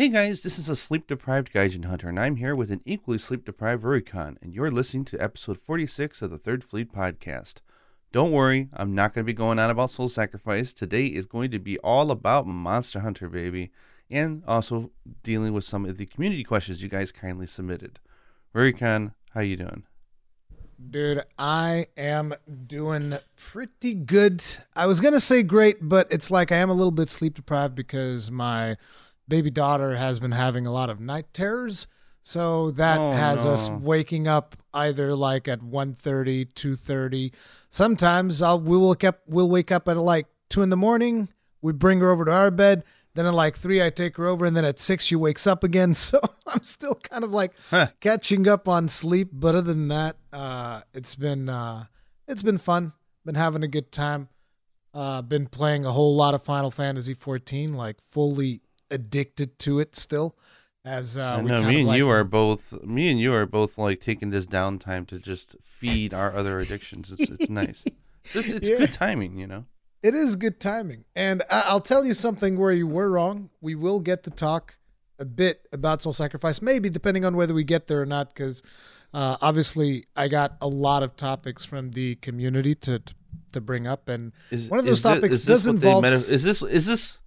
Hey 0.00 0.08
guys, 0.08 0.42
this 0.42 0.58
is 0.58 0.70
a 0.70 0.76
sleep 0.76 1.06
deprived 1.06 1.52
Gaijin 1.52 1.84
Hunter, 1.84 2.08
and 2.08 2.18
I'm 2.18 2.36
here 2.36 2.54
with 2.54 2.70
an 2.70 2.80
equally 2.86 3.18
sleep 3.18 3.44
deprived 3.44 3.82
Rurikon, 3.82 4.38
and 4.40 4.54
you're 4.54 4.70
listening 4.70 5.04
to 5.04 5.22
episode 5.22 5.58
46 5.60 6.22
of 6.22 6.30
the 6.30 6.38
Third 6.38 6.64
Fleet 6.64 6.90
podcast. 6.90 7.56
Don't 8.10 8.32
worry, 8.32 8.70
I'm 8.72 8.94
not 8.94 9.12
going 9.12 9.26
to 9.26 9.30
be 9.30 9.34
going 9.36 9.58
on 9.58 9.68
about 9.68 9.90
Soul 9.90 10.08
Sacrifice. 10.08 10.72
Today 10.72 11.04
is 11.08 11.26
going 11.26 11.50
to 11.50 11.58
be 11.58 11.76
all 11.80 12.10
about 12.10 12.46
Monster 12.46 13.00
Hunter, 13.00 13.28
baby, 13.28 13.72
and 14.10 14.42
also 14.48 14.90
dealing 15.22 15.52
with 15.52 15.64
some 15.64 15.84
of 15.84 15.98
the 15.98 16.06
community 16.06 16.44
questions 16.44 16.82
you 16.82 16.88
guys 16.88 17.12
kindly 17.12 17.46
submitted. 17.46 17.98
Rurikon, 18.54 19.12
how 19.34 19.42
you 19.42 19.58
doing? 19.58 19.82
Dude, 20.88 21.20
I 21.38 21.88
am 21.98 22.32
doing 22.66 23.16
pretty 23.36 23.92
good. 23.92 24.42
I 24.74 24.86
was 24.86 24.98
going 24.98 25.12
to 25.12 25.20
say 25.20 25.42
great, 25.42 25.76
but 25.82 26.10
it's 26.10 26.30
like 26.30 26.50
I 26.52 26.56
am 26.56 26.70
a 26.70 26.72
little 26.74 26.90
bit 26.90 27.10
sleep 27.10 27.34
deprived 27.34 27.74
because 27.74 28.30
my 28.30 28.78
baby 29.30 29.50
daughter 29.50 29.96
has 29.96 30.20
been 30.20 30.32
having 30.32 30.66
a 30.66 30.72
lot 30.72 30.90
of 30.90 31.00
night 31.00 31.32
terrors. 31.32 31.86
So 32.22 32.70
that 32.72 32.98
Oh, 33.00 33.12
has 33.12 33.46
us 33.46 33.70
waking 33.70 34.28
up 34.28 34.54
either 34.74 35.14
like 35.16 35.48
at 35.48 35.60
1.30, 35.60 36.52
2.30. 36.52 37.32
Sometimes 37.70 38.42
I'll 38.42 38.60
we'll 38.60 38.88
wake 38.90 39.04
up 39.04 39.20
we'll 39.26 39.48
wake 39.48 39.72
up 39.72 39.88
at 39.88 39.96
like 39.96 40.26
two 40.50 40.60
in 40.60 40.68
the 40.68 40.76
morning. 40.76 41.28
We 41.62 41.72
bring 41.72 42.00
her 42.00 42.10
over 42.10 42.26
to 42.26 42.32
our 42.32 42.50
bed. 42.50 42.84
Then 43.14 43.26
at 43.26 43.34
like 43.34 43.56
three, 43.56 43.82
I 43.82 43.90
take 43.90 44.16
her 44.18 44.26
over, 44.26 44.44
and 44.46 44.56
then 44.56 44.64
at 44.64 44.78
six, 44.78 45.04
she 45.04 45.16
wakes 45.16 45.46
up 45.46 45.64
again. 45.64 45.94
So 45.94 46.20
I'm 46.46 46.62
still 46.62 46.94
kind 46.96 47.24
of 47.24 47.32
like 47.32 47.52
Huh. 47.70 47.88
catching 48.00 48.46
up 48.48 48.68
on 48.68 48.88
sleep. 48.88 49.30
But 49.32 49.54
other 49.54 49.72
than 49.72 49.88
that, 49.88 50.16
uh, 50.32 50.82
it's 50.92 51.14
been 51.14 51.48
uh, 51.48 51.84
it's 52.28 52.42
been 52.42 52.58
fun. 52.58 52.92
Been 53.24 53.34
having 53.34 53.62
a 53.64 53.68
good 53.68 53.90
time. 53.92 54.28
Uh, 54.92 55.22
been 55.22 55.46
playing 55.46 55.84
a 55.84 55.92
whole 55.92 56.14
lot 56.16 56.34
of 56.34 56.42
Final 56.42 56.70
Fantasy 56.70 57.14
14, 57.14 57.72
like 57.74 58.00
fully 58.00 58.60
addicted 58.90 59.58
to 59.60 59.80
it 59.80 59.96
still. 59.96 60.36
As 60.84 61.18
uh, 61.18 61.36
I 61.38 61.42
we 61.42 61.50
know 61.50 61.56
kind 61.58 61.68
me 61.68 61.78
and 61.80 61.88
like, 61.88 61.98
you 61.98 62.08
are 62.08 62.24
both 62.24 62.72
me 62.82 63.10
and 63.10 63.20
you 63.20 63.34
are 63.34 63.44
both 63.46 63.76
like 63.76 64.00
taking 64.00 64.30
this 64.30 64.46
downtime 64.46 65.06
to 65.08 65.18
just 65.18 65.56
feed 65.62 66.14
our 66.14 66.34
other 66.36 66.58
addictions. 66.58 67.12
It's 67.12 67.30
it's 67.30 67.50
nice. 67.60 67.84
It's, 68.34 68.48
it's 68.48 68.68
Yeah. 68.68 68.78
good 68.78 68.92
timing, 68.94 69.36
you 69.36 69.46
know. 69.46 69.66
It 70.02 70.14
is 70.14 70.36
good 70.36 70.58
timing. 70.58 71.04
And 71.14 71.42
I- 71.50 71.64
I'll 71.66 71.80
tell 71.80 72.04
you 72.06 72.14
something 72.14 72.58
where 72.58 72.72
you 72.72 72.86
were 72.86 73.10
wrong. 73.10 73.50
We 73.60 73.74
will 73.74 74.00
get 74.00 74.22
to 74.24 74.30
talk 74.30 74.78
a 75.18 75.26
bit 75.26 75.68
about 75.70 76.00
Soul 76.00 76.14
Sacrifice, 76.14 76.62
maybe 76.62 76.88
depending 76.88 77.26
on 77.26 77.36
whether 77.36 77.52
we 77.52 77.62
get 77.64 77.86
there 77.86 78.00
or 78.00 78.06
not, 78.06 78.28
because 78.28 78.62
uh, 79.12 79.36
obviously 79.42 80.04
I 80.16 80.28
got 80.28 80.56
a 80.62 80.68
lot 80.68 81.02
of 81.02 81.14
topics 81.16 81.62
from 81.66 81.90
the 81.90 82.14
community 82.16 82.74
to 82.76 83.02
to 83.52 83.60
bring 83.60 83.86
up, 83.86 84.08
and 84.08 84.32
Is, 84.50 84.68
One 84.68 84.78
of 84.78 84.86
those 84.86 85.02
topics 85.02 85.38
is 85.38 85.44
this 85.44 85.64
does 85.64 85.66
involve 85.66 86.04
meta- 86.04 86.14
is 86.14 86.42
this 86.42 86.62
is 86.62 86.86
this 86.86 87.18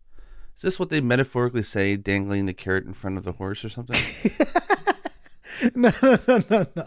is 0.56 0.62
this 0.62 0.80
what 0.80 0.90
they 0.90 1.02
metaphorically 1.02 1.64
say, 1.64 1.96
dangling 1.96 2.46
the 2.46 2.54
carrot 2.54 2.86
in 2.86 2.94
front 2.94 3.18
of 3.18 3.23
the 3.23 3.34
horse 3.34 3.66
or 3.66 3.70
something? 3.70 3.96
no, 5.76 5.92
no, 6.02 6.18
no, 6.28 6.44
no, 6.50 6.66
no. 6.76 6.84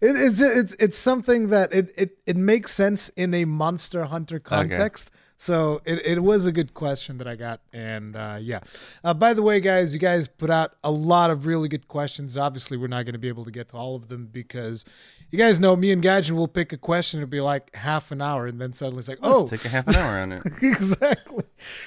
It, 0.00 0.16
it's 0.16 0.40
it's 0.40 0.74
it's 0.74 0.98
something 0.98 1.48
that 1.48 1.72
it, 1.72 1.90
it 1.96 2.18
it 2.26 2.36
makes 2.36 2.72
sense 2.72 3.08
in 3.10 3.34
a 3.34 3.44
Monster 3.44 4.04
Hunter 4.04 4.38
context. 4.38 5.10
So 5.40 5.80
it, 5.84 6.04
it 6.04 6.20
was 6.20 6.46
a 6.46 6.52
good 6.52 6.74
question 6.74 7.18
that 7.18 7.28
I 7.28 7.36
got, 7.36 7.60
and 7.72 8.16
uh, 8.16 8.38
yeah. 8.40 8.58
Uh, 9.04 9.14
by 9.14 9.34
the 9.34 9.42
way, 9.42 9.60
guys, 9.60 9.94
you 9.94 10.00
guys 10.00 10.26
put 10.26 10.50
out 10.50 10.74
a 10.82 10.90
lot 10.90 11.30
of 11.30 11.46
really 11.46 11.68
good 11.68 11.86
questions. 11.86 12.36
Obviously, 12.36 12.76
we're 12.76 12.88
not 12.88 13.04
going 13.04 13.12
to 13.12 13.20
be 13.20 13.28
able 13.28 13.44
to 13.44 13.52
get 13.52 13.68
to 13.68 13.76
all 13.76 13.94
of 13.94 14.08
them 14.08 14.26
because 14.26 14.84
you 15.30 15.38
guys 15.38 15.60
know 15.60 15.76
me 15.76 15.92
and 15.92 16.00
Gadget 16.00 16.34
will 16.34 16.48
pick 16.48 16.72
a 16.72 16.78
question. 16.78 17.20
It'll 17.20 17.28
be 17.28 17.40
like 17.40 17.74
half 17.74 18.10
an 18.10 18.22
hour, 18.22 18.46
and 18.46 18.60
then 18.60 18.72
suddenly 18.72 19.00
it's 19.00 19.08
like, 19.08 19.18
oh, 19.22 19.42
Let's 19.42 19.62
take 19.62 19.72
a 19.72 19.74
half 19.74 19.86
an 19.88 19.96
hour 19.96 20.22
on 20.22 20.32
it. 20.32 20.42
exactly. 20.62 21.44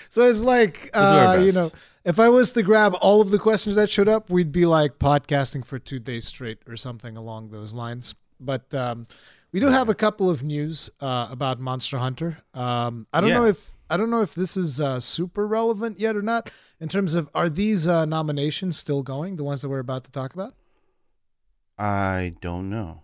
So 0.10 0.24
it's 0.24 0.42
like, 0.42 0.90
uh, 0.94 1.42
you 1.44 1.52
know, 1.52 1.72
if 2.04 2.20
I 2.20 2.30
was 2.30 2.52
to 2.54 2.64
grab 2.64 2.96
all 3.02 3.22
of 3.22 3.32
the 3.32 3.40
questions 3.40 3.76
that 3.76 3.90
showed 3.90 4.08
up, 4.08 4.30
we'd 4.30 4.52
be 4.52 4.66
like 4.66 5.00
podcasting 5.00 5.66
for 5.66 5.80
two 5.80 6.00
days 6.00 6.28
straight 6.28 6.60
or 6.68 6.76
something 6.78 7.18
along 7.18 7.50
those 7.50 7.74
lines. 7.74 8.16
But 8.40 8.74
um, 8.74 9.06
we 9.52 9.60
do 9.60 9.68
have 9.68 9.90
a 9.90 9.96
couple 9.96 10.30
of 10.30 10.44
news 10.44 10.90
uh, 11.00 11.28
about 11.32 11.60
Monster 11.60 11.98
Hunter. 11.98 12.40
Um, 12.54 13.08
I 13.14 13.22
don't 13.22 13.32
know 13.34 13.46
if 13.46 13.76
I 13.90 13.98
don't 13.98 14.10
know 14.10 14.22
if 14.22 14.34
this 14.34 14.56
is 14.56 14.80
uh, 14.80 15.00
super 15.00 15.46
relevant 15.46 16.00
yet 16.00 16.16
or 16.16 16.22
not. 16.22 16.50
In 16.80 16.88
terms 16.88 17.16
of, 17.16 17.30
are 17.36 17.50
these 17.50 17.88
uh, 17.88 18.06
nominations 18.06 18.78
still 18.78 19.04
going? 19.04 19.36
The 19.36 19.44
ones 19.44 19.62
that 19.62 19.70
we're 19.70 19.80
about 19.80 20.06
to 20.06 20.12
talk 20.12 20.34
about? 20.34 20.54
I 21.78 22.36
don't 22.42 22.70
know. 22.70 23.04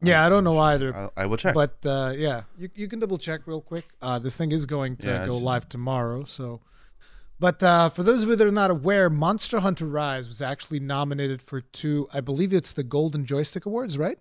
Yeah, 0.00 0.24
I 0.24 0.28
don't 0.28 0.44
know 0.44 0.58
either. 0.58 0.94
I, 1.16 1.22
I 1.22 1.26
will 1.26 1.36
check. 1.36 1.54
But 1.54 1.78
uh, 1.84 2.12
yeah, 2.16 2.42
you, 2.56 2.68
you 2.74 2.88
can 2.88 3.00
double 3.00 3.18
check 3.18 3.46
real 3.46 3.60
quick. 3.60 3.86
Uh, 4.00 4.18
this 4.18 4.36
thing 4.36 4.52
is 4.52 4.64
going 4.66 4.96
to 4.96 5.08
Yeah, 5.08 5.26
go 5.26 5.36
should- 5.38 5.44
live 5.44 5.68
tomorrow. 5.68 6.24
So, 6.24 6.60
but 7.40 7.62
uh, 7.62 7.88
for 7.88 8.02
those 8.02 8.22
of 8.22 8.28
you 8.28 8.36
that 8.36 8.46
are 8.46 8.52
not 8.52 8.70
aware, 8.70 9.10
Monster 9.10 9.60
Hunter 9.60 9.86
Rise 9.86 10.28
was 10.28 10.40
actually 10.40 10.80
nominated 10.80 11.42
for 11.42 11.60
two. 11.60 12.06
I 12.12 12.20
believe 12.20 12.52
it's 12.52 12.72
the 12.72 12.84
Golden 12.84 13.24
Joystick 13.26 13.66
Awards, 13.66 13.98
right? 13.98 14.18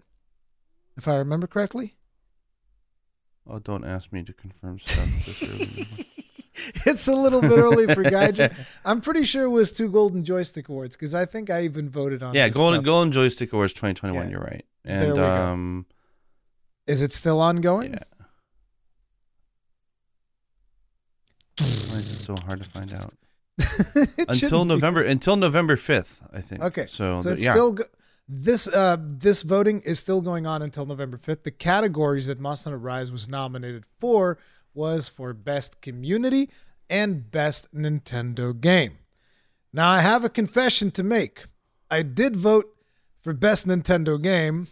If 0.97 1.07
I 1.07 1.15
remember 1.15 1.45
correctly. 1.45 1.95
oh, 3.47 3.59
don't 3.59 3.83
ask 3.85 4.11
me 4.11 4.23
to 4.23 4.33
confirm 4.33 4.79
stuff 4.79 6.03
it's 6.85 7.07
a 7.07 7.15
little 7.15 7.39
bit 7.41 7.51
early 7.57 7.85
for 7.93 8.03
Gaijin. 8.03 8.51
I'm 8.85 8.99
pretty 8.99 9.23
sure 9.23 9.43
it 9.43 9.49
was 9.49 9.71
two 9.71 9.89
Golden 9.89 10.23
Joystick 10.23 10.69
Awards 10.69 10.95
because 10.95 11.13
I 11.13 11.25
think 11.25 11.49
I 11.51 11.63
even 11.63 11.87
voted 11.87 12.23
on. 12.23 12.35
It. 12.35 12.39
Yeah, 12.39 12.49
Golden 12.49 12.79
stuff. 12.79 12.85
Golden 12.85 13.11
Joystick 13.11 13.53
Awards 13.53 13.73
2021. 13.73 14.23
Yeah. 14.25 14.31
You're 14.31 14.41
right. 14.41 14.65
There 14.87 15.07
And 15.09 15.15
go. 15.15 15.23
um, 15.25 15.85
Is 16.87 17.01
it 17.01 17.13
still 17.13 17.39
ongoing? 17.41 17.93
yeah. 17.93 18.03
Why 21.59 21.97
is 21.97 22.11
it 22.11 22.19
so 22.19 22.35
hard 22.45 22.63
to 22.63 22.69
find 22.69 22.93
out? 22.93 23.13
Until 24.17 24.33
shouldn't 24.33 24.51
be. 24.63 24.67
November 24.75 25.01
until 25.01 25.35
November 25.35 25.75
5th, 25.75 26.19
I 26.31 26.41
think. 26.41 26.61
Okay, 26.61 26.85
So, 26.89 27.17
So 27.19 27.31
it's 27.31 27.43
yeah. 27.43 27.53
still 27.53 27.71
go- 27.73 27.83
this 28.29 28.67
uh 28.71 28.97
this 28.99 29.41
voting 29.41 29.79
is 29.81 29.97
still 29.99 30.21
going 30.21 30.45
on 30.45 30.61
until 30.61 30.85
November 30.85 31.17
5th. 31.17 31.43
The 31.43 31.51
categories 31.51 32.27
that 32.27 32.39
Monster 32.39 32.69
Hunter 32.71 32.77
Rise 32.79 33.11
was 33.11 33.29
nominated 33.29 33.85
for 33.85 34.37
was 34.73 35.09
for 35.09 35.33
best 35.33 35.81
community 35.81 36.49
and 36.89 37.31
best 37.31 37.73
Nintendo 37.73 38.59
game. 38.59 38.99
Now 39.73 39.89
I 39.89 40.01
have 40.01 40.23
a 40.25 40.29
confession 40.29 40.91
to 40.91 41.03
make. 41.03 41.45
I 41.89 42.01
did 42.03 42.35
vote 42.35 42.65
for 43.17 43.33
best 43.33 43.65
Nintendo 43.67 44.21
game. 44.21 44.67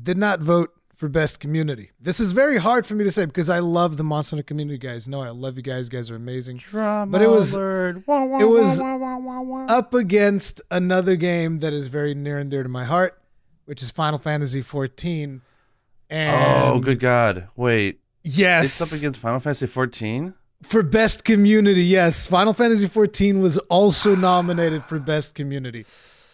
Did 0.00 0.16
not 0.16 0.40
vote 0.40 0.70
for 0.94 1.08
best 1.08 1.40
community. 1.40 1.90
This 2.00 2.20
is 2.20 2.32
very 2.32 2.58
hard 2.58 2.86
for 2.86 2.94
me 2.94 3.02
to 3.04 3.10
say 3.10 3.24
because 3.26 3.50
I 3.50 3.58
love 3.58 3.96
the 3.96 4.04
Monster 4.04 4.36
Hunter 4.36 4.44
community 4.44 4.78
guys. 4.78 5.08
No, 5.08 5.20
I 5.22 5.30
love 5.30 5.56
you 5.56 5.62
guys. 5.62 5.86
You 5.86 5.98
guys 5.98 6.10
are 6.10 6.16
amazing 6.16 6.58
Drama 6.58 7.10
but 7.10 7.22
it 7.22 7.28
was- 7.28 7.54
alert. 7.54 8.02
Wah, 8.06 8.24
wah, 8.24 8.38
it 8.40 8.44
was 8.48 8.80
wah, 8.80 9.66
up 9.68 9.94
against 9.94 10.62
another 10.70 11.16
game 11.16 11.58
that 11.58 11.72
is 11.72 11.88
very 11.88 12.14
near 12.14 12.38
and 12.38 12.50
dear 12.50 12.62
to 12.62 12.68
my 12.68 12.84
heart, 12.84 13.18
which 13.64 13.82
is 13.82 13.90
Final 13.90 14.18
Fantasy 14.18 14.62
XIV. 14.62 15.40
Oh, 15.40 16.14
and 16.14 16.74
Oh, 16.76 16.80
good 16.80 17.00
God! 17.00 17.48
Wait, 17.56 17.98
Yes. 18.22 18.80
it's 18.80 18.92
up 18.92 18.98
against 18.98 19.18
Final 19.18 19.40
Fantasy 19.40 19.66
14. 19.66 20.34
for 20.62 20.82
best 20.84 21.24
community. 21.24 21.82
Yes, 21.82 22.26
Final 22.28 22.52
Fantasy 22.52 22.86
XIV 22.86 23.40
was 23.40 23.58
also 23.58 24.14
nominated 24.14 24.84
for 24.84 24.98
best 25.00 25.34
community. 25.34 25.84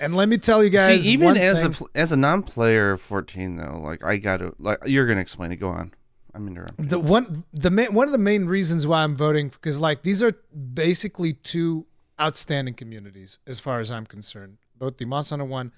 And 0.00 0.14
let 0.14 0.28
me 0.28 0.38
tell 0.38 0.62
you 0.62 0.70
guys, 0.70 1.02
See, 1.02 1.12
even 1.12 1.36
as 1.36 1.58
thing, 1.58 1.66
a 1.66 1.70
pl- 1.70 1.90
as 1.94 2.12
a 2.12 2.16
non-player 2.16 2.92
of 2.92 3.00
14, 3.00 3.56
though, 3.56 3.80
like 3.82 4.04
I 4.04 4.16
got 4.16 4.38
to 4.38 4.54
like 4.58 4.78
you're 4.86 5.06
gonna 5.06 5.20
explain 5.20 5.52
it. 5.52 5.56
Go 5.56 5.68
on. 5.68 5.92
I'm 6.34 6.46
interrupting. 6.46 6.86
the 6.88 7.00
one 7.00 7.44
the 7.52 7.70
main, 7.70 7.92
one 7.94 8.06
of 8.06 8.12
the 8.12 8.18
main 8.18 8.44
reasons 8.44 8.86
why 8.86 9.02
I'm 9.02 9.16
voting 9.16 9.48
because 9.48 9.80
like 9.80 10.02
these 10.02 10.22
are 10.22 10.32
basically 10.74 11.32
two 11.32 11.86
outstanding 12.20 12.74
communities 12.74 13.38
as 13.46 13.58
far 13.60 13.80
as 13.80 13.90
I'm 13.90 14.06
concerned, 14.06 14.58
both 14.76 14.98
the 14.98 15.04
Monster 15.04 15.32
Hunter 15.34 15.46
one 15.46 15.72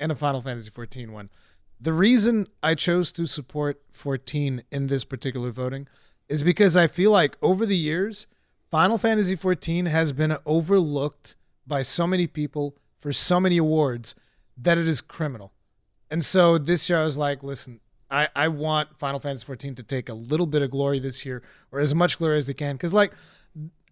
and 0.00 0.10
the 0.10 0.14
Final 0.14 0.40
Fantasy 0.40 0.70
14 0.70 1.12
one. 1.12 1.28
The 1.78 1.92
reason 1.92 2.46
I 2.62 2.74
chose 2.74 3.12
to 3.12 3.26
support 3.26 3.82
14 3.90 4.62
in 4.70 4.86
this 4.86 5.04
particular 5.04 5.50
voting 5.50 5.86
is 6.28 6.42
because 6.42 6.76
I 6.76 6.86
feel 6.86 7.10
like 7.10 7.36
over 7.42 7.66
the 7.66 7.76
years, 7.76 8.26
Final 8.70 8.96
Fantasy 8.96 9.36
14 9.36 9.86
has 9.86 10.12
been 10.12 10.36
overlooked 10.46 11.36
by 11.66 11.82
so 11.82 12.06
many 12.06 12.26
people 12.26 12.76
for 12.98 13.12
so 13.12 13.40
many 13.40 13.56
awards 13.56 14.14
that 14.56 14.78
it 14.78 14.88
is 14.88 15.00
criminal. 15.00 15.52
And 16.10 16.24
so 16.24 16.58
this 16.58 16.88
year 16.88 17.00
I 17.00 17.04
was 17.04 17.18
like, 17.18 17.42
listen, 17.42 17.80
I, 18.10 18.28
I 18.36 18.48
want 18.48 18.96
Final 18.96 19.18
Fantasy 19.18 19.44
14 19.44 19.74
to 19.76 19.82
take 19.82 20.08
a 20.08 20.14
little 20.14 20.46
bit 20.46 20.62
of 20.62 20.70
glory 20.70 20.98
this 20.98 21.26
year, 21.26 21.42
or 21.72 21.80
as 21.80 21.94
much 21.94 22.18
glory 22.18 22.38
as 22.38 22.46
they 22.46 22.54
can. 22.54 22.76
Because, 22.76 22.94
like, 22.94 23.12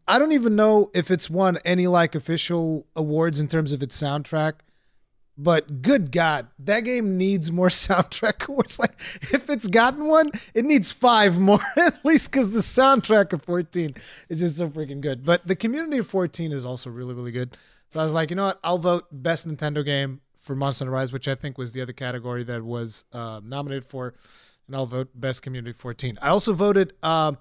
I 0.06 0.18
don't 0.18 0.32
even 0.32 0.54
know 0.54 0.90
if 0.94 1.10
it's 1.10 1.28
won 1.28 1.58
any, 1.64 1.86
like, 1.86 2.14
official 2.14 2.86
awards 2.94 3.40
in 3.40 3.48
terms 3.48 3.72
of 3.72 3.82
its 3.82 4.00
soundtrack. 4.00 4.54
But 5.36 5.82
good 5.82 6.12
God, 6.12 6.46
that 6.60 6.80
game 6.80 7.18
needs 7.18 7.50
more 7.50 7.68
soundtrack 7.68 8.48
awards. 8.48 8.78
Like, 8.78 8.92
if 9.32 9.50
it's 9.50 9.66
gotten 9.66 10.04
one, 10.04 10.30
it 10.54 10.64
needs 10.64 10.92
five 10.92 11.40
more 11.40 11.58
at 11.76 12.04
least 12.04 12.30
because 12.30 12.52
the 12.52 12.60
soundtrack 12.60 13.32
of 13.32 13.42
14 13.42 13.94
is 14.28 14.38
just 14.38 14.58
so 14.58 14.68
freaking 14.68 15.00
good. 15.00 15.24
But 15.24 15.46
the 15.46 15.56
community 15.56 15.98
of 15.98 16.06
14 16.06 16.52
is 16.52 16.64
also 16.64 16.88
really, 16.88 17.14
really 17.14 17.32
good. 17.32 17.56
So 17.90 18.00
I 18.00 18.02
was 18.02 18.12
like, 18.12 18.30
you 18.30 18.36
know 18.36 18.46
what? 18.46 18.58
I'll 18.64 18.78
vote 18.78 19.06
best 19.12 19.46
Nintendo 19.46 19.84
game 19.84 20.20
for 20.36 20.56
Monster 20.56 20.84
Hunter 20.84 20.92
Rise, 20.92 21.12
which 21.12 21.28
I 21.28 21.34
think 21.34 21.56
was 21.56 21.72
the 21.72 21.80
other 21.80 21.92
category 21.92 22.42
that 22.44 22.62
was 22.64 23.04
uh, 23.12 23.40
nominated 23.44 23.84
for, 23.84 24.14
and 24.66 24.74
I'll 24.76 24.86
vote 24.86 25.10
best 25.14 25.42
community 25.42 25.72
14. 25.72 26.18
I 26.20 26.28
also 26.28 26.52
voted 26.52 26.92
uh, 27.02 27.32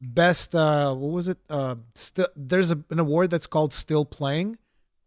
best. 0.00 0.54
Uh, 0.54 0.94
what 0.94 1.10
was 1.12 1.28
it? 1.28 1.38
Uh, 1.50 1.76
still, 1.94 2.28
there's 2.36 2.70
a, 2.72 2.82
an 2.90 2.98
award 3.00 3.30
that's 3.30 3.46
called 3.46 3.72
Still 3.72 4.04
Playing, 4.04 4.56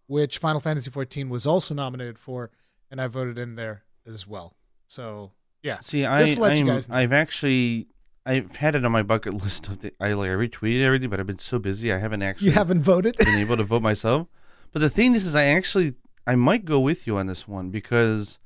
which 0.08 0.38
Final 0.40 0.60
Fantasy 0.60 0.92
14 0.92 1.30
was 1.30 1.48
also 1.48 1.74
nominated 1.74 2.18
for, 2.20 2.52
and 2.92 3.00
I 3.02 3.08
voted 3.08 3.38
in 3.38 3.56
there 3.56 3.84
as 4.06 4.28
well. 4.28 4.56
So 4.88 5.32
yeah, 5.64 5.80
See, 5.80 6.06
I, 6.06 6.20
Just 6.22 6.36
to 6.36 6.42
let 6.42 6.58
you 6.60 6.66
I'm- 6.66 6.76
guys 6.76 6.90
know. 6.90 6.96
I've 6.96 7.14
actually, 7.14 7.88
I've 8.26 8.56
had 8.58 8.76
it 8.76 8.86
on 8.86 8.92
my 8.92 9.02
bucket 9.04 9.34
list 9.34 9.68
of 9.68 9.80
the. 9.80 9.94
I 10.00 10.14
like 10.14 10.30
I 10.30 10.34
retweeted 10.34 10.84
everything, 10.84 11.10
but 11.10 11.20
I've 11.20 11.28
been 11.28 11.40
so 11.40 11.60
busy, 11.60 11.92
I 11.94 11.98
haven't 11.98 12.22
actually 12.22 12.48
you 12.48 12.54
haven't 12.54 12.82
voted. 12.82 13.16
been 13.18 13.40
able 13.40 13.58
to 13.58 13.64
vote 13.64 13.82
myself. 13.82 14.28
But 14.76 14.82
the 14.82 14.90
thing 14.90 15.16
is, 15.16 15.26
is 15.26 15.38
I 15.38 15.46
actually, 15.46 15.94
I 16.28 16.36
might 16.36 16.66
go 16.66 16.82
with 16.82 17.08
you 17.08 17.16
on 17.16 17.28
this 17.28 17.48
one 17.48 17.70
because, 17.70 18.40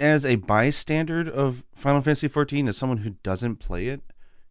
as 0.00 0.24
a 0.24 0.34
bystander 0.34 1.30
of 1.30 1.62
Final 1.76 2.00
Fantasy 2.00 2.28
XIV, 2.28 2.68
as 2.68 2.76
someone 2.76 2.98
who 2.98 3.10
doesn't 3.22 3.60
play 3.60 3.86
it, 3.86 4.00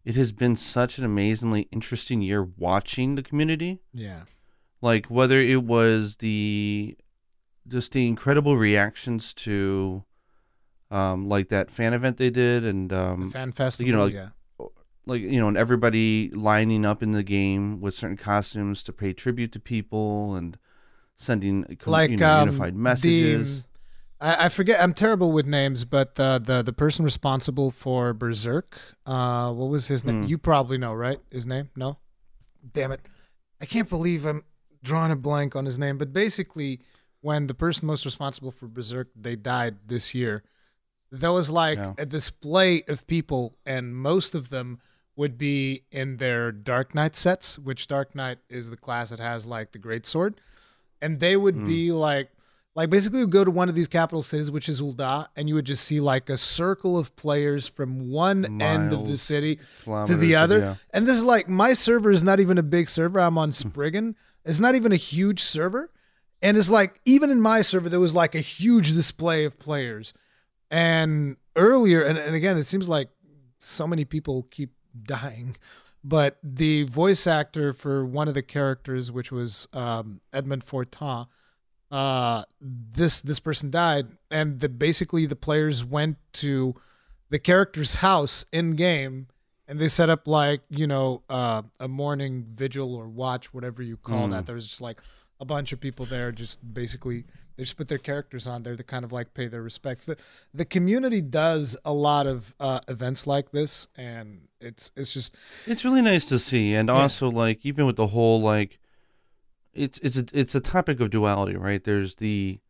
it 0.06 0.16
has 0.16 0.32
been 0.32 0.56
such 0.56 0.96
an 0.96 1.04
amazingly 1.04 1.68
interesting 1.70 2.22
year 2.22 2.42
watching 2.42 3.16
the 3.16 3.22
community. 3.22 3.82
yeah, 3.92 4.22
like 4.80 5.08
whether 5.08 5.38
it 5.42 5.62
was 5.62 6.16
the 6.16 6.96
just 7.66 7.92
the 7.92 8.06
incredible 8.06 8.56
reactions 8.56 9.34
to 9.34 10.04
um 10.90 11.28
like 11.28 11.50
that 11.50 11.70
fan 11.70 11.92
event 11.92 12.16
they 12.16 12.30
did 12.30 12.64
and 12.64 12.88
the 12.88 12.98
um 12.98 13.30
fan 13.30 13.52
festival. 13.52 13.90
You 13.90 13.94
know, 13.94 14.06
yeah, 14.06 14.28
like 15.04 15.20
you 15.20 15.38
know 15.38 15.48
and 15.48 15.58
everybody 15.58 16.30
lining 16.30 16.86
up 16.86 17.02
in 17.02 17.12
the 17.12 17.22
game 17.22 17.78
with 17.82 17.92
certain 17.92 18.16
costumes 18.16 18.82
to 18.84 18.92
pay 18.94 19.12
tribute 19.12 19.52
to 19.52 19.60
people 19.60 20.34
and 20.34 20.56
sending 21.18 21.76
like 21.86 22.10
you 22.10 22.16
know, 22.16 22.30
um, 22.38 22.48
unified 22.48 22.74
the- 22.74 22.78
messages 22.78 23.64
I, 24.20 24.46
I 24.46 24.48
forget. 24.48 24.82
I'm 24.82 24.94
terrible 24.94 25.30
with 25.32 25.46
names, 25.46 25.84
but 25.84 26.16
the 26.16 26.40
the 26.44 26.62
the 26.62 26.72
person 26.72 27.04
responsible 27.04 27.70
for 27.70 28.12
Berserk, 28.12 28.76
uh, 29.06 29.52
what 29.52 29.68
was 29.68 29.86
his 29.86 30.04
name? 30.04 30.22
Hmm. 30.24 30.28
You 30.28 30.38
probably 30.38 30.76
know, 30.76 30.92
right? 30.92 31.20
His 31.30 31.46
name? 31.46 31.70
No. 31.76 31.98
Damn 32.72 32.90
it! 32.90 33.00
I 33.60 33.64
can't 33.66 33.88
believe 33.88 34.24
I'm 34.24 34.42
drawing 34.82 35.12
a 35.12 35.16
blank 35.16 35.54
on 35.54 35.66
his 35.66 35.78
name. 35.78 35.98
But 35.98 36.12
basically, 36.12 36.80
when 37.20 37.46
the 37.46 37.54
person 37.54 37.86
most 37.86 38.04
responsible 38.04 38.50
for 38.50 38.66
Berserk 38.66 39.08
they 39.14 39.36
died 39.36 39.76
this 39.86 40.16
year, 40.16 40.42
there 41.12 41.30
was 41.32 41.48
like 41.48 41.78
Yeah. 41.78 41.92
a 41.96 42.04
display 42.06 42.82
of 42.88 43.06
people, 43.06 43.56
and 43.64 43.94
most 43.94 44.34
of 44.34 44.48
them 44.50 44.80
would 45.14 45.38
be 45.38 45.84
in 45.92 46.16
their 46.16 46.50
Dark 46.50 46.92
Knight 46.92 47.14
sets, 47.14 47.56
which 47.56 47.86
Dark 47.86 48.16
Knight 48.16 48.38
is 48.48 48.68
the 48.70 48.76
class 48.76 49.10
that 49.10 49.20
has 49.20 49.46
like 49.46 49.70
the 49.70 49.78
great 49.78 50.06
sword, 50.06 50.40
and 51.02 51.20
they 51.20 51.36
would 51.36 51.54
Hmm. 51.56 51.64
be 51.64 51.92
like 51.92 52.30
like 52.74 52.90
basically 52.90 53.18
you 53.20 53.24
would 53.26 53.32
go 53.32 53.44
to 53.44 53.50
one 53.50 53.68
of 53.68 53.74
these 53.74 53.88
capital 53.88 54.22
cities, 54.22 54.52
which 54.52 54.68
is 54.68 54.80
Ul'dah, 54.80 55.26
and 55.34 55.48
you 55.48 55.56
would 55.56 55.64
just 55.64 55.84
see 55.84 55.98
like 55.98 56.30
a 56.30 56.36
circle 56.36 56.96
of 56.96 57.16
players 57.16 57.66
from 57.66 58.08
one 58.08 58.62
end 58.62 58.92
of 58.92 59.08
the 59.08 59.16
city 59.16 59.58
to 60.06 60.14
the 60.16 60.36
other. 60.36 60.58
yeah. 60.60 60.74
And 60.94 61.04
this 61.06 61.16
is 61.16 61.24
like 61.24 61.48
my 61.48 61.72
server 61.72 62.10
is 62.12 62.22
not 62.22 62.38
even 62.38 62.56
a 62.56 62.62
big 62.62 62.88
server. 62.88 63.18
I'm 63.18 63.36
on 63.36 63.50
Spriggan. 63.50 64.14
It's 64.44 64.60
not 64.60 64.76
even 64.76 64.92
a 64.92 64.96
huge 64.96 65.40
server. 65.40 65.90
And 66.40 66.56
it's 66.56 66.70
like 66.70 67.00
even 67.04 67.30
in 67.30 67.40
my 67.40 67.62
server 67.62 67.88
there 67.88 67.98
was 67.98 68.14
like 68.14 68.36
a 68.36 68.40
huge 68.40 68.92
display 68.92 69.44
of 69.44 69.58
players. 69.58 70.14
And 70.70 71.36
earlier 71.56 72.02
and, 72.02 72.16
and 72.16 72.36
again 72.36 72.56
it 72.56 72.64
seems 72.64 72.88
like 72.88 73.08
so 73.58 73.88
many 73.88 74.04
people 74.04 74.46
keep 74.52 74.70
dying. 75.02 75.56
But 76.04 76.38
the 76.42 76.84
voice 76.84 77.26
actor 77.26 77.72
for 77.72 78.04
one 78.04 78.28
of 78.28 78.34
the 78.34 78.42
characters, 78.42 79.10
which 79.10 79.32
was 79.32 79.66
um, 79.72 80.20
Edmund 80.32 80.62
Fortin, 80.64 81.26
uh, 81.90 82.44
this 82.60 83.20
this 83.20 83.40
person 83.40 83.70
died, 83.70 84.06
and 84.30 84.60
the 84.60 84.68
basically 84.68 85.26
the 85.26 85.36
players 85.36 85.84
went 85.84 86.16
to 86.34 86.74
the 87.30 87.38
character's 87.38 87.96
house 87.96 88.44
in 88.52 88.76
game, 88.76 89.26
and 89.66 89.78
they 89.80 89.88
set 89.88 90.08
up 90.08 90.28
like 90.28 90.60
you 90.68 90.86
know 90.86 91.22
uh, 91.28 91.62
a 91.80 91.88
morning 91.88 92.46
vigil 92.54 92.94
or 92.94 93.08
watch, 93.08 93.52
whatever 93.52 93.82
you 93.82 93.96
call 93.96 94.28
Mm. 94.28 94.30
that. 94.32 94.46
There 94.46 94.54
was 94.54 94.68
just 94.68 94.80
like 94.80 95.00
a 95.40 95.44
bunch 95.44 95.72
of 95.72 95.80
people 95.80 96.04
there, 96.04 96.30
just 96.30 96.72
basically 96.74 97.24
they 97.58 97.64
just 97.64 97.76
put 97.76 97.88
their 97.88 97.98
characters 97.98 98.46
on 98.46 98.62
there 98.62 98.76
to 98.76 98.84
kind 98.84 99.04
of 99.04 99.10
like 99.12 99.34
pay 99.34 99.48
their 99.48 99.60
respects. 99.62 100.06
The 100.06 100.16
the 100.54 100.64
community 100.64 101.20
does 101.20 101.76
a 101.84 101.92
lot 101.92 102.26
of 102.26 102.54
uh, 102.60 102.78
events 102.88 103.26
like 103.26 103.50
this, 103.50 103.88
and 103.96 104.42
it's 104.60 104.92
it's 104.96 105.12
just 105.12 105.36
It's 105.66 105.84
really 105.84 106.00
nice 106.00 106.26
to 106.28 106.38
see, 106.38 106.74
and 106.74 106.88
also 106.88 107.28
like 107.28 107.66
even 107.66 107.84
with 107.84 107.96
the 107.96 108.06
whole 108.06 108.40
like, 108.40 108.78
it's 109.74 109.98
it's 109.98 110.16
a 110.16 110.24
it's 110.32 110.54
a 110.54 110.60
topic 110.60 111.00
of 111.00 111.10
duality, 111.10 111.56
right? 111.56 111.82
There's 111.82 112.14
the 112.14 112.60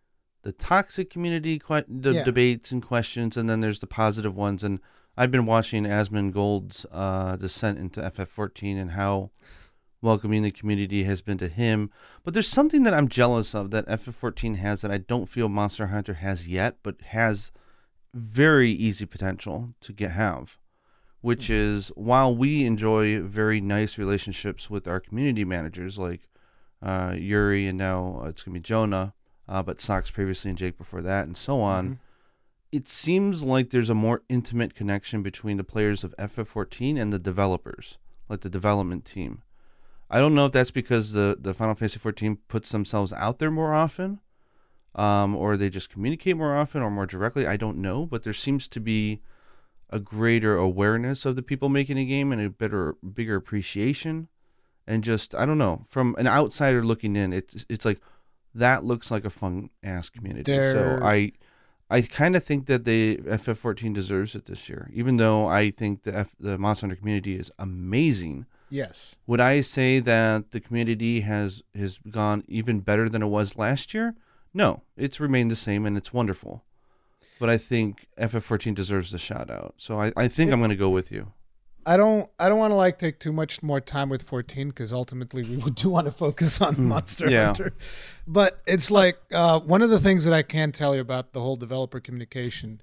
the 0.43 0.53
toxic 0.53 1.11
community 1.11 1.59
que- 1.59 1.85
the 1.87 2.13
Yeah. 2.15 2.25
debates 2.25 2.73
and 2.73 2.83
questions, 2.83 3.37
and 3.37 3.49
then 3.49 3.61
there's 3.61 3.81
the 3.81 3.87
positive 3.87 4.35
ones. 4.35 4.65
And 4.65 4.81
I've 5.19 5.31
been 5.31 5.45
watching 5.47 5.85
Asmongold's 5.85 6.87
uh, 6.91 7.37
descent 7.37 7.79
into 7.79 8.01
FF14 8.01 8.81
and 8.81 8.93
how 8.93 9.31
welcoming 10.01 10.43
the 10.43 10.51
community 10.51 11.05
has 11.05 11.21
been 11.21 11.39
to 11.39 11.49
him. 11.49 11.91
But 12.23 12.35
there's 12.35 12.49
something 12.49 12.85
that 12.85 12.95
I'm 12.95 13.09
jealous 13.09 13.55
of 13.55 13.71
that 13.71 13.87
FF14 13.89 14.57
has 14.57 14.83
that 14.83 14.91
I 14.91 14.99
don't 14.99 15.27
feel 15.27 15.49
Monster 15.49 15.89
Hunter 15.89 16.15
has 16.15 16.47
yet, 16.47 16.77
but 16.83 17.01
has 17.09 17.53
very 18.15 18.71
easy 18.71 19.07
potential 19.07 19.75
to 19.81 19.93
get 19.93 20.13
have 20.13 20.59
which 21.21 21.51
is 21.51 21.89
while 21.89 22.35
we 22.35 22.65
enjoy 22.65 23.21
very 23.21 23.61
nice 23.61 23.99
relationships 23.99 24.71
with 24.71 24.87
our 24.87 25.01
community 25.01 25.45
managers 25.45 25.99
like 25.99 26.29
uh, 26.83 27.15
Yuri 27.17 27.67
and 27.67 27.77
now 27.77 28.23
it's 28.27 28.43
gonna 28.43 28.55
be 28.55 28.61
Jonah, 28.61 29.15
uh, 29.49 29.63
but 29.63 29.81
Sox 29.81 30.11
previously 30.11 30.51
and 30.51 30.59
Jake 30.59 30.79
before 30.79 31.03
that, 31.03 31.27
and 31.27 31.37
so 31.37 31.61
on. 31.61 31.89
Mhm. 31.91 31.99
It 32.71 32.89
seems 32.89 33.43
like 33.43 33.71
there's 33.71 33.91
a 33.91 33.95
more 33.95 34.23
intimate 34.29 34.75
connection 34.75 35.23
between 35.23 35.57
the 35.57 35.65
players 35.65 36.05
of 36.05 36.15
FF14 36.19 36.97
and 36.97 37.13
the 37.13 37.19
developers, 37.19 37.99
like 38.29 38.43
the 38.43 38.51
development 38.51 39.05
team. 39.05 39.43
I 40.11 40.19
don't 40.21 40.35
know 40.35 40.47
if 40.47 40.53
that's 40.53 40.71
because 40.71 41.13
the 41.13 41.37
the 41.39 41.55
Final 41.55 41.75
Fantasy 41.75 41.99
14 41.99 42.39
puts 42.49 42.71
themselves 42.71 43.13
out 43.13 43.39
there 43.39 43.51
more 43.51 43.75
often, 43.75 44.21
um, 44.95 45.37
or 45.37 45.57
they 45.57 45.69
just 45.69 45.91
communicate 45.91 46.37
more 46.37 46.57
often 46.57 46.83
or 46.83 46.91
more 46.91 47.07
directly. 47.07 47.47
I 47.47 47.57
don't 47.57 47.79
know, 47.79 48.07
but 48.07 48.23
there 48.23 48.33
seems 48.33 48.69
to 48.69 48.81
be 48.81 49.21
a 49.91 49.99
greater 49.99 50.57
awareness 50.57 51.25
of 51.25 51.37
the 51.37 51.43
people 51.43 51.69
making 51.69 51.99
a 51.99 52.05
game 52.05 52.31
and 52.33 52.41
a 52.43 52.51
better, 52.51 52.97
bigger 53.15 53.37
appreciation, 53.37 54.29
and 54.87 55.05
just 55.05 55.35
I 55.35 55.45
don't 55.47 55.59
know. 55.59 55.87
From 55.89 56.15
an 56.19 56.27
outsider 56.27 56.85
looking 56.85 57.15
in, 57.17 57.33
it's 57.33 57.67
it's 57.69 57.85
like 57.85 58.01
that 58.55 58.85
looks 58.85 59.11
like 59.11 59.25
a 59.27 59.31
fun 59.31 59.71
ass 59.83 60.09
community. 60.09 60.51
There- 60.53 60.73
So 60.99 61.05
I. 61.05 61.33
I 61.91 62.03
kind 62.03 62.37
of 62.37 62.45
think 62.45 62.67
that 62.67 62.85
the 62.85 63.17
FF14 63.25 63.95
deserves 63.95 64.35
it 64.35 64.45
this 64.45 64.69
year, 64.69 64.91
even 64.93 65.17
though 65.17 65.47
I 65.47 65.71
think 65.71 66.03
the 66.03 66.15
F, 66.15 66.37
the 66.39 66.59
Monster 66.59 66.85
Hunter 66.87 66.97
community 67.01 67.35
is 67.35 67.51
amazing. 67.59 68.45
Yes. 68.71 69.17
Would 69.27 69.41
I 69.41 69.61
say 69.61 70.01
that 70.01 70.51
the 70.51 70.61
community 70.61 71.21
has 71.21 71.63
has 71.75 71.99
gone 72.11 72.45
even 72.49 72.81
better 72.81 73.09
than 73.09 73.23
it 73.23 73.27
was 73.27 73.57
last 73.57 73.95
year? 73.95 74.15
No, 74.55 74.83
it's 74.97 75.21
remained 75.21 75.51
the 75.51 75.57
same 75.57 75.87
and 75.87 75.97
it's 75.97 76.13
wonderful. 76.13 76.65
But 77.41 77.49
I 77.51 77.59
think 77.59 78.07
FF14 78.19 78.75
deserves 78.75 79.11
the 79.13 79.19
shout 79.19 79.51
out. 79.51 79.75
So 79.77 80.01
I, 80.01 80.13
I 80.17 80.29
think 80.29 80.51
I'm 80.53 80.59
going 80.59 80.71
to 80.71 80.77
go 80.77 80.91
with 80.91 81.13
you. 81.13 81.33
I 81.87 81.97
don't 81.97 82.29
I 82.39 82.49
don't 82.49 82.59
want 82.59 82.73
to 82.73 82.77
like 82.77 82.99
take 82.99 83.19
too 83.19 83.33
much 83.33 83.63
more 83.63 83.81
time 83.81 84.09
with 84.11 84.23
14 84.23 84.69
because 84.69 84.93
ultimately 84.93 85.43
we 85.43 85.57
do 85.75 85.89
want 85.89 86.07
to 86.07 86.13
focus 86.13 86.61
on 86.61 86.87
Monster 86.87 87.27
Mm, 87.27 87.31
yeah. 87.31 87.47
Hunter. 87.47 87.73
But 88.27 88.61
it's 88.67 88.91
like 88.91 89.19
uh, 89.33 89.61
one 89.61 89.81
of 89.83 89.89
the 89.91 89.99
things 90.01 90.25
that 90.25 90.35
I 90.35 90.43
can 90.43 90.73
tell 90.73 90.95
you 90.95 91.01
about 91.01 91.33
the 91.33 91.41
whole 91.41 91.57
developer 91.57 92.01
communication. 92.01 92.81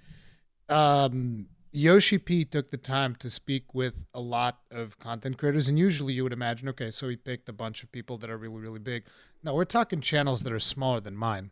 Um, 0.70 1.48
Yoshi 1.75 2.17
P 2.17 2.46
took 2.46 2.72
the 2.72 2.77
time 2.77 3.15
to 3.15 3.29
speak 3.29 3.74
with 3.74 4.05
a 4.13 4.22
lot 4.22 4.60
of 4.72 4.98
content 4.98 5.38
creators, 5.38 5.67
and 5.67 5.77
usually 5.77 6.13
you 6.13 6.24
would 6.24 6.32
imagine, 6.32 6.70
okay, 6.70 6.89
so 6.89 7.10
he 7.10 7.17
picked 7.17 7.50
a 7.50 7.53
bunch 7.53 7.84
of 7.84 7.91
people 7.91 8.17
that 8.20 8.29
are 8.29 8.38
really 8.38 8.60
really 8.60 8.79
big. 8.79 9.03
No, 9.44 9.53
we're 9.53 9.65
talking 9.65 10.00
channels 10.00 10.44
that 10.44 10.53
are 10.53 10.60
smaller 10.60 11.01
than 11.01 11.15
mine. 11.17 11.51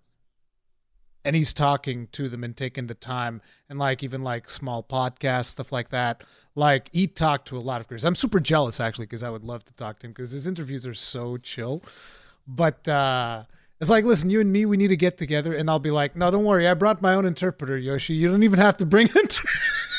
And 1.25 1.35
he's 1.35 1.53
talking 1.53 2.07
to 2.13 2.27
them 2.27 2.43
and 2.43 2.55
taking 2.55 2.87
the 2.87 2.93
time 2.93 3.41
and 3.69 3.79
like 3.79 4.03
even 4.03 4.23
like 4.23 4.49
small 4.49 4.83
podcasts 4.83 5.45
stuff 5.45 5.71
like 5.71 5.89
that. 5.89 6.23
Like 6.53 6.89
he 6.91 7.07
talked 7.07 7.47
to 7.49 7.57
a 7.57 7.59
lot 7.59 7.79
of 7.79 7.87
creators. 7.87 8.03
I'm 8.03 8.15
super 8.15 8.41
jealous 8.41 8.81
actually 8.81 9.05
because 9.05 9.23
i 9.23 9.29
would 9.29 9.43
love 9.43 9.63
to 9.65 9.73
talk 9.73 9.99
to 9.99 10.07
him 10.07 10.11
because 10.11 10.31
his 10.31 10.47
interviews 10.47 10.85
are 10.85 10.93
so 10.93 11.37
chill. 11.37 11.81
But 12.45 12.85
uh 12.89 13.43
it's 13.79 13.89
like 13.89 14.03
listen 14.03 14.29
you 14.29 14.41
and 14.41 14.51
me 14.51 14.65
we 14.65 14.75
need 14.75 14.89
to 14.89 14.97
get 14.97 15.17
together 15.17 15.53
and 15.53 15.69
i'll 15.69 15.79
be 15.79 15.91
like 15.91 16.13
no 16.17 16.29
don't 16.29 16.43
worry. 16.43 16.67
I 16.67 16.73
brought 16.73 17.01
my 17.01 17.13
own 17.13 17.25
interpreter 17.25 17.77
yoshi. 17.77 18.15
You 18.15 18.29
don't 18.29 18.43
even 18.43 18.59
have 18.59 18.75
to 18.77 18.85
bring 18.85 19.09
an 19.11 19.19
inter- 19.21 19.47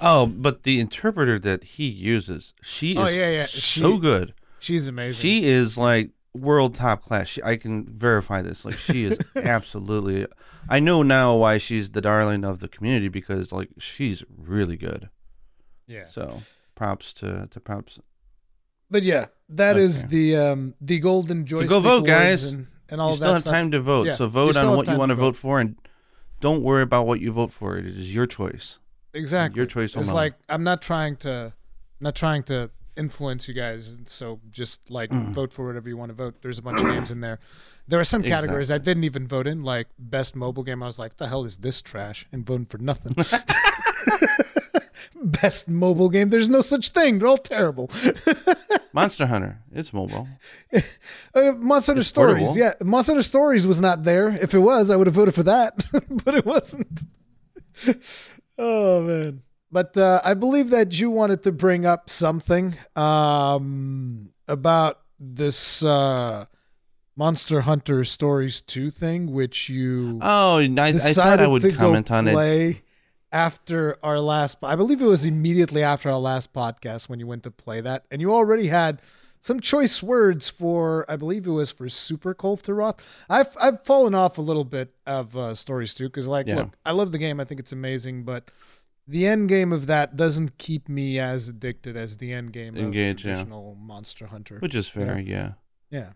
Oh, 0.00 0.26
but 0.26 0.62
the 0.62 0.78
interpreter 0.80 1.38
that 1.40 1.64
he 1.64 1.86
uses, 1.88 2.54
she 2.62 2.92
is 2.92 2.98
Oh, 2.98 3.08
yeah, 3.08 3.30
yeah. 3.30 3.46
so 3.46 3.94
She- 3.94 3.98
good. 4.00 4.34
she's 4.58 4.88
amazing 4.88 5.20
She 5.20 5.44
is 5.46 5.76
like 5.76 6.10
world 6.34 6.74
top 6.74 7.02
class. 7.02 7.26
She, 7.28 7.42
I 7.42 7.56
can 7.56 7.84
verify 7.86 8.42
this. 8.42 8.64
Like 8.64 8.74
she 8.76 9.04
is 9.06 9.18
absolutely. 9.36 10.26
I 10.68 10.78
know 10.80 11.02
now 11.02 11.34
why 11.36 11.58
she's 11.58 11.90
the 11.90 12.00
darling 12.00 12.44
of 12.44 12.60
the 12.60 12.68
community 12.68 13.08
because 13.08 13.50
like 13.52 13.70
she's 13.78 14.22
really 14.36 14.76
good. 14.76 15.08
yeah 15.86 16.08
So 16.10 16.42
props 16.74 17.12
to 17.14 17.48
to 17.50 17.58
props. 17.60 17.98
but 18.90 19.02
yeah 19.02 19.26
that 19.48 19.76
is 19.76 20.00
Okay. 20.00 20.08
the 20.08 20.36
um 20.36 20.74
the 20.80 20.98
golden 21.00 21.44
joystick 21.44 21.70
go 21.70 21.80
vote, 21.80 22.06
guys. 22.06 22.44
and, 22.44 22.68
and 22.90 23.00
all 23.00 23.10
you 23.10 23.16
still 23.16 23.28
that 23.28 23.32
have 23.34 23.40
stuff 23.42 23.52
time 23.52 23.70
to 23.72 23.80
vote. 23.80 24.06
Yeah, 24.06 24.14
So 24.14 24.28
vote 24.28 24.56
on 24.58 24.76
what 24.76 24.86
you 24.86 24.96
want 24.96 25.10
to 25.10 25.16
to 25.16 25.20
vote 25.20 25.34
for, 25.36 25.58
and 25.58 25.76
don't 26.40 26.62
worry 26.62 26.82
about 26.82 27.06
what 27.06 27.20
you 27.20 27.32
vote 27.32 27.50
for. 27.52 27.76
It 27.78 27.86
is 27.86 28.14
your 28.14 28.26
choice. 28.26 28.78
Exactly. 29.14 29.58
Your 29.58 29.66
choice 29.66 29.96
It's 29.96 30.12
like 30.12 30.34
I'm 30.48 30.64
not 30.64 30.82
trying 30.82 31.16
to, 31.18 31.52
not 32.00 32.14
trying 32.14 32.42
to 32.44 32.70
influence 32.96 33.48
you 33.48 33.54
guys. 33.54 33.98
So 34.04 34.40
just 34.50 34.90
like 34.90 35.10
vote 35.10 35.52
for 35.52 35.66
whatever 35.66 35.88
you 35.88 35.96
want 35.96 36.10
to 36.10 36.14
vote. 36.14 36.42
There's 36.42 36.58
a 36.58 36.62
bunch 36.62 36.80
of 36.80 36.86
games 36.92 37.10
in 37.10 37.20
there. 37.20 37.38
There 37.86 37.98
are 37.98 38.04
some 38.04 38.22
categories 38.22 38.70
I 38.70 38.78
didn't 38.78 39.04
even 39.04 39.26
vote 39.26 39.46
in, 39.46 39.62
like 39.62 39.88
best 39.98 40.36
mobile 40.36 40.62
game. 40.62 40.82
I 40.82 40.86
was 40.86 40.98
like, 40.98 41.16
the 41.16 41.28
hell 41.28 41.44
is 41.44 41.58
this 41.58 41.80
trash? 41.80 42.26
And 42.32 42.44
voting 42.44 42.66
for 42.66 42.78
nothing. 42.78 43.14
best 45.22 45.68
mobile 45.68 46.10
game. 46.10 46.28
There's 46.28 46.48
no 46.48 46.60
such 46.60 46.90
thing. 46.90 47.18
They're 47.18 47.28
all 47.28 47.38
terrible. 47.38 47.90
Monster 48.92 49.26
Hunter. 49.26 49.58
It's 49.72 49.92
mobile. 49.92 50.26
Uh, 51.34 51.52
Monster 51.58 51.92
Hunter 51.92 52.02
Stories. 52.02 52.48
portable. 52.48 52.58
Yeah, 52.58 52.72
Monster 52.84 53.12
Hunter 53.12 53.22
Stories 53.22 53.66
was 53.66 53.80
not 53.80 54.02
there. 54.02 54.28
If 54.28 54.54
it 54.54 54.58
was, 54.58 54.90
I 54.90 54.96
would 54.96 55.06
have 55.06 55.14
voted 55.14 55.34
for 55.34 55.44
that, 55.44 55.86
but 56.24 56.34
it 56.34 56.44
wasn't. 56.44 57.04
Oh 58.58 59.02
man! 59.02 59.42
But 59.70 59.96
uh, 59.96 60.20
I 60.24 60.34
believe 60.34 60.70
that 60.70 60.98
you 60.98 61.10
wanted 61.10 61.42
to 61.44 61.52
bring 61.52 61.86
up 61.86 62.08
something 62.10 62.76
um, 62.96 64.32
about 64.46 65.00
this 65.20 65.84
uh, 65.84 66.46
Monster 67.16 67.62
Hunter 67.62 68.04
Stories 68.04 68.60
two 68.60 68.90
thing, 68.90 69.32
which 69.32 69.68
you 69.68 70.18
Oh, 70.22 70.56
I, 70.58 70.62
I 70.64 70.92
decided 70.92 71.14
thought 71.14 71.40
I 71.40 71.46
would 71.48 71.62
to 71.62 71.72
comment 71.72 72.08
go 72.08 72.14
on 72.14 72.28
it. 72.28 72.32
play 72.32 72.82
after 73.30 73.98
our 74.02 74.18
last. 74.20 74.58
I 74.62 74.76
believe 74.76 75.02
it 75.02 75.06
was 75.06 75.26
immediately 75.26 75.82
after 75.82 76.08
our 76.10 76.18
last 76.18 76.52
podcast 76.52 77.08
when 77.08 77.20
you 77.20 77.26
went 77.26 77.42
to 77.42 77.50
play 77.50 77.80
that, 77.80 78.04
and 78.10 78.20
you 78.20 78.32
already 78.32 78.68
had 78.68 79.02
some 79.40 79.60
choice 79.60 80.02
words 80.02 80.48
for. 80.48 81.04
I 81.08 81.16
believe 81.16 81.46
it 81.46 81.50
was 81.50 81.70
for 81.70 81.88
Super 81.88 82.34
Kulve 82.34 82.62
Taroth. 82.62 83.24
I've 83.28 83.54
I've 83.60 83.84
fallen 83.84 84.14
off 84.14 84.38
a 84.38 84.42
little 84.42 84.64
bit 84.64 84.94
of 85.06 85.36
uh, 85.36 85.54
stories 85.54 85.94
too 85.94 86.08
because 86.08 86.28
like 86.28 86.46
Yeah. 86.46 86.56
look, 86.56 86.76
I 86.84 86.92
love 86.92 87.12
the 87.12 87.18
game. 87.18 87.40
I 87.40 87.44
think 87.44 87.60
it's 87.60 87.72
amazing, 87.72 88.24
but. 88.24 88.50
The 89.10 89.26
end 89.26 89.48
game 89.48 89.72
of 89.72 89.86
that 89.86 90.16
doesn't 90.16 90.58
keep 90.58 90.86
me 90.86 91.18
as 91.18 91.48
addicted 91.48 91.96
as 91.96 92.18
the 92.18 92.30
end 92.30 92.52
game 92.52 92.76
Engage, 92.76 93.22
of 93.22 93.26
yeah. 93.28 93.32
traditional 93.32 93.74
Monster 93.74 94.26
Hunter. 94.26 94.58
Which 94.58 94.74
is 94.74 94.86
fair, 94.86 95.18
yeah. 95.18 95.52
Yeah. 95.90 96.10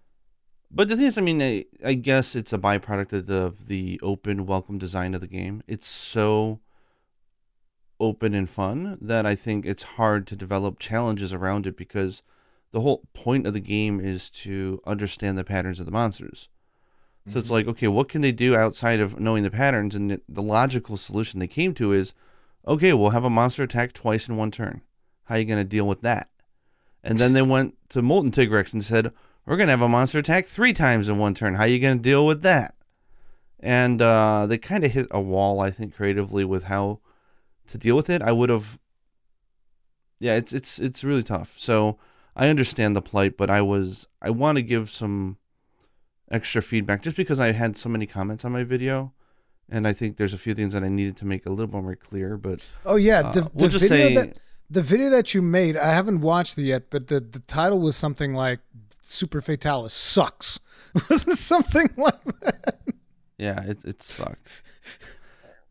But 0.71 0.89
the 0.89 0.97
thing 0.97 1.07
is, 1.07 1.17
I 1.17 1.23
mean, 1.23 1.41
I, 1.41 1.65
I 1.83 1.95
guess 1.95 2.37
it's 2.37 2.53
a 2.53 2.59
byproduct 2.59 3.15
of 3.15 3.27
the, 3.29 3.37
of 3.37 3.67
the 3.69 3.99
open, 4.03 4.45
welcome 4.45 4.77
design 4.77 5.15
of 5.15 5.23
the 5.23 5.27
game. 5.27 5.63
It's 5.67 5.87
so 5.87 6.61
open 7.99 8.35
and 8.35 8.51
fun 8.51 8.99
that 9.01 9.25
I 9.25 9.37
think 9.37 9.65
it's 9.65 9.85
hard 9.85 10.27
to 10.27 10.37
develop 10.37 10.79
challenges 10.79 11.33
around 11.33 11.67
it 11.67 11.79
because 11.79 12.21
the 12.73 12.81
whole 12.81 13.07
point 13.13 13.47
of 13.47 13.53
the 13.53 13.61
game 13.61 14.01
is 14.01 14.29
to 14.31 14.81
understand 14.87 15.39
the 15.39 15.45
patterns 15.45 15.79
of 15.79 15.87
the 15.87 15.93
monsters. 15.93 16.49
So 17.31 17.39
it's 17.39 17.51
like, 17.51 17.69
okay, 17.69 17.87
what 17.87 18.09
can 18.09 18.21
they 18.21 18.33
do 18.33 18.57
outside 18.57 18.99
of 18.99 19.21
knowing 19.21 19.45
the 19.45 19.51
patterns? 19.51 19.95
And 19.95 20.11
the, 20.11 20.21
the 20.29 20.43
logical 20.43 20.97
solution 20.97 21.39
they 21.39 21.47
came 21.47 21.73
to 21.75 21.93
is, 21.93 22.15
okay, 22.67 22.93
we'll 22.93 23.11
have 23.11 23.23
a 23.23 23.31
monster 23.31 23.63
attack 23.63 23.93
twice 23.93 24.29
in 24.29 24.37
one 24.37 24.51
turn. 24.51 24.83
How 25.25 25.37
are 25.37 25.39
you 25.39 25.45
going 25.45 25.61
to 25.61 25.65
deal 25.65 25.87
with 25.87 26.01
that? 26.01 26.31
And 27.05 27.19
then 27.19 27.33
they 27.33 27.43
went 27.43 27.77
to 27.91 28.03
Molten 28.03 28.33
Tigrex 28.33 28.73
and 28.73 28.83
said, 28.83 29.13
we're 29.47 29.57
going 29.57 29.69
to 29.69 29.73
have 29.73 29.83
a 29.83 29.89
monster 29.89 30.19
attack 30.19 30.47
three 30.47 30.73
times 30.73 31.09
in 31.09 31.19
one 31.19 31.35
turn. 31.35 31.55
How 31.55 31.63
are 31.63 31.69
you 31.69 31.79
going 31.79 31.99
to 31.99 32.03
deal 32.03 32.27
with 32.27 32.43
that? 32.43 32.75
And 33.61 34.03
uh, 34.03 34.47
they 34.47 34.59
kind 34.59 34.85
of 34.85 34.91
hit 34.91 35.07
a 35.13 35.21
wall, 35.21 35.61
I 35.61 35.71
think, 35.71 35.95
creatively 35.95 36.45
with 36.45 36.65
how 36.65 36.99
to 37.69 37.79
deal 37.79 37.95
with 37.95 38.11
it. 38.11 38.21
I 38.21 38.33
would 38.33 38.51
have, 38.51 38.81
yeah, 40.19 40.35
it's 40.35 40.53
it's 40.53 40.81
it's 40.81 41.05
really 41.05 41.23
tough. 41.23 41.55
So 41.57 41.99
I 42.35 42.49
understand 42.49 42.97
the 42.97 43.03
plight, 43.03 43.37
but 43.37 43.51
I 43.51 43.63
was 43.63 44.07
I 44.21 44.31
want 44.31 44.57
to 44.57 44.63
give 44.63 44.91
some 44.91 45.37
extra 46.31 46.63
feedback 46.63 47.03
just 47.03 47.17
because 47.17 47.39
I 47.39 47.53
had 47.53 47.77
so 47.77 47.89
many 47.89 48.07
comments 48.07 48.45
on 48.45 48.53
my 48.53 48.65
video, 48.65 49.13
and 49.69 49.87
I 49.87 49.93
think 49.93 50.17
there's 50.17 50.33
a 50.33 50.39
few 50.39 50.55
things 50.55 50.73
that 50.73 50.83
I 50.83 50.89
needed 50.89 51.17
to 51.19 51.27
make 51.27 51.47
a 51.47 51.51
little 51.51 51.67
bit 51.67 51.83
more 51.83 51.97
clear. 51.97 52.37
But 52.37 52.65
Oh 52.87 52.97
yeah, 52.97 53.21
uh, 53.21 53.33
the, 53.33 53.51
we'll 53.55 53.69
the 53.69 53.79
video 53.79 53.89
say, 53.89 54.15
that 54.15 54.39
the 54.71 54.83
video 54.83 55.11
that 55.11 55.35
you 55.35 55.43
made, 55.43 55.77
I 55.77 55.93
haven't 55.93 56.23
watched 56.23 56.57
it 56.57 56.63
yet, 56.63 56.89
but 56.89 57.09
the, 57.09 57.21
the 57.21 57.41
title 57.41 57.81
was 57.81 57.95
something 57.95 58.33
like 58.33 58.61
Super 59.03 59.43
Fatalis 59.43 59.91
sucks. 59.91 60.61
Wasn't 61.11 61.39
something 61.39 61.91
like 61.97 62.25
that? 62.41 62.81
Yeah, 63.37 63.63
it 63.65 63.85
it 63.85 64.03
sucked. 64.03 64.51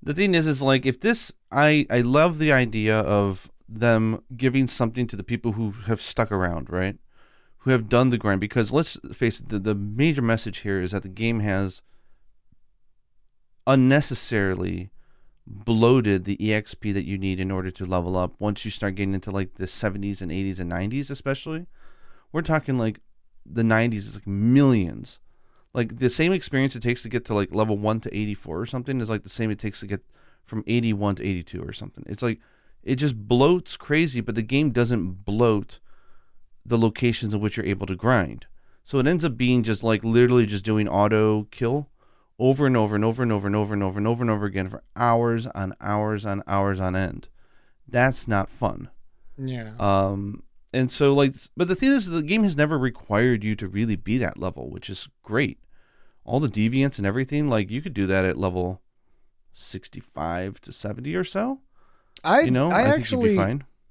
the 0.04 0.14
thing 0.14 0.36
is, 0.36 0.46
is 0.46 0.62
like 0.62 0.86
if 0.86 1.02
this, 1.02 1.32
I 1.52 1.88
I 1.90 2.02
love 2.02 2.38
the 2.38 2.52
idea 2.52 3.00
of 3.00 3.50
them 3.80 4.24
giving 4.36 4.68
something 4.68 5.08
to 5.08 5.16
the 5.16 5.24
people 5.24 5.54
who 5.54 5.72
have 5.86 6.02
stuck 6.02 6.32
around, 6.32 6.70
right? 6.70 6.98
Who 7.60 7.72
have 7.72 7.90
done 7.90 8.10
the 8.10 8.18
grind. 8.18 8.42
Because 8.42 8.72
let's 8.72 8.98
face 9.14 9.40
it, 9.40 9.50
the, 9.50 9.60
the 9.60 9.76
major 9.76 10.22
message 10.22 10.60
here 10.60 10.82
is 10.82 10.92
that 10.92 11.04
the 11.04 11.10
game 11.10 11.40
has 11.40 11.82
unnecessarily 13.66 14.92
bloated 15.46 16.26
the 16.26 16.38
exp 16.38 16.94
that 16.94 17.06
you 17.06 17.18
need 17.18 17.40
in 17.40 17.52
order 17.52 17.72
to 17.72 17.86
level 17.86 18.18
up. 18.18 18.34
Once 18.40 18.66
you 18.66 18.72
start 18.72 18.96
getting 18.96 19.14
into 19.14 19.32
like 19.32 19.56
the 19.56 19.66
70s 19.66 20.22
and 20.22 20.32
80s 20.32 20.60
and 20.60 20.72
90s, 20.72 21.10
especially, 21.10 21.68
we're 22.32 22.42
talking 22.42 22.78
like 22.78 23.00
the 23.46 23.64
90s 23.64 23.94
is 23.94 24.16
like 24.16 24.28
millions 24.28 25.20
like 25.74 26.00
the 26.00 26.10
same 26.10 26.34
experience 26.34 26.76
it 26.76 26.84
takes 26.84 27.02
to 27.02 27.10
get 27.10 27.26
to 27.26 27.34
like 27.34 27.54
level 27.54 27.78
1 27.78 28.02
to 28.02 28.16
84 28.16 28.60
or 28.60 28.66
something 28.66 29.00
is 29.02 29.10
like 29.10 29.24
the 29.24 29.30
same 29.30 29.52
it 29.52 29.60
takes 29.60 29.80
to 29.80 29.88
get 29.88 30.02
from 30.46 30.64
81 30.68 31.16
to 31.16 31.24
82 31.24 31.62
or 31.62 31.74
something 31.74 32.04
it's 32.08 32.24
like 32.24 32.40
it 32.84 32.96
just 32.96 33.28
bloats 33.28 33.78
crazy 33.78 34.22
but 34.22 34.36
the 34.36 34.42
game 34.42 34.72
doesn't 34.72 35.24
bloat 35.26 35.80
the 36.66 36.78
locations 36.78 37.34
in 37.34 37.40
which 37.40 37.58
you're 37.58 37.66
able 37.66 37.88
to 37.88 37.96
grind 37.96 38.46
so 38.84 39.00
it 39.00 39.08
ends 39.08 39.24
up 39.26 39.38
being 39.38 39.64
just 39.64 39.84
like 39.84 40.04
literally 40.04 40.46
just 40.46 40.64
doing 40.64 40.88
auto 40.88 41.44
kill 41.52 41.90
over 42.40 42.66
and 42.66 42.76
over 42.78 42.96
and 42.96 43.06
over 43.06 43.22
and 43.24 43.32
over 43.32 43.46
and 43.46 43.56
over 43.56 43.74
and 43.74 43.84
over 43.84 43.98
and 44.00 44.08
over 44.08 44.24
and 44.24 44.32
over 44.32 44.46
again 44.46 44.70
for 44.70 44.84
hours 44.96 45.46
on 45.48 45.74
hours 45.82 46.26
on 46.26 46.44
hours 46.48 46.80
on 46.80 46.96
end 46.96 47.28
that's 47.88 48.28
not 48.28 48.50
fun 48.50 48.90
Yeah. 49.38 49.74
um, 49.80 50.44
and 50.74 50.90
so 50.90 51.14
like, 51.14 51.36
but 51.58 51.68
the 51.68 51.76
thing 51.76 51.92
is, 51.92 52.06
the 52.08 52.24
game 52.24 52.44
has 52.44 52.56
never 52.56 52.78
required 52.80 53.44
you 53.44 53.58
to 53.58 53.68
really 53.68 53.98
be 53.98 54.18
that 54.20 54.38
level, 54.38 54.70
which 54.70 54.90
is 54.90 55.10
great. 55.22 55.60
All 56.24 56.40
the 56.40 56.48
deviants 56.48 56.98
and 56.98 57.06
everything, 57.06 57.50
like 57.50 57.70
you 57.70 57.82
could 57.82 57.94
do 57.94 58.08
that 58.08 58.24
at 58.24 58.38
level 58.38 58.82
sixty-five 59.54 60.62
to 60.62 60.72
seventy 60.72 61.14
or 61.16 61.24
so. 61.26 61.60
I 62.24 62.42
You 62.42 62.52
know, 62.52 62.70
I, 62.70 62.84
be 62.86 62.90
actually. 63.02 63.38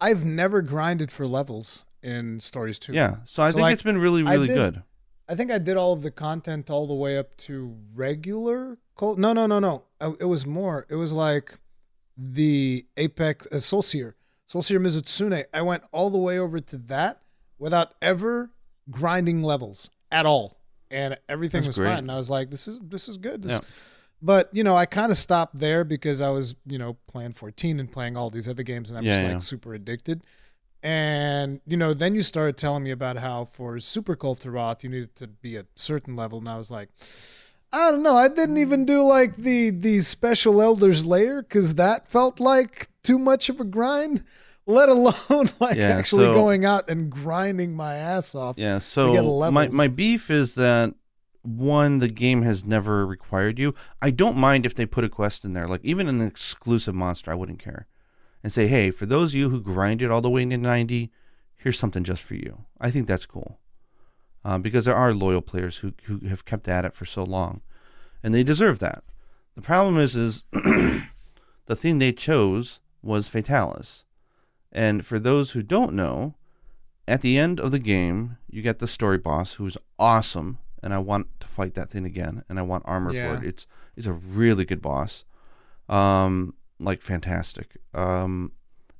I've 0.00 0.24
never 0.24 0.62
grinded 0.62 1.10
for 1.12 1.26
levels 1.26 1.84
in 2.02 2.40
Stories 2.40 2.78
2. 2.78 2.92
Yeah, 2.94 3.16
so 3.26 3.42
I 3.42 3.48
So, 3.48 3.54
think 3.54 3.62
like, 3.62 3.72
it's 3.74 3.82
been 3.82 3.98
really, 3.98 4.24
I 4.26 4.32
really 4.34 4.48
did- 4.48 4.54
good. 4.54 4.82
I 5.28 5.36
think 5.36 5.52
I 5.52 5.58
did 5.58 5.76
all 5.76 5.92
of 5.92 6.02
the 6.02 6.10
content 6.10 6.70
all 6.70 6.88
the 6.88 6.94
way 6.94 7.16
up 7.16 7.36
to 7.38 7.76
regular 7.94 8.78
No, 9.00 9.32
no, 9.32 9.46
no, 9.46 9.58
no. 9.60 9.84
It 10.18 10.24
was 10.24 10.44
more. 10.44 10.86
It 10.90 10.96
was 10.96 11.12
like 11.12 11.58
the 12.16 12.84
Apex 12.96 13.46
uh, 13.52 13.56
Soulseer. 13.56 14.14
Soulseer 14.48 14.78
Mizutsune. 14.80 15.44
I 15.54 15.62
went 15.62 15.84
all 15.92 16.10
the 16.10 16.18
way 16.18 16.38
over 16.38 16.58
to 16.60 16.76
that 16.78 17.22
without 17.58 17.94
ever 18.02 18.50
grinding 18.90 19.42
levels 19.42 19.88
at 20.10 20.26
all. 20.26 20.58
And 20.90 21.16
everything 21.28 21.60
That's 21.60 21.68
was 21.68 21.78
great. 21.78 21.90
fine. 21.90 21.98
And 21.98 22.10
I 22.10 22.16
was 22.16 22.28
like, 22.28 22.50
this 22.50 22.66
is 22.66 22.80
this 22.80 23.08
is 23.08 23.16
good. 23.16 23.42
This 23.42 23.52
Yeah. 23.52 23.68
But, 24.22 24.50
you 24.52 24.62
know, 24.62 24.76
I 24.76 24.84
kind 24.86 25.10
of 25.10 25.16
stopped 25.16 25.58
there 25.60 25.82
because 25.84 26.20
I 26.20 26.28
was, 26.30 26.54
you 26.66 26.76
know, 26.78 26.98
playing 27.06 27.32
14 27.32 27.80
and 27.80 27.90
playing 27.90 28.16
all 28.16 28.28
these 28.30 28.48
other 28.48 28.62
games 28.62 28.90
and 28.90 28.98
I'm 28.98 29.04
Yeah, 29.04 29.10
just 29.12 29.22
yeah. 29.22 29.32
like 29.32 29.42
super 29.42 29.72
addicted. 29.74 30.22
And, 30.82 31.60
you 31.66 31.76
know, 31.76 31.92
then 31.94 32.14
you 32.14 32.22
started 32.22 32.56
telling 32.56 32.82
me 32.82 32.90
about 32.90 33.18
how 33.18 33.44
for 33.44 33.78
Super 33.78 34.16
Kulve 34.16 34.40
Taroth 34.40 34.82
you 34.82 34.88
needed 34.90 35.14
to 35.16 35.26
be 35.26 35.56
a 35.56 35.66
certain 35.74 36.16
level. 36.16 36.38
And 36.38 36.48
I 36.48 36.56
was 36.56 36.70
like, 36.70 36.88
I 37.72 37.90
don't 37.90 38.02
know. 38.02 38.16
I 38.16 38.28
didn't 38.28 38.58
even 38.58 38.84
do 38.84 39.02
like 39.02 39.36
the 39.36 39.70
the 39.70 40.00
special 40.00 40.60
Elder's 40.60 41.06
Lair 41.06 41.42
because 41.42 41.74
that 41.76 42.08
felt 42.08 42.40
like 42.40 42.88
too 43.02 43.18
much 43.18 43.48
of 43.48 43.60
a 43.60 43.64
grind, 43.64 44.24
let 44.66 44.88
alone 44.88 45.46
like 45.60 45.76
Yeah, 45.76 45.88
actually 45.90 46.24
so- 46.24 46.32
going 46.34 46.64
out 46.64 46.88
and 46.90 47.10
grinding 47.10 47.76
my 47.76 47.94
ass 47.94 48.34
off. 48.34 48.56
Yeah, 48.58 48.74
get 48.76 48.82
so 48.82 49.50
my 49.52 49.68
my 49.68 49.88
beef 49.88 50.30
is 50.30 50.54
that 50.56 50.94
one, 51.42 51.98
the 51.98 52.08
game 52.08 52.42
has 52.42 52.64
never 52.64 53.06
required 53.06 53.58
you. 53.58 53.74
I 54.02 54.10
don't 54.10 54.36
mind 54.36 54.66
if 54.66 54.74
they 54.74 54.86
put 54.86 55.04
a 55.04 55.08
quest 55.08 55.44
in 55.44 55.52
there, 55.52 55.66
like 55.66 55.84
even 55.84 56.08
an 56.08 56.20
exclusive 56.20 56.94
monster, 56.94 57.30
I 57.30 57.34
wouldn't 57.34 57.62
care. 57.62 57.86
And 58.42 58.52
say, 58.52 58.66
hey, 58.66 58.90
for 58.90 59.06
those 59.06 59.32
of 59.32 59.36
you 59.36 59.50
who 59.50 59.60
grinded 59.60 60.10
all 60.10 60.20
the 60.20 60.30
way 60.30 60.42
into 60.42 60.56
90, 60.56 61.10
here's 61.56 61.78
something 61.78 62.04
just 62.04 62.22
for 62.22 62.34
you. 62.34 62.64
I 62.80 62.90
think 62.90 63.06
that's 63.06 63.26
cool. 63.26 63.58
Uh, 64.44 64.58
because 64.58 64.86
there 64.86 64.96
are 64.96 65.12
loyal 65.12 65.42
players 65.42 65.78
who, 65.78 65.92
who 66.04 66.26
have 66.28 66.46
kept 66.46 66.66
at 66.66 66.86
it 66.86 66.94
for 66.94 67.04
so 67.04 67.22
long. 67.22 67.60
And 68.22 68.34
they 68.34 68.42
deserve 68.42 68.78
that. 68.78 69.04
The 69.54 69.62
problem 69.62 69.98
is, 69.98 70.16
is 70.16 70.42
the 70.52 71.76
thing 71.76 71.98
they 71.98 72.12
chose 72.12 72.80
was 73.02 73.28
Fatalis. 73.28 74.04
And 74.72 75.04
for 75.04 75.18
those 75.18 75.50
who 75.50 75.62
don't 75.62 75.92
know, 75.92 76.34
at 77.06 77.22
the 77.22 77.36
end 77.36 77.58
of 77.58 77.72
the 77.72 77.78
game, 77.78 78.38
you 78.48 78.62
get 78.62 78.78
the 78.78 78.86
story 78.86 79.18
boss 79.18 79.54
who's 79.54 79.76
awesome, 79.98 80.58
and 80.82 80.92
I 80.94 80.98
want 80.98 81.26
to 81.40 81.46
fight 81.46 81.74
that 81.74 81.90
thing 81.90 82.04
again, 82.04 82.44
and 82.48 82.58
I 82.58 82.62
want 82.62 82.84
armor 82.86 83.12
Yeah. 83.12 83.36
for 83.38 83.42
it. 83.42 83.48
It's 83.48 83.66
it's 83.96 84.06
a 84.06 84.12
really 84.12 84.64
good 84.64 84.80
boss, 84.82 85.24
um, 85.88 86.54
like 86.78 87.02
fantastic. 87.02 87.76
Um, 87.94 88.52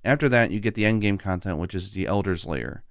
after 0.04 0.28
that, 0.28 0.50
you 0.50 0.60
get 0.60 0.74
the 0.74 0.86
end 0.86 1.02
game 1.02 1.18
content, 1.18 1.58
which 1.58 1.74
is 1.74 1.92
the 1.92 2.06
Elder's 2.06 2.44
Lair, 2.46 2.84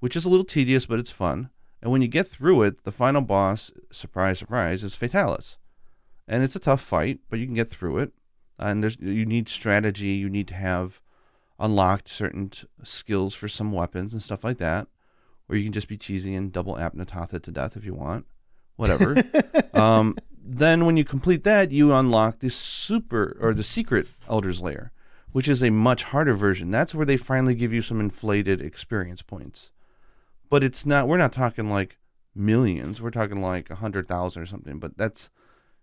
which 0.00 0.16
is 0.16 0.24
a 0.24 0.28
little 0.28 0.44
tedious, 0.44 0.86
but 0.86 0.98
it's 0.98 1.10
fun. 1.10 1.50
And 1.82 1.92
when 1.92 2.00
you 2.02 2.08
get 2.08 2.28
through 2.28 2.62
it, 2.62 2.84
the 2.84 2.92
final 2.92 3.20
boss, 3.20 3.70
surprise, 3.90 4.38
surprise, 4.38 4.82
is 4.82 4.96
Fatalis, 4.96 5.58
and 6.26 6.42
it's 6.42 6.56
a 6.56 6.60
tough 6.60 6.80
fight, 6.80 7.20
but 7.28 7.38
you 7.38 7.46
can 7.46 7.54
get 7.54 7.68
through 7.68 7.98
it. 7.98 8.12
And 8.58 8.82
there's 8.82 8.96
you 9.00 9.26
need 9.26 9.48
strategy, 9.48 10.08
you 10.12 10.30
need 10.30 10.48
to 10.48 10.54
have 10.54 11.00
unlocked 11.58 12.08
certain 12.08 12.50
t- 12.50 12.66
skills 12.82 13.34
for 13.34 13.48
some 13.48 13.70
weapons 13.72 14.12
and 14.12 14.22
stuff 14.22 14.42
like 14.44 14.58
that, 14.58 14.88
or 15.48 15.56
you 15.56 15.64
can 15.64 15.72
just 15.72 15.88
be 15.88 15.96
cheesy 15.96 16.34
and 16.34 16.52
double 16.52 16.74
Aptonoth 16.76 17.34
it 17.34 17.42
to 17.44 17.50
death 17.50 17.76
if 17.76 17.84
you 17.84 17.94
want, 17.94 18.26
whatever. 18.76 19.16
um, 19.74 20.16
then 20.44 20.86
when 20.86 20.96
you 20.96 21.04
complete 21.04 21.44
that, 21.44 21.70
you 21.70 21.92
unlock 21.92 22.40
the 22.40 22.50
super 22.50 23.36
or 23.40 23.54
the 23.54 23.62
secret 23.62 24.06
Elder's 24.28 24.60
Lair, 24.60 24.92
which 25.32 25.48
is 25.48 25.62
a 25.62 25.70
much 25.70 26.04
harder 26.04 26.34
version. 26.34 26.70
That's 26.70 26.94
where 26.94 27.06
they 27.06 27.16
finally 27.16 27.54
give 27.54 27.72
you 27.72 27.82
some 27.82 28.00
inflated 28.00 28.60
experience 28.60 29.22
points. 29.22 29.70
But 30.50 30.62
it's 30.62 30.84
not. 30.84 31.08
We're 31.08 31.16
not 31.16 31.32
talking 31.32 31.70
like 31.70 31.98
millions. 32.34 33.00
We're 33.00 33.10
talking 33.10 33.40
like 33.40 33.70
a 33.70 33.76
hundred 33.76 34.06
thousand 34.06 34.42
or 34.42 34.46
something. 34.46 34.78
But 34.78 34.96
that's 34.96 35.30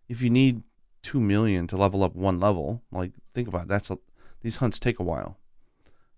if 0.08 0.22
you 0.22 0.30
need 0.30 0.63
two 1.01 1.20
million 1.20 1.68
to 1.68 1.77
level 1.77 2.03
up 2.03 2.15
one 2.15 2.39
level. 2.39 2.84
Like 2.91 3.12
think 3.34 3.48
about 3.48 3.63
it, 3.63 3.68
that's 3.68 3.89
a, 3.89 3.98
these 4.41 4.58
hunts 4.58 4.80
take 4.80 5.00
a 5.00 5.03
while. 5.03 5.38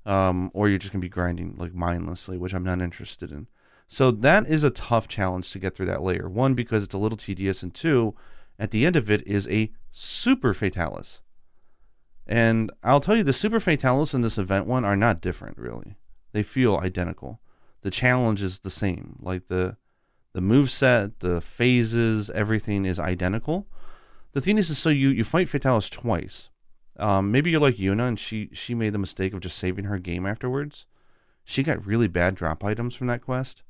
Um, 0.06 0.52
or 0.54 0.68
you're 0.68 0.80
just 0.80 0.92
gonna 0.92 1.02
be 1.02 1.10
grinding 1.10 1.56
like 1.58 1.74
mindlessly, 1.74 2.38
which 2.38 2.54
I'm 2.54 2.64
not 2.64 2.82
interested 2.82 3.32
in. 3.32 3.48
So 3.88 4.12
that 4.12 4.48
is 4.48 4.64
a 4.64 4.70
tough 4.70 5.08
challenge 5.08 5.52
to 5.52 5.60
get 5.60 5.76
through 5.76 5.86
that 5.88 6.04
layer. 6.04 6.30
One 6.30 6.54
because 6.56 6.84
it's 6.84 6.94
a 6.94 6.98
little 6.98 7.18
tedious, 7.18 7.64
and 7.64 7.74
two, 7.74 8.16
at 8.58 8.72
the 8.72 8.86
end 8.86 8.96
of 8.96 9.10
it 9.10 9.26
is 9.28 9.48
a 9.48 9.72
super 9.92 10.54
fatalis. 10.54 11.20
And 12.26 12.72
I'll 12.84 13.02
tell 13.02 13.16
you, 13.16 13.24
the 13.24 13.34
super 13.34 13.60
fatalis 13.60 14.14
and 14.14 14.24
this 14.24 14.38
event 14.38 14.66
one 14.66 14.86
are 14.86 14.96
not 14.96 15.22
different 15.22 15.58
really. 15.58 15.96
They 16.32 16.44
feel 16.44 16.78
identical. 16.78 17.40
The 17.82 17.92
challenge 17.92 18.42
is 18.42 18.60
the 18.60 18.70
same. 18.70 19.18
Like 19.22 19.48
the 19.48 19.78
the 20.34 20.42
move 20.42 20.72
set, 20.72 21.20
the 21.20 21.42
phases, 21.42 22.30
everything 22.32 22.86
is 22.86 23.00
identical. 23.00 23.68
The 24.32 24.42
thing 24.42 24.58
is, 24.58 24.70
is 24.70 24.80
so 24.80 24.90
you 24.90 25.10
you 25.10 25.24
fight 25.24 25.48
Fatalis 25.48 25.90
twice. 25.90 26.50
Um, 26.98 27.32
maybe 27.32 27.50
you're 27.52 27.60
like 27.60 27.78
Yuna, 27.78 28.08
and 28.08 28.20
she 28.20 28.50
she 28.54 28.76
made 28.76 28.94
the 28.94 29.00
mistake 29.00 29.34
of 29.34 29.40
just 29.40 29.58
saving 29.58 29.86
her 29.86 29.98
game 29.98 30.26
afterwards. 30.26 30.86
She 31.44 31.64
got 31.64 31.86
really 31.86 32.08
bad 32.08 32.36
drop 32.36 32.64
items 32.64 32.96
from 32.96 33.08
that 33.08 33.22
quest, 33.22 33.64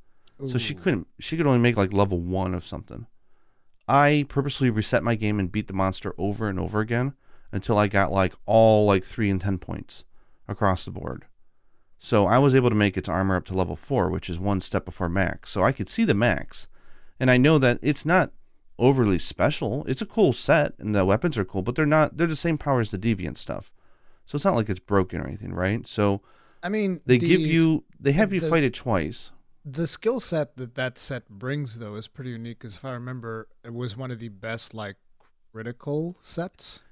so 0.47 0.57
she 0.57 0.75
couldn't. 0.75 1.07
She 1.19 1.37
could 1.37 1.47
only 1.47 1.59
make 1.59 1.77
like 1.77 1.93
level 1.93 2.19
one 2.19 2.53
of 2.53 2.65
something. 2.65 3.07
I 3.87 4.25
purposely 4.29 4.69
reset 4.69 5.03
my 5.03 5.15
game 5.15 5.39
and 5.39 5.51
beat 5.51 5.67
the 5.67 5.73
monster 5.73 6.13
over 6.17 6.47
and 6.47 6.59
over 6.59 6.79
again 6.79 7.13
until 7.51 7.77
I 7.77 7.87
got 7.87 8.11
like 8.11 8.33
all 8.45 8.85
like 8.85 9.03
three 9.03 9.29
and 9.29 9.39
ten 9.39 9.57
points 9.57 10.03
across 10.47 10.85
the 10.85 10.91
board. 10.91 11.25
So 11.99 12.25
I 12.27 12.37
was 12.37 12.53
able 12.53 12.69
to 12.69 12.75
make 12.75 12.97
its 12.97 13.07
armor 13.07 13.37
up 13.37 13.45
to 13.45 13.53
level 13.53 13.77
four, 13.77 14.09
which 14.09 14.29
is 14.29 14.37
one 14.37 14.59
step 14.59 14.83
before 14.83 15.07
max. 15.07 15.51
So 15.51 15.63
I 15.63 15.71
could 15.71 15.87
see 15.87 16.03
the 16.03 16.13
max, 16.13 16.67
and 17.19 17.31
I 17.31 17.37
know 17.37 17.57
that 17.59 17.79
it's 17.81 18.05
not 18.05 18.31
overly 18.87 19.19
special. 19.19 19.85
It's 19.87 20.01
a 20.01 20.05
cool 20.05 20.33
set, 20.33 20.73
and 20.79 20.93
the 20.95 21.05
weapons 21.05 21.37
are 21.37 21.45
cool, 21.45 21.61
but 21.61 21.75
they're 21.75 21.85
not. 21.97 22.17
They're 22.17 22.27
the 22.27 22.35
same 22.47 22.57
power 22.57 22.79
as 22.81 22.91
the 22.91 22.97
deviant 22.97 23.37
stuff. 23.37 23.71
So 24.25 24.35
it's 24.35 24.45
not 24.45 24.55
like 24.55 24.69
it's 24.69 24.79
broken 24.79 25.19
or 25.21 25.27
anything, 25.27 25.53
right? 25.53 25.87
So 25.87 26.21
I 26.61 26.69
mean, 26.69 27.01
they 27.05 27.17
give 27.17 27.41
you, 27.41 27.83
they 27.99 28.13
have 28.13 28.31
you 28.33 28.39
fight 28.39 28.63
it 28.63 28.73
twice. 28.73 29.31
the 29.65 29.87
skill 29.87 30.19
set 30.19 30.55
that 30.57 30.75
that 30.75 30.97
set 30.97 31.23
brings 31.29 31.79
though 31.79 31.95
is 31.95 32.07
pretty 32.09 32.31
unique 32.31 32.59
because 32.59 32.75
if 32.77 32.83
i 32.83 32.91
remember 32.91 33.47
it 33.63 33.73
was 33.73 33.95
one 33.95 34.11
of 34.11 34.19
the 34.19 34.27
best 34.47 34.73
like 34.73 34.97
critical 35.53 36.17
sets 36.21 36.83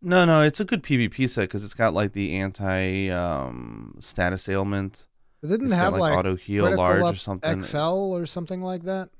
No, 0.00 0.24
no, 0.24 0.42
it's 0.42 0.60
a 0.60 0.64
good 0.64 0.82
PvP 0.82 1.28
set 1.28 1.42
because 1.42 1.64
it's 1.64 1.74
got 1.74 1.92
like 1.92 2.12
the 2.12 2.34
anti 2.36 3.10
um, 3.10 3.94
status 4.00 4.48
ailment. 4.48 5.04
it 5.42 5.48
didn't 5.48 5.72
It's 5.72 5.76
got, 5.76 5.92
have 5.92 5.92
like, 5.92 6.00
like 6.00 6.18
auto 6.18 6.36
heal 6.36 6.70
large 6.70 7.02
up 7.02 7.14
or 7.14 7.16
something. 7.16 7.62
xl 7.62 8.14
or 8.16 8.24
something 8.26 8.60
like 8.60 8.84
that 8.84 9.10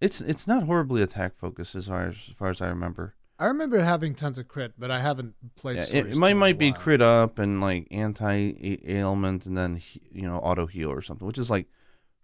It's 0.00 0.20
it's 0.20 0.46
not 0.46 0.64
horribly 0.64 1.02
attack 1.02 1.36
focused 1.36 1.74
as 1.74 1.86
far 1.86 2.08
as, 2.08 2.16
as 2.28 2.34
far 2.36 2.50
as 2.50 2.60
I 2.60 2.68
remember. 2.68 3.14
i 3.38 3.46
remember 3.46 3.80
having 3.80 4.14
tons 4.14 4.38
of 4.38 4.46
crit 4.48 4.72
but 4.78 4.90
i 4.90 5.00
haven't 5.00 5.34
played 5.56 5.76
Yeah, 5.76 5.82
it, 5.82 5.86
Stories 5.86 6.16
it 6.16 6.20
might 6.20 6.28
2 6.28 6.30
in 6.32 6.36
a 6.36 6.40
might 6.40 6.58
be 6.58 6.72
crit 6.72 7.02
up 7.02 7.38
and 7.38 7.60
like 7.60 7.88
anti 7.90 8.78
ailment 8.86 9.46
and 9.46 9.56
then 9.56 9.82
you 10.12 10.22
know 10.22 10.38
auto 10.38 10.66
heal 10.66 10.90
or 10.90 11.02
something, 11.02 11.26
which 11.26 11.38
is 11.38 11.50
like 11.50 11.66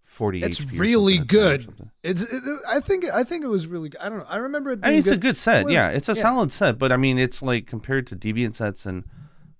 forty. 0.03 0.41
It's 0.41 0.59
HP 0.59 0.79
really 0.79 1.17
something 1.17 1.39
at 1.39 1.45
a 1.45 1.57
time 1.57 1.69
or 1.69 1.73
good. 1.79 1.89
it's 2.03 2.23
it, 2.33 2.43
it- 2.45 2.59
i 2.69 2.79
think 2.79 3.05
i 3.13 3.23
think 3.23 3.43
it 3.43 3.47
was 3.47 3.65
really 3.67 3.89
good. 3.89 4.01
i 4.01 4.09
don't 4.09 4.19
know 4.19 4.25
i 4.29 4.37
remember 4.37 4.71
it 4.71 4.79
I 4.83 4.89
mean, 4.89 4.99
it's 4.99 5.07
good. 5.07 5.17
a 5.17 5.25
good 5.27 5.37
set. 5.37 5.63
was- 5.65 5.73
yeah, 5.73 5.89
it's 5.89 6.09
a 6.09 6.13
yeah. 6.13 6.21
solid 6.21 6.51
set, 6.51 6.77
but 6.77 6.91
I 6.91 6.97
mean, 6.97 7.17
it's 7.17 7.41
like 7.41 7.65
compared 7.67 8.05
to 8.07 8.15
Deviant 8.15 8.55
sets 8.55 8.85
and 8.85 9.03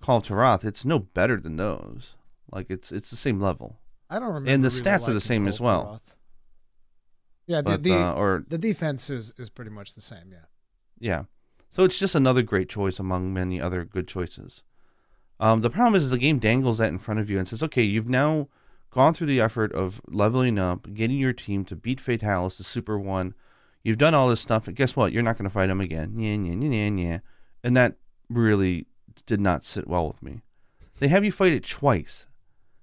Kulve 0.03 0.27
Taroth, 0.27 0.63
it's 0.65 0.83
no 0.85 0.99
better 0.99 1.37
than 1.39 1.55
those. 1.57 2.15
Like 2.51 2.67
it's 2.69 2.91
it's 2.91 3.09
the 3.09 3.15
same 3.27 3.39
level. 3.39 3.79
i 4.09 4.19
don't 4.19 4.27
remember 4.29 4.49
and 4.51 4.63
the 4.63 4.69
really 4.69 4.81
stats 4.81 5.07
are 5.07 5.13
the 5.13 5.21
same 5.21 5.47
as 5.47 5.57
Call 5.59 5.67
well. 5.67 6.01
Yeah 7.51 7.61
the, 7.61 7.71
But 7.71 7.83
the, 7.83 7.93
uh, 7.93 8.13
or 8.13 8.45
the 8.47 8.57
defense 8.57 9.09
is 9.09 9.31
is 9.37 9.49
pretty 9.49 9.71
much 9.71 9.93
the 9.93 10.01
same 10.01 10.31
yeah 10.31 10.47
Yeah. 10.99 11.23
So 11.69 11.83
it's 11.83 11.97
just 11.97 12.15
another 12.15 12.41
great 12.41 12.69
choice 12.69 12.99
among 12.99 13.33
many 13.33 13.61
other 13.61 13.85
good 13.85 14.07
choices. 14.07 14.61
Um, 15.39 15.61
the 15.61 15.69
problem 15.69 15.95
is 15.95 16.09
the 16.09 16.17
game 16.17 16.37
dangles 16.37 16.77
that 16.77 16.89
in 16.89 16.99
front 16.99 17.19
of 17.19 17.29
you 17.29 17.39
and 17.39 17.47
says, 17.47 17.63
okay, 17.63 17.81
you've 17.81 18.09
now 18.09 18.47
gone 18.91 19.13
through 19.13 19.27
the 19.27 19.41
effort 19.41 19.71
of 19.73 20.01
leveling 20.07 20.59
up, 20.59 20.93
getting 20.93 21.17
your 21.17 21.33
team 21.33 21.65
to 21.65 21.75
beat 21.75 21.99
Fatalis, 21.99 22.57
the 22.57 22.63
Super 22.63 22.99
One. 22.99 23.33
You've 23.83 23.97
done 23.97 24.13
all 24.13 24.29
this 24.29 24.41
stuff, 24.41 24.67
and 24.67 24.75
guess 24.75 24.95
what? 24.95 25.11
You're 25.11 25.23
not 25.23 25.37
going 25.37 25.49
to 25.49 25.53
fight 25.53 25.69
him 25.69 25.81
again. 25.81 26.19
Yeah, 26.19 26.35
yeah, 26.35 26.53
yeah, 26.53 26.89
yeah, 26.89 27.09
yeah. 27.09 27.19
And 27.63 27.75
that 27.75 27.95
really 28.29 28.85
did 29.25 29.41
not 29.41 29.65
sit 29.65 29.87
well 29.87 30.07
with 30.07 30.21
me. 30.21 30.41
They 30.99 31.07
have 31.07 31.25
you 31.25 31.31
fight 31.31 31.53
it 31.53 31.63
twice, 31.67 32.27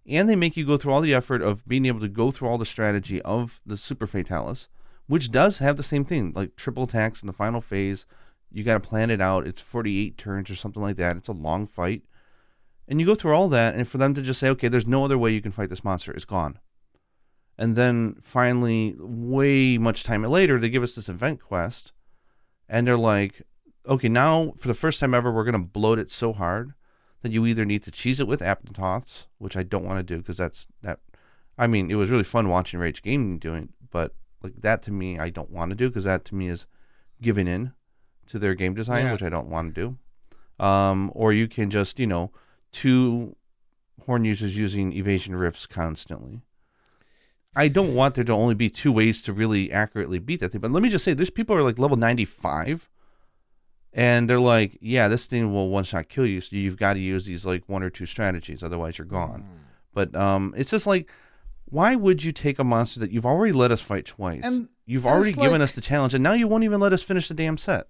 and 0.08 0.28
they 0.28 0.36
make 0.36 0.56
you 0.56 0.64
go 0.64 0.76
through 0.76 0.92
all 0.92 1.00
the 1.00 1.14
effort 1.14 1.42
of 1.42 1.66
being 1.68 1.86
able 1.86 2.00
to 2.00 2.08
go 2.08 2.30
through 2.30 2.48
all 2.48 2.58
the 2.58 2.64
strategy 2.64 3.20
of 3.22 3.60
the 3.66 3.76
Super 3.76 4.06
Fatalis, 4.06 4.68
which 5.06 5.30
does 5.30 5.58
have 5.58 5.76
the 5.76 5.82
same 5.82 6.04
thing, 6.04 6.32
like 6.34 6.56
triple 6.56 6.84
attacks 6.84 7.22
in 7.22 7.26
the 7.26 7.32
final 7.32 7.60
phase. 7.60 8.06
You 8.50 8.64
got 8.64 8.74
to 8.74 8.88
plan 8.88 9.10
it 9.10 9.20
out. 9.20 9.46
It's 9.46 9.60
48 9.60 10.16
turns 10.16 10.50
or 10.50 10.56
something 10.56 10.82
like 10.82 10.96
that. 10.96 11.16
It's 11.16 11.28
a 11.28 11.32
long 11.32 11.66
fight. 11.66 12.02
And 12.88 12.98
you 12.98 13.06
go 13.06 13.14
through 13.14 13.34
all 13.34 13.50
that, 13.50 13.74
and 13.74 13.86
for 13.86 13.98
them 13.98 14.14
to 14.14 14.22
just 14.22 14.40
say, 14.40 14.48
okay, 14.48 14.68
there's 14.68 14.86
no 14.86 15.04
other 15.04 15.18
way 15.18 15.30
you 15.30 15.42
can 15.42 15.52
fight 15.52 15.68
this 15.68 15.84
monster, 15.84 16.10
it's 16.12 16.24
gone. 16.24 16.58
And 17.58 17.76
then 17.76 18.16
finally, 18.22 18.96
way 18.98 19.76
much 19.76 20.04
time 20.04 20.22
later, 20.22 20.58
they 20.58 20.70
give 20.70 20.82
us 20.82 20.94
this 20.94 21.10
event 21.10 21.42
quest, 21.42 21.92
and 22.66 22.86
they're 22.86 22.96
like, 22.96 23.42
okay, 23.86 24.08
now 24.08 24.54
for 24.58 24.68
the 24.68 24.74
first 24.74 25.00
time 25.00 25.12
ever, 25.12 25.30
we're 25.30 25.44
going 25.44 25.52
to 25.52 25.68
bloat 25.68 25.98
it 25.98 26.10
so 26.10 26.32
hard 26.32 26.72
that 27.22 27.32
you 27.32 27.44
either 27.46 27.64
need 27.64 27.82
to 27.84 27.90
cheese 27.90 28.20
it 28.20 28.28
with 28.28 28.40
Aptonoths, 28.40 29.26
which 29.38 29.56
I 29.56 29.62
don't 29.62 29.84
want 29.84 29.98
to 29.98 30.02
do 30.14 30.18
because 30.18 30.36
that's 30.36 30.68
that. 30.82 31.00
I 31.56 31.66
mean, 31.66 31.90
it 31.90 31.96
was 31.96 32.10
really 32.10 32.24
fun 32.24 32.48
watching 32.48 32.78
Rage 32.78 33.02
Gaming 33.02 33.38
doing 33.38 33.64
it, 33.64 33.68
but 33.90 34.14
like 34.42 34.54
that 34.60 34.82
to 34.84 34.92
me, 34.92 35.18
I 35.18 35.30
don't 35.30 35.50
want 35.50 35.70
to 35.70 35.74
do 35.76 35.88
because 35.88 36.04
that 36.04 36.24
to 36.26 36.34
me 36.34 36.48
is 36.48 36.66
giving 37.20 37.48
in 37.48 37.72
to 38.26 38.38
their 38.38 38.54
game 38.54 38.74
design, 38.74 39.06
Yeah. 39.06 39.12
which 39.12 39.22
I 39.22 39.28
don't 39.28 39.48
want 39.48 39.74
to 39.74 39.80
do. 40.60 40.64
Um, 40.64 41.10
or 41.14 41.32
you 41.32 41.48
can 41.48 41.70
just, 41.70 41.98
you 41.98 42.06
know, 42.06 42.30
two 42.70 43.34
horn 44.06 44.24
users 44.24 44.56
using 44.56 44.92
evasion 44.92 45.34
rifts 45.34 45.66
constantly. 45.66 46.42
I 47.56 47.68
don't 47.68 47.94
want 47.94 48.14
there 48.14 48.24
to 48.24 48.32
only 48.32 48.54
be 48.54 48.70
two 48.70 48.92
ways 48.92 49.22
to 49.22 49.32
really 49.32 49.72
accurately 49.72 50.18
beat 50.18 50.40
that 50.40 50.50
thing. 50.52 50.60
But 50.60 50.70
let 50.70 50.82
me 50.82 50.88
just 50.90 51.04
say, 51.04 51.14
there's 51.14 51.30
people 51.30 51.56
who 51.56 51.62
are 51.62 51.64
like 51.64 51.78
level 51.78 51.96
95, 51.96 52.88
and 53.98 54.30
they're 54.30 54.40
like, 54.40 54.78
yeah, 54.80 55.08
this 55.08 55.26
thing 55.26 55.52
will 55.52 55.68
one 55.68 55.84
shot 55.84 56.08
kill 56.08 56.24
you. 56.26 56.40
So 56.40 56.56
you've 56.56 56.76
got 56.76 56.92
to 56.94 57.00
use 57.00 57.26
these 57.26 57.44
like 57.44 57.64
one 57.68 57.82
or 57.82 57.90
two 57.90 58.06
strategies, 58.06 58.62
otherwise 58.62 58.96
you're 58.98 59.06
gone. 59.06 59.44
But 59.92 60.14
um, 60.14 60.54
it's 60.56 60.70
just 60.70 60.86
like, 60.86 61.10
why 61.66 61.96
would 61.96 62.22
you 62.24 62.32
take 62.32 62.58
a 62.58 62.64
monster 62.64 63.00
that 63.00 63.10
you've 63.10 63.26
already 63.26 63.52
let 63.52 63.70
us 63.72 63.80
fight 63.80 64.06
twice? 64.06 64.42
And- 64.44 64.68
you've 64.86 65.04
and 65.04 65.14
already 65.14 65.32
given 65.32 65.52
like- 65.60 65.60
us 65.62 65.72
the 65.72 65.80
challenge, 65.82 66.14
and 66.14 66.22
now 66.22 66.32
you 66.32 66.46
won't 66.48 66.64
even 66.64 66.80
let 66.80 66.92
us 66.92 67.02
finish 67.02 67.28
the 67.28 67.34
damn 67.34 67.58
set. 67.58 67.88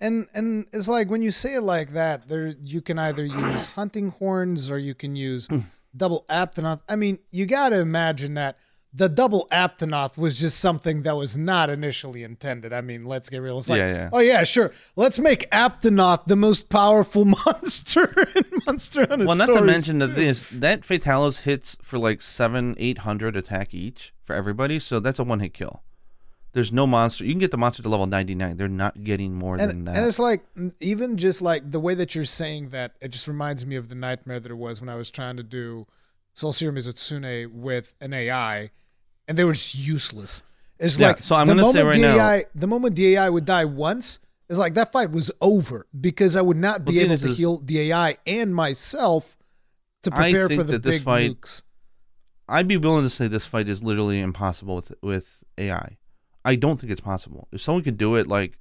And 0.00 0.26
and 0.34 0.66
it's 0.72 0.88
like 0.88 1.08
when 1.08 1.22
you 1.22 1.30
say 1.30 1.54
it 1.54 1.60
like 1.62 1.90
that, 1.90 2.26
there 2.28 2.54
you 2.62 2.80
can 2.80 2.98
either 2.98 3.24
use 3.24 3.66
hunting 3.76 4.08
horns 4.10 4.70
or 4.70 4.78
you 4.78 4.94
can 4.94 5.14
use 5.14 5.46
Hmm. 5.46 5.60
double 5.96 6.24
aptonoth. 6.28 6.80
I 6.88 6.96
mean, 6.96 7.20
you 7.30 7.46
got 7.46 7.68
to 7.68 7.78
imagine 7.80 8.34
that 8.34 8.58
the 8.96 9.08
double 9.08 9.48
aptonoth 9.50 10.16
was 10.16 10.38
just 10.38 10.60
something 10.60 11.02
that 11.02 11.16
was 11.16 11.36
not 11.36 11.68
initially 11.68 12.22
intended. 12.22 12.72
I 12.72 12.80
mean, 12.80 13.04
let's 13.04 13.28
get 13.28 13.38
real. 13.38 13.58
It's 13.58 13.68
like, 13.68 13.80
Yeah, 13.80 13.92
yeah. 13.92 14.10
oh 14.12 14.20
yeah, 14.20 14.44
sure. 14.44 14.72
Let's 14.94 15.18
make 15.18 15.50
aptonoth 15.50 16.26
the 16.26 16.36
most 16.36 16.68
powerful 16.68 17.24
monster 17.46 18.04
in 18.36 18.44
Monster 18.66 19.06
Hunter 19.08 19.26
Well, 19.26 19.36
not 19.36 19.46
to 19.46 19.62
mention 19.62 19.98
that 19.98 20.14
this 20.14 20.48
that 20.50 20.82
Fatalis 20.82 21.42
hits 21.42 21.76
for 21.82 21.98
like 21.98 22.22
seven, 22.22 22.76
eight 22.78 22.98
hundred 22.98 23.36
attack 23.36 23.74
each 23.74 24.14
for 24.24 24.34
everybody, 24.36 24.78
so 24.78 25.00
that's 25.00 25.18
a 25.18 25.24
one 25.24 25.40
hit 25.40 25.54
kill. 25.54 25.82
There's 26.52 26.72
no 26.72 26.86
monster. 26.86 27.24
You 27.24 27.32
can 27.32 27.40
get 27.40 27.50
the 27.50 27.56
monster 27.56 27.82
to 27.82 27.88
level 27.88 28.06
ninety 28.06 28.36
nine. 28.36 28.56
They're 28.58 28.68
not 28.68 29.02
getting 29.02 29.34
more 29.34 29.58
than 29.58 29.86
that. 29.86 29.96
and 29.96 30.06
it's 30.06 30.20
like 30.20 30.44
even 30.78 31.16
just 31.16 31.42
like 31.42 31.68
the 31.72 31.80
way 31.80 31.94
that 31.94 32.14
you're 32.14 32.22
saying 32.24 32.68
that 32.68 32.92
it 33.00 33.08
just 33.08 33.26
reminds 33.26 33.66
me 33.66 33.74
of 33.74 33.88
the 33.88 33.96
nightmare 33.96 34.38
that 34.38 34.52
it 34.52 34.56
was 34.56 34.80
when 34.80 34.88
I 34.88 34.94
was 34.94 35.10
trying 35.10 35.36
to 35.36 35.42
do 35.42 35.88
Soulseer 36.32 36.72
Mizutsune 36.72 37.50
with 37.50 37.94
an 38.00 38.12
AI 38.12 38.70
and 39.28 39.36
they 39.38 39.44
were 39.44 39.52
just 39.52 39.74
useless. 39.74 40.42
It's 40.78 40.98
Yeah, 40.98 41.08
like 41.08 41.18
so 41.22 41.36
I'm 41.36 41.46
the 41.46 41.54
gonna 41.54 41.72
say 41.72 41.78
moment 41.78 41.86
right 41.86 41.94
the 41.96 42.16
now- 42.16 42.24
AI 42.24 42.44
the 42.54 42.66
moment 42.66 42.96
the 42.96 43.06
AI 43.16 43.28
would 43.30 43.44
die 43.44 43.64
once, 43.64 44.18
it's 44.48 44.58
like 44.58 44.74
that 44.74 44.92
fight 44.92 45.10
was 45.10 45.30
over 45.40 45.86
because 45.98 46.36
I 46.36 46.42
would 46.42 46.56
not 46.56 46.84
be 46.84 46.92
Well, 46.92 46.94
the 46.94 47.00
thing 47.00 47.10
able 47.12 47.20
to 47.26 47.30
is- 47.30 47.38
heal 47.38 47.58
the 47.58 47.80
AI 47.92 48.16
and 48.26 48.54
myself 48.54 49.36
to 50.02 50.10
prepare 50.10 50.48
for 50.48 50.62
the 50.64 50.78
big 50.78 51.02
fight- 51.02 51.30
nukes. 51.40 51.62
I'd 52.48 52.68
be 52.68 52.76
willing 52.76 53.04
to 53.04 53.10
say 53.10 53.26
this 53.26 53.46
fight 53.46 53.68
is 53.68 53.82
literally 53.82 54.20
impossible 54.20 54.76
with 54.76 54.92
with 55.02 55.38
AI. 55.56 55.96
I 56.44 56.56
don't 56.56 56.78
think 56.78 56.92
it's 56.92 57.00
possible. 57.00 57.48
If 57.52 57.62
someone 57.62 57.82
could 57.84 57.96
do 57.96 58.16
it, 58.16 58.26
like 58.26 58.58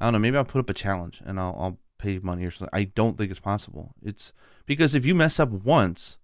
I 0.00 0.06
don't 0.06 0.14
know, 0.14 0.18
maybe 0.20 0.38
I'll 0.38 0.44
put 0.44 0.60
up 0.60 0.70
a 0.70 0.74
challenge 0.74 1.20
and 1.26 1.38
I'll 1.38 1.54
I'll 1.58 1.78
pay 1.98 2.18
money 2.20 2.46
or 2.46 2.50
something. 2.50 2.70
I 2.72 2.84
don't 2.84 3.18
think 3.18 3.30
it's 3.30 3.40
possible. 3.40 3.94
It's 4.02 4.32
because 4.64 4.94
if 4.94 5.04
you 5.04 5.14
mess 5.14 5.38
up 5.38 5.50
once 5.50 6.16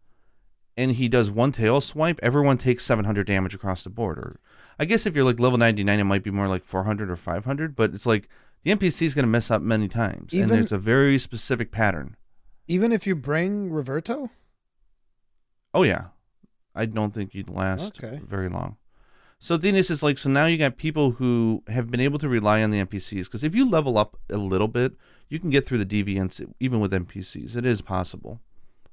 and 0.76 0.92
he 0.92 1.08
does 1.08 1.30
one 1.30 1.52
tail 1.52 1.80
swipe, 1.80 2.20
everyone 2.22 2.58
takes 2.58 2.84
700 2.84 3.26
damage 3.26 3.54
across 3.54 3.82
the 3.82 3.90
board. 3.90 4.18
Or 4.18 4.40
I 4.78 4.84
guess 4.84 5.06
if 5.06 5.14
you're 5.14 5.24
like 5.24 5.40
level 5.40 5.58
99, 5.58 5.98
it 5.98 6.04
might 6.04 6.22
be 6.22 6.30
more 6.30 6.48
like 6.48 6.64
400 6.64 7.10
or 7.10 7.16
500, 7.16 7.74
but 7.74 7.94
it's 7.94 8.06
like 8.06 8.28
the 8.62 8.70
NPC 8.74 9.02
is 9.02 9.14
going 9.14 9.24
to 9.24 9.30
mess 9.30 9.50
up 9.50 9.62
many 9.62 9.88
times. 9.88 10.34
Even- 10.34 10.50
and 10.52 10.60
it's 10.60 10.72
a 10.72 10.78
very 10.78 11.18
specific 11.18 11.70
pattern. 11.70 12.16
Even 12.68 12.90
if 12.92 13.06
you 13.06 13.14
bring 13.14 13.70
Reverto? 13.70 14.30
Oh, 15.72 15.82
yeah. 15.84 16.06
I 16.74 16.84
don't 16.86 17.14
think 17.14 17.34
you'd 17.34 17.48
last 17.48 18.02
Okay. 18.02 18.20
very 18.26 18.48
long. 18.48 18.76
So 19.38 19.56
the 19.56 19.62
thing 19.62 19.76
is, 19.76 19.90
is 19.90 20.02
like, 20.02 20.18
so 20.18 20.28
now 20.28 20.46
you 20.46 20.58
got 20.58 20.76
people 20.76 21.12
who 21.12 21.62
have 21.68 21.90
been 21.90 22.00
able 22.00 22.18
to 22.18 22.28
rely 22.28 22.62
on 22.62 22.70
the 22.70 22.80
NPCs. 22.80 23.26
Because 23.26 23.44
if 23.44 23.54
you 23.54 23.68
level 23.68 23.96
up 23.98 24.18
a 24.30 24.36
little 24.36 24.66
bit, 24.68 24.94
you 25.28 25.38
can 25.38 25.50
get 25.50 25.64
through 25.64 25.82
the 25.82 25.86
deviants 25.86 26.44
even 26.58 26.80
with 26.80 26.92
NPCs. 26.92 27.54
It 27.56 27.64
is 27.66 27.82
possible. 27.82 28.40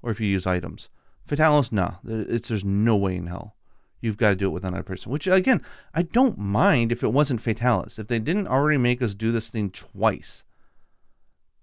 Or 0.02 0.12
if 0.12 0.20
you 0.20 0.28
use 0.28 0.46
items. 0.46 0.90
Fatalis, 1.28 1.72
no. 1.72 1.96
It's, 2.06 2.50
there's 2.50 2.66
no 2.66 2.96
way 2.96 3.16
in 3.16 3.28
hell. 3.28 3.56
You've 4.02 4.18
got 4.18 4.32
to 4.32 4.36
do 4.36 4.48
it 4.48 4.52
with 4.52 4.66
another 4.66 4.84
person. 4.84 5.12
Which, 5.12 5.28
again, 5.28 5.62
I 5.94 6.02
don't 6.02 6.38
mind 6.38 6.92
if 6.92 7.04
it 7.04 7.14
wasn't 7.14 7.42
Fatalis. 7.42 7.98
If 7.98 8.08
they 8.08 8.20
didn't 8.20 8.48
already 8.48 8.78
make 8.78 9.02
us 9.02 9.14
do 9.14 9.32
this 9.32 9.50
thing 9.50 9.70
twice 9.70 10.44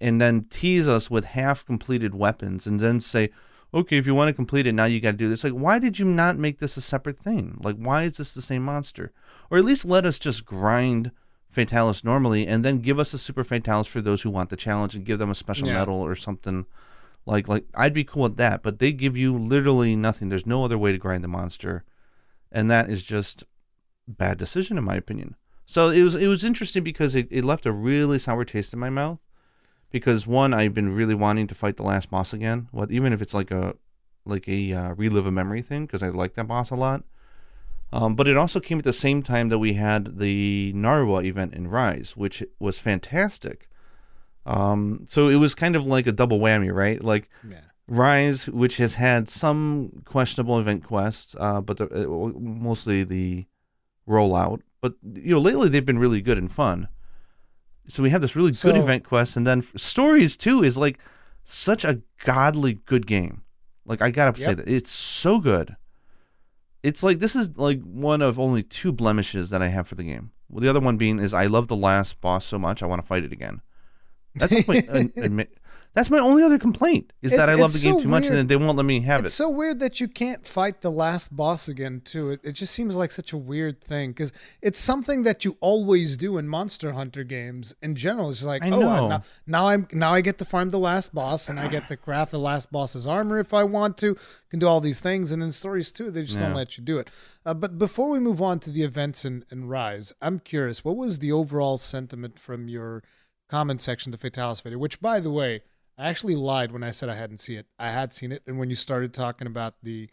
and 0.01 0.20
then 0.20 0.46
tease 0.49 0.88
us 0.88 1.11
with 1.11 1.27
half 1.27 1.66
completed 1.66 2.14
weapons 2.14 2.66
and 2.66 2.81
then 2.81 3.01
say, 3.01 3.29
okay, 3.75 3.99
if 3.99 4.07
you 4.07 4.14
want 4.14 4.29
to 4.29 4.33
complete 4.33 4.66
it, 4.66 4.73
now 4.73 4.87
you 4.87 5.01
got 5.01 5.11
to 5.12 5.16
do 5.18 5.29
this. 5.29 5.44
Like, 5.44 5.53
why 5.53 5.79
did 5.79 5.99
you 5.99 6.07
not 6.07 6.38
make 6.38 6.59
this 6.59 6.79
a 6.79 6.81
separate 6.81 7.18
thing? 7.18 7.59
Like, 7.62 7.77
why 7.77 8.05
is 8.05 8.16
this 8.16 8.33
the 8.33 8.40
same 8.42 8.62
monster? 8.64 9.12
Or 9.51 9.59
at 9.59 9.64
least 9.64 9.85
let 9.85 10.07
us 10.07 10.18
just 10.18 10.46
grind 10.46 11.11
Fatalis 11.55 12.03
normally 12.05 12.46
and 12.46 12.64
then 12.64 12.79
give 12.79 12.99
us 12.99 13.12
a 13.12 13.18
super 13.18 13.44
Fatalis 13.44 13.87
for 13.87 14.01
those 14.01 14.23
who 14.23 14.31
want 14.31 14.49
the 14.49 14.57
challenge 14.57 14.94
and 14.94 15.05
give 15.05 15.18
them 15.18 15.31
a 15.31 15.35
special 15.35 15.66
Yeah. 15.68 15.75
medal 15.75 15.96
or 15.96 16.16
something. 16.16 16.64
Like, 17.26 17.48
like 17.48 17.64
I'd 17.74 17.94
be 17.94 18.04
cool 18.04 18.24
with 18.24 18.37
that, 18.37 18.62
but 18.62 18.78
they 18.78 18.92
give 18.92 19.16
you 19.16 19.37
literally 19.37 19.94
nothing. 19.94 20.28
There's 20.28 20.46
no 20.46 20.64
other 20.64 20.78
way 20.78 20.92
to 20.92 20.98
grind 20.98 21.22
the 21.22 21.28
monster, 21.28 21.85
and 22.50 22.70
that 22.70 22.90
is 22.90 23.02
just 23.02 23.44
bad 24.09 24.38
decision 24.38 24.76
in 24.76 24.85
my 24.85 24.96
opinion. 24.96 25.37
So 25.66 25.90
it 25.90 26.02
was 26.02 26.16
it 26.16 26.26
was 26.26 26.44
interesting 26.44 26.83
because 26.83 27.14
it, 27.14 27.28
it 27.30 27.44
left 27.44 27.66
a 27.66 27.72
really 27.72 28.18
sour 28.18 28.44
taste 28.44 28.72
in 28.72 28.80
my 28.80 28.90
mouth 28.90 29.20
because 29.90 30.26
one 30.26 30.52
I've 30.52 30.74
been 30.74 30.94
really 30.94 31.14
wanting 31.14 31.46
to 31.46 31.54
fight 31.54 31.76
the 31.76 31.85
last 31.85 32.11
boss 32.11 32.33
again. 32.33 32.68
What 32.72 32.90
even 32.90 33.12
if 33.12 33.22
it's 33.22 33.35
like 33.35 33.52
a 33.52 33.76
like 34.24 34.48
a 34.48 34.72
uh, 34.72 34.94
relive 34.94 35.26
a 35.26 35.30
memory 35.30 35.62
thing 35.62 35.87
because 35.87 36.02
I 36.02 36.09
like 36.09 36.35
that 36.35 36.48
boss 36.48 36.70
a 36.70 36.74
lot. 36.74 37.04
Um, 37.92 38.16
but 38.16 38.26
it 38.28 38.37
also 38.37 38.61
came 38.61 38.78
at 38.78 38.85
the 38.85 38.92
same 38.92 39.22
time 39.22 39.48
that 39.48 39.59
we 39.59 39.74
had 39.74 40.18
the 40.18 40.72
Narwa 40.74 41.24
event 41.24 41.54
in 41.54 41.68
Rise, 41.68 42.16
which 42.16 42.42
was 42.59 42.78
fantastic. 42.78 43.68
Um, 44.46 45.05
so 45.09 45.29
it 45.29 45.37
was 45.37 45.55
kind 45.55 45.76
of 45.76 45.85
like 45.87 46.07
a 46.07 46.12
double 46.12 46.38
whammy, 46.40 46.72
right? 46.72 47.03
Like 47.03 47.29
Yeah. 47.48 47.61
Rise, 47.87 48.48
which 48.48 48.76
has 48.76 48.94
had 48.94 49.29
some 49.29 50.03
questionable 50.05 50.59
event 50.61 50.85
quests, 50.85 51.35
uh, 51.40 51.61
but 51.61 51.76
the, 51.79 51.87
uh, 51.87 52.38
mostly 52.38 53.03
the 53.05 53.46
rollout. 54.09 54.61
But 54.81 54.94
you 55.03 55.33
know, 55.35 55.40
lately 55.40 55.68
they've 55.68 55.85
been 55.85 55.98
really 55.98 56.22
good 56.22 56.38
and 56.38 56.50
fun. 56.50 56.88
So 57.88 58.03
we 58.03 58.11
have 58.11 58.20
this 58.20 58.37
really 58.37 58.53
So- 58.53 58.70
good 58.72 58.81
event 58.81 59.05
quest, 59.05 59.37
and 59.37 59.46
then 59.46 59.64
stories 59.76 60.37
too 60.37 60.62
is 60.62 60.76
like 60.76 60.98
such 61.44 61.85
a 61.85 62.00
godly 62.24 62.74
good 62.87 63.07
game. 63.07 63.42
Like 63.85 64.00
I 64.00 64.11
gotta 64.11 64.38
say 64.38 64.55
that 64.55 64.68
it's 64.68 64.90
so 64.90 65.40
good. 65.40 65.76
It's 66.83 67.03
like 67.03 67.18
this 67.18 67.35
is 67.37 67.59
like 67.59 67.83
one 67.83 68.22
of 68.22 68.38
only 68.38 68.62
two 68.62 68.92
blemishes 68.92 69.50
that 69.50 69.61
I 69.62 69.68
have 69.68 69.88
for 69.88 69.96
the 69.96 70.05
game. 70.05 70.31
Well, 70.48 70.61
the 70.61 70.68
other 70.68 70.81
one 70.81 70.96
being 70.96 71.18
is 71.18 71.35
I 71.35 71.46
love 71.46 71.66
the 71.68 71.76
last 71.76 72.20
boss 72.20 72.44
so 72.46 72.59
much 72.59 72.83
I 72.83 72.87
want 72.87 73.03
to 73.03 73.07
fight 73.07 73.24
it 73.24 73.33
again. 73.33 73.61
That's 74.34 74.68
my 74.68 74.76
admit. 75.16 75.56
That's 75.92 76.08
my 76.08 76.18
only 76.18 76.44
other 76.44 76.58
complaint 76.58 77.12
is 77.20 77.32
that 77.32 77.48
I 77.48 77.54
love 77.54 77.72
the 77.72 77.76
it's 77.76 77.82
game 77.82 77.94
so 77.94 78.02
too 78.02 78.08
much 78.08 78.22
weird. 78.22 78.34
and 78.34 78.48
they 78.48 78.54
won't 78.54 78.76
let 78.76 78.86
me 78.86 79.00
have 79.00 79.20
It's 79.20 79.24
it. 79.24 79.26
It's 79.26 79.34
so 79.34 79.48
weird 79.48 79.80
that 79.80 80.00
you 80.00 80.06
can't 80.06 80.46
fight 80.46 80.82
the 80.82 80.90
last 80.90 81.34
boss 81.34 81.66
again, 81.66 82.00
too. 82.04 82.30
It, 82.30 82.40
it 82.44 82.52
just 82.52 82.72
seems 82.72 82.96
like 82.96 83.10
such 83.10 83.32
a 83.32 83.36
weird 83.36 83.80
thing 83.80 84.10
because 84.10 84.32
it's 84.62 84.78
something 84.78 85.24
that 85.24 85.44
you 85.44 85.56
always 85.60 86.16
do 86.16 86.38
in 86.38 86.48
Monster 86.48 86.92
Hunter 86.92 87.24
games 87.24 87.74
in 87.82 87.96
general. 87.96 88.30
It's 88.30 88.44
like, 88.44 88.62
I 88.62 88.70
oh, 88.70 89.08
now, 89.08 89.22
now 89.48 89.66
I'm 89.66 89.88
now 89.92 90.14
I 90.14 90.20
get 90.20 90.38
to 90.38 90.44
farm 90.44 90.70
the 90.70 90.78
last 90.78 91.12
boss 91.12 91.48
and 91.48 91.58
I 91.58 91.66
get 91.66 91.88
to 91.88 91.96
craft 91.96 92.30
the 92.30 92.38
last 92.38 92.70
boss's 92.70 93.08
armor 93.08 93.40
if 93.40 93.52
I 93.52 93.64
want 93.64 93.98
to. 93.98 94.16
Can 94.48 94.60
do 94.60 94.68
all 94.68 94.80
these 94.80 95.00
things, 95.00 95.32
and 95.32 95.42
in 95.42 95.50
stories 95.50 95.90
too, 95.90 96.12
they 96.12 96.22
just 96.22 96.38
don't 96.38 96.54
let 96.54 96.78
you 96.78 96.84
do 96.84 96.98
it. 96.98 97.10
Uh, 97.44 97.54
but 97.54 97.78
before 97.78 98.10
we 98.10 98.20
move 98.20 98.40
on 98.40 98.60
to 98.60 98.70
the 98.70 98.84
events 98.84 99.24
in, 99.24 99.44
in 99.50 99.66
Rise, 99.66 100.12
I'm 100.22 100.38
curious, 100.38 100.84
what 100.84 100.96
was 100.96 101.18
the 101.18 101.32
overall 101.32 101.78
sentiment 101.78 102.38
from 102.38 102.68
your 102.68 103.02
comment 103.50 103.82
section 103.82 104.12
to 104.12 104.18
Fatalis 104.18 104.62
video? 104.62 104.78
Which, 104.78 105.00
by 105.00 105.20
the 105.20 105.30
way, 105.30 105.62
I 105.98 106.08
actually 106.08 106.36
lied 106.36 106.72
when 106.72 106.82
I 106.82 106.92
said 106.92 107.08
I 107.08 107.16
hadn't 107.16 107.38
seen 107.38 107.58
it. 107.58 107.66
I 107.78 107.90
had 107.90 108.14
seen 108.14 108.32
it, 108.32 108.42
and 108.46 108.58
when 108.58 108.70
you 108.70 108.76
started 108.76 109.12
talking 109.12 109.46
about 109.46 109.74
the 109.82 110.08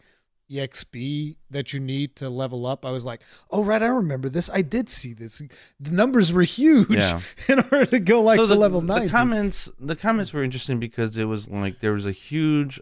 EXP 0.50 1.36
that 1.50 1.72
you 1.72 1.80
need 1.80 2.16
to 2.16 2.30
level 2.30 2.66
up, 2.66 2.84
I 2.84 2.90
was 2.90 3.04
like, 3.04 3.22
"Oh 3.50 3.62
right, 3.62 3.82
I 3.82 3.86
remember 3.86 4.28
this. 4.28 4.48
I 4.52 4.62
did 4.62 4.88
see 4.88 5.12
this. 5.12 5.42
The 5.78 5.90
numbers 5.90 6.32
were 6.32 6.42
huge 6.42 7.04
Yeah. 7.04 7.20
in 7.48 7.58
order 7.58 7.86
to 7.86 7.98
go 8.00 8.22
like 8.22 8.36
so 8.36 8.46
to 8.46 8.54
the, 8.54 8.58
level 8.58 8.80
the 8.80 9.08
comments 9.08 9.70
the 9.78 9.96
comments 9.96 10.32
were 10.32 10.42
interesting 10.42 10.78
because 10.80 11.16
it 11.16 11.24
was 11.24 11.48
like 11.48 11.80
there 11.80 11.92
was 11.92 12.06
a 12.06 12.12
huge 12.12 12.80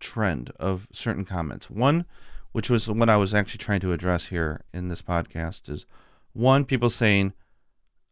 trend 0.00 0.50
of 0.58 0.86
certain 0.92 1.24
comments. 1.24 1.68
One, 1.68 2.04
which 2.52 2.70
was 2.70 2.88
what 2.88 3.08
I 3.08 3.16
was 3.16 3.34
actually 3.34 3.58
trying 3.58 3.80
to 3.80 3.92
address 3.92 4.26
here 4.26 4.62
in 4.72 4.88
this 4.88 5.02
podcast, 5.02 5.68
is 5.68 5.84
one 6.32 6.64
people 6.64 6.90
saying, 6.90 7.32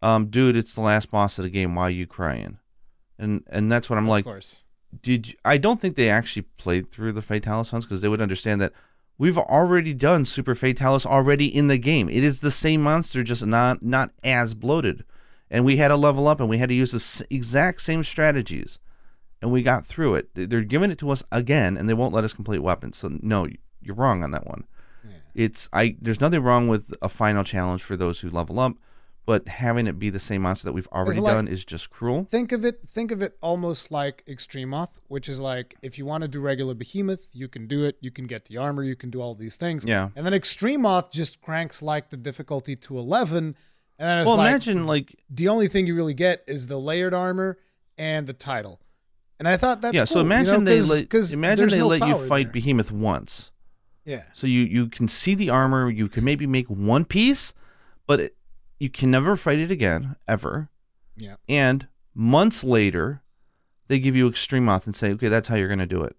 um, 0.02 0.26
"Dude, 0.26 0.56
it's 0.56 0.74
the 0.74 0.80
last 0.80 1.10
boss 1.10 1.38
of 1.38 1.44
the 1.44 1.50
game. 1.50 1.74
Why 1.74 1.84
are 1.84 1.90
you 1.90 2.06
crying?" 2.06 2.58
And 3.18 3.42
and 3.48 3.70
that's 3.70 3.88
what 3.88 3.98
I'm 3.98 4.04
of 4.04 4.10
like. 4.10 4.24
course. 4.24 4.64
did 5.02 5.28
you, 5.28 5.34
I 5.44 5.56
don't 5.56 5.80
think 5.80 5.96
they 5.96 6.10
actually 6.10 6.42
played 6.58 6.90
through 6.90 7.12
the 7.12 7.22
Fatalis 7.22 7.70
hunts 7.70 7.86
because 7.86 8.00
they 8.00 8.08
would 8.08 8.20
understand 8.20 8.60
that 8.60 8.72
we've 9.18 9.38
already 9.38 9.94
done 9.94 10.24
Super 10.24 10.54
Fatalis 10.54 11.06
already 11.06 11.46
in 11.46 11.68
the 11.68 11.78
game. 11.78 12.08
It 12.08 12.22
is 12.22 12.40
the 12.40 12.50
same 12.50 12.82
monster, 12.82 13.22
just 13.22 13.44
not 13.46 13.82
not 13.82 14.10
as 14.22 14.54
bloated. 14.54 15.04
And 15.50 15.64
we 15.64 15.76
had 15.76 15.88
to 15.88 15.96
level 15.96 16.26
up, 16.26 16.40
and 16.40 16.48
we 16.48 16.58
had 16.58 16.68
to 16.70 16.74
use 16.74 16.90
the 16.90 17.26
exact 17.34 17.80
same 17.80 18.02
strategies, 18.02 18.80
and 19.40 19.52
we 19.52 19.62
got 19.62 19.86
through 19.86 20.16
it. 20.16 20.34
They- 20.34 20.44
They're 20.44 20.62
giving 20.62 20.90
it 20.90 20.98
to 20.98 21.10
us 21.10 21.22
again, 21.30 21.76
and 21.76 21.88
they 21.88 21.94
won't 21.94 22.12
let 22.12 22.24
us 22.24 22.32
complete 22.32 22.58
weapons. 22.58 22.96
So 22.96 23.16
no, 23.22 23.46
you're 23.80 23.94
wrong 23.94 24.24
on 24.24 24.32
that 24.32 24.46
one. 24.46 24.64
It's 25.34 25.68
I. 25.72 25.96
There's 26.00 26.20
nothing 26.20 26.42
wrong 26.42 26.66
with 26.68 26.92
a 27.00 27.08
final 27.08 27.44
challenge 27.44 27.82
for 27.82 27.96
those 27.96 28.20
who 28.20 28.28
level 28.30 28.58
up, 28.58 28.74
but 29.26 29.48
having 29.48 29.86
it 29.88 29.98
be 29.98 30.08
the 30.08 30.20
same 30.20 30.42
monster 30.42 30.64
that 30.66 30.72
we've 30.72 30.86
already 30.92 31.20
like- 31.20 31.34
done 31.34 31.48
is 31.48 31.64
just 31.64 31.90
cruel. 31.90 32.24
Think 32.30 32.52
of 32.52 32.64
it. 32.64 32.80
Think 32.88 33.10
of 33.10 33.20
it 33.22 33.36
almost 33.40 33.90
like 33.90 34.24
Extremoth, 34.26 35.00
which 35.08 35.28
is 35.28 35.40
like 35.40 35.74
if 35.82 35.98
you 35.98 36.06
want 36.06 36.22
to 36.22 36.28
do 36.28 36.40
regular 36.40 36.74
Behemoth, 36.74 37.28
you 37.32 37.48
can 37.48 37.66
do 37.66 37.84
it. 37.84 37.96
You 38.00 38.10
can 38.12 38.26
get 38.26 38.44
the 38.46 38.56
armor. 38.56 38.82
You 38.84 38.96
can 38.96 39.10
do 39.10 39.20
all 39.20 39.34
these 39.34 39.56
things. 39.56 39.84
Yeah. 39.84 40.10
And 40.16 40.24
then 40.24 40.32
Extremoth 40.32 41.10
just 41.10 41.40
cranks 41.42 41.82
like 41.82 42.10
the 42.10 42.16
difficulty 42.16 42.76
to 42.76 42.96
eleven, 42.98 43.56
and 43.98 44.08
then 44.08 44.18
it's 44.20 44.28
Well, 44.28 44.36
like 44.36 44.48
imagine 44.50 44.86
like 44.86 45.18
the 45.28 45.48
only 45.48 45.68
thing 45.68 45.86
you 45.86 45.94
really 45.96 46.14
get 46.14 46.44
is 46.46 46.68
the 46.68 46.78
layered 46.78 47.12
armor 47.14 47.58
and 47.98 48.26
the 48.26 48.32
title. 48.32 48.80
And 49.38 49.46
I 49.46 49.56
thought 49.58 49.82
that's 49.82 49.92
yeah. 49.94 50.00
cool, 50.00 50.06
so 50.06 50.20
imagine 50.20 50.54
you 50.54 50.60
know, 50.60 50.64
they 50.70 50.80
let 50.80 51.10
'cause 51.10 51.34
imagine 51.34 51.68
they 51.68 51.76
no 51.78 51.88
let 51.88 52.06
you 52.06 52.26
fight 52.26 52.46
there. 52.46 52.52
Behemoth 52.54 52.90
once. 52.92 53.50
Yeah, 54.04 54.22
So 54.34 54.46
you 54.46 54.60
you 54.60 54.88
can 54.88 55.08
see 55.08 55.34
the 55.34 55.50
armor, 55.50 55.90
you 55.90 56.08
can 56.08 56.22
maybe 56.22 56.46
make 56.46 56.68
one 56.68 57.04
piece, 57.04 57.52
but 58.06 58.20
it, 58.20 58.36
you 58.78 58.90
can 58.90 59.10
never 59.10 59.36
fight 59.36 59.58
it 59.58 59.70
again 59.70 60.16
ever. 60.28 60.68
yeah. 61.16 61.36
And 61.48 61.88
months 62.14 62.62
later, 62.64 63.22
they 63.88 63.98
give 63.98 64.16
you 64.16 64.28
extreme 64.28 64.66
Extremoth 64.66 64.86
and 64.86 64.96
say, 64.96 65.12
"Okay, 65.12 65.28
that's 65.28 65.48
how 65.48 65.56
you're 65.56 65.68
going 65.68 65.78
to 65.78 65.86
do 65.86 66.02
it." 66.02 66.16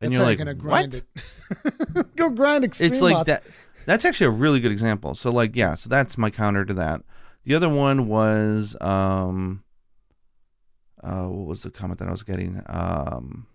And 0.00 0.12
That's 0.12 0.18
you're 0.18 0.26
like, 0.26 0.38
you're 0.38 0.46
gonna 0.46 0.54
grind 0.54 0.94
"What?" 0.94 2.04
it. 2.04 2.06
Go 2.16 2.30
grind 2.30 2.64
Extremoth. 2.64 2.86
It's 2.90 3.00
like 3.00 3.26
that. 3.26 3.42
That's 3.86 4.04
actually 4.04 4.28
a 4.28 4.30
really 4.30 4.60
good 4.60 4.72
example. 4.72 5.14
So 5.14 5.30
like, 5.30 5.54
yeah, 5.54 5.74
so 5.74 5.88
that's 5.88 6.16
my 6.16 6.30
counter 6.30 6.64
to 6.64 6.74
that. 6.74 7.02
The 7.44 7.54
other 7.54 7.68
one 7.68 8.08
was 8.08 8.76
um 8.80 9.62
uh 11.02 11.26
what 11.26 11.46
was 11.46 11.62
the 11.62 11.70
comment 11.70 11.98
that 11.98 12.08
I 12.08 12.10
was 12.10 12.22
getting? 12.22 12.62
Um 12.66 13.46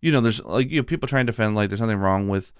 you 0.00 0.12
know, 0.12 0.20
there's 0.20 0.42
like 0.44 0.70
you 0.70 0.80
know, 0.80 0.84
people 0.84 1.08
trying 1.08 1.26
to 1.26 1.32
defend 1.32 1.54
like 1.56 1.68
there's 1.68 1.80
nothing 1.80 1.98
wrong 1.98 2.28
with 2.28 2.52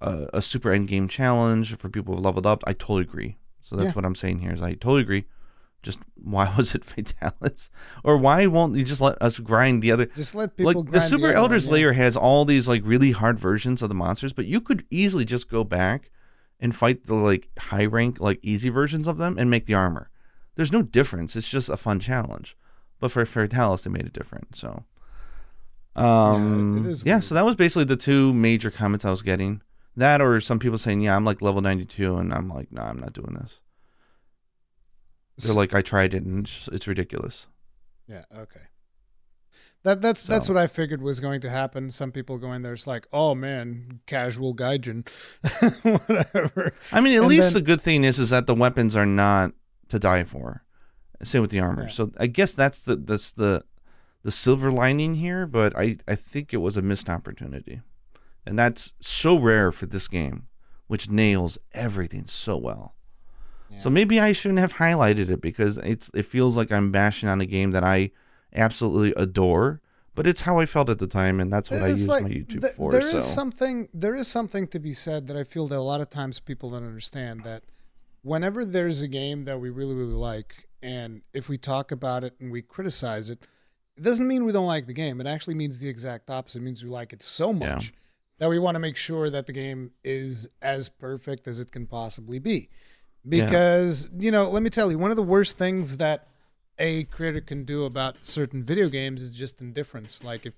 uh, 0.00 0.26
a 0.32 0.42
super 0.42 0.70
end 0.70 0.88
game 0.88 1.08
challenge 1.08 1.76
for 1.76 1.88
people 1.88 2.14
who've 2.14 2.24
leveled 2.24 2.46
up. 2.46 2.62
I 2.66 2.72
totally 2.72 3.02
agree. 3.02 3.38
So 3.66 3.74
that's 3.74 3.88
Yeah. 3.88 3.92
what 3.94 4.04
I'm 4.04 4.14
saying 4.14 4.38
here 4.38 4.52
is 4.52 4.62
I 4.62 4.74
totally 4.74 5.02
agree. 5.02 5.24
Just 5.82 5.98
why 6.14 6.52
was 6.56 6.74
it 6.74 6.84
Fatalis? 6.86 7.68
Or 8.04 8.16
why 8.16 8.46
won't 8.46 8.76
you 8.76 8.84
just 8.84 9.00
let 9.00 9.20
us 9.20 9.38
grind 9.38 9.82
the 9.82 9.90
other 9.90 10.06
Just 10.06 10.34
let 10.36 10.56
people 10.56 10.82
like 10.84 10.92
the 10.92 11.00
Super 11.00 11.26
other 11.28 11.36
Elders 11.36 11.66
one, 11.66 11.72
yeah. 11.78 11.86
layer 11.86 11.92
has 11.94 12.16
all 12.16 12.44
these 12.44 12.68
like 12.68 12.82
really 12.84 13.10
hard 13.10 13.38
versions 13.40 13.82
of 13.82 13.88
the 13.88 13.94
monsters, 13.94 14.32
but 14.32 14.46
you 14.46 14.60
could 14.60 14.84
easily 14.90 15.24
just 15.24 15.50
go 15.50 15.64
back 15.64 16.10
and 16.60 16.74
fight 16.76 17.06
the 17.06 17.14
like 17.14 17.48
high 17.58 17.84
rank 17.84 18.20
like 18.20 18.38
easy 18.42 18.68
versions 18.68 19.08
of 19.08 19.18
them 19.18 19.36
and 19.38 19.50
make 19.50 19.66
the 19.66 19.74
armor. 19.74 20.10
There's 20.54 20.72
no 20.72 20.82
difference. 20.82 21.34
It's 21.36 21.48
just 21.48 21.68
a 21.68 21.76
fun 21.76 21.98
challenge. 22.00 22.56
But 23.00 23.10
for 23.10 23.24
Fatalis, 23.26 23.82
they 23.82 23.90
made 23.90 24.06
it 24.06 24.12
different. 24.14 24.56
So, 24.56 24.84
um, 25.94 26.78
it 26.78 26.86
is 26.86 27.02
yeah. 27.04 27.20
So 27.20 27.34
that 27.34 27.44
was 27.44 27.56
basically 27.56 27.84
the 27.84 27.96
two 27.96 28.32
major 28.34 28.70
comments 28.70 29.04
I 29.04 29.10
was 29.10 29.22
getting. 29.22 29.60
That 29.96 30.20
or 30.20 30.40
some 30.40 30.58
people 30.58 30.78
saying, 30.78 31.00
"Yeah, 31.00 31.16
I'm 31.16 31.24
like 31.24 31.40
level 31.42 31.60
92," 31.62 32.16
and 32.16 32.32
I'm 32.32 32.48
like, 32.48 32.70
"No, 32.70 32.82
I'm 32.82 32.98
not 32.98 33.12
doing 33.14 33.34
this." 33.40 33.60
They're 35.38 35.54
like, 35.54 35.74
"I 35.74 35.82
tried 35.82 36.14
it 36.14 36.22
and 36.24 36.46
it's, 36.46 36.68
it's 36.72 36.86
ridiculous." 36.86 37.46
Yeah. 38.08 38.24
Okay. 38.36 38.60
That 39.82 40.00
that's 40.02 40.22
that's 40.24 40.48
what 40.48 40.58
I 40.58 40.66
figured 40.66 41.00
was 41.00 41.20
going 41.20 41.40
to 41.42 41.50
happen. 41.50 41.90
Some 41.90 42.10
people 42.10 42.38
go 42.38 42.52
in 42.52 42.62
there, 42.62 42.72
it's 42.72 42.86
like, 42.88 43.06
oh 43.12 43.34
man, 43.36 44.00
casual 44.06 44.54
gaijin, 44.54 45.06
whatever. 46.08 46.72
I 46.92 47.00
mean, 47.00 47.14
at 47.14 47.20
And 47.20 47.28
least 47.28 47.52
then- 47.54 47.62
the 47.62 47.66
good 47.66 47.80
thing 47.80 48.02
is 48.04 48.18
is 48.18 48.30
that 48.30 48.46
the 48.46 48.54
weapons 48.54 48.96
are 48.96 49.06
not 49.06 49.52
to 49.88 49.98
die 49.98 50.24
for. 50.24 50.64
Same 51.22 51.40
with 51.40 51.50
the 51.50 51.60
armor. 51.60 51.84
Yeah. 51.84 51.88
So 51.90 52.12
I 52.18 52.26
guess 52.26 52.52
that's 52.52 52.82
the 52.82 52.96
that's 52.96 53.32
the 53.32 53.64
the 54.22 54.30
silver 54.32 54.70
lining 54.72 55.14
here. 55.14 55.46
But 55.46 55.76
I 55.78 55.98
I 56.08 56.16
think 56.16 56.52
it 56.52 56.58
was 56.58 56.76
a 56.76 56.82
missed 56.82 57.08
opportunity, 57.08 57.80
and 58.46 58.58
that's 58.58 58.92
so 59.00 59.38
rare 59.38 59.72
for 59.72 59.86
this 59.86 60.08
game, 60.08 60.46
which 60.86 61.10
nails 61.10 61.58
everything 61.74 62.26
so 62.28 62.56
well. 62.56 62.94
So 63.78 63.90
maybe 63.90 64.18
I 64.18 64.32
shouldn't 64.32 64.60
have 64.60 64.74
highlighted 64.74 65.28
it 65.28 65.40
because 65.40 65.76
it's 65.78 66.10
it 66.14 66.22
feels 66.24 66.56
like 66.56 66.72
I'm 66.72 66.90
bashing 66.90 67.28
on 67.28 67.40
a 67.40 67.46
game 67.46 67.72
that 67.72 67.84
I 67.84 68.10
absolutely 68.54 69.12
adore. 69.22 69.80
But 70.14 70.26
it's 70.26 70.40
how 70.42 70.58
I 70.58 70.64
felt 70.64 70.88
at 70.88 70.98
the 70.98 71.06
time, 71.06 71.40
and 71.40 71.52
that's 71.52 71.70
what 71.70 71.82
I 71.82 71.88
It's 71.88 72.00
use 72.00 72.08
like 72.08 72.22
my 72.22 72.30
YouTube 72.30 72.62
th- 72.62 72.72
for. 72.72 72.90
There 72.90 73.02
is 73.02 73.10
so 73.10 73.20
something 73.20 73.88
there 73.92 74.14
is 74.16 74.28
something 74.28 74.66
to 74.68 74.78
be 74.78 74.94
said 74.94 75.26
that 75.26 75.36
I 75.36 75.44
feel 75.44 75.66
that 75.68 75.76
a 75.76 75.80
lot 75.80 76.00
of 76.00 76.08
times 76.08 76.40
people 76.40 76.70
don't 76.70 76.86
understand 76.86 77.44
that 77.44 77.64
whenever 78.22 78.64
there's 78.64 79.02
a 79.02 79.08
game 79.08 79.44
that 79.44 79.60
we 79.60 79.68
really 79.68 79.94
really 79.94 80.14
like 80.14 80.68
and 80.82 81.20
if 81.34 81.48
we 81.50 81.58
talk 81.58 81.92
about 81.92 82.24
it 82.24 82.34
and 82.40 82.50
we 82.50 82.62
criticize 82.62 83.28
it, 83.28 83.46
it 83.96 84.02
doesn't 84.02 84.26
mean 84.26 84.44
we 84.44 84.52
don't 84.52 84.66
like 84.66 84.86
the 84.86 84.94
game. 84.94 85.20
It 85.20 85.26
actually 85.26 85.54
means 85.54 85.80
the 85.80 85.88
exact 85.88 86.30
opposite. 86.30 86.60
It 86.60 86.64
means 86.64 86.82
we 86.82 86.88
like 86.88 87.12
it 87.12 87.22
so 87.22 87.52
Yeah. 87.52 87.80
That 88.38 88.50
we 88.50 88.58
want 88.58 88.74
to 88.74 88.80
make 88.80 88.96
sure 88.96 89.30
that 89.30 89.46
the 89.46 89.52
game 89.52 89.92
is 90.04 90.48
as 90.60 90.88
perfect 90.88 91.48
as 91.48 91.60
it 91.60 91.70
can 91.70 91.86
possibly 91.86 92.38
be. 92.38 92.68
Yeah. 93.24 93.44
Because, 93.44 94.10
you 94.18 94.30
know, 94.30 94.48
let 94.48 94.62
me 94.62 94.70
tell 94.70 94.90
you, 94.90 94.98
one 94.98 95.10
of 95.10 95.16
the 95.16 95.22
worst 95.22 95.58
things 95.58 95.96
that 95.96 96.28
a 96.78 97.04
creator 97.04 97.40
can 97.40 97.64
do 97.64 97.84
about 97.84 98.24
certain 98.24 98.62
video 98.62 98.88
games 98.88 99.22
is 99.22 99.36
just 99.36 99.60
indifference. 99.60 100.22
Like 100.22 100.46
if 100.46 100.54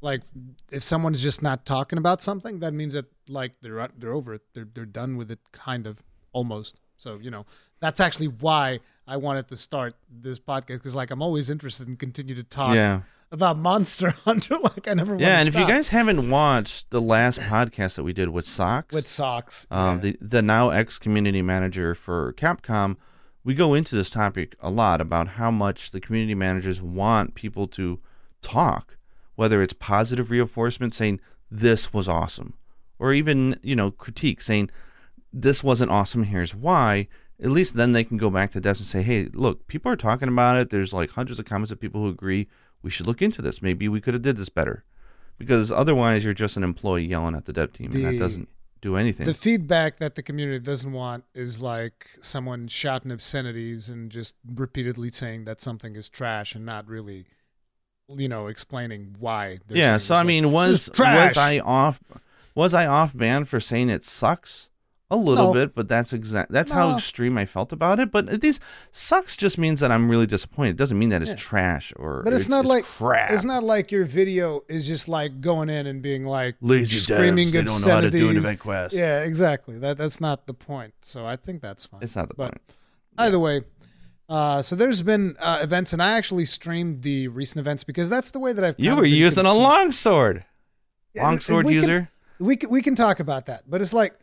like 0.00 0.22
if 0.70 0.82
someone's 0.82 1.22
just 1.22 1.42
not 1.42 1.66
talking 1.66 1.98
about 1.98 2.22
something, 2.22 2.60
that 2.60 2.72
means 2.72 2.94
that 2.94 3.06
like 3.28 3.60
they're 3.60 3.88
they're 3.98 4.12
over 4.12 4.34
it. 4.34 4.42
They're 4.54 4.68
they're 4.72 4.86
done 4.86 5.16
with 5.16 5.30
it 5.30 5.40
kind 5.52 5.86
of 5.86 6.02
almost. 6.32 6.80
So, 6.96 7.18
you 7.20 7.30
know, 7.30 7.46
that's 7.80 8.00
actually 8.00 8.28
why 8.28 8.80
I 9.06 9.16
wanted 9.16 9.48
to 9.48 9.56
start 9.56 9.94
this 10.10 10.38
podcast 10.38 10.82
cuz 10.82 10.96
like 10.96 11.10
I'm 11.10 11.22
always 11.22 11.50
interested 11.50 11.88
in 11.88 11.96
continue 11.96 12.34
to 12.34 12.44
talk 12.44 12.74
yeah. 12.74 13.02
About 13.32 13.56
Monster 13.58 14.10
Hunter 14.24 14.56
like 14.58 14.88
I 14.88 14.94
never 14.94 15.16
Yeah, 15.18 15.38
and 15.38 15.48
if 15.48 15.54
you 15.54 15.66
guys 15.66 15.88
haven't 15.88 16.30
watched 16.30 16.90
the 16.90 17.00
last 17.00 17.40
podcast 17.40 17.96
that 17.96 18.02
we 18.02 18.12
did 18.12 18.30
with 18.30 18.44
Socks, 18.44 18.94
with 18.94 19.06
socks. 19.06 19.66
um, 19.70 19.96
yeah. 19.96 20.00
the 20.00 20.18
the 20.20 20.42
now 20.42 20.70
ex 20.70 20.98
community 20.98 21.42
manager 21.42 21.94
for 21.94 22.32
Capcom, 22.34 22.96
we 23.44 23.54
go 23.54 23.74
into 23.74 23.94
this 23.94 24.10
topic 24.10 24.56
a 24.60 24.70
lot 24.70 25.00
about 25.00 25.28
how 25.28 25.50
much 25.50 25.90
the 25.92 26.00
community 26.00 26.34
managers 26.34 26.82
want 26.82 27.34
people 27.34 27.66
to 27.68 28.00
talk, 28.42 28.96
whether 29.36 29.62
it's 29.62 29.72
positive 29.74 30.30
reinforcement 30.30 30.94
saying 30.94 31.20
this 31.50 31.92
was 31.92 32.08
awesome, 32.08 32.54
or 32.98 33.12
even 33.12 33.58
you 33.62 33.76
know 33.76 33.90
critique 33.90 34.42
saying 34.42 34.70
this 35.32 35.62
wasn't 35.62 35.90
awesome. 35.90 36.24
Here's 36.24 36.54
why. 36.54 37.08
At 37.42 37.50
least 37.50 37.74
then 37.74 37.92
they 37.92 38.04
can 38.04 38.18
go 38.18 38.28
back 38.28 38.50
to 38.50 38.60
devs 38.60 38.80
and 38.80 38.86
say, 38.86 39.00
hey, 39.00 39.28
look, 39.32 39.66
people 39.66 39.90
are 39.90 39.96
talking 39.96 40.28
about 40.28 40.58
it. 40.58 40.68
There's 40.68 40.92
like 40.92 41.08
hundreds 41.08 41.38
of 41.38 41.46
comments 41.46 41.70
of 41.72 41.80
people 41.80 42.02
who 42.02 42.08
agree 42.08 42.48
we 42.82 42.90
should 42.90 43.06
look 43.06 43.22
into 43.22 43.42
this. 43.42 43.60
Maybe 43.62 43.88
we 43.88 44.00
could 44.00 44.14
have 44.14 44.22
did 44.22 44.36
this 44.36 44.48
better. 44.48 44.84
Because 45.38 45.72
otherwise, 45.72 46.24
you're 46.24 46.34
just 46.34 46.56
an 46.58 46.62
employee 46.62 47.06
yelling 47.06 47.34
at 47.34 47.46
the 47.46 47.52
dev 47.52 47.72
team, 47.72 47.90
and 47.94 48.04
that 48.04 48.18
doesn't 48.18 48.48
do 48.82 48.96
anything. 48.96 49.26
The 49.26 49.34
feedback 49.34 49.96
that 49.98 50.14
the 50.14 50.22
community 50.22 50.58
doesn't 50.58 50.92
want 50.92 51.24
is 51.34 51.62
like 51.62 52.08
someone 52.20 52.68
shouting 52.68 53.10
obscenities 53.10 53.88
and 53.88 54.10
just 54.10 54.36
repeatedly 54.46 55.10
saying 55.10 55.44
that 55.44 55.60
something 55.60 55.96
is 55.96 56.08
trash 56.08 56.54
and 56.54 56.66
not 56.66 56.86
really, 56.86 57.26
you 58.08 58.28
know, 58.28 58.48
explaining 58.48 59.16
why. 59.18 59.58
yeah. 59.68 59.96
So 59.98 60.14
I 60.14 60.18
like, 60.18 60.26
mean, 60.26 60.52
was 60.52 60.86
"This 60.86 60.88
is 60.88 60.94
trash." 60.94 61.28
was 61.30 61.36
I 61.38 61.58
off? 61.58 62.00
Was 62.54 62.74
I 62.74 62.86
off 62.86 63.16
band 63.16 63.48
for 63.48 63.60
saying 63.60 63.90
it 63.90 64.04
sucks? 64.04 64.68
A 65.12 65.16
little 65.16 65.46
No. 65.46 65.52
bit, 65.52 65.74
but 65.74 65.88
that's 65.88 66.12
exact. 66.12 66.52
That's 66.52 66.70
how 66.70 66.94
extreme 66.94 67.36
I 67.36 67.44
felt 67.44 67.72
about 67.72 67.98
it. 67.98 68.12
But 68.12 68.40
these 68.40 68.60
sucks 68.92 69.36
just 69.36 69.58
means 69.58 69.80
that 69.80 69.90
I'm 69.90 70.08
really 70.08 70.26
disappointed. 70.26 70.70
It 70.70 70.76
doesn't 70.76 70.96
mean 70.98 71.08
that 71.08 71.20
it's 71.20 71.30
Yeah. 71.32 71.36
trash 71.36 71.92
or. 71.96 72.22
But 72.22 72.32
it's 72.32 72.48
not 72.48 72.64
like- 72.64 72.84
crap. 72.84 73.32
It's 73.32 73.44
not 73.44 73.64
like 73.64 73.90
your 73.90 74.04
video 74.04 74.62
is 74.68 74.86
just 74.86 75.08
like 75.08 75.40
going 75.40 75.68
in 75.68 75.88
and 75.88 76.00
being 76.00 76.22
like 76.24 76.54
lazy 76.60 76.98
screaming 76.98 77.48
devs. 77.48 77.52
They 77.52 77.62
don't 77.64 77.84
know 77.84 77.90
how 77.94 78.00
to 78.02 78.10
do 78.10 78.30
an 78.30 78.36
event 78.36 78.60
quest. 78.60 78.94
Yeah, 78.94 79.22
exactly. 79.22 79.78
That 79.78 79.98
that's 79.98 80.20
not 80.20 80.46
the 80.46 80.54
point. 80.54 80.94
So 81.02 81.26
I 81.26 81.34
think 81.34 81.60
that's 81.60 81.86
fine. 81.86 82.02
It's 82.02 82.14
not 82.14 82.28
the 82.28 82.34
But 82.34 82.50
point. 82.52 82.60
Either 83.18 83.40
way, 83.40 83.62
uh, 84.28 84.62
so 84.62 84.76
there's 84.76 85.02
been 85.02 85.34
uh, 85.40 85.58
events, 85.60 85.92
and 85.92 86.00
I 86.00 86.12
actually 86.12 86.44
streamed 86.44 87.02
the 87.02 87.26
recent 87.26 87.58
events 87.58 87.82
because 87.82 88.08
that's 88.08 88.30
the 88.30 88.38
way 88.38 88.52
that 88.52 88.62
I've. 88.64 88.76
You 88.78 88.94
were 88.94 89.04
using 89.04 89.40
a 89.40 89.48
consuming- 89.48 89.62
longsword. 89.68 90.44
Yeah, 91.14 91.24
Longsword 91.24 91.66
can- 91.66 91.74
user. 91.74 92.08
we 92.38 92.54
can, 92.54 92.70
we 92.70 92.80
can 92.80 92.94
talk 92.94 93.18
about 93.18 93.46
that, 93.46 93.64
but 93.68 93.80
it's 93.80 93.92
like 93.92 94.14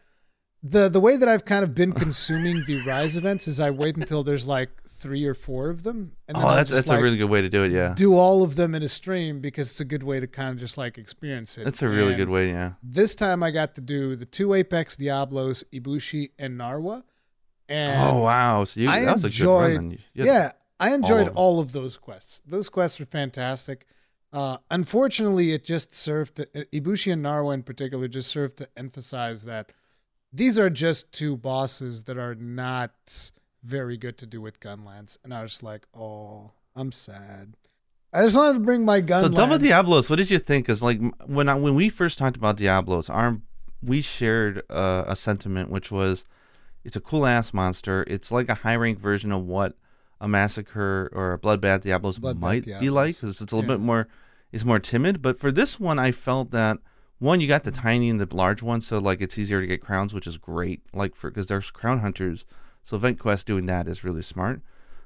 the 0.70 0.90
the 0.90 1.00
way 1.00 1.18
that 1.18 1.28
I've 1.30 1.46
kind 1.46 1.64
of 1.64 1.74
been 1.76 1.94
consuming 1.94 2.64
the 2.68 2.82
Rise 2.86 3.18
events 3.18 3.48
is 3.48 3.60
I 3.60 3.70
wait 3.70 3.96
until 3.98 4.24
there's 4.24 4.48
like 4.48 4.70
three 4.90 5.26
or 5.26 5.34
four 5.36 5.70
of 5.70 5.84
them, 5.84 6.14
and 6.28 6.36
then 6.38 6.44
Oh, 6.44 6.48
I'll 6.48 6.56
that's 6.56 6.72
that's 6.72 6.88
like 6.88 7.00
a 7.00 7.04
really 7.04 7.18
good 7.18 7.30
way 7.30 7.42
to 7.42 7.50
do 7.50 7.64
it. 7.64 7.72
Yeah, 7.72 7.94
do 7.96 8.16
all 8.16 8.44
of 8.44 8.56
them 8.56 8.74
in 8.76 8.82
a 8.84 8.88
stream 8.88 9.40
because 9.42 9.70
it's 9.70 9.80
a 9.80 9.86
good 9.86 10.04
way 10.04 10.20
to 10.20 10.28
kind 10.28 10.50
of 10.50 10.58
just 10.58 10.78
like 10.78 10.98
experience 10.98 11.58
it. 11.58 11.66
that's 11.66 11.82
a 11.82 11.88
really 11.88 12.14
And 12.14 12.18
good 12.18 12.30
way. 12.30 12.50
Yeah. 12.50 12.74
This 12.82 13.14
time 13.16 13.44
I 13.44 13.52
got 13.52 13.76
to 13.76 13.82
do 13.82 14.16
the 14.16 14.26
two 14.26 14.54
Apex 14.54 14.96
Diablos, 14.96 15.64
Ibushi 15.72 16.32
and 16.40 16.60
Narwa, 16.60 17.04
and 17.70 18.02
oh 18.10 18.20
wow! 18.24 18.64
So 18.66 18.80
you, 18.80 18.90
I 18.90 19.06
that 19.06 19.16
was 19.16 19.24
a 19.24 19.28
enjoyed- 19.28 19.72
good 19.72 19.78
run. 19.82 19.98
Yeah, 20.16 20.52
I 20.80 20.94
enjoyed 20.94 21.28
of 21.28 21.36
all 21.38 21.60
of 21.60 21.72
those 21.74 21.98
quests. 21.98 22.42
Those 22.46 22.70
quests 22.70 23.00
were 23.00 23.06
fantastic. 23.06 23.86
Uh, 24.34 24.58
unfortunately, 24.70 25.52
it 25.54 25.64
just 25.64 25.94
served 25.96 26.36
to 26.36 26.46
Ibushi 26.74 27.14
and 27.14 27.24
Narwa 27.24 27.54
in 27.54 27.64
particular 27.64 28.08
just 28.08 28.30
served 28.30 28.58
to 28.58 28.68
emphasize 28.76 29.46
that 29.46 29.72
these 30.38 30.58
are 30.60 30.70
just 30.70 31.12
two 31.12 31.36
bosses 31.38 32.04
that 32.04 32.18
are 32.18 32.36
not 32.36 33.32
very 33.64 33.98
good 33.98 34.18
to 34.20 34.26
do 34.26 34.40
with 34.42 34.60
gunlance, 34.60 35.18
and 35.24 35.34
I 35.34 35.42
was 35.42 35.62
like, 35.64 35.88
oh, 35.98 36.52
I'm 36.76 36.92
sad. 36.92 37.56
I 38.14 38.22
just 38.24 38.38
wanted 38.38 38.54
to 38.60 38.60
bring 38.62 38.86
my 38.86 39.02
gun. 39.02 39.24
So 39.24 39.30
Double. 39.30 39.58
Diablos, 39.58 40.10
what 40.10 40.16
did 40.16 40.32
you 40.32 40.40
think? 40.40 40.66
Because 40.66 40.82
like 40.82 41.00
when 41.26 41.50
I, 41.50 41.56
when 41.56 41.76
we 41.76 41.90
first 41.90 42.18
talked 42.18 42.38
about 42.38 42.56
Diablos, 42.58 43.10
our 43.10 43.38
we 43.84 44.02
shared 44.02 44.64
uh, 44.70 45.04
a 45.08 45.16
sentiment 45.16 45.70
which 45.70 45.92
was 45.92 46.24
it's 46.86 46.96
a 46.96 47.02
cool 47.02 47.26
ass 47.26 47.54
monster. 47.54 48.06
It's 48.08 48.32
like 48.32 48.48
a 48.50 48.54
high 48.56 48.76
rank 48.76 49.00
version 49.00 49.32
of 49.32 49.46
what 49.46 49.76
a 50.22 50.28
massacre 50.28 51.10
or 51.14 51.34
a 51.34 51.38
bloodbath 51.40 51.82
Diablos 51.82 52.18
Bloodbath 52.18 52.40
might 52.40 52.66
be 52.66 52.90
like. 52.90 53.08
like. 53.08 53.20
'cause 53.20 53.42
it's 53.42 53.52
a 53.52 53.56
little 53.56 53.70
Yeah. 53.70 53.76
bit 53.76 53.82
more 53.82 54.08
it's 54.54 54.64
more 54.64 54.80
timid. 54.80 55.22
But 55.22 55.40
for 55.40 55.52
this 55.52 55.78
one, 55.80 56.00
I 56.00 56.12
felt 56.12 56.52
that 56.52 56.78
one 57.20 57.42
you 57.42 57.48
got 57.48 57.64
the 57.64 57.72
tiny 57.72 58.10
and 58.10 58.20
the 58.20 58.36
large 58.36 58.62
one, 58.62 58.82
so 58.82 59.00
like 59.00 59.22
it's 59.22 59.38
easier 59.38 59.62
to 59.62 59.68
get 59.68 59.82
crowns, 59.82 60.14
which 60.14 60.28
is 60.28 60.38
great. 60.38 60.82
Like 60.94 61.16
for 61.16 61.30
because 61.30 61.48
there's 61.48 61.72
crown 61.72 62.00
hunters, 62.00 62.46
so 62.84 62.96
Event 62.98 63.20
Quest 63.20 63.48
doing 63.48 63.66
that 63.66 63.88
is 63.88 64.04
really 64.04 64.22
smart. 64.22 64.62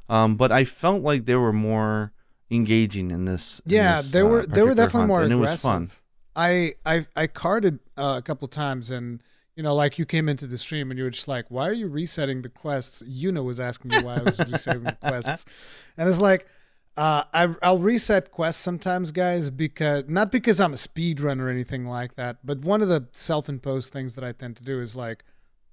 Um, 0.09 0.35
but 0.35 0.51
I 0.51 0.65
felt 0.65 1.01
like 1.01 1.25
they 1.25 1.35
were 1.35 1.53
more 1.53 2.11
engaging 2.49 3.11
in 3.11 3.25
this. 3.25 3.61
in 3.65 3.73
Yeah, 3.73 4.01
this, 4.01 4.11
they 4.11 4.21
uh, 4.21 4.25
were 4.25 4.45
they 4.45 4.61
were 4.61 4.75
definitely 4.75 4.99
hunt, 4.99 5.07
more 5.07 5.23
and 5.23 5.33
aggressive. 5.33 5.65
it 5.65 5.79
was 5.79 5.89
fun. 5.89 5.91
I 6.35 6.73
I 6.85 7.05
I 7.15 7.27
carded 7.27 7.79
uh, 7.97 8.15
a 8.17 8.21
couple 8.21 8.47
times 8.47 8.91
and 8.91 9.21
you 9.55 9.63
know 9.63 9.75
like 9.75 9.99
you 9.99 10.05
came 10.05 10.29
into 10.29 10.47
the 10.47 10.57
stream 10.57 10.89
and 10.91 10.97
you 10.97 11.03
were 11.03 11.09
just 11.09 11.27
like 11.27 11.45
why 11.49 11.67
are 11.67 11.73
you 11.73 11.87
resetting 11.87 12.41
the 12.41 12.49
quests 12.49 13.03
Yuna 13.03 13.43
was 13.43 13.59
asking 13.59 13.91
me 13.91 14.01
why 14.01 14.15
I 14.15 14.21
was 14.23 14.39
resetting 14.51 14.83
the 14.83 14.93
quests 14.93 15.45
and 15.97 16.07
it's 16.07 16.21
like 16.21 16.47
uh, 16.97 17.23
I, 17.33 17.53
I'll 17.63 17.79
reset 17.79 18.31
quests 18.31 18.61
sometimes 18.61 19.11
guys 19.11 19.49
because 19.49 20.05
not 20.07 20.31
because 20.31 20.59
I'm 20.59 20.73
a 20.73 20.77
speedrunner 20.77 21.41
or 21.43 21.49
anything 21.49 21.85
like 21.85 22.15
that 22.15 22.37
but 22.43 22.59
one 22.59 22.81
of 22.81 22.89
the 22.89 23.07
self-imposed 23.13 23.93
things 23.93 24.15
that 24.15 24.23
I 24.23 24.31
tend 24.33 24.57
to 24.57 24.63
do 24.63 24.79
is 24.79 24.95
like 24.95 25.23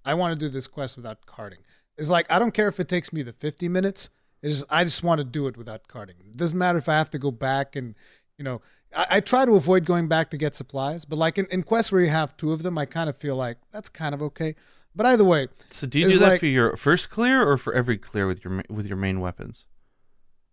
I 0.04 0.14
want 0.14 0.32
to 0.32 0.38
do 0.38 0.48
this 0.48 0.66
quest 0.66 0.96
without 0.96 1.26
carding 1.26 1.58
it's 1.96 2.10
like 2.10 2.30
I 2.30 2.38
don't 2.38 2.54
care 2.54 2.68
if 2.68 2.78
it 2.78 2.88
takes 2.88 3.12
me 3.12 3.22
the 3.22 3.32
50 3.32 3.68
minutes 3.68 4.10
it's 4.42 4.60
just, 4.60 4.72
I 4.72 4.84
just 4.84 5.02
want 5.02 5.18
to 5.18 5.24
do 5.24 5.48
it 5.48 5.56
without 5.56 5.88
carding 5.88 6.16
it 6.20 6.36
doesn't 6.36 6.58
matter 6.58 6.78
if 6.78 6.88
I 6.88 6.94
have 6.96 7.10
to 7.10 7.18
go 7.18 7.30
back 7.30 7.74
and 7.74 7.94
you 8.38 8.44
know 8.44 8.60
I, 8.94 9.06
I 9.12 9.20
try 9.20 9.44
to 9.44 9.56
avoid 9.56 9.84
going 9.84 10.08
back 10.08 10.30
to 10.30 10.36
get 10.36 10.56
supplies, 10.56 11.04
but 11.04 11.16
like 11.16 11.38
in, 11.38 11.46
in 11.50 11.62
quests 11.62 11.92
where 11.92 12.00
you 12.00 12.08
have 12.08 12.36
two 12.36 12.52
of 12.52 12.62
them, 12.62 12.78
I 12.78 12.86
kind 12.86 13.08
of 13.10 13.16
feel 13.16 13.36
like 13.36 13.58
that's 13.70 13.88
kind 13.88 14.14
of 14.14 14.22
okay. 14.22 14.54
But 14.94 15.06
either 15.06 15.24
way, 15.24 15.48
So 15.70 15.86
do 15.86 15.98
you 15.98 16.08
do 16.08 16.18
that 16.18 16.28
like- 16.28 16.40
for 16.40 16.46
your 16.46 16.76
first 16.76 17.10
clear 17.10 17.46
or 17.46 17.56
for 17.56 17.74
every 17.74 17.98
clear 17.98 18.26
with 18.26 18.44
your 18.44 18.62
with 18.68 18.86
your 18.86 18.96
main 18.96 19.20
weapons? 19.20 19.64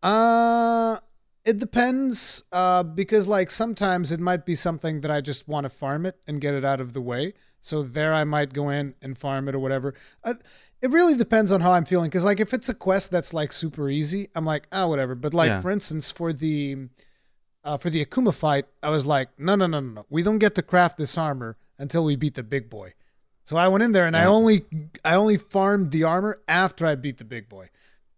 Uh, 0.06 0.98
it 1.44 1.58
depends. 1.58 2.44
Uh, 2.52 2.84
because 2.84 3.28
like 3.28 3.52
sometimes 3.52 4.12
it 4.12 4.20
might 4.20 4.46
be 4.46 4.56
something 4.56 5.02
that 5.02 5.12
I 5.12 5.22
just 5.22 5.48
want 5.48 5.66
to 5.66 5.70
farm 5.70 6.06
it 6.06 6.18
and 6.28 6.40
get 6.40 6.54
it 6.54 6.64
out 6.64 6.80
of 6.80 6.94
the 6.94 7.02
way. 7.02 7.34
So 7.60 7.82
there 7.82 8.14
I 8.14 8.24
might 8.24 8.54
go 8.54 8.70
in 8.70 8.94
and 9.02 9.18
farm 9.18 9.48
it 9.48 9.56
or 9.56 9.60
whatever. 9.60 9.96
Uh, 10.24 10.36
it 10.82 10.92
really 10.92 11.16
depends 11.16 11.52
on 11.52 11.62
how 11.62 11.72
I'm 11.72 11.86
feeling. 11.86 12.10
Because 12.10 12.24
like 12.26 12.40
if 12.40 12.54
it's 12.54 12.70
a 12.70 12.74
quest 12.76 13.10
that's 13.10 13.34
like 13.34 13.52
super 13.52 13.90
easy, 13.90 14.30
I'm 14.36 14.46
like 14.46 14.68
ah 14.72 14.86
whatever. 14.88 15.16
But 15.16 15.34
like 15.34 15.50
Yeah. 15.50 15.62
for 15.62 15.72
instance 15.72 16.12
for 16.12 16.32
the 16.32 16.90
uh, 17.64 17.78
for 17.78 17.90
the 17.90 18.06
Akuma 18.06 18.34
fight, 18.34 18.66
I 18.84 18.90
was 18.90 19.06
like 19.08 19.30
no 19.40 19.56
no 19.56 19.66
no 19.66 19.80
no 19.80 19.90
no. 19.90 20.06
We 20.10 20.22
don't 20.22 20.38
get 20.38 20.54
to 20.56 20.62
craft 20.62 20.98
this 20.98 21.18
armor 21.18 21.58
until 21.80 22.06
we 22.06 22.16
beat 22.16 22.36
the 22.36 22.44
big 22.44 22.70
boy. 22.70 22.94
So 23.44 23.58
I 23.58 23.68
went 23.68 23.84
in 23.84 23.92
there 23.92 24.06
and 24.08 24.16
I 24.18 24.26
only 24.26 24.64
I 25.04 25.16
only 25.16 25.38
farmed 25.38 25.92
the 25.92 26.04
armor 26.04 26.40
after 26.48 26.86
I 26.86 26.96
beat 26.96 27.18
the 27.18 27.26
big 27.26 27.50
boy. 27.50 27.70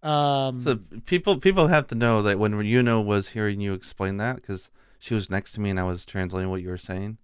Um, 0.08 0.60
So 0.60 0.80
people 1.06 1.38
people 1.38 1.68
have 1.68 1.88
to 1.88 1.96
know 1.96 2.22
that 2.22 2.40
when 2.40 2.54
Yuno 2.54 3.04
was 3.04 3.30
hearing 3.30 3.60
you 3.60 3.74
explain 3.74 4.18
that 4.18 4.38
because 4.38 4.72
she 5.00 5.14
was 5.14 5.30
next 5.30 5.52
to 5.54 5.60
me 5.60 5.70
and 5.70 5.80
I 5.80 5.84
was 5.84 6.06
translating 6.06 6.50
what 6.50 6.62
you 6.62 6.70
were 6.70 6.78
saying. 6.78 7.18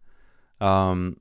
Um, 0.60 1.20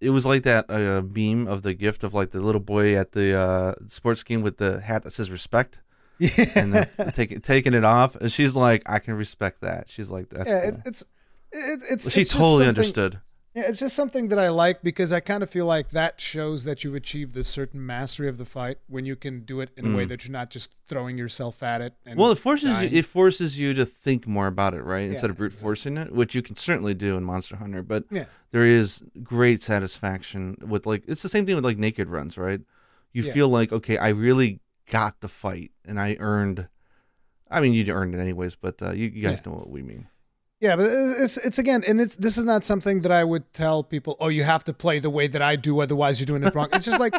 it 0.00 0.10
was 0.10 0.24
like 0.24 0.44
that 0.44 0.70
uh, 0.70 1.02
beam 1.02 1.46
of 1.46 1.62
the 1.62 1.74
gift 1.74 2.04
of 2.04 2.14
like 2.14 2.30
the 2.30 2.40
little 2.40 2.60
boy 2.60 2.96
at 2.96 3.12
the 3.12 3.36
uh, 3.36 3.74
sports 3.86 4.22
game 4.22 4.42
with 4.42 4.56
the 4.56 4.80
hat 4.80 5.02
that 5.02 5.12
says 5.12 5.30
respect. 5.30 5.80
Yeah. 6.18 6.44
and 6.54 6.86
taking 7.14 7.40
taking 7.40 7.74
it 7.74 7.84
off, 7.84 8.14
and 8.14 8.30
she's 8.30 8.54
like, 8.54 8.82
"I 8.84 8.98
can 8.98 9.14
respect 9.14 9.62
that." 9.62 9.88
She's 9.88 10.10
like, 10.10 10.28
"That's 10.28 10.48
yeah, 10.50 10.60
cool." 10.60 10.68
it, 10.68 10.80
it's 10.84 11.02
it, 11.50 11.80
it's 11.90 12.12
she 12.12 12.20
it's 12.20 12.32
totally 12.32 12.68
understood. 12.68 13.20
Yeah, 13.52 13.64
it's 13.66 13.80
just 13.80 13.96
something 13.96 14.28
that 14.28 14.38
I 14.38 14.48
like 14.48 14.80
because 14.82 15.12
I 15.12 15.18
kind 15.18 15.42
of 15.42 15.50
feel 15.50 15.66
like 15.66 15.90
that 15.90 16.20
shows 16.20 16.62
that 16.64 16.84
you've 16.84 16.94
achieved 16.94 17.34
this 17.34 17.48
certain 17.48 17.84
mastery 17.84 18.28
of 18.28 18.38
the 18.38 18.44
fight 18.44 18.78
when 18.86 19.04
you 19.04 19.16
can 19.16 19.40
do 19.40 19.60
it 19.60 19.70
in 19.76 19.92
a 19.92 19.96
way 19.96 20.04
that 20.04 20.24
you're 20.24 20.30
not 20.32 20.50
just 20.50 20.76
throwing 20.84 21.18
yourself 21.18 21.60
at 21.60 21.80
it. 21.80 21.94
And 22.06 22.16
Mm. 22.16 22.22
Well, 22.22 22.30
it 22.30 22.38
forces 22.38 22.70
dying. 22.70 22.92
you, 22.92 22.98
it 23.00 23.06
forces 23.06 23.58
you 23.58 23.74
to 23.74 23.84
think 23.84 24.28
more 24.28 24.46
about 24.46 24.74
it, 24.74 24.84
right? 24.84 25.02
Instead 25.10 25.24
Yeah, 25.26 25.30
of 25.30 25.36
brute 25.38 25.58
forcing 25.58 25.96
it, 25.96 26.12
which 26.12 26.32
you 26.36 26.42
can 26.42 26.56
certainly 26.56 26.94
do 26.94 27.16
in 27.16 27.24
Monster 27.24 27.56
Hunter. 27.56 27.82
But 27.82 28.04
Yeah. 28.08 28.26
there 28.52 28.64
is 28.64 29.02
great 29.24 29.62
satisfaction 29.64 30.56
with 30.60 30.86
like 30.86 31.02
it's 31.08 31.22
the 31.22 31.28
same 31.28 31.44
thing 31.44 31.56
with 31.56 31.64
like 31.64 31.78
naked 31.78 32.06
runs, 32.08 32.38
right? 32.38 32.60
You 33.12 33.24
Yeah. 33.24 33.32
feel 33.32 33.48
like 33.48 33.72
okay, 33.72 33.98
I 33.98 34.10
really 34.10 34.60
got 34.88 35.20
the 35.20 35.28
fight, 35.28 35.72
and 35.84 35.98
I 35.98 36.16
earned. 36.20 36.68
I 37.50 37.60
mean, 37.60 37.72
you 37.72 37.84
earned 37.92 38.14
it 38.14 38.20
anyways, 38.20 38.54
but 38.54 38.80
uh, 38.80 38.92
you, 38.92 39.08
you 39.08 39.22
guys 39.22 39.44
know 39.44 39.50
what 39.52 39.68
we 39.70 39.82
mean. 39.82 40.06
Yeah, 40.60 40.76
but 40.76 40.86
it's 40.90 41.38
it's 41.38 41.58
again, 41.58 41.82
and 41.88 42.00
it's 42.00 42.16
this 42.16 42.36
is 42.36 42.44
not 42.44 42.64
something 42.64 43.00
that 43.00 43.10
I 43.10 43.24
would 43.24 43.50
tell 43.54 43.82
people. 43.82 44.16
Oh, 44.20 44.28
you 44.28 44.44
have 44.44 44.62
to 44.64 44.74
play 44.74 44.98
the 44.98 45.08
way 45.10 45.26
that 45.26 45.40
I 45.40 45.56
do, 45.56 45.80
otherwise 45.80 46.20
you're 46.20 46.26
doing 46.26 46.44
it 46.44 46.54
wrong. 46.54 46.68
It's 46.74 46.84
just 46.84 47.00
like 47.00 47.14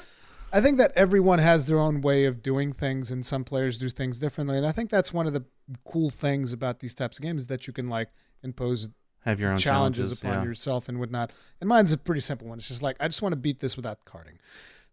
I 0.53 0.61
think 0.61 0.77
that 0.77 0.91
everyone 0.95 1.39
has 1.39 1.65
their 1.65 1.79
own 1.79 2.01
way 2.01 2.25
of 2.25 2.43
doing 2.43 2.71
things, 2.71 3.09
and 3.11 3.25
some 3.25 3.43
players 3.43 3.79
do 3.79 3.89
things 3.89 4.19
differently. 4.19 4.57
And 4.57 4.65
I 4.65 4.71
think 4.71 4.91
that's 4.91 5.11
one 5.11 5.25
of 5.25 5.33
the 5.33 5.43
cool 5.85 6.11
things 6.11 6.53
about 6.53 6.81
these 6.81 6.93
types 6.93 7.17
of 7.17 7.23
games 7.23 7.41
is 7.43 7.47
that 7.47 7.65
you 7.65 7.73
can 7.73 7.87
like 7.87 8.09
impose 8.43 8.89
Have 9.21 9.39
your 9.39 9.51
own 9.53 9.57
challenges, 9.57 10.11
upon 10.11 10.33
yeah. 10.33 10.43
yourself 10.43 10.87
and 10.87 10.99
whatnot. 10.99 11.31
And 11.59 11.67
mine's 11.67 11.93
a 11.93 11.97
pretty 11.97 12.21
simple 12.21 12.47
one. 12.47 12.59
It's 12.59 12.67
just 12.67 12.83
like 12.83 12.95
I 12.99 13.07
just 13.07 13.23
want 13.23 13.33
to 13.33 13.37
beat 13.37 13.57
this 13.59 13.75
without 13.75 14.05
carting. 14.05 14.37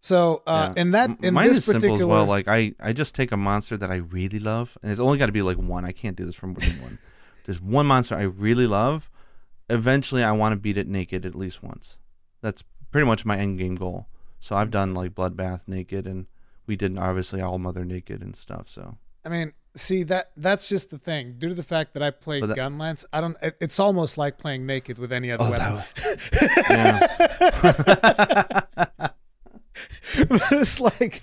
So 0.00 0.42
uh, 0.46 0.72
Yeah. 0.74 0.80
in 0.80 0.90
that 0.92 1.10
in 1.22 1.34
Mine 1.34 1.48
this 1.48 1.66
particular, 1.66 2.06
well. 2.06 2.24
Like 2.24 2.48
I, 2.48 2.72
I 2.80 2.94
just 2.94 3.14
take 3.14 3.30
a 3.30 3.36
monster 3.36 3.76
that 3.76 3.90
I 3.90 3.96
really 3.96 4.38
love, 4.38 4.78
and 4.82 4.90
it's 4.90 5.00
only 5.00 5.18
got 5.18 5.26
to 5.26 5.32
be 5.32 5.42
like 5.42 5.58
one. 5.58 5.84
I 5.84 5.92
can't 5.92 6.16
do 6.16 6.24
this 6.24 6.34
for 6.34 6.46
more 6.46 6.56
than 6.60 6.80
one. 6.80 6.98
There's 7.48 7.62
one 7.62 7.86
monster 7.86 8.14
I 8.14 8.24
really 8.24 8.66
love. 8.66 9.10
Eventually, 9.70 10.22
I 10.22 10.32
want 10.32 10.52
to 10.52 10.56
beat 10.56 10.76
it 10.76 10.86
naked 10.86 11.24
at 11.24 11.34
least 11.34 11.62
once. 11.62 11.96
That's 12.42 12.62
pretty 12.92 13.06
much 13.06 13.24
my 13.24 13.38
end 13.38 13.58
game 13.58 13.74
goal. 13.74 14.06
So 14.38 14.54
I've 14.54 14.70
done 14.70 14.92
like 14.92 15.14
Bloodbath 15.14 15.62
naked, 15.66 16.06
and 16.06 16.26
we 16.66 16.76
did 16.76 16.98
obviously 16.98 17.40
All 17.40 17.58
Mother 17.58 17.86
naked 17.86 18.20
and 18.20 18.36
stuff. 18.36 18.66
So 18.68 18.98
I 19.24 19.30
mean, 19.30 19.54
see 19.74 20.02
that 20.02 20.26
that's 20.36 20.68
just 20.68 20.90
the 20.90 20.98
thing. 20.98 21.36
Due 21.38 21.48
to 21.48 21.54
the 21.54 21.62
fact 21.62 21.94
that 21.94 22.02
I 22.02 22.10
play 22.10 22.42
that- 22.42 22.54
Gunlance, 22.54 23.06
I 23.14 23.22
don't. 23.22 23.38
It, 23.40 23.56
it's 23.62 23.80
almost 23.80 24.18
like 24.18 24.36
playing 24.36 24.66
naked 24.66 24.98
with 24.98 25.10
any 25.10 25.32
other 25.32 25.44
Oh, 25.44 25.50
weapon. 25.50 25.76
but 30.28 30.42
it's 30.52 30.80
like 30.80 31.22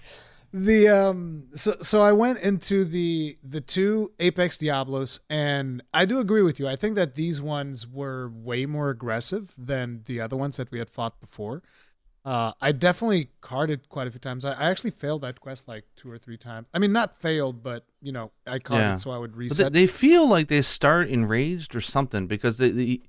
the 0.58 0.88
um 0.88 1.48
so 1.54 1.74
so 1.82 2.02
I 2.02 2.14
went 2.14 2.40
into 2.40 2.86
the 2.86 3.36
the 3.44 3.60
two 3.60 4.14
Apex 4.22 4.58
Diablos 4.58 5.20
and 5.30 5.84
I 5.94 6.06
do 6.06 6.20
agree 6.20 6.42
with 6.44 6.60
you. 6.62 6.68
I 6.68 6.78
think 6.78 6.96
that 6.96 7.16
these 7.16 7.42
ones 7.42 7.86
were 7.86 8.30
way 8.30 8.66
more 8.66 8.90
aggressive 8.90 9.54
than 9.58 10.04
the 10.06 10.22
other 10.22 10.38
ones 10.38 10.56
that 10.56 10.72
we 10.72 10.80
had 10.80 10.90
fought 10.90 11.20
before. 11.20 11.62
Uh, 12.24 12.54
I 12.62 12.72
definitely 12.72 13.30
carted 13.42 13.90
quite 13.90 14.08
a 14.08 14.12
few 14.12 14.20
times. 14.20 14.46
I, 14.46 14.54
I 14.54 14.70
actually 14.72 14.92
failed 14.92 15.22
that 15.24 15.42
quest 15.42 15.68
like 15.68 15.84
two 15.98 16.10
or 16.10 16.18
three 16.18 16.38
times. 16.38 16.68
I 16.74 16.80
mean, 16.80 16.94
not 16.94 17.14
failed, 17.14 17.62
but 17.62 17.86
you 18.02 18.14
know, 18.14 18.32
I 18.48 18.60
carted 18.60 18.86
Yeah. 18.88 18.96
so 18.96 19.12
I 19.12 19.18
would 19.18 19.36
reset. 19.36 19.74
they, 19.74 19.82
they 19.82 19.88
feel 19.88 20.28
like 20.28 20.48
they 20.48 20.62
start 20.62 21.10
enraged 21.10 21.76
or 21.76 21.82
something 21.82 22.28
because 22.28 22.58
they, 22.58 22.72
the 22.72 23.02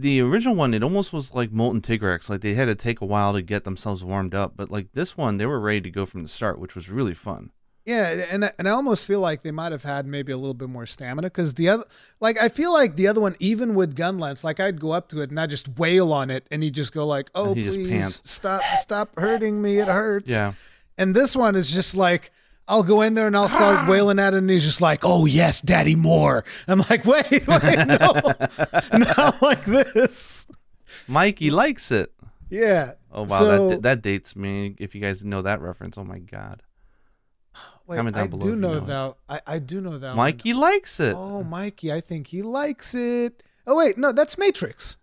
the 0.00 0.20
original 0.20 0.54
one 0.54 0.74
it 0.74 0.82
almost 0.82 1.12
was 1.12 1.32
like 1.34 1.50
molten 1.52 1.80
tigrex 1.82 2.28
like 2.28 2.40
they 2.40 2.54
had 2.54 2.66
to 2.66 2.74
take 2.74 3.00
a 3.00 3.04
while 3.06 3.32
to 3.32 3.42
get 3.42 3.64
themselves 3.64 4.04
warmed 4.04 4.34
up 4.34 4.52
but 4.56 4.70
like 4.70 4.86
this 4.92 5.16
one 5.16 5.36
they 5.38 5.46
were 5.46 5.60
ready 5.60 5.80
to 5.80 5.90
go 5.90 6.06
from 6.06 6.22
the 6.22 6.28
start 6.28 6.58
which 6.58 6.74
was 6.74 6.88
really 6.88 7.14
fun. 7.14 7.50
Yeah, 7.86 8.26
and 8.30 8.44
I- 8.44 8.52
and 8.58 8.68
I 8.68 8.72
almost 8.72 9.06
feel 9.06 9.20
like 9.20 9.40
they 9.40 9.50
might 9.50 9.72
have 9.72 9.82
had 9.82 10.04
maybe 10.06 10.30
a 10.30 10.36
little 10.36 10.52
bit 10.52 10.68
more 10.68 10.84
stamina 10.84 11.28
because 11.28 11.54
the 11.54 11.70
other, 11.70 11.84
like 12.20 12.38
I 12.38 12.50
feel 12.50 12.70
like 12.70 12.96
the 12.96 13.06
other 13.08 13.20
one, 13.22 13.34
even 13.40 13.74
with 13.74 13.96
gun 13.96 14.18
lance, 14.18 14.44
like 14.44 14.60
I'd 14.60 14.78
go 14.78 14.90
up 14.92 15.08
to 15.08 15.22
it 15.22 15.30
and 15.30 15.40
I 15.40 15.44
would 15.44 15.50
just 15.50 15.68
wail 15.78 16.12
on 16.12 16.28
it, 16.28 16.46
and 16.50 16.62
he'd 16.62 16.74
just 16.74 16.92
go 16.92 17.06
like, 17.06 17.30
"Oh, 17.34 17.54
please 17.54 18.20
stop, 18.24 18.60
stop 18.76 19.18
hurting 19.18 19.62
me, 19.62 19.78
it 19.78 19.88
hurts." 19.88 20.30
yeah. 20.30 20.52
And 20.98 21.16
this 21.16 21.34
one 21.34 21.54
is 21.56 21.72
just 21.72 21.96
like, 21.96 22.30
I'll 22.68 22.82
go 22.84 23.00
in 23.00 23.14
there 23.14 23.26
and 23.26 23.36
I'll 23.36 23.48
start 23.48 23.88
wailing 23.92 24.18
at 24.18 24.34
it, 24.34 24.38
and 24.38 24.50
he's 24.50 24.64
just 24.64 24.80
like, 24.80 25.00
"Oh 25.02 25.24
yes, 25.26 25.60
daddy, 25.60 25.94
more." 25.94 26.44
I'm 26.68 26.80
like, 26.90 27.04
"Wait, 27.04 27.30
wait, 27.48 27.86
no, 27.86 27.98
not 28.92 29.42
like 29.42 29.64
this." 29.64 30.46
mikey 31.06 31.50
likes 31.50 31.90
it 31.90 32.12
Yeah. 32.50 32.92
oh 33.12 33.22
wow 33.22 33.26
So- 33.38 33.68
that 33.70 33.82
that 33.82 34.02
dates 34.02 34.34
me 34.36 34.74
if 34.78 34.94
you 34.94 35.00
guys 35.00 35.24
know 35.24 35.42
that 35.42 35.60
reference 35.60 35.96
oh 35.98 36.04
my 36.04 36.18
god 36.18 36.62
Wait, 37.86 37.96
Comment 37.96 38.14
down 38.14 38.24
I 38.24 38.26
below 38.26 38.42
do 38.42 38.48
you 38.50 38.56
know, 38.56 38.80
know 38.80 39.16
that. 39.28 39.42
I, 39.46 39.54
I 39.54 39.58
do 39.58 39.80
know 39.80 39.96
that. 39.98 40.08
one. 40.08 40.16
mikey 40.16 40.52
likes 40.52 41.00
it 41.00 41.14
Oh, 41.16 41.42
Mikey, 41.42 41.90
I 41.92 42.00
think 42.00 42.26
he 42.28 42.42
likes 42.42 42.94
it. 42.94 43.42
Oh 43.66 43.76
wait, 43.76 43.96
no, 43.96 44.12
that's 44.12 44.36
Matrix. 44.38 44.98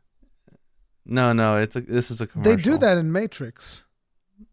no 1.06 1.34
no 1.34 1.58
it's 1.58 1.76
a 1.76 1.82
this 1.82 2.10
is 2.12 2.22
a 2.22 2.28
commercial 2.28 2.56
They 2.56 2.62
do 2.62 2.78
that 2.78 2.98
in 2.98 3.12
Matrix. 3.12 3.86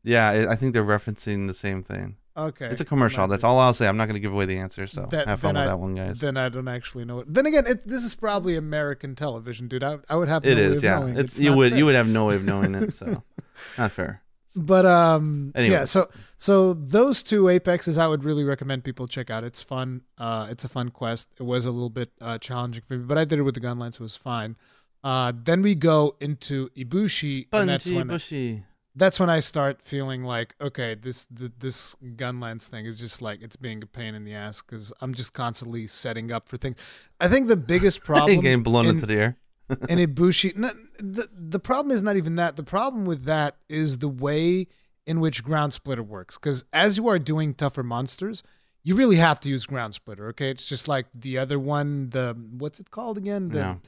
yeah 0.03 0.47
i 0.51 0.57
think 0.57 0.73
they're 0.73 0.85
referencing 0.85 1.47
the 1.47 1.55
same 1.55 1.83
thing 1.83 2.17
Okay. 2.37 2.67
it's 2.67 2.81
a 2.81 2.85
commercial 2.85 3.27
that's 3.29 3.45
all 3.45 3.59
i'll 3.59 3.75
say 3.75 3.87
i'm 3.87 3.97
not 3.99 4.07
going 4.07 4.15
to 4.15 4.21
give 4.21 4.33
away 4.33 4.47
the 4.47 4.57
answer 4.59 4.87
so 4.87 5.07
That- 5.11 5.27
have 5.29 5.41
fun 5.41 5.55
with 5.55 5.65
I- 5.65 5.67
that 5.67 5.79
one 5.79 5.95
guys 5.95 6.19
Then 6.19 6.37
I 6.39 6.49
don't 6.49 6.69
actually 6.69 7.05
know 7.05 7.21
it. 7.21 7.27
Then 7.33 7.45
again, 7.47 7.65
it, 7.67 7.87
this 7.87 8.03
is 8.05 8.15
probably 8.15 8.57
American 8.57 9.15
television, 9.15 9.69
dude. 9.69 9.83
I, 9.85 9.99
I 10.09 10.17
would 10.17 10.29
have 10.29 10.43
no 10.45 10.51
it 10.51 10.55
way 10.57 10.63
is 10.63 10.77
of 10.79 10.83
yeah 10.85 10.99
knowing. 11.01 11.17
it's, 11.19 11.33
It's 11.33 11.41
you 11.43 11.55
would 11.57 11.71
fair. 11.73 11.79
you 11.79 11.85
would 11.87 11.95
have 11.95 12.09
no 12.09 12.25
way 12.27 12.37
of 12.37 12.45
knowing 12.47 12.75
it 12.75 12.95
so 12.95 13.23
not 13.79 13.91
fair 13.93 14.23
But 14.55 14.85
um, 14.87 15.53
Anyway. 15.55 15.73
yeah. 15.73 15.85
So 15.85 16.09
so 16.37 16.75
those 16.75 17.23
two 17.23 17.49
apexes, 17.49 17.97
I 17.99 18.07
would 18.07 18.23
really 18.25 18.45
recommend 18.45 18.85
people 18.85 19.07
check 19.09 19.31
out. 19.31 19.45
It's 19.45 19.63
fun. 19.63 20.03
Uh, 20.19 20.49
it's 20.51 20.65
a 20.65 20.69
fun 20.69 20.91
quest. 20.91 21.29
It 21.41 21.45
was 21.45 21.65
a 21.67 21.71
little 21.71 21.89
bit 21.91 22.11
uh, 22.21 22.37
challenging 22.39 22.83
for 22.87 22.97
me, 22.99 23.05
but 23.05 23.17
I 23.17 23.25
did 23.25 23.39
it 23.39 23.43
with 23.43 23.55
the 23.55 23.61
gun 23.61 23.79
lance. 23.79 23.97
It 23.97 24.03
was 24.03 24.17
fine. 24.17 24.57
Uh, 25.03 25.33
then 25.35 25.63
we 25.63 25.75
go 25.75 26.17
into 26.21 26.69
Ibushi, 26.77 27.47
and 27.53 27.69
that's 27.69 27.85
Spongy 27.87 27.97
when 27.97 28.07
bushy. 28.09 28.65
That's 28.95 29.19
when 29.19 29.31
I 29.31 29.41
start 29.41 29.81
feeling 29.83 30.23
like, 30.23 30.55
okay, 30.61 30.95
this 30.95 31.25
the, 31.31 31.51
this 31.59 31.95
gun 32.17 32.41
lance 32.41 32.69
thing 32.69 32.87
is 32.87 33.01
just 33.01 33.23
like 33.23 33.43
it's 33.43 33.57
being 33.57 33.83
a 33.83 33.87
pain 33.87 34.15
in 34.15 34.25
the 34.25 34.35
ass 34.35 34.61
because 34.61 34.93
I'm 35.01 35.15
just 35.15 35.33
constantly 35.33 35.87
setting 35.87 36.31
up 36.31 36.49
for 36.49 36.57
things. 36.57 36.77
I 37.21 37.29
think 37.29 37.49
the 37.49 37.57
biggest 37.57 38.05
problem 38.05 38.41
getting 38.41 38.63
blown 38.63 38.87
in, 38.87 38.97
into 38.97 39.07
the 39.07 39.15
air. 39.15 39.37
and 39.89 40.01
Ibushi, 40.01 40.57
no, 40.57 40.71
the 40.99 41.29
the 41.33 41.59
problem 41.59 41.95
is 41.95 42.03
not 42.03 42.17
even 42.17 42.37
that. 42.37 42.57
The 42.57 42.63
problem 42.63 43.07
with 43.07 43.25
that 43.25 43.57
is 43.69 43.99
the 43.99 44.09
way 44.09 44.67
in 45.07 45.21
which 45.21 45.43
Ground 45.43 45.73
Splitter 45.73 46.03
works. 46.03 46.37
Because 46.37 46.65
as 46.73 46.99
you 46.99 47.09
are 47.09 47.19
doing 47.19 47.55
tougher 47.55 47.83
monsters, 47.83 48.43
you 48.83 48.95
really 48.95 49.17
have 49.17 49.41
to 49.41 49.49
use 49.49 49.65
Ground 49.65 49.95
Splitter. 49.95 50.29
Okay, 50.29 50.51
it's 50.51 50.69
just 50.69 50.89
like 50.89 51.07
the 51.15 51.39
other 51.39 51.59
one. 51.59 52.11
The 52.11 52.37
what's 52.59 52.81
it 52.81 52.91
called 52.91 53.17
again? 53.17 53.49
The. 53.49 53.79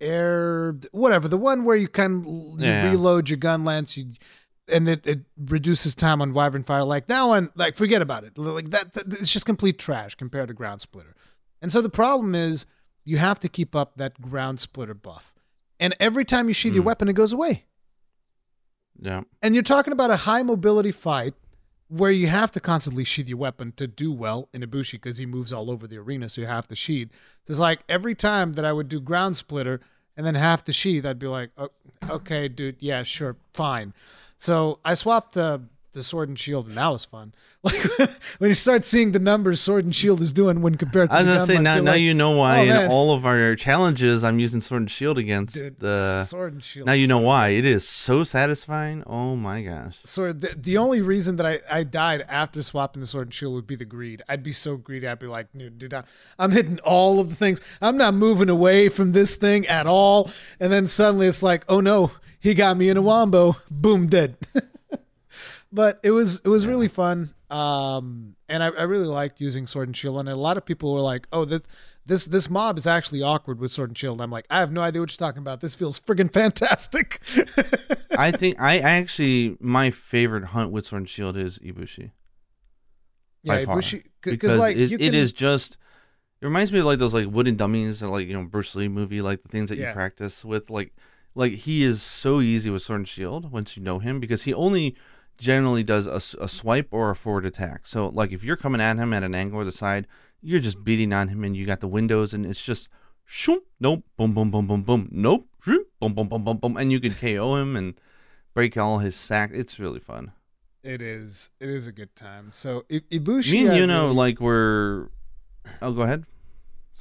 Air, 0.00 0.76
whatever. 0.92 1.28
The 1.28 1.36
one 1.38 1.64
where 1.64 1.76
you 1.76 1.88
can 1.88 2.24
you 2.24 2.56
Yeah. 2.58 2.90
reload 2.90 3.28
your 3.28 3.36
gun 3.38 3.64
lance. 3.64 3.96
You 3.96 4.12
and 4.66 4.88
it, 4.88 5.06
it 5.06 5.20
reduces 5.36 5.94
time 5.94 6.22
on 6.22 6.32
Wyvern 6.32 6.62
Fire. 6.62 6.84
Like 6.84 7.06
that 7.08 7.22
one, 7.24 7.50
like 7.54 7.76
forget 7.76 8.00
about 8.00 8.24
it. 8.24 8.38
Like 8.38 8.70
that, 8.70 8.94
that 8.94 9.12
it's 9.20 9.30
just 9.30 9.44
complete 9.44 9.78
trash 9.78 10.14
compared 10.14 10.48
to 10.48 10.54
Ground 10.54 10.80
Splitter. 10.80 11.14
And 11.60 11.70
so 11.70 11.82
the 11.82 11.90
problem 11.90 12.34
is 12.34 12.64
you 13.04 13.18
have 13.18 13.38
to 13.40 13.48
keep 13.48 13.76
up 13.76 13.96
that 13.96 14.20
Ground 14.22 14.60
Splitter 14.60 14.94
buff. 14.94 15.34
And 15.78 15.94
every 16.00 16.24
time 16.24 16.48
you 16.48 16.54
sheath 16.54 16.72
your 16.74 16.82
Mm. 16.82 16.86
weapon, 16.86 17.08
it 17.08 17.12
goes 17.12 17.32
away. 17.34 17.66
Yeah. 18.98 19.22
And 19.42 19.54
you're 19.54 19.62
talking 19.64 19.92
about 19.92 20.10
a 20.10 20.16
high 20.16 20.42
mobility 20.42 20.92
fight 20.92 21.34
where 21.88 22.10
you 22.10 22.26
have 22.26 22.50
to 22.52 22.60
constantly 22.60 23.04
sheath 23.04 23.28
your 23.28 23.38
weapon 23.38 23.72
to 23.76 23.86
do 23.86 24.12
well 24.12 24.48
in 24.52 24.62
Ibushi 24.62 24.92
because 24.92 25.18
he 25.18 25.26
moves 25.26 25.52
all 25.52 25.70
over 25.70 25.86
the 25.86 25.98
arena, 25.98 26.28
so 26.28 26.40
you 26.40 26.46
have 26.46 26.66
to 26.68 26.74
sheath. 26.74 27.08
So 27.44 27.52
it's 27.52 27.60
like 27.60 27.80
every 27.88 28.14
time 28.14 28.54
that 28.54 28.64
I 28.64 28.72
would 28.72 28.88
do 28.88 29.00
ground 29.00 29.36
splitter 29.36 29.80
and 30.16 30.24
then 30.26 30.34
have 30.34 30.64
to 30.64 30.72
sheath, 30.72 31.04
I'd 31.04 31.18
be 31.18 31.26
like, 31.26 31.50
oh, 31.58 31.70
okay, 32.08 32.48
dude, 32.48 32.76
yeah, 32.80 33.02
sure, 33.02 33.36
fine. 33.52 33.92
So 34.38 34.80
I 34.84 34.94
swapped 34.94 35.36
uh, 35.36 35.58
the 35.94 36.02
sword 36.02 36.28
and 36.28 36.38
shield, 36.38 36.68
and 36.68 36.76
that 36.76 36.88
was 36.88 37.04
fun. 37.04 37.34
Like 37.64 37.82
when 38.38 38.50
you 38.50 38.54
start 38.54 38.84
seeing 38.84 39.12
the 39.12 39.18
numbers 39.18 39.58
sword 39.58 39.86
and 39.86 39.96
shield 39.96 40.20
is 40.20 40.34
doing 40.34 40.60
when 40.60 40.74
compared 40.74 41.08
to 41.08 41.16
I 41.16 41.18
was 41.20 41.26
the 41.26 41.32
gonna 41.32 41.46
say 41.46 41.58
now, 41.58 41.74
now 41.76 41.92
like, 41.92 42.00
you 42.02 42.12
know 42.12 42.34
oh, 42.34 42.38
why 42.38 42.58
oh, 42.58 42.62
in 42.62 42.68
man. 42.68 42.90
all 42.90 43.14
of 43.14 43.24
our 43.24 43.56
challenges 43.56 44.22
I'm 44.22 44.38
using 44.38 44.60
sword 44.60 44.82
and 44.82 44.90
shield 44.90 45.16
against 45.16 45.54
dude, 45.54 45.80
the. 45.80 46.24
sword 46.24 46.52
and 46.52 46.62
shield. 46.62 46.86
Now 46.86 46.92
you 46.92 47.06
know 47.06 47.20
so 47.20 47.24
why 47.24 47.48
it 47.48 47.64
is 47.64 47.88
so 47.88 48.22
satisfying. 48.22 49.02
Oh 49.06 49.34
my 49.34 49.62
gosh. 49.62 49.96
sword 50.04 50.42
the, 50.42 50.54
the 50.54 50.76
only 50.76 51.00
reason 51.00 51.36
that 51.36 51.46
I, 51.46 51.60
I 51.70 51.84
died 51.84 52.26
after 52.28 52.62
swapping 52.62 53.00
the 53.00 53.06
sword 53.06 53.28
and 53.28 53.34
shield 53.34 53.54
would 53.54 53.66
be 53.66 53.76
the 53.76 53.84
greed 53.84 54.22
i'd 54.28 54.42
be 54.42 54.52
so 54.52 54.76
greedy 54.76 55.06
i'd 55.06 55.18
be 55.18 55.26
like 55.26 55.46
dude, 55.56 55.78
dude 55.78 55.94
i'm 56.38 56.50
hitting 56.50 56.78
all 56.80 57.20
of 57.20 57.28
the 57.28 57.34
things 57.34 57.60
i'm 57.80 57.96
not 57.96 58.14
moving 58.14 58.50
away 58.50 58.88
from 58.88 59.12
this 59.12 59.36
thing 59.36 59.66
at 59.66 59.86
all 59.86 60.30
and 60.58 60.72
then 60.72 60.86
suddenly 60.86 61.26
it's 61.26 61.42
like 61.42 61.64
oh 61.68 61.80
no 61.80 62.10
he 62.40 62.54
got 62.54 62.76
me 62.76 62.88
in 62.88 62.96
a 62.96 63.02
wombo 63.02 63.54
boom 63.70 64.06
dead 64.08 64.36
but 65.74 65.98
it 66.04 66.12
was 66.12 66.40
it 66.44 66.48
was 66.48 66.66
really 66.68 66.86
fun. 66.88 67.34
Um, 67.50 68.36
and 68.48 68.62
I, 68.62 68.68
I 68.68 68.82
really 68.84 69.06
liked 69.06 69.40
using 69.40 69.66
sword 69.66 69.88
and 69.88 69.96
shield. 69.96 70.18
And 70.18 70.28
a 70.28 70.36
lot 70.36 70.56
of 70.56 70.64
people 70.64 70.94
were 70.94 71.00
like, 71.00 71.26
"Oh, 71.32 71.44
that 71.46 71.66
this 72.06 72.24
this 72.24 72.48
mob 72.48 72.78
is 72.78 72.86
actually 72.86 73.22
awkward 73.22 73.58
with 73.58 73.72
sword 73.72 73.90
and 73.90 73.98
shield." 73.98 74.14
And 74.14 74.22
I'm 74.22 74.30
like, 74.30 74.46
I 74.50 74.60
have 74.60 74.72
no 74.72 74.80
idea 74.80 75.02
what 75.02 75.10
you're 75.10 75.26
talking 75.26 75.42
about. 75.42 75.60
This 75.60 75.74
feels 75.74 75.98
friggin' 75.98 76.32
fantastic. 76.32 77.20
I 78.16 78.30
think 78.30 78.60
I, 78.60 78.74
I 78.76 78.90
actually 78.92 79.56
my 79.60 79.90
favorite 79.90 80.44
hunt 80.44 80.70
with 80.70 80.86
sword 80.86 81.02
and 81.02 81.08
shield 81.08 81.36
is 81.36 81.58
Ibushi. 81.58 82.12
yeah, 83.42 83.64
far. 83.64 83.76
Ibushi, 83.76 84.04
because 84.22 84.56
like 84.56 84.76
it, 84.76 84.92
you 84.92 84.98
can, 84.98 85.12
is 85.12 85.32
just 85.32 85.76
it 86.40 86.46
reminds 86.46 86.72
me 86.72 86.78
of 86.78 86.86
like 86.86 87.00
those 87.00 87.14
like 87.14 87.26
wooden 87.26 87.56
dummies 87.56 88.00
or 88.00 88.08
like 88.10 88.28
you 88.28 88.32
know 88.32 88.44
Bruce 88.44 88.76
Lee 88.76 88.88
movie 88.88 89.20
like 89.20 89.42
the 89.42 89.48
things 89.48 89.70
that 89.70 89.78
you 89.78 89.90
practice 89.92 90.44
with 90.44 90.70
like 90.70 90.94
like 91.34 91.52
he 91.52 91.82
is 91.82 92.00
so 92.00 92.40
easy 92.40 92.70
with 92.70 92.82
sword 92.82 93.00
and 93.00 93.08
shield 93.08 93.50
once 93.50 93.76
you 93.76 93.82
know 93.82 93.98
him 93.98 94.20
because 94.20 94.44
he 94.44 94.54
only 94.54 94.94
generally 95.38 95.82
does 95.82 96.06
a, 96.06 96.42
a 96.42 96.48
swipe 96.48 96.88
or 96.90 97.10
a 97.10 97.16
forward 97.16 97.44
attack 97.46 97.86
so 97.86 98.08
like 98.08 98.32
if 98.32 98.42
you're 98.44 98.56
coming 98.56 98.80
at 98.80 98.96
him 98.96 99.12
at 99.12 99.22
an 99.22 99.34
angle 99.34 99.58
or 99.60 99.64
the 99.64 99.72
side 99.72 100.06
you're 100.42 100.60
just 100.60 100.84
beating 100.84 101.12
on 101.12 101.28
him 101.28 101.42
and 101.44 101.56
you 101.56 101.66
got 101.66 101.80
the 101.80 101.88
windows 101.88 102.32
and 102.32 102.44
it's 102.46 102.62
just 102.62 102.88
shoom 103.24 103.58
nope 103.80 104.04
boom 104.16 104.32
boom 104.34 104.50
boom 104.50 104.66
boom 104.66 104.82
boom 104.82 105.08
nope 105.10 105.46
shoom, 105.64 105.84
boom 106.00 106.14
boom 106.14 106.28
boom 106.28 106.44
boom 106.44 106.56
boom 106.58 106.76
and 106.76 106.92
you 106.92 107.00
can 107.00 107.12
KO 107.12 107.56
him 107.56 107.74
and 107.76 107.94
break 108.54 108.76
all 108.76 108.98
his 108.98 109.16
sack 109.16 109.50
it's 109.52 109.78
really 109.78 110.00
fun 110.00 110.32
It 110.84 111.00
is. 111.00 111.50
It 111.60 111.70
is 111.70 111.86
a 111.86 111.92
good 111.92 112.14
time. 112.14 112.50
So 112.52 112.84
I- 112.92 113.00
Ibushi, 113.10 113.52
me 113.52 113.66
and 113.68 113.76
you 113.76 113.86
know 113.86 114.04
really- 114.04 114.16
like 114.16 114.40
we're 114.40 115.08
oh 115.80 115.92
go 115.92 116.02
ahead 116.02 116.24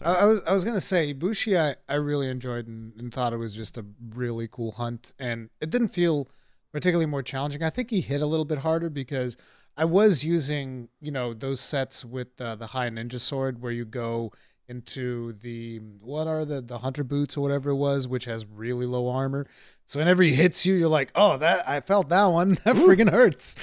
I, 0.01 0.13
I 0.15 0.25
was 0.25 0.41
I 0.47 0.53
was 0.53 0.63
gonna 0.63 0.79
say 0.81 1.13
Ibushi. 1.13 1.57
I, 1.59 1.75
I 1.87 1.95
really 1.95 2.27
enjoyed 2.29 2.67
and, 2.67 2.93
and 2.99 3.13
thought 3.13 3.31
it 3.33 3.37
was 3.37 3.55
just 3.55 3.77
a 3.77 3.85
really 4.15 4.47
cool 4.49 4.71
hunt, 4.71 5.13
and 5.19 5.49
it 5.61 5.69
didn't 5.69 5.89
feel 5.89 6.27
particularly 6.73 7.05
more 7.05 7.23
challenging. 7.23 7.63
I 7.63 7.69
think 7.69 7.89
he 7.91 8.01
hit 8.01 8.21
a 8.21 8.25
little 8.25 8.45
bit 8.45 8.57
harder 8.59 8.89
because 8.89 9.37
I 9.77 9.85
was 9.85 10.25
using 10.25 10.89
you 10.99 11.11
know 11.11 11.33
those 11.33 11.61
sets 11.61 12.03
with 12.03 12.41
uh, 12.41 12.55
the 12.55 12.67
high 12.67 12.89
ninja 12.89 13.19
sword 13.19 13.61
where 13.61 13.71
you 13.71 13.85
go 13.85 14.33
into 14.67 15.33
the 15.33 15.79
what 16.01 16.27
are 16.27 16.45
the 16.45 16.61
the 16.61 16.79
hunter 16.79 17.03
boots 17.03 17.37
or 17.37 17.41
whatever 17.41 17.69
it 17.69 17.75
was, 17.75 18.07
which 18.07 18.25
has 18.25 18.45
really 18.45 18.85
low 18.85 19.09
armor. 19.09 19.45
So 19.85 19.99
whenever 19.99 20.23
he 20.23 20.33
hits 20.33 20.65
you, 20.65 20.73
you're 20.73 20.87
like, 20.87 21.11
oh, 21.15 21.37
that 21.37 21.67
I 21.69 21.79
felt 21.79 22.09
that 22.09 22.25
one. 22.25 22.49
That 22.63 22.75
friggin' 22.75 23.11
hurts. 23.11 23.55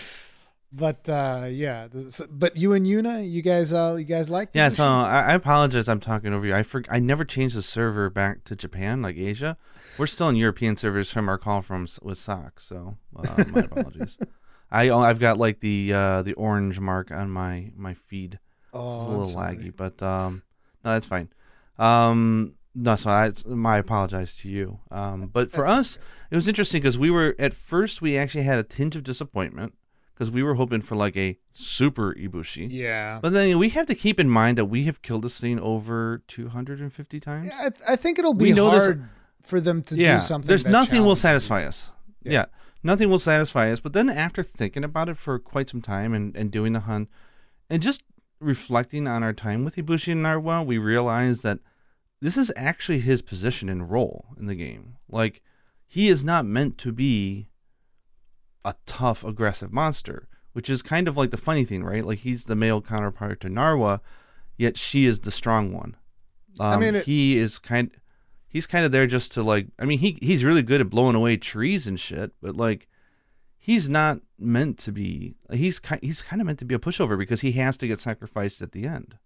But 0.72 1.08
uh, 1.08 1.46
yeah, 1.50 1.88
but 2.30 2.56
you 2.56 2.72
and 2.74 2.86
Yuna, 2.86 3.28
you 3.28 3.42
guys, 3.42 3.72
uh, 3.72 3.96
you 3.98 4.04
guys 4.04 4.30
like? 4.30 4.50
Yeah, 4.52 4.68
so 4.68 4.84
I, 4.86 5.22
I 5.22 5.34
apologize. 5.34 5.88
I'm 5.88 5.98
talking 5.98 6.32
over 6.32 6.46
you. 6.46 6.54
I 6.54 6.62
for, 6.62 6.84
I 6.88 7.00
never 7.00 7.24
changed 7.24 7.56
the 7.56 7.62
server 7.62 8.08
back 8.08 8.44
to 8.44 8.54
Japan, 8.54 9.02
like 9.02 9.16
Asia. 9.16 9.56
We're 9.98 10.06
still 10.06 10.28
in 10.28 10.36
European 10.36 10.76
servers 10.76 11.10
from 11.10 11.28
our 11.28 11.38
call 11.38 11.62
from 11.62 11.88
with 12.02 12.18
Sock. 12.18 12.60
So 12.60 12.96
uh, 13.16 13.44
my 13.52 13.62
apologies. 13.62 14.16
I 14.70 14.90
I've 14.90 15.18
got 15.18 15.38
like 15.38 15.58
the 15.58 15.92
uh, 15.92 16.22
the 16.22 16.34
orange 16.34 16.78
mark 16.78 17.10
on 17.10 17.30
my 17.30 17.72
my 17.76 17.94
feed. 17.94 18.38
oh, 18.72 18.94
It's 18.94 19.34
a 19.34 19.36
little 19.36 19.42
laggy, 19.42 19.74
but 19.76 20.00
um, 20.00 20.42
no, 20.84 20.92
that's 20.92 21.06
fine. 21.06 21.30
Um, 21.78 22.54
no, 22.76 22.94
so 22.94 23.10
I 23.10 23.32
my 23.46 23.78
apologize 23.78 24.36
to 24.36 24.48
you. 24.48 24.78
Um, 24.92 25.26
but 25.26 25.50
for 25.50 25.66
That's 25.66 25.96
us, 25.96 25.98
it 26.30 26.36
was 26.36 26.46
interesting 26.46 26.80
because 26.80 26.96
we 26.96 27.10
were 27.10 27.34
at 27.40 27.54
first 27.54 28.00
we 28.00 28.16
actually 28.16 28.44
had 28.44 28.60
a 28.60 28.62
tinge 28.62 28.94
of 28.94 29.02
disappointment 29.02 29.74
because 30.20 30.30
we 30.30 30.42
were 30.42 30.52
hoping 30.52 30.82
for 30.82 30.96
like 30.96 31.16
a 31.16 31.38
super 31.54 32.12
Ibushi. 32.14 32.68
Yeah. 32.70 33.20
But 33.22 33.32
then 33.32 33.58
we 33.58 33.70
have 33.70 33.86
to 33.86 33.94
keep 33.94 34.20
in 34.20 34.28
mind 34.28 34.58
that 34.58 34.66
we 34.66 34.84
have 34.84 35.00
killed 35.00 35.22
this 35.22 35.40
thing 35.40 35.58
over 35.58 36.20
250 36.28 37.20
times. 37.20 37.46
Yeah, 37.46 37.70
I, 37.88 37.94
I 37.94 37.96
think 37.96 38.18
it'll 38.18 38.34
We 38.34 38.52
be 38.52 38.60
hard 38.60 39.08
for 39.40 39.62
them 39.62 39.82
to 39.84 39.96
Yeah, 39.96 40.16
do 40.16 40.20
something. 40.20 40.46
there's 40.46 40.64
that 40.64 40.70
nothing 40.70 41.06
will 41.06 41.16
satisfy 41.16 41.62
you. 41.62 41.68
us. 41.68 41.90
Yeah. 42.22 42.32
Yeah. 42.32 42.44
nothing 42.82 43.08
will 43.08 43.18
satisfy 43.18 43.70
us. 43.72 43.80
But 43.80 43.94
then 43.94 44.10
after 44.10 44.42
thinking 44.42 44.84
about 44.84 45.08
it 45.08 45.16
for 45.16 45.38
quite 45.38 45.70
some 45.70 45.80
time 45.80 46.12
and, 46.12 46.36
and 46.36 46.50
doing 46.50 46.74
the 46.74 46.80
hunt 46.80 47.08
and 47.70 47.82
just 47.82 48.02
reflecting 48.40 49.06
on 49.06 49.22
our 49.22 49.32
time 49.32 49.64
with 49.64 49.76
Ibushi 49.76 50.12
and 50.12 50.22
Narwa, 50.22 50.66
we 50.66 50.76
realized 50.76 51.42
that 51.44 51.60
this 52.20 52.36
is 52.36 52.52
actually 52.56 52.98
his 53.00 53.22
position 53.22 53.70
and 53.70 53.90
role 53.90 54.26
in 54.38 54.44
the 54.44 54.54
game. 54.54 54.96
Like, 55.08 55.40
he 55.86 56.08
is 56.08 56.22
not 56.22 56.44
meant 56.44 56.76
to 56.78 56.92
be 56.92 57.48
a 58.64 58.74
tough, 58.86 59.24
aggressive 59.24 59.72
monster, 59.72 60.28
which 60.52 60.68
is 60.68 60.82
kind 60.82 61.08
of 61.08 61.16
like 61.16 61.30
the 61.30 61.36
funny 61.36 61.64
thing, 61.64 61.82
right? 61.84 62.04
Like, 62.04 62.18
he's 62.20 62.44
the 62.44 62.56
male 62.56 62.80
counterpart 62.82 63.40
to 63.40 63.48
Narwa, 63.48 64.00
yet 64.58 64.76
she 64.76 65.06
is 65.06 65.20
the 65.20 65.30
strong 65.30 65.72
one. 65.72 65.96
Um, 66.58 66.66
I 66.72 66.76
mean, 66.76 66.94
it- 66.96 67.04
he 67.06 67.38
is 67.38 67.58
kind. 67.58 67.90
He's 68.48 68.66
kind 68.66 68.84
of 68.84 68.90
there 68.92 69.06
just 69.06 69.30
to 69.32 69.42
like. 69.42 69.68
I 69.78 69.84
mean, 69.84 70.00
he 70.00 70.18
he's 70.20 70.44
really 70.44 70.62
good 70.62 70.80
at 70.80 70.90
blowing 70.90 71.14
away 71.14 71.36
trees 71.36 71.86
and 71.86 71.98
shit, 71.98 72.32
but 72.42 72.56
like, 72.56 72.88
he's 73.56 73.88
not 73.88 74.20
meant 74.38 74.76
to 74.78 74.90
be. 74.92 75.36
He's 75.52 75.78
kind. 75.78 76.02
he's 76.02 76.20
kind 76.20 76.42
of 76.42 76.46
meant 76.46 76.58
to 76.58 76.64
be 76.64 76.74
a 76.74 76.78
pushover 76.80 77.16
because 77.16 77.42
he 77.42 77.52
has 77.52 77.76
to 77.76 77.86
get 77.86 78.00
sacrificed 78.00 78.60
at 78.60 78.72
the 78.72 78.86
end. 78.86 79.16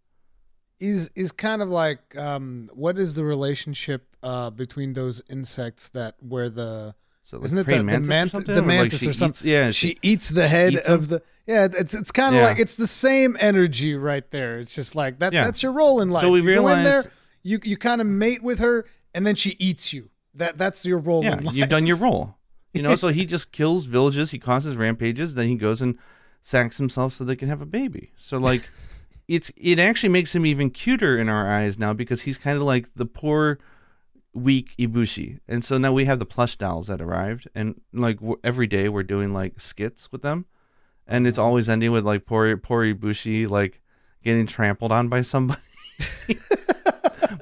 Is 0.79 1.11
is 1.15 1.33
kind 1.33 1.63
of 1.63 1.71
like 1.71 2.15
um, 2.19 2.69
what 2.75 2.99
is 2.99 3.15
the 3.15 3.25
relationship 3.25 4.15
uh, 4.23 4.51
between 4.51 4.93
those 4.93 5.23
insects 5.31 5.89
that 5.91 6.17
where 6.21 6.51
the 6.51 6.95
So 7.27 7.39
like 7.39 7.47
Isn't 7.47 7.59
it 7.59 7.67
the- 7.67 7.77
the 7.79 7.83
mantis 8.01 8.35
or 8.35 8.55
something? 8.55 8.71
Or, 8.71 8.83
like, 8.85 8.93
she 8.93 9.09
or 9.09 9.13
some- 9.15 9.31
eats- 9.31 9.43
yeah, 9.45 9.71
she 9.71 9.97
eats 10.03 10.29
the 10.29 10.47
head 10.47 10.75
eats 10.75 10.87
of 10.89 11.09
the 11.09 11.23
yeah 11.47 11.67
it's 11.73 11.95
it's 11.95 12.11
kind 12.13 12.35
of 12.35 12.41
Yeah. 12.43 12.47
like 12.49 12.59
it's 12.59 12.77
the 12.77 12.87
same 12.87 13.37
energy 13.41 13.95
right 13.95 14.31
there. 14.31 14.59
It's 14.61 14.75
just 14.75 14.95
like 14.95 15.19
that 15.21 15.33
Yeah. 15.33 15.45
that's 15.45 15.63
your 15.63 15.73
role 15.73 16.01
in 16.03 16.11
life. 16.11 16.23
So 16.23 16.31
we 16.31 16.43
you 16.43 16.55
go 16.55 16.69
in 16.69 16.85
there, 16.85 17.05
you 17.43 17.59
you 17.65 17.77
kind 17.79 18.01
of 18.03 18.07
mate 18.07 18.43
with 18.43 18.59
her, 18.61 18.85
and 19.15 19.27
then 19.27 19.35
she 19.37 19.57
eats 19.59 19.93
you. 19.93 20.11
That 20.35 20.59
that's 20.59 20.85
your 20.85 20.99
role 20.99 21.25
yeah, 21.25 21.39
in 21.39 21.45
life. 21.45 21.55
you've 21.57 21.69
done 21.71 21.87
your 21.87 21.97
role. 22.09 22.37
You 22.75 22.83
know, 22.83 22.97
so 22.97 23.09
he 23.09 23.25
just 23.25 23.53
kills 23.53 23.85
villages, 23.85 24.33
he 24.33 24.39
causes 24.39 24.77
rampages, 24.77 25.35
then 25.35 25.49
he 25.49 25.55
goes 25.55 25.81
and 25.81 25.97
sacks 26.43 26.77
himself 26.77 27.15
so 27.15 27.25
they 27.25 27.37
can 27.37 27.49
have 27.49 27.63
a 27.63 27.67
baby. 27.67 28.11
So 28.19 28.37
like 28.37 28.69
it's 29.29 29.51
it 29.57 29.79
actually 29.79 30.11
makes 30.11 30.35
him 30.35 30.45
even 30.45 30.69
cuter 30.71 31.17
in 31.17 31.31
our 31.31 31.51
eyes 31.51 31.79
now 31.79 31.95
because 31.95 32.23
he's 32.23 32.37
kind 32.37 32.59
of 32.59 32.65
like 32.65 32.91
the 32.95 33.07
poor 33.07 33.59
weak 34.35 34.75
Ibushi. 34.79 35.41
And 35.49 35.65
so 35.65 35.79
now 35.79 35.93
we 35.93 36.05
have 36.07 36.19
the 36.19 36.27
plush 36.27 36.57
dolls 36.57 36.89
that 36.89 37.01
arrived 37.01 37.49
and 37.55 37.81
like 37.93 38.19
every 38.43 38.67
day 38.67 38.89
we're 38.89 39.03
doing 39.03 39.33
like 39.33 39.61
skits 39.61 40.11
with 40.11 40.23
them. 40.23 40.47
And 41.07 41.27
it's 41.27 41.39
mm-hmm. 41.39 41.47
always 41.47 41.69
ending 41.69 41.93
with 41.93 42.05
like 42.05 42.27
poor 42.27 42.57
poor 42.57 42.85
Ibushi 42.85 43.49
like 43.49 43.81
getting 44.23 44.47
trampled 44.47 44.93
on 44.93 45.09
by 45.09 45.23
somebody. 45.23 45.61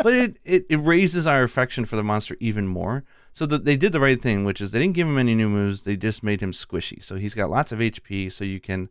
but 0.02 0.12
it, 0.12 0.36
it, 0.44 0.66
it 0.68 0.76
raises 0.76 1.26
our 1.26 1.42
affection 1.42 1.84
for 1.84 1.96
the 1.96 2.02
monster 2.02 2.36
even 2.40 2.66
more. 2.66 3.04
So 3.32 3.46
that 3.46 3.64
they 3.64 3.76
did 3.76 3.92
the 3.92 4.00
right 4.00 4.20
thing, 4.20 4.44
which 4.44 4.60
is 4.60 4.72
they 4.72 4.78
didn't 4.78 4.94
give 4.94 5.08
him 5.08 5.16
any 5.16 5.34
new 5.34 5.48
moves. 5.48 5.82
They 5.82 5.96
just 5.96 6.22
made 6.22 6.42
him 6.42 6.52
squishy. 6.52 7.02
So 7.02 7.16
he's 7.16 7.32
got 7.32 7.48
lots 7.48 7.72
of 7.72 7.78
HP, 7.78 8.30
so 8.30 8.44
you 8.44 8.60
can 8.60 8.90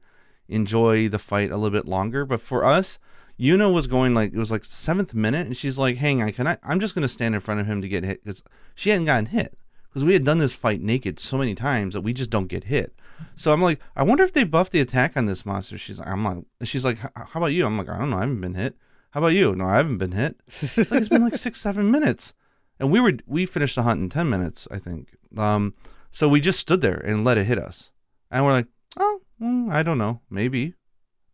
enjoy 0.49 1.07
the 1.09 1.19
fight 1.19 1.51
a 1.51 1.57
little 1.57 1.77
bit 1.77 1.87
longer. 1.87 2.25
But 2.25 2.41
for 2.41 2.65
us, 2.65 2.97
Yuna 3.41 3.73
was 3.73 3.87
going 3.87 4.13
like 4.13 4.33
it 4.33 4.37
was 4.37 4.51
like 4.51 4.63
seventh 4.63 5.13
minute, 5.13 5.47
and 5.47 5.57
she's 5.57 5.79
like, 5.79 5.97
"Hang 5.97 6.21
on, 6.21 6.31
can 6.31 6.47
I? 6.47 6.57
I'm 6.63 6.79
just 6.79 6.93
gonna 6.93 7.07
stand 7.07 7.33
in 7.33 7.41
front 7.41 7.59
of 7.59 7.65
him 7.65 7.81
to 7.81 7.87
get 7.87 8.03
hit 8.03 8.23
because 8.23 8.43
she 8.75 8.91
hadn't 8.91 9.05
gotten 9.05 9.25
hit 9.27 9.57
because 9.89 10.03
we 10.05 10.13
had 10.13 10.23
done 10.23 10.37
this 10.37 10.55
fight 10.55 10.81
naked 10.81 11.19
so 11.19 11.37
many 11.37 11.55
times 11.55 11.93
that 11.93 12.01
we 12.01 12.13
just 12.13 12.29
don't 12.29 12.47
get 12.47 12.65
hit." 12.65 12.93
So 13.35 13.51
I'm 13.51 13.61
like, 13.61 13.79
I 13.95 14.03
wonder 14.03 14.23
if 14.23 14.33
they 14.33 14.43
buffed 14.43 14.71
the 14.71 14.81
attack 14.81 15.15
on 15.15 15.25
this 15.25 15.45
monster. 15.45 15.77
She's 15.77 15.99
like, 15.99 16.07
I'm 16.07 16.23
like, 16.23 16.43
she's 16.63 16.85
like, 16.85 16.97
how 16.99 17.27
about 17.35 17.47
you? 17.47 17.65
I'm 17.65 17.77
like, 17.77 17.89
I 17.89 17.97
don't 17.97 18.09
know, 18.09 18.17
I 18.17 18.21
haven't 18.21 18.41
been 18.41 18.55
hit. 18.55 18.75
How 19.11 19.19
about 19.19 19.33
you? 19.33 19.55
No, 19.55 19.65
I 19.65 19.77
haven't 19.77 19.97
been 19.97 20.13
hit. 20.13 20.37
It's 20.47 20.77
like 20.77 21.01
it's 21.01 21.09
been 21.09 21.23
like 21.23 21.35
six, 21.35 21.59
seven 21.59 21.91
minutes, 21.91 22.33
and 22.79 22.91
we 22.91 22.99
were 22.99 23.13
we 23.25 23.45
finished 23.45 23.75
the 23.75 23.83
hunt 23.83 24.01
in 24.01 24.09
ten 24.09 24.29
minutes, 24.29 24.67
I 24.71 24.79
think. 24.79 25.15
Um, 25.35 25.73
so 26.09 26.29
we 26.29 26.41
just 26.41 26.59
stood 26.59 26.81
there 26.81 26.97
and 26.97 27.23
let 27.23 27.37
it 27.37 27.45
hit 27.45 27.57
us, 27.57 27.91
and 28.29 28.45
we're 28.45 28.53
like, 28.53 28.67
oh, 28.97 29.21
mm, 29.41 29.71
I 29.71 29.83
don't 29.83 29.97
know, 29.97 30.21
maybe, 30.29 30.75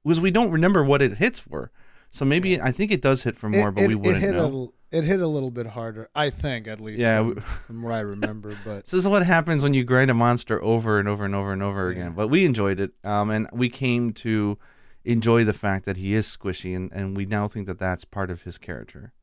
because 0.03 0.19
we 0.19 0.31
don't 0.31 0.51
remember 0.51 0.83
what 0.83 1.01
it 1.01 1.17
hits 1.17 1.39
for. 1.39 1.71
So 2.11 2.25
maybe 2.25 2.59
I 2.61 2.71
think 2.71 2.91
it 2.91 3.01
does 3.01 3.23
hit 3.23 3.37
for 3.37 3.49
more, 3.49 3.69
it, 3.69 3.75
but 3.75 3.83
it, 3.83 3.87
we 3.89 3.95
wouldn't 3.95 4.17
it 4.17 4.27
hit 4.27 4.35
know. 4.35 4.71
a 4.91 4.95
it 4.97 5.03
hit 5.03 5.19
a 5.19 5.27
little 5.27 5.51
bit 5.51 5.67
harder. 5.67 6.07
I 6.15 6.29
think 6.29 6.67
at 6.67 6.79
least. 6.79 6.99
Yeah, 6.99 7.19
from, 7.19 7.41
from 7.41 7.83
what 7.83 7.93
I 7.93 7.99
remember, 7.99 8.55
but 8.63 8.87
So 8.87 8.95
this 8.95 9.03
is 9.05 9.07
what 9.09 9.25
happens 9.25 9.61
when 9.63 9.73
you 9.73 9.83
grind 9.83 10.09
a 10.09 10.13
monster 10.13 10.63
over 10.63 10.99
and 10.99 11.07
over 11.09 11.25
and 11.25 11.35
over 11.35 11.51
and 11.53 11.61
over 11.61 11.91
Yeah. 11.91 11.97
again. 11.97 12.11
But 12.13 12.29
we 12.29 12.45
enjoyed 12.45 12.79
it, 12.79 12.91
um, 13.03 13.29
and 13.29 13.47
we 13.51 13.69
came 13.69 14.13
to 14.13 14.57
enjoy 15.03 15.43
the 15.43 15.53
fact 15.53 15.85
that 15.85 15.97
he 15.97 16.13
is 16.13 16.25
squishy, 16.27 16.75
and, 16.75 16.91
and 16.93 17.15
we 17.17 17.25
now 17.25 17.47
think 17.47 17.67
that 17.67 17.79
that's 17.79 18.05
part 18.05 18.29
of 18.31 18.43
his 18.43 18.57
character. 18.57 19.13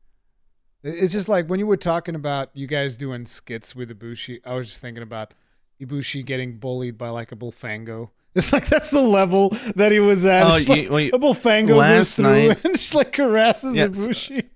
It's 0.83 1.13
just 1.13 1.27
like 1.27 1.47
when 1.47 1.59
you 1.59 1.65
were 1.65 1.77
talking 1.77 2.13
about 2.13 2.51
you 2.53 2.67
guys 2.67 2.95
doing 2.95 3.25
skits 3.25 3.75
with 3.75 3.89
Ibushi, 3.89 4.39
I 4.45 4.53
was 4.53 4.67
just 4.67 4.81
thinking 4.81 5.01
about 5.01 5.33
Ibushi 5.81 6.25
getting 6.25 6.57
bullied 6.57 6.97
by 6.97 7.09
like 7.09 7.31
a 7.31 7.35
Bullfango. 7.35 8.09
It's 8.35 8.51
like 8.51 8.65
that's 8.67 8.91
the 8.91 8.99
level 9.01 9.47
that 9.77 9.93
he 9.93 9.99
was 10.01 10.25
at. 10.25 10.43
Oh, 10.47 10.55
It's 10.57 10.67
like 10.67 10.83
you- 10.83 10.89
well, 10.91 11.05
a 11.05 11.11
Bullfango 11.19 11.67
goes 11.69 12.15
through 12.17 12.47
night- 12.47 12.65
and 12.65 12.73
just 12.75 12.93
like 12.93 13.15
harasses 13.15 13.75
Yeah, 13.77 13.87
Ibushi. 13.87 14.49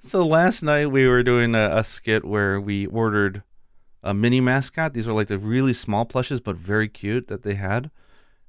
So 0.00 0.26
last 0.26 0.64
night 0.64 0.86
we 0.86 1.06
were 1.06 1.22
doing 1.22 1.54
a, 1.54 1.76
a 1.76 1.84
skit 1.84 2.24
where 2.24 2.60
we 2.60 2.86
ordered 2.86 3.44
a 4.02 4.12
mini 4.12 4.40
mascot. 4.40 4.92
These 4.92 5.06
were 5.06 5.12
like 5.12 5.28
the 5.28 5.38
really 5.38 5.72
small 5.72 6.04
plushes, 6.04 6.40
but 6.40 6.56
very 6.56 6.88
cute 6.88 7.28
that 7.28 7.44
they 7.44 7.54
had. 7.54 7.92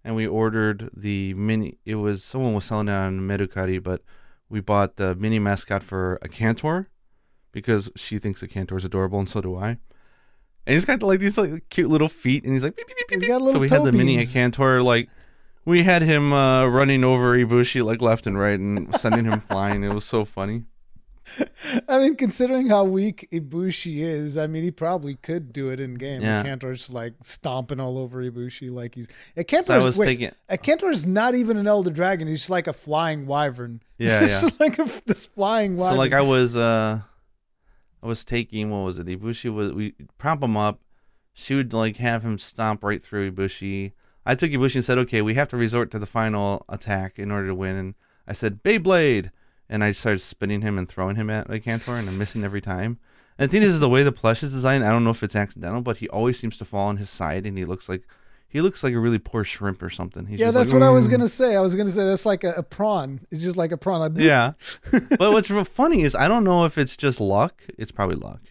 And 0.04 0.16
we 0.16 0.26
ordered 0.26 0.90
the 0.98 1.36
mini. 1.36 1.78
It 1.86 1.96
was 1.96 2.24
someone 2.24 2.54
was 2.56 2.66
selling 2.66 2.88
it 2.88 2.94
on 2.94 3.20
Mercari, 3.22 3.82
but 3.82 4.02
we 4.50 4.60
bought 4.60 4.96
the 4.96 5.14
mini 5.14 5.38
mascot 5.38 5.84
for 5.84 6.18
a 6.24 6.28
Cantor 6.28 6.90
because 7.52 7.90
she 7.96 8.18
thinks 8.18 8.42
a 8.42 8.48
Cantor 8.48 8.78
is 8.78 8.84
adorable, 8.86 9.20
and 9.20 9.30
so 9.30 9.40
do 9.40 9.56
I. 9.56 9.78
And 10.66 10.74
he's 10.74 10.86
got 10.86 11.04
like 11.04 11.20
these 11.20 11.38
like 11.38 11.68
cute 11.70 11.90
little 11.90 12.10
feet, 12.10 12.44
and 12.44 12.54
he's 12.54 12.64
like. 12.64 12.76
Beep, 12.76 12.88
beep, 12.88 12.98
beep, 12.98 13.10
He's 13.10 13.22
beep, 13.22 13.30
got 13.30 13.42
little 13.42 13.60
so 13.60 13.62
we 13.62 13.70
had 13.70 13.84
the 13.84 13.92
mini 13.92 14.18
beans. 14.18 14.34
Cantor 14.34 14.82
like 14.82 15.10
we 15.66 15.84
had 15.84 16.02
him 16.02 16.34
uh, 16.34 16.66
running 16.66 17.04
over 17.04 17.38
Ibushi 17.38 17.84
like 17.84 18.02
left 18.02 18.28
and 18.28 18.38
right 18.38 18.60
and 18.60 18.94
sending 18.96 19.26
him 19.26 19.42
flying. 19.50 19.84
It 19.84 19.94
was 19.94 20.06
so 20.06 20.26
funny. 20.26 20.64
I 21.88 22.00
mean, 22.00 22.16
considering 22.16 22.68
how 22.68 22.84
weak 22.84 23.30
Ibushi 23.32 24.00
is, 24.00 24.38
I 24.38 24.48
mean, 24.48 24.64
he 24.64 24.72
probably 24.72 25.16
could 25.16 25.54
do 25.54 25.70
it 25.70 25.80
in 25.80 25.94
game. 25.94 26.22
Yeah. 26.22 26.44
Kantor's 26.44 26.92
like 26.92 27.14
stomping 27.22 27.80
all 27.80 27.98
over 27.98 28.22
Ibushi 28.22 28.70
like 28.70 28.96
he's. 28.96 29.08
So 29.08 29.14
I 29.38 29.44
Kantor's 29.44 29.86
was 29.86 29.98
wait, 29.98 30.06
thinking, 30.18 30.32
uh, 30.50 31.10
not 31.10 31.34
even 31.36 31.56
an 31.56 31.66
elder 31.66 31.92
dragon. 31.92 32.28
He's 32.28 32.40
just 32.40 32.50
like 32.50 32.68
a 32.68 32.74
flying 32.74 33.26
wyvern. 33.26 33.82
Yeah, 33.98 34.22
yeah. 34.26 34.50
like 34.60 34.80
a, 34.80 34.86
this 35.06 35.28
flying 35.28 35.78
wyvern. 35.78 35.96
so 35.96 36.00
like 36.00 36.14
I 36.14 36.22
was, 36.22 36.58
uh, 36.58 37.00
I 38.04 38.08
was 38.08 38.26
taking 38.26 38.70
what 38.70 38.80
was 38.80 39.00
it? 39.00 39.08
Ibushi 39.08 39.54
was 39.54 39.72
we 39.72 39.94
prop 40.18 40.44
him 40.44 40.58
up. 40.58 40.82
She 41.34 41.56
would 41.56 41.74
like 41.74 41.98
have 41.98 42.24
him 42.24 42.38
stomp 42.38 42.84
right 42.84 43.02
through 43.02 43.32
Ibushi. 43.32 43.94
I 44.26 44.36
took 44.36 44.52
Ibushi 44.52 44.76
and 44.76 44.86
said, 44.86 44.98
"Okay, 45.00 45.22
we 45.22 45.36
have 45.36 45.48
to 45.50 45.58
resort 45.58 45.90
to 45.92 46.00
the 46.00 46.06
final 46.06 46.66
attack 46.68 47.18
in 47.18 47.32
order 47.32 47.48
to 47.48 47.56
win." 47.56 47.78
And 47.78 47.96
I 48.28 48.34
said, 48.34 48.62
"Beyblade," 48.62 49.32
and 49.70 49.84
I 49.84 49.94
started 49.94 50.20
spinning 50.20 50.62
him 50.62 50.78
and 50.78 50.88
throwing 50.88 51.16
him 51.16 51.30
at 51.30 51.50
like 51.50 51.64
Kantor, 51.64 51.98
and 51.98 52.10
I'm 52.10 52.20
missing 52.20 52.44
every 52.44 52.62
time. 52.62 53.00
And 53.38 53.50
the 53.50 53.52
thing 53.52 53.64
is, 53.64 53.80
the 53.80 53.90
way 53.90 54.04
the 54.04 54.12
plush 54.12 54.44
is 54.44 54.52
designed, 54.52 54.84
I 54.84 54.90
don't 54.90 55.06
know 55.06 55.10
if 55.10 55.24
it's 55.24 55.36
accidental, 55.36 55.82
but 55.82 55.98
he 55.98 56.10
always 56.10 56.38
seems 56.38 56.58
to 56.58 56.66
fall 56.66 56.88
on 56.88 56.98
his 56.98 57.10
side, 57.10 57.46
and 57.46 57.58
he 57.58 57.66
looks 57.66 57.88
like 57.88 58.04
he 58.54 58.62
looks 58.62 58.84
like 58.84 58.94
a 58.94 59.00
really 59.00 59.18
poor 59.18 59.44
shrimp 59.44 59.82
or 59.82 59.90
something. 59.90 60.28
He's 60.28 60.40
yeah, 60.40 60.52
that's 60.52 60.72
like, 60.72 60.80
what 60.80 60.88
I 60.88 60.92
was 60.92 61.08
"Mm." 61.08 61.12
gonna 61.12 61.28
say. 61.28 61.56
I 61.56 61.60
was 61.60 61.74
gonna 61.74 61.90
say 61.90 62.06
that's 62.06 62.26
like 62.26 62.44
a, 62.44 62.52
a 62.52 62.64
prawn. 62.64 63.22
It's 63.32 63.42
just 63.42 63.58
like 63.58 63.72
a 63.72 63.78
prawn. 63.78 64.16
Yeah. 64.18 64.54
but 65.18 65.32
what's 65.34 65.50
funny 65.70 66.04
is 66.04 66.14
I 66.14 66.28
don't 66.28 66.44
know 66.44 66.64
if 66.64 66.78
it's 66.78 66.96
just 66.96 67.20
luck. 67.20 67.64
It's 67.80 67.92
probably 67.92 68.16
luck 68.16 68.42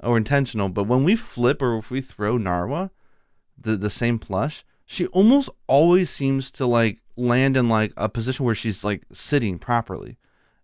or 0.00 0.16
intentional. 0.16 0.68
But 0.68 0.84
when 0.84 1.02
we 1.02 1.16
flip 1.16 1.60
or 1.60 1.76
if 1.78 1.90
we 1.90 2.00
throw 2.00 2.38
Narwa, 2.38 2.90
the 3.60 3.76
the 3.76 3.90
same 3.90 4.20
plush, 4.20 4.64
she 4.86 5.06
almost 5.08 5.50
always 5.66 6.10
seems 6.10 6.52
to 6.52 6.64
like 6.66 7.00
land 7.16 7.56
in 7.56 7.68
like 7.68 7.92
a 7.96 8.08
position 8.08 8.46
where 8.46 8.54
she's 8.54 8.84
like 8.84 9.02
sitting 9.12 9.58
properly, 9.58 10.16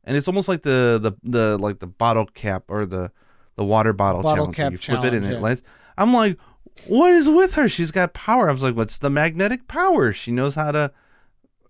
and 0.04 0.16
it's 0.16 0.28
almost 0.28 0.46
like 0.46 0.62
the 0.62 0.98
the 1.02 1.12
the 1.28 1.58
like 1.58 1.80
the 1.80 1.88
bottle 1.88 2.26
cap 2.26 2.64
or 2.68 2.86
the 2.86 3.10
the 3.56 3.64
water 3.64 3.92
bottle, 3.92 4.22
Bottle 4.22 4.52
challenge. 4.52 4.56
cap 4.56 4.72
you 4.72 4.78
flip 4.78 5.04
it 5.04 5.14
and 5.14 5.24
challenge, 5.24 5.40
it 5.40 5.42
lands. 5.42 5.62
I'm 5.98 6.12
like, 6.12 6.38
what 6.86 7.12
is 7.12 7.28
with 7.28 7.54
her? 7.54 7.68
She's 7.68 7.90
got 7.90 8.14
power. 8.14 8.48
I 8.48 8.52
was 8.52 8.62
like, 8.62 8.76
what's 8.76 8.98
the 8.98 9.10
magnetic 9.10 9.68
power? 9.68 10.12
She 10.12 10.30
knows 10.30 10.54
how 10.54 10.72
to 10.72 10.92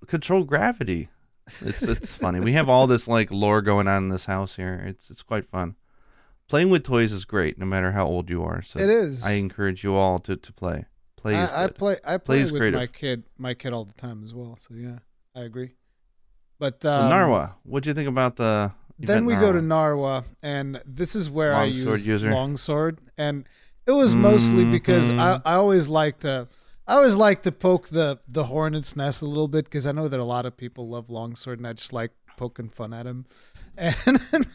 control 0.07 0.45
gravity. 0.45 1.09
It's 1.61 1.83
it's 1.83 2.15
funny. 2.17 2.41
We 2.41 2.53
have 2.55 2.69
all 2.69 2.87
this 2.87 3.09
like 3.09 3.31
lore 3.31 3.63
going 3.63 3.89
on 3.89 4.05
in 4.05 4.09
this 4.09 4.27
house 4.27 4.57
here. 4.57 4.85
It's 4.87 5.11
it's 5.11 5.23
quite 5.23 5.49
fun. 5.49 5.77
Playing 6.49 6.71
with 6.71 6.85
toys 6.85 7.13
is 7.13 7.25
great, 7.25 7.59
no 7.59 7.67
matter 7.67 7.93
how 7.93 8.07
old 8.07 8.31
you 8.31 8.45
are. 8.45 8.63
So 8.63 8.79
It 8.79 8.89
is. 8.89 9.27
I 9.27 9.33
encourage 9.33 9.83
you 9.83 9.97
all 9.97 10.19
to, 10.21 10.37
to 10.37 10.53
play. 10.53 10.85
Play 11.17 11.35
is 11.43 11.51
I, 11.51 11.65
I 11.65 11.67
play. 11.69 11.97
I 12.07 12.19
play 12.19 12.41
is 12.41 12.53
with 12.53 12.61
creative. 12.61 12.79
my 12.79 12.87
kid. 12.87 13.25
My 13.37 13.55
kid 13.55 13.73
all 13.73 13.85
the 13.85 13.95
time 13.95 14.23
as 14.23 14.33
well. 14.33 14.57
So 14.61 14.75
yeah, 14.75 14.99
I 15.35 15.41
agree. 15.41 15.73
But 16.59 16.83
So 16.83 16.93
um, 16.93 17.11
Narwa, 17.11 17.55
what 17.65 17.83
do 17.83 17.91
you 17.91 17.95
think 17.95 18.09
about 18.09 18.37
the? 18.37 18.73
Then 18.99 19.27
we 19.27 19.35
go 19.35 19.53
to 19.53 19.59
Narwa? 19.59 20.23
Narwa, 20.23 20.25
and 20.43 20.83
this 20.87 21.15
is 21.15 21.29
where 21.29 21.55
I 21.55 21.65
user. 21.65 22.31
longsword, 22.31 22.99
and 23.19 23.47
it 23.87 23.93
was 23.93 24.15
mostly 24.15 24.65
because 24.65 25.11
I, 25.11 25.15
Mhm. 25.15 25.43
I 25.45 25.55
always 25.55 25.89
like 25.89 26.21
to 26.21 26.49
I 26.89 26.95
always 26.95 27.17
like 27.17 27.43
to 27.43 27.53
poke 27.53 27.89
the 27.89 28.19
the 28.29 28.45
hornet's 28.45 28.95
nest 28.97 29.23
a 29.23 29.27
little 29.27 29.49
bit 29.49 29.65
because 29.65 29.87
I 29.87 29.93
know 29.93 30.07
that 30.09 30.21
a 30.21 30.25
lot 30.25 30.47
of 30.47 30.57
people 30.57 30.89
love 30.89 31.11
longsword, 31.11 31.59
and 31.59 31.67
I 31.67 31.73
just 31.73 31.93
like 31.93 32.13
poking 32.37 32.69
fun 32.69 32.93
at 32.93 33.07
him, 33.07 33.25
and 33.77 34.47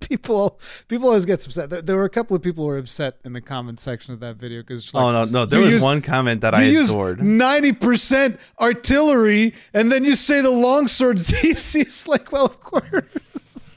people 0.00 0.58
people 0.88 1.06
always 1.08 1.24
get 1.24 1.44
upset. 1.46 1.70
There, 1.70 1.82
there 1.82 1.96
were 1.96 2.04
a 2.04 2.10
couple 2.10 2.34
of 2.34 2.42
people 2.42 2.64
who 2.64 2.68
were 2.70 2.78
upset 2.78 3.18
in 3.24 3.32
the 3.32 3.40
comment 3.40 3.78
section 3.80 4.12
of 4.14 4.20
that 4.20 4.36
video 4.36 4.60
because 4.62 4.92
like, 4.92 5.04
oh 5.04 5.12
no, 5.12 5.24
no, 5.24 5.46
there 5.46 5.60
was 5.60 5.72
used- 5.74 5.84
one 5.84 6.02
comment 6.02 6.40
that 6.40 6.54
I 6.54 6.64
use 6.64 6.90
adored. 6.90 7.22
ninety 7.22 7.72
percent 7.72 8.40
artillery, 8.60 9.54
and 9.72 9.92
then 9.92 10.04
you 10.04 10.16
say 10.16 10.40
the 10.40 10.50
longsword's 10.50 11.32
easy. 11.44 11.82
It's 11.82 12.08
like, 12.08 12.32
well, 12.32 12.46
of 12.46 12.58
course. 12.60 13.67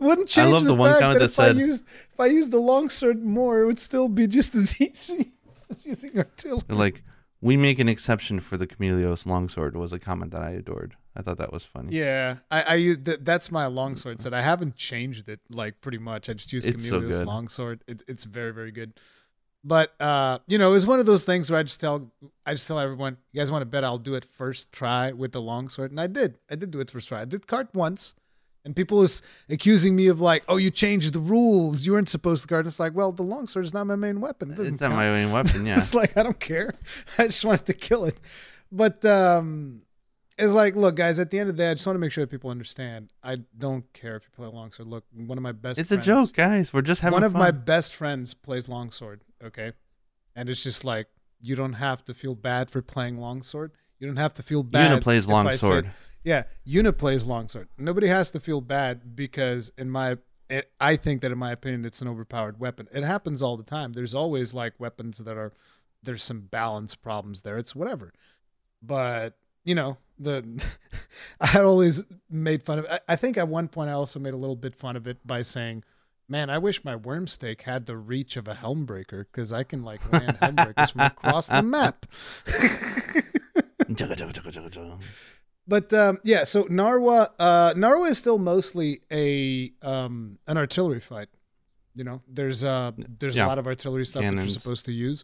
Wouldn't 0.00 0.28
change 0.28 0.52
love 0.52 0.62
the, 0.62 0.68
the 0.68 0.74
one 0.74 0.90
fact 0.90 1.00
comment 1.00 1.20
that 1.20 1.26
that 1.26 1.32
if 1.32 1.38
I 1.40 1.46
said- 1.48 1.56
used 1.58 1.84
if 2.12 2.20
I 2.20 2.26
used 2.26 2.50
the 2.50 2.60
longsword 2.60 3.22
more, 3.22 3.62
it 3.62 3.66
would 3.66 3.78
still 3.78 4.08
be 4.08 4.26
just 4.26 4.54
as 4.54 4.80
easy 4.80 5.32
as 5.70 5.84
using 5.86 6.18
artillery. 6.18 6.62
Like, 6.68 7.02
we 7.40 7.56
make 7.56 7.78
an 7.78 7.88
exception 7.88 8.40
for 8.40 8.56
the 8.56 8.66
Chameleos 8.66 9.24
longsword 9.26 9.76
was 9.76 9.92
a 9.92 9.98
comment 9.98 10.30
that 10.32 10.42
I 10.42 10.50
adored. 10.50 10.96
I 11.16 11.22
thought 11.22 11.38
that 11.38 11.52
was 11.52 11.64
funny. 11.64 11.96
Yeah, 11.96 12.36
I, 12.50 12.62
I 12.62 12.74
use 12.74 12.98
that. 13.04 13.24
That's 13.24 13.50
my 13.50 13.66
longsword 13.66 14.20
set. 14.20 14.32
I 14.34 14.42
haven't 14.42 14.76
changed 14.76 15.28
it 15.28 15.40
like 15.50 15.80
pretty 15.80 15.98
much. 15.98 16.28
I 16.28 16.34
just 16.34 16.52
use 16.52 16.64
It's 16.66 16.88
so 16.88 17.00
good. 17.00 17.26
longsword. 17.26 17.82
It, 17.86 18.02
it's 18.08 18.24
very 18.24 18.52
very 18.52 18.70
good. 18.72 18.92
But 19.62 19.94
uh, 20.00 20.38
you 20.46 20.56
know, 20.56 20.72
it's 20.74 20.86
one 20.86 21.00
of 21.00 21.06
those 21.06 21.24
things 21.24 21.50
where 21.50 21.60
I 21.60 21.62
just 21.62 21.80
tell 21.80 22.10
I 22.46 22.52
just 22.52 22.66
tell 22.66 22.78
everyone, 22.78 23.18
you 23.32 23.40
guys 23.40 23.50
want 23.52 23.62
to 23.62 23.66
bet 23.66 23.84
I'll 23.84 23.98
do 23.98 24.14
it 24.14 24.24
first 24.24 24.72
try 24.72 25.12
with 25.12 25.32
the 25.32 25.40
longsword, 25.42 25.90
and 25.90 26.00
I 26.00 26.06
did. 26.06 26.38
I 26.50 26.54
did 26.54 26.70
do 26.70 26.80
it 26.80 26.90
first 26.90 27.08
try. 27.08 27.20
I 27.22 27.24
did 27.26 27.46
cart 27.46 27.68
once, 27.74 28.14
and 28.64 28.76
people 28.76 28.98
was 28.98 29.22
accusing 29.48 29.96
me 29.96 30.08
of 30.08 30.20
like, 30.20 30.44
oh, 30.48 30.56
you 30.56 30.70
changed 30.70 31.12
the 31.14 31.18
rules. 31.20 31.86
You 31.86 31.92
weren't 31.92 32.08
supposed 32.08 32.42
to 32.42 32.48
cart. 32.48 32.66
It's 32.66 32.78
like, 32.80 32.94
well, 32.94 33.10
the 33.12 33.22
longsword 33.22 33.64
is 33.64 33.72
not 33.72 33.86
my 33.86 33.96
main 33.96 34.20
weapon. 34.20 34.50
It 34.50 34.56
doesn't 34.56 34.74
It's 34.74 34.80
not 34.80 34.88
count. 34.88 34.96
my 34.98 35.10
main 35.10 35.32
weapon, 35.32 35.64
yeah. 35.66 35.76
it's 35.76 35.94
like 35.94 36.16
I 36.16 36.22
don't 36.22 36.38
care. 36.40 36.72
I 37.18 37.26
just 37.26 37.44
wanted 37.44 37.66
to 37.66 37.74
kill 37.74 38.04
it. 38.04 38.18
But 38.70 39.04
um 39.04 39.82
it's 40.38 40.54
like, 40.54 40.74
look, 40.74 40.94
guys, 40.96 41.20
at 41.20 41.30
the 41.30 41.38
end 41.38 41.50
of 41.50 41.56
the 41.58 41.62
day, 41.62 41.70
I 41.70 41.74
just 41.74 41.86
want 41.86 41.96
to 41.96 42.00
make 42.00 42.12
sure 42.12 42.24
that 42.24 42.30
people 42.30 42.48
understand. 42.48 43.12
I 43.22 43.40
don't 43.58 43.84
care 43.92 44.16
if 44.16 44.22
you 44.24 44.30
play 44.34 44.46
longsword. 44.46 44.88
Look, 44.88 45.04
one 45.14 45.36
of 45.36 45.42
my 45.42 45.52
best 45.52 45.78
it's 45.78 45.90
a 45.90 45.96
friends, 46.00 46.06
joke, 46.30 46.34
guys. 46.36 46.72
We're 46.72 46.80
just 46.80 47.02
having 47.02 47.12
one 47.12 47.24
of 47.24 47.32
fun. 47.32 47.40
my 47.42 47.50
best 47.50 47.94
friends 47.94 48.32
plays 48.32 48.66
longsword, 48.66 49.20
okay? 49.44 49.72
And 50.34 50.48
it's 50.48 50.62
just 50.62 50.82
like 50.82 51.08
you 51.42 51.56
don't 51.56 51.74
have 51.74 52.02
to 52.04 52.14
feel 52.14 52.34
bad 52.34 52.70
for 52.70 52.80
playing 52.80 53.18
longsword. 53.18 53.72
You 53.98 54.06
don't 54.06 54.16
have 54.16 54.32
to 54.34 54.42
feel 54.42 54.62
bad. 54.62 54.92
Una 54.92 55.00
plays 55.02 55.24
if 55.24 55.30
I 55.30 55.56
say- 55.56 55.66
longsword. 55.66 55.90
Yeah, 56.22 56.44
Una 56.68 56.92
plays 56.92 57.26
longsword. 57.26 57.68
Nobody 57.78 58.08
has 58.08 58.30
to 58.30 58.40
feel 58.40 58.60
bad 58.60 59.16
because, 59.16 59.72
in 59.78 59.90
my, 59.90 60.18
it, 60.48 60.70
I 60.80 60.96
think 60.96 61.22
that 61.22 61.32
in 61.32 61.38
my 61.38 61.52
opinion, 61.52 61.84
it's 61.84 62.02
an 62.02 62.08
overpowered 62.08 62.60
weapon. 62.60 62.88
It 62.92 63.04
happens 63.04 63.42
all 63.42 63.56
the 63.56 63.64
time. 63.64 63.92
There's 63.92 64.14
always 64.14 64.52
like 64.52 64.74
weapons 64.78 65.18
that 65.18 65.36
are, 65.36 65.52
there's 66.02 66.22
some 66.22 66.42
balance 66.42 66.94
problems 66.94 67.42
there. 67.42 67.56
It's 67.56 67.74
whatever, 67.74 68.12
but 68.82 69.36
you 69.64 69.74
know 69.74 69.98
the, 70.18 70.64
I 71.40 71.46
had 71.46 71.62
always 71.62 72.04
made 72.28 72.62
fun 72.62 72.80
of. 72.80 72.86
I, 72.90 72.98
I 73.08 73.16
think 73.16 73.38
at 73.38 73.48
one 73.48 73.68
point 73.68 73.90
I 73.90 73.94
also 73.94 74.20
made 74.20 74.34
a 74.34 74.38
little 74.38 74.56
bit 74.56 74.74
fun 74.74 74.96
of 74.96 75.06
it 75.06 75.26
by 75.26 75.42
saying. 75.42 75.84
Man, 76.28 76.48
I 76.48 76.58
wish 76.58 76.84
my 76.84 76.94
Wyvernstake 76.94 77.62
had 77.62 77.86
the 77.86 77.96
reach 77.96 78.36
of 78.36 78.46
a 78.46 78.54
helmbreaker 78.54 79.24
because 79.32 79.52
I 79.52 79.64
can 79.64 79.82
like 79.82 80.12
land 80.12 80.38
helmbreakers 80.40 80.92
from 80.92 81.00
across 81.00 81.48
the 81.48 81.60
map. 81.60 82.06
But 85.70 85.92
um, 85.92 86.18
yeah, 86.24 86.42
so 86.42 86.64
Narwa, 86.64 87.28
uh, 87.38 87.74
Narwa 87.76 88.10
is 88.10 88.18
still 88.18 88.38
mostly 88.38 88.98
a 89.12 89.70
um, 89.82 90.36
an 90.48 90.56
artillery 90.58 90.98
fight. 90.98 91.28
You 91.94 92.02
know, 92.02 92.22
there's 92.28 92.64
uh, 92.64 92.90
there's 93.20 93.36
Yeah. 93.36 93.46
a 93.46 93.48
lot 93.52 93.58
of 93.58 93.66
artillery 93.68 94.04
stuff 94.04 94.22
that 94.24 94.32
you're 94.34 94.48
supposed 94.48 94.84
to 94.86 94.92
use, 94.92 95.22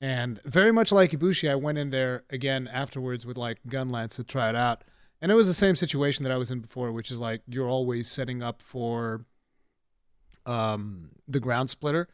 and 0.00 0.40
very 0.44 0.70
much 0.72 0.92
like 0.92 1.10
Ibushi, 1.10 1.50
I 1.50 1.56
went 1.56 1.78
in 1.78 1.90
there 1.90 2.22
again 2.30 2.68
afterwards 2.68 3.26
with 3.26 3.36
like 3.36 3.58
gun 3.66 3.88
lance 3.88 4.14
to 4.16 4.24
try 4.24 4.48
it 4.48 4.54
out, 4.54 4.84
and 5.20 5.32
it 5.32 5.34
was 5.34 5.48
the 5.48 5.54
same 5.64 5.74
situation 5.74 6.22
that 6.22 6.30
I 6.32 6.36
was 6.36 6.50
in 6.52 6.60
before, 6.60 6.92
which 6.92 7.10
is 7.10 7.18
like 7.18 7.42
you're 7.48 7.68
always 7.68 8.08
setting 8.08 8.40
up 8.40 8.62
for 8.62 9.24
um, 10.46 11.10
the 11.26 11.40
ground 11.40 11.70
splitter, 11.70 12.06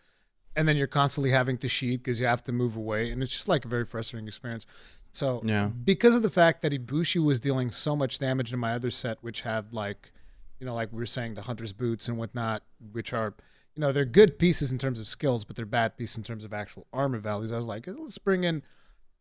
and 0.57 0.67
then 0.67 0.77
you're 0.77 0.87
constantly 0.87 1.31
having 1.33 1.59
to 1.59 1.69
sheet 1.69 1.99
because 2.03 2.19
you 2.21 2.27
have 2.27 2.43
to 2.45 2.53
move 2.53 2.77
away, 2.77 3.11
and 3.11 3.23
it's 3.23 3.33
just 3.33 3.49
like 3.49 3.65
a 3.67 3.69
very 3.69 3.85
frustrating 3.85 4.27
experience. 4.27 4.67
So 5.15 5.41
Yeah. 5.45 5.67
because 5.69 6.17
of 6.17 6.23
the 6.23 6.31
fact 6.31 6.61
that 6.63 6.73
Ibushi 6.73 7.23
was 7.25 7.39
dealing 7.39 7.71
so 7.71 7.95
much 7.95 8.19
damage 8.19 8.53
in 8.53 8.59
my 8.59 8.73
other 8.73 8.91
set, 8.91 9.19
which 9.23 9.43
had 9.43 9.73
like, 9.73 10.11
you 10.59 10.67
know, 10.67 10.75
like 10.75 10.93
we 10.93 10.99
were 10.99 11.07
saying, 11.07 11.35
the 11.35 11.43
hunter's 11.43 11.73
boots 11.73 12.09
and 12.09 12.19
whatnot, 12.19 12.63
which 12.93 13.13
are, 13.13 13.35
you 13.77 13.81
know, 13.81 13.93
they're 13.93 14.05
good 14.05 14.39
pieces 14.41 14.73
in 14.73 14.79
terms 14.79 14.99
of 14.99 15.07
skills, 15.07 15.45
but 15.45 15.55
they're 15.55 15.67
bad 15.67 15.97
pieces 15.97 16.19
in 16.19 16.25
terms 16.25 16.45
of 16.45 16.53
actual 16.53 16.87
armor 16.93 17.19
values. 17.19 17.53
I 17.53 17.57
was 17.57 17.67
like, 17.69 17.87
let's 17.87 18.19
bring 18.19 18.43
in 18.43 18.63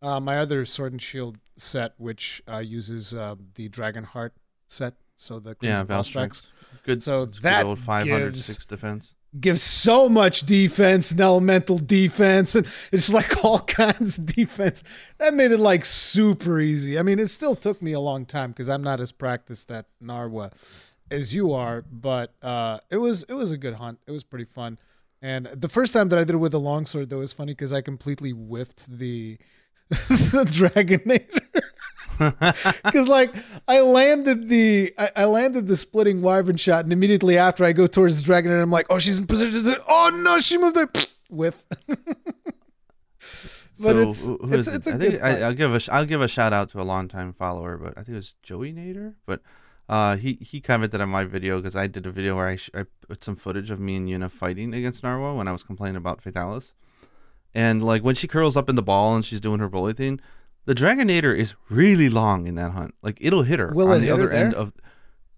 uh, 0.02 0.20
my 0.20 0.40
other 0.40 0.66
sword 0.66 0.94
and 0.94 1.02
shield 1.02 1.38
set, 1.58 1.94
which 1.98 2.42
uh, 2.52 2.58
uses 2.58 3.14
uh, 3.14 3.36
the 3.54 3.70
Dragon 3.70 4.04
Heart 4.04 4.34
set. 4.68 4.96
So 5.16 5.40
the 5.40 5.56
Yeah, 5.62 5.84
Valstrax 5.84 6.42
Good. 6.84 7.04
So 7.04 7.22
it's 7.24 7.38
good 7.38 7.44
that 7.44 7.66
old 7.66 7.78
500 7.80 8.34
gives- 8.34 8.66
defense. 8.66 9.14
Gives 9.40 9.62
so 9.62 10.08
much 10.08 10.42
defense 10.42 11.12
and 11.12 11.20
elemental 11.20 11.78
defense 11.78 12.56
and 12.56 12.68
it's 12.92 13.12
like 13.12 13.44
all 13.44 13.60
kinds 13.60 14.18
of 14.18 14.26
defense. 14.26 14.84
That 15.18 15.34
made 15.34 15.52
it 15.52 15.60
like 15.60 15.86
super 15.86 16.60
easy. 16.60 17.00
I 17.00 17.02
mean 17.02 17.20
it 17.20 17.30
still 17.30 17.56
took 17.56 17.82
me 17.82 17.94
a 17.94 18.00
long 18.00 18.26
time 18.26 18.52
because 18.52 18.70
i'm 18.70 18.84
not 18.84 19.00
as 19.00 19.12
practiced 19.12 19.72
at 19.72 19.88
narwa 20.02 20.52
as 21.10 21.34
you 21.34 21.54
are 21.54 21.84
but 21.92 22.34
uh 22.42 22.80
it 22.90 22.98
was 22.98 23.24
it 23.24 23.34
was 23.34 23.52
a 23.52 23.58
good 23.58 23.76
hunt. 23.76 24.00
It 24.08 24.12
was 24.12 24.24
pretty 24.24 24.46
fun. 24.46 24.78
And 25.22 25.48
the 25.48 25.70
first 25.70 25.94
time 25.94 26.10
that 26.10 26.20
i 26.20 26.24
did 26.24 26.36
it 26.36 26.38
with 26.38 26.54
a 26.54 26.60
longsword 26.60 27.10
though 27.10 27.20
was 27.20 27.34
funny 27.34 27.54
because 27.54 27.74
i 27.74 27.82
completely 27.82 28.32
whiffed 28.32 28.86
the 28.98 29.38
the 29.90 30.46
dragonator 30.46 31.62
because 32.84 33.08
like 33.08 33.36
I 33.68 33.82
landed 33.82 34.50
the 34.50 34.94
I, 34.98 35.10
I 35.18 35.26
landed 35.26 35.68
the 35.68 35.76
splitting 35.76 36.22
wyvern 36.22 36.58
shot, 36.58 36.84
and 36.86 36.94
immediately 36.94 37.38
after 37.38 37.64
I 37.66 37.74
go 37.74 37.88
towards 37.88 38.18
the 38.20 38.26
dragon, 38.26 38.52
and 38.52 38.62
I'm 38.62 38.72
like, 38.72 38.86
oh, 38.90 39.00
she's 39.00 39.20
in 39.20 39.28
position. 39.28 39.76
Oh 39.90 40.12
no, 40.24 40.40
she 40.40 40.58
moved 40.58 40.76
the 40.76 41.08
whiff. 41.30 41.64
But 43.82 44.14
So, 44.14 44.38
it's 44.40 44.54
it's 44.54 44.68
it? 44.68 44.76
it's 44.76 44.88
a 44.88 44.94
I 44.94 44.98
good. 44.98 45.20
I, 45.22 45.30
I'll 45.42 45.54
give 45.54 45.74
a 45.74 45.82
I'll 45.94 46.06
give 46.06 46.22
a 46.22 46.28
shout 46.28 46.54
out 46.54 46.70
to 46.72 46.82
a 46.82 46.84
longtime 46.84 47.34
follower, 47.34 47.78
but 47.78 47.94
I 47.98 48.02
think 48.04 48.10
it 48.10 48.16
was 48.16 48.36
Joey 48.44 48.72
Nader. 48.72 49.16
But 49.26 49.42
uh, 49.90 50.16
he 50.16 50.34
he 50.42 50.62
commented 50.62 51.02
on 51.02 51.10
my 51.10 51.24
video 51.24 51.58
because 51.60 51.76
I 51.76 51.88
did 51.88 52.06
a 52.06 52.12
video 52.12 52.36
where 52.36 52.48
I, 52.48 52.56
sh- 52.56 52.70
I 52.76 52.86
put 53.08 53.24
some 53.24 53.36
footage 53.36 53.72
of 53.72 53.80
me 53.80 53.96
and 53.96 54.08
Yuna 54.08 54.30
fighting 54.30 54.74
against 54.76 55.02
Narwa 55.04 55.36
when 55.36 55.48
I 55.48 55.52
was 55.52 55.64
complaining 55.64 55.96
about 55.98 56.24
Fatalis, 56.24 56.72
and 57.56 57.84
like 57.84 58.04
when 58.04 58.14
she 58.16 58.28
curls 58.28 58.56
up 58.56 58.70
in 58.70 58.76
the 58.76 58.84
ball 58.84 59.16
and 59.16 59.26
she's 59.26 59.42
doing 59.42 59.60
her 59.60 59.68
bully 59.70 59.94
thing, 59.94 60.20
the 60.66 60.74
Dragonator 60.76 61.38
is 61.38 61.56
really 61.70 62.10
long 62.10 62.48
in 62.48 62.56
that 62.56 62.72
hunt. 62.72 62.96
Like 63.02 63.18
it'll 63.22 63.44
hit 63.44 63.60
her 63.60 63.72
Will 63.74 63.90
on 63.92 63.98
it 63.98 64.00
the 64.02 64.06
hit 64.08 64.18
her 64.18 64.24
other 64.24 64.32
end 64.32 64.54
of. 64.54 64.74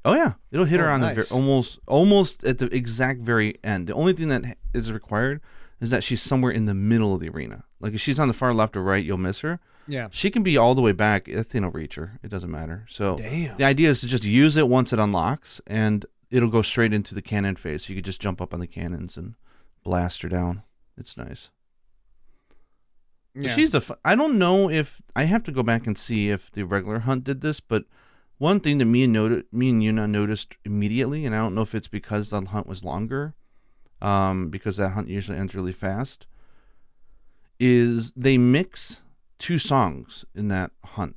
Oh 0.03 0.13
yeah, 0.13 0.33
it'll 0.51 0.65
hit 0.65 0.79
her 0.79 0.89
Oh, 0.89 0.93
on 0.93 1.01
the 1.01 1.13
nice. 1.13 1.29
ver- 1.31 1.35
almost 1.35 1.79
almost 1.87 2.43
at 2.43 2.59
the 2.59 2.67
exact 2.75 3.21
very 3.21 3.57
end. 3.63 3.87
The 3.87 3.93
only 3.93 4.13
thing 4.13 4.27
that 4.29 4.57
is 4.73 4.91
required 4.91 5.41
is 5.81 5.89
that 5.89 6.03
she's 6.03 6.21
somewhere 6.21 6.51
in 6.51 6.65
the 6.65 6.73
middle 6.75 7.13
of 7.13 7.19
the 7.21 7.29
arena. 7.29 7.63
Like 7.79 7.93
if 7.93 8.01
she's 8.01 8.19
on 8.19 8.27
the 8.27 8.33
far 8.33 8.53
left 8.53 8.75
or 8.77 8.83
right, 8.83 9.03
you'll 9.03 9.17
miss 9.17 9.39
her. 9.39 9.59
Yeah. 9.87 10.07
She 10.11 10.31
can 10.31 10.41
be 10.41 10.57
all 10.57 10.73
the 10.73 10.81
way 10.81 10.93
back. 10.93 11.25
That 11.25 11.43
thing 11.45 11.63
will 11.63 11.71
reach 11.71 11.95
her. 11.95 12.19
It 12.23 12.29
doesn't 12.29 12.49
matter. 12.51 12.85
So 12.89 13.17
Damn. 13.17 13.57
the 13.57 13.63
idea 13.65 13.89
is 13.89 14.01
to 14.01 14.07
just 14.07 14.23
use 14.23 14.57
it 14.57 14.67
once 14.67 14.91
it 14.93 14.99
unlocks, 14.99 15.61
and 15.67 16.05
it'll 16.31 16.49
go 16.49 16.61
straight 16.63 16.91
into 16.93 17.13
the 17.13 17.21
cannon 17.21 17.55
phase. 17.55 17.85
So 17.85 17.89
you 17.93 17.97
could 17.97 18.05
just 18.05 18.19
jump 18.21 18.41
up 18.41 18.51
on 18.53 18.59
the 18.59 18.65
cannons 18.67 19.15
and 19.17 19.35
blast 19.83 20.21
her 20.23 20.29
down. 20.29 20.63
It's 20.97 21.17
nice. 21.17 21.49
Yeah. 23.35 23.49
She's 23.53 23.73
a. 23.73 23.77
F- 23.77 23.91
I 24.03 24.15
don't 24.15 24.39
know 24.39 24.69
if 24.69 25.01
I 25.15 25.25
have 25.25 25.43
to 25.43 25.51
go 25.51 25.61
back 25.61 25.85
and 25.85 25.97
see 25.97 26.29
if 26.29 26.51
the 26.51 26.63
regular 26.63 26.99
hunt 26.99 27.25
did 27.25 27.41
this, 27.41 27.59
but 27.59 27.83
one 28.37 28.59
thing 28.59 28.77
that 28.79 28.85
me 28.85 29.03
and 29.03 29.13
noted, 29.13 29.45
me 29.51 29.69
and 29.69 29.81
Yuna 29.81 30.09
noticed 30.09 30.55
immediately, 30.63 31.25
and 31.25 31.35
I 31.35 31.39
don't 31.39 31.55
know 31.55 31.61
if 31.61 31.75
it's 31.75 31.87
because 31.87 32.29
the 32.29 32.41
hunt 32.41 32.67
was 32.67 32.83
longer, 32.83 33.33
um, 34.01 34.49
because 34.49 34.77
that 34.77 34.89
hunt 34.89 35.09
usually 35.09 35.37
ends 35.37 35.55
really 35.55 35.71
fast, 35.73 36.27
is 37.59 38.11
they 38.11 38.37
mix 38.37 39.01
two 39.39 39.57
songs 39.57 40.25
in 40.33 40.47
that 40.49 40.71
hunt. 40.83 41.15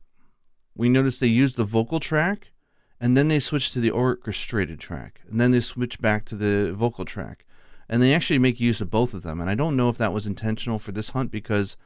We 0.77 0.89
noticed 0.89 1.21
they 1.21 1.27
used 1.27 1.57
the 1.57 1.65
vocal 1.65 1.99
track, 1.99 2.53
and 3.01 3.17
then 3.17 3.29
they 3.29 3.41
switch 3.41 3.73
to 3.73 3.81
the 3.81 3.91
orchestrated 3.91 4.79
track, 4.79 5.21
and 5.29 5.41
then 5.41 5.51
they 5.51 5.61
switch 5.61 6.01
back 6.01 6.25
to 6.27 6.37
the 6.37 6.73
vocal 6.73 7.05
track, 7.05 7.45
and 7.89 8.03
they 8.03 8.15
actually 8.15 8.39
make 8.39 8.61
use 8.61 8.81
of 8.81 8.91
both 8.91 9.15
of 9.15 9.23
them. 9.23 9.41
And 9.41 9.51
I 9.51 9.55
don't 9.55 9.77
know 9.77 9.89
if 9.89 9.99
that 9.99 10.13
was 10.13 10.27
intentional 10.27 10.79
for 10.79 10.93
this 10.93 11.11
hunt 11.11 11.31
because 11.31 11.77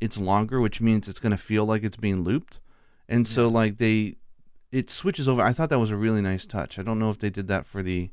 it's 0.00 0.16
longer, 0.16 0.60
which 0.60 0.80
means 0.80 1.08
it's 1.08 1.18
going 1.18 1.32
to 1.32 1.36
feel 1.36 1.64
like 1.64 1.82
it's 1.82 1.96
being 1.96 2.22
looped, 2.22 2.60
and 3.08 3.26
so 3.26 3.48
like 3.48 3.78
they, 3.78 4.16
it 4.70 4.90
switches 4.90 5.28
over. 5.28 5.42
I 5.42 5.52
thought 5.52 5.70
that 5.70 5.78
was 5.78 5.90
a 5.90 5.96
really 5.96 6.20
nice 6.20 6.46
touch. 6.46 6.78
I 6.78 6.82
don't 6.82 6.98
know 6.98 7.10
if 7.10 7.18
they 7.18 7.30
did 7.30 7.48
that 7.48 7.66
for 7.66 7.82
the 7.82 8.10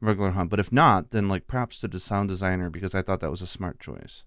regular 0.00 0.30
hunt, 0.30 0.50
but 0.50 0.60
if 0.60 0.72
not, 0.72 1.10
then 1.10 1.28
like 1.28 1.46
props 1.46 1.80
to 1.80 1.88
the 1.88 2.00
sound 2.00 2.28
designer 2.28 2.70
because 2.70 2.94
I 2.94 3.02
thought 3.02 3.20
that 3.20 3.30
was 3.30 3.42
a 3.42 3.46
smart 3.46 3.80
choice. 3.80 4.24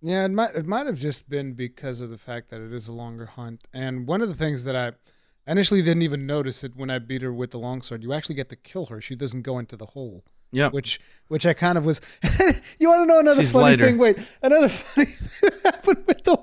Yeah, 0.00 0.24
it 0.24 0.30
might 0.30 0.54
it 0.54 0.66
might 0.66 0.86
have 0.86 0.98
just 0.98 1.28
been 1.28 1.54
because 1.54 2.00
of 2.00 2.10
the 2.10 2.18
fact 2.18 2.50
that 2.50 2.60
it 2.60 2.72
is 2.72 2.88
a 2.88 2.92
longer 2.92 3.26
hunt. 3.26 3.64
And 3.72 4.06
one 4.06 4.22
of 4.22 4.28
the 4.28 4.34
things 4.34 4.64
that 4.64 4.76
I 4.76 4.92
initially 5.50 5.82
didn't 5.82 6.02
even 6.02 6.26
notice 6.26 6.64
it 6.64 6.76
when 6.76 6.90
I 6.90 6.98
beat 6.98 7.22
her 7.22 7.32
with 7.32 7.50
the 7.50 7.58
longsword, 7.58 8.02
you 8.02 8.12
actually 8.12 8.34
get 8.34 8.48
to 8.50 8.56
kill 8.56 8.86
her. 8.86 9.00
She 9.00 9.16
doesn't 9.16 9.42
go 9.42 9.58
into 9.58 9.76
the 9.76 9.86
hole. 9.86 10.24
Yeah. 10.52 10.70
Which 10.70 11.00
which 11.28 11.44
I 11.46 11.54
kind 11.54 11.76
of 11.76 11.84
was 11.84 12.00
You 12.78 12.88
want 12.88 13.02
to 13.02 13.06
know 13.06 13.18
another 13.20 13.42
She's 13.42 13.52
funny 13.52 13.64
lighter. 13.64 13.86
thing? 13.86 13.98
Wait, 13.98 14.18
another 14.42 14.68
funny 14.70 15.06
thing 15.06 15.50
happened 15.64 16.04
with 16.06 16.24
the 16.24 16.36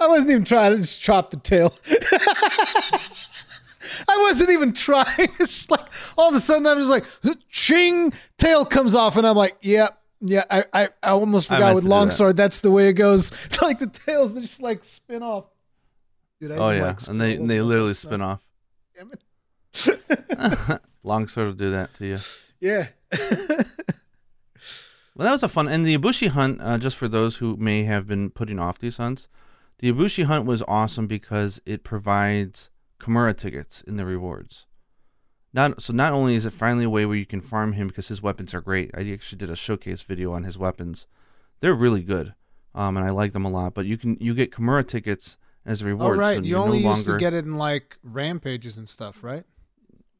I 0.00 0.06
wasn't 0.08 0.30
even 0.32 0.44
trying 0.44 0.72
to 0.72 0.78
just 0.78 1.00
chop 1.00 1.30
the 1.30 1.36
tail. 1.36 1.72
I 4.08 4.18
wasn't 4.28 4.50
even 4.50 4.72
trying. 4.72 5.06
It's 5.18 5.38
just 5.38 5.70
like 5.70 5.86
all 6.18 6.28
of 6.28 6.34
a 6.34 6.40
sudden 6.40 6.66
I'm 6.66 6.78
just 6.78 6.90
like 6.90 7.04
ching 7.48 8.12
tail 8.38 8.64
comes 8.64 8.94
off 8.94 9.16
and 9.16 9.26
I'm 9.26 9.36
like, 9.36 9.56
yep. 9.62 9.96
Yeah, 10.22 10.42
I, 10.50 10.64
I, 10.74 10.88
I 11.02 11.10
almost 11.10 11.48
forgot 11.48 11.60
meant 11.60 11.74
with 11.76 11.84
to 11.84 11.88
that. 11.88 11.94
longsword. 11.94 12.36
That's 12.36 12.60
the 12.60 12.70
way 12.70 12.88
it 12.88 12.92
goes. 12.92 13.32
like 13.62 13.78
the 13.78 13.86
tails, 13.86 14.34
they 14.34 14.42
just 14.42 14.60
like 14.60 14.84
spin 14.84 15.22
off. 15.22 15.46
Dude, 16.40 16.52
I 16.52 16.56
Oh 16.56 16.70
yeah, 16.70 16.86
like, 16.88 17.08
and 17.08 17.18
they 17.20 17.36
and 17.36 17.48
they 17.48 17.62
literally 17.62 17.94
spin 17.94 18.20
off. 18.20 18.42
Damn 18.94 19.12
it. 19.12 20.80
Long 21.02 21.26
sword 21.26 21.46
will 21.46 21.54
do 21.54 21.70
that 21.70 21.94
to 21.94 22.06
you. 22.06 22.18
Yeah. 22.60 22.88
Well, 25.14 25.26
that 25.26 25.32
was 25.32 25.42
a 25.42 25.48
fun. 25.48 25.68
And 25.68 25.84
the 25.84 25.98
Ibushi 25.98 26.28
hunt, 26.28 26.60
uh, 26.62 26.78
just 26.78 26.96
for 26.96 27.06
those 27.08 27.36
who 27.36 27.56
may 27.56 27.84
have 27.84 28.06
been 28.06 28.30
putting 28.30 28.58
off 28.58 28.78
these 28.78 28.96
hunts, 28.96 29.28
the 29.78 29.92
Ibushi 29.92 30.24
hunt 30.24 30.46
was 30.46 30.62
awesome 30.66 31.06
because 31.06 31.60
it 31.66 31.84
provides 31.84 32.70
Kamura 32.98 33.36
tickets 33.36 33.82
in 33.82 33.96
the 33.96 34.06
rewards. 34.06 34.64
Not 35.52 35.82
so. 35.82 35.92
Not 35.92 36.12
only 36.14 36.36
is 36.36 36.46
it 36.46 36.52
finally 36.54 36.84
a 36.84 36.90
way 36.90 37.04
where 37.04 37.16
you 37.16 37.26
can 37.26 37.40
farm 37.40 37.72
him 37.72 37.88
because 37.88 38.08
his 38.08 38.22
weapons 38.22 38.54
are 38.54 38.60
great. 38.60 38.92
I 38.94 39.10
actually 39.12 39.36
did 39.38 39.50
a 39.50 39.56
showcase 39.56 40.00
video 40.00 40.32
on 40.32 40.44
his 40.44 40.56
weapons. 40.56 41.06
They're 41.58 41.74
really 41.74 42.02
good, 42.04 42.34
um, 42.74 42.96
and 42.96 43.04
I 43.04 43.10
like 43.10 43.32
them 43.32 43.44
a 43.44 43.50
lot. 43.50 43.74
But 43.74 43.84
you 43.86 43.98
can 43.98 44.16
you 44.20 44.32
get 44.32 44.52
Kamura 44.52 44.86
tickets 44.86 45.36
as 45.66 45.82
a 45.82 45.84
All 45.84 45.88
reward. 45.90 46.18
right. 46.18 46.36
so 46.36 46.42
you 46.44 46.56
only 46.56 46.82
no 46.82 46.90
used 46.90 47.04
to 47.06 47.16
get 47.18 47.34
it 47.34 47.44
in 47.44 47.58
like 47.58 47.98
rampages 48.04 48.78
and 48.78 48.88
stuff, 48.88 49.24
right? 49.24 49.42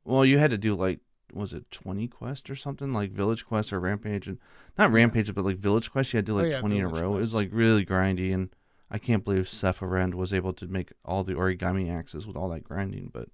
Well, 0.04 0.24
you 0.24 0.36
had 0.38 0.50
to 0.50 0.58
do 0.58 0.74
like 0.74 0.98
was 1.32 1.52
it 1.52 1.70
twenty 1.70 2.08
quest 2.08 2.50
or 2.50 2.56
something 2.56 2.92
like 2.92 3.10
village 3.10 3.46
quest 3.46 3.72
or 3.72 3.80
rampage 3.80 4.26
and 4.26 4.38
not 4.78 4.92
rampage 4.92 5.34
but 5.34 5.44
like 5.44 5.56
village 5.56 5.90
quest. 5.90 6.12
You 6.12 6.18
had 6.18 6.26
to 6.26 6.32
do 6.32 6.38
Oh, 6.38 6.42
like 6.42 6.52
yeah, 6.52 6.60
twenty 6.60 6.78
in 6.78 6.84
a 6.84 6.88
village 6.88 7.02
row. 7.02 7.14
It 7.14 7.18
was 7.18 7.34
like 7.34 7.50
really 7.52 7.84
grindy, 7.84 8.32
and 8.32 8.50
I 8.90 8.98
can't 8.98 9.24
believe 9.24 9.44
Sephiroth 9.44 10.14
was 10.14 10.32
able 10.32 10.52
to 10.54 10.66
make 10.66 10.92
all 11.04 11.24
the 11.24 11.34
origami 11.34 11.92
axes 11.94 12.26
with 12.26 12.36
all 12.36 12.48
that 12.50 12.64
grinding. 12.64 13.10
But 13.12 13.28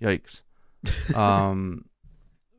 yikes. 0.00 0.42
um, 1.16 1.86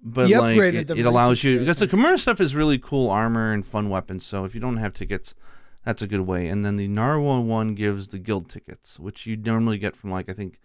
but 0.01 0.27
He 0.27 0.37
like 0.37 0.57
it, 0.57 0.89
it 0.91 1.05
allows 1.05 1.43
you 1.43 1.59
because 1.59 1.77
the. 1.77 1.87
Kamura 1.87 2.19
stuff 2.19 2.39
is 2.39 2.55
really 2.55 2.77
cool 2.77 3.09
armor 3.09 3.51
and 3.51 3.65
fun 3.65 3.89
weapons. 3.89 4.25
So 4.25 4.45
if 4.45 4.53
you 4.53 4.61
don't 4.61 4.77
have 4.77 4.93
tickets, 4.93 5.33
that's 5.83 6.01
a 6.01 6.07
good 6.07 6.21
way. 6.21 6.47
And 6.47 6.63
then 6.63 6.77
the 6.77 6.87
Narwa 6.87 7.43
one 7.43 7.73
gives 7.73 8.09
the 8.09 8.19
guild 8.19 8.49
tickets, 8.49 8.99
which 8.99 9.25
you 9.25 9.35
normally 9.35 9.79
get 9.79 9.95
from 9.95 10.11
like 10.11 10.29
I 10.29 10.33
think 10.33 10.59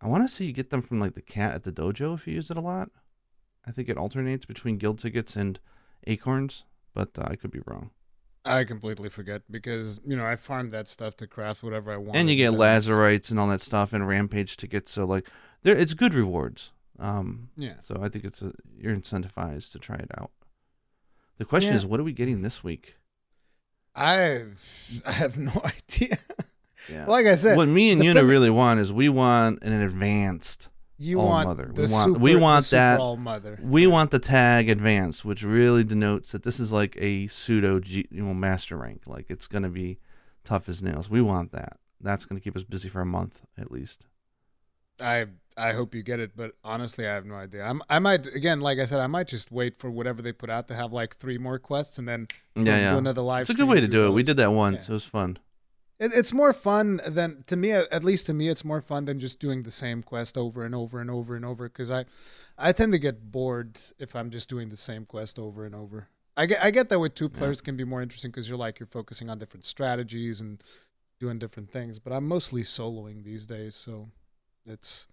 I 0.00 0.08
want 0.08 0.28
to 0.28 0.34
say 0.34 0.44
you 0.44 0.52
get 0.52 0.70
them 0.70 0.82
from 0.82 1.00
like 1.00 1.14
the 1.14 1.22
cat 1.22 1.54
at 1.54 1.64
the 1.64 1.72
dojo 1.72 2.14
if 2.14 2.26
you 2.26 2.34
use 2.34 2.50
it 2.50 2.56
a 2.56 2.60
lot. 2.60 2.90
I 3.68 3.70
think 3.72 3.88
it 3.88 3.98
alternates 3.98 4.46
between 4.46 4.78
guild 4.78 4.98
tickets 4.98 5.36
and 5.36 5.58
acorns, 6.06 6.64
but 6.94 7.10
uh, 7.18 7.24
I 7.26 7.36
could 7.36 7.50
be 7.50 7.60
wrong. 7.66 7.90
I 8.44 8.64
completely 8.64 9.10
forget 9.10 9.42
because 9.50 10.00
you 10.06 10.16
know 10.16 10.24
I 10.26 10.36
farmed 10.36 10.70
that 10.70 10.88
stuff 10.88 11.16
to 11.18 11.26
craft 11.26 11.62
whatever 11.62 11.92
I 11.92 11.98
want. 11.98 12.16
and 12.16 12.30
you 12.30 12.36
get 12.36 12.52
lazarites 12.54 13.30
and 13.30 13.38
all 13.38 13.48
that 13.48 13.60
stuff 13.60 13.92
and 13.92 14.08
rampage 14.08 14.56
tickets. 14.56 14.90
So 14.92 15.04
like, 15.04 15.28
there 15.64 15.76
it's 15.76 15.92
good 15.92 16.14
rewards. 16.14 16.70
Um, 16.98 17.50
Yeah. 17.56 17.74
so 17.80 17.98
I 18.02 18.08
think 18.08 18.24
it's 18.24 18.40
a, 18.42 18.52
you're 18.76 18.96
incentivized 18.96 19.70
to 19.72 19.78
try 19.78 19.96
it 19.96 20.10
out. 20.18 20.30
The 21.36 21.44
question 21.44 21.72
Yeah. 21.72 21.76
is, 21.76 21.86
what 21.86 22.00
are 22.00 22.04
we 22.04 22.12
getting 22.12 22.42
this 22.42 22.64
week? 22.64 22.94
I 23.94 24.44
I 25.06 25.12
have 25.12 25.36
no 25.38 25.52
idea. 25.64 26.16
Yeah. 26.90 27.06
like 27.06 27.26
I 27.26 27.34
said, 27.34 27.56
what 27.56 27.68
me 27.68 27.90
and 27.90 28.00
Yuna 28.00 28.26
really 28.26 28.50
want 28.50 28.80
is 28.80 28.92
we 28.92 29.08
want 29.10 29.62
an 29.62 29.72
advanced. 29.74 30.68
You 30.98 31.20
All 31.20 31.26
want 31.26 31.48
Mother. 31.48 31.70
the 31.72 31.82
We 31.82 31.88
want- 31.92 32.04
super, 32.04 32.18
we 32.18 32.36
want 32.36 32.64
super 32.64 32.76
that- 32.80 33.00
all 33.00 33.16
mother. 33.16 33.58
We 33.62 33.86
want 33.86 34.10
the 34.10 34.18
tag 34.18 34.68
advanced, 34.68 35.24
which 35.24 35.42
really 35.42 35.84
denotes 35.84 36.32
that 36.32 36.42
this 36.42 36.58
is 36.58 36.72
like 36.72 36.96
a 37.00 37.26
pseudo 37.28 37.78
G, 37.80 38.06
you 38.10 38.22
know, 38.24 38.34
master 38.34 38.76
rank. 38.76 39.02
Like 39.06 39.26
it's 39.28 39.46
gonna 39.46 39.68
be 39.70 39.98
tough 40.44 40.68
as 40.68 40.82
nails. 40.82 41.08
We 41.08 41.20
want 41.22 41.52
that. 41.52 41.78
That's 42.00 42.24
gonna 42.26 42.40
keep 42.40 42.56
us 42.56 42.64
busy 42.64 42.88
for 42.88 43.00
a 43.00 43.06
month 43.06 43.42
at 43.56 43.70
least. 43.70 44.06
I 45.00 45.26
I 45.56 45.72
hope 45.72 45.94
you 45.94 46.02
get 46.02 46.18
it, 46.20 46.32
but 46.36 46.52
honestly, 46.64 47.06
I 47.06 47.14
have 47.14 47.24
no 47.26 47.34
idea. 47.36 47.62
I'm 47.64 47.80
I 47.88 47.98
might 48.00 48.26
again, 48.34 48.60
like 48.60 48.78
I 48.78 48.84
said, 48.84 48.98
I 49.00 49.06
might 49.06 49.28
just 49.28 49.52
wait 49.52 49.76
for 49.76 49.90
whatever 49.90 50.22
they 50.22 50.32
put 50.32 50.50
out 50.50 50.66
to 50.68 50.74
have 50.74 50.92
like 50.92 51.16
three 51.16 51.38
more 51.38 51.58
quests 51.60 51.98
and 51.98 52.08
then 52.08 52.26
Yeah, 52.56 52.64
do 52.64 52.70
yeah. 52.70 52.96
another 52.96 53.22
live. 53.22 53.42
It's 53.42 53.50
a 53.50 53.54
good 53.54 53.68
way 53.68 53.80
to 53.80 53.88
do 53.88 54.06
it. 54.06 54.10
We 54.12 54.22
did 54.24 54.36
that 54.38 54.52
once. 54.52 54.88
Yeah. 54.88 54.92
It 54.92 54.94
was 54.94 55.04
fun. 55.04 55.38
It, 55.98 56.12
it's 56.14 56.32
more 56.32 56.52
fun 56.52 57.00
than 57.06 57.44
to 57.46 57.56
me. 57.56 57.72
At 57.72 58.04
least 58.04 58.26
to 58.26 58.34
me, 58.34 58.48
it's 58.48 58.64
more 58.64 58.80
fun 58.80 59.04
than 59.04 59.18
just 59.18 59.40
doing 59.40 59.62
the 59.64 59.70
same 59.70 60.02
quest 60.02 60.38
over 60.38 60.64
and 60.64 60.74
over 60.74 61.00
and 61.00 61.10
over 61.10 61.34
and 61.34 61.44
over. 61.44 61.68
Because 61.68 61.90
I, 61.90 62.04
I 62.56 62.72
tend 62.72 62.92
to 62.92 62.98
get 62.98 63.32
bored 63.32 63.78
if 63.98 64.14
I'm 64.14 64.30
just 64.30 64.48
doing 64.48 64.68
the 64.68 64.76
same 64.76 65.04
quest 65.04 65.38
over 65.38 65.64
and 65.64 65.74
over. 65.74 66.08
I 66.36 66.46
get 66.46 66.62
I 66.62 66.70
get 66.70 66.88
that 66.90 67.00
with 67.00 67.16
two 67.16 67.28
players 67.28 67.60
can 67.60 67.76
be 67.76 67.82
more 67.84 68.00
interesting 68.00 68.30
because 68.30 68.48
you're 68.48 68.58
like 68.58 68.78
you're 68.78 68.86
focusing 68.86 69.28
on 69.28 69.38
different 69.38 69.64
strategies 69.64 70.40
and 70.40 70.62
doing 71.18 71.38
different 71.40 71.72
things. 71.72 71.98
But 71.98 72.12
I'm 72.12 72.28
mostly 72.28 72.62
soloing 72.62 73.24
these 73.24 73.44
days, 73.46 73.74
so 73.74 74.10
it's 74.64 75.08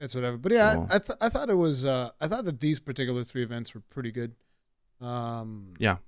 it's 0.00 0.16
whatever. 0.16 0.36
But 0.36 0.50
yeah, 0.50 0.74
Cool. 0.74 0.88
I 0.90 0.96
I, 0.96 0.98
th- 0.98 1.18
I 1.20 1.28
thought 1.28 1.48
it 1.48 1.54
was 1.54 1.86
uh, 1.86 2.10
I 2.20 2.26
thought 2.26 2.44
that 2.44 2.58
these 2.58 2.80
particular 2.80 3.22
three 3.22 3.44
events 3.44 3.72
were 3.72 3.82
pretty 3.88 4.10
good. 4.10 4.34
Um, 5.00 5.74
Yeah. 5.78 5.98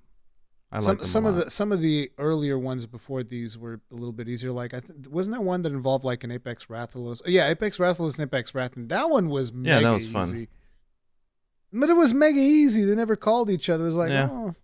I 0.71 0.77
some 0.79 0.97
like 0.97 1.05
some 1.05 1.25
of 1.25 1.35
the 1.35 1.49
some 1.51 1.71
of 1.71 1.81
the 1.81 2.09
earlier 2.17 2.57
ones 2.57 2.85
before 2.85 3.23
these 3.23 3.57
were 3.57 3.81
a 3.91 3.93
little 3.95 4.13
bit 4.13 4.29
easier. 4.29 4.51
Like 4.51 4.73
I 4.73 4.79
th- 4.79 5.07
wasn't 5.09 5.33
there 5.35 5.41
one 5.41 5.61
that 5.63 5.73
involved 5.73 6.03
like 6.05 6.23
an 6.23 6.31
Apex 6.31 6.67
Rathalos? 6.67 7.21
Oh, 7.25 7.29
yeah, 7.29 7.49
Apex 7.49 7.77
Rathalos 7.77 8.17
and 8.19 8.27
Apex 8.27 8.55
Wrath, 8.55 8.77
and 8.77 8.87
that 8.89 9.09
one 9.09 9.29
was 9.29 9.51
Yeah, 9.51 9.57
mega 9.79 9.85
that 9.87 9.91
was 9.93 10.07
fun. 10.07 10.23
easy. 10.27 10.47
But 11.73 11.89
it 11.89 11.95
was 11.95 12.13
mega 12.13 12.39
easy. 12.39 12.83
They 12.83 12.95
never 12.95 13.15
called 13.15 13.49
each 13.49 13.69
other. 13.69 13.83
It 13.83 13.87
was 13.87 13.95
like, 13.95 14.09
Yeah. 14.11 14.29
oh, 14.31 14.55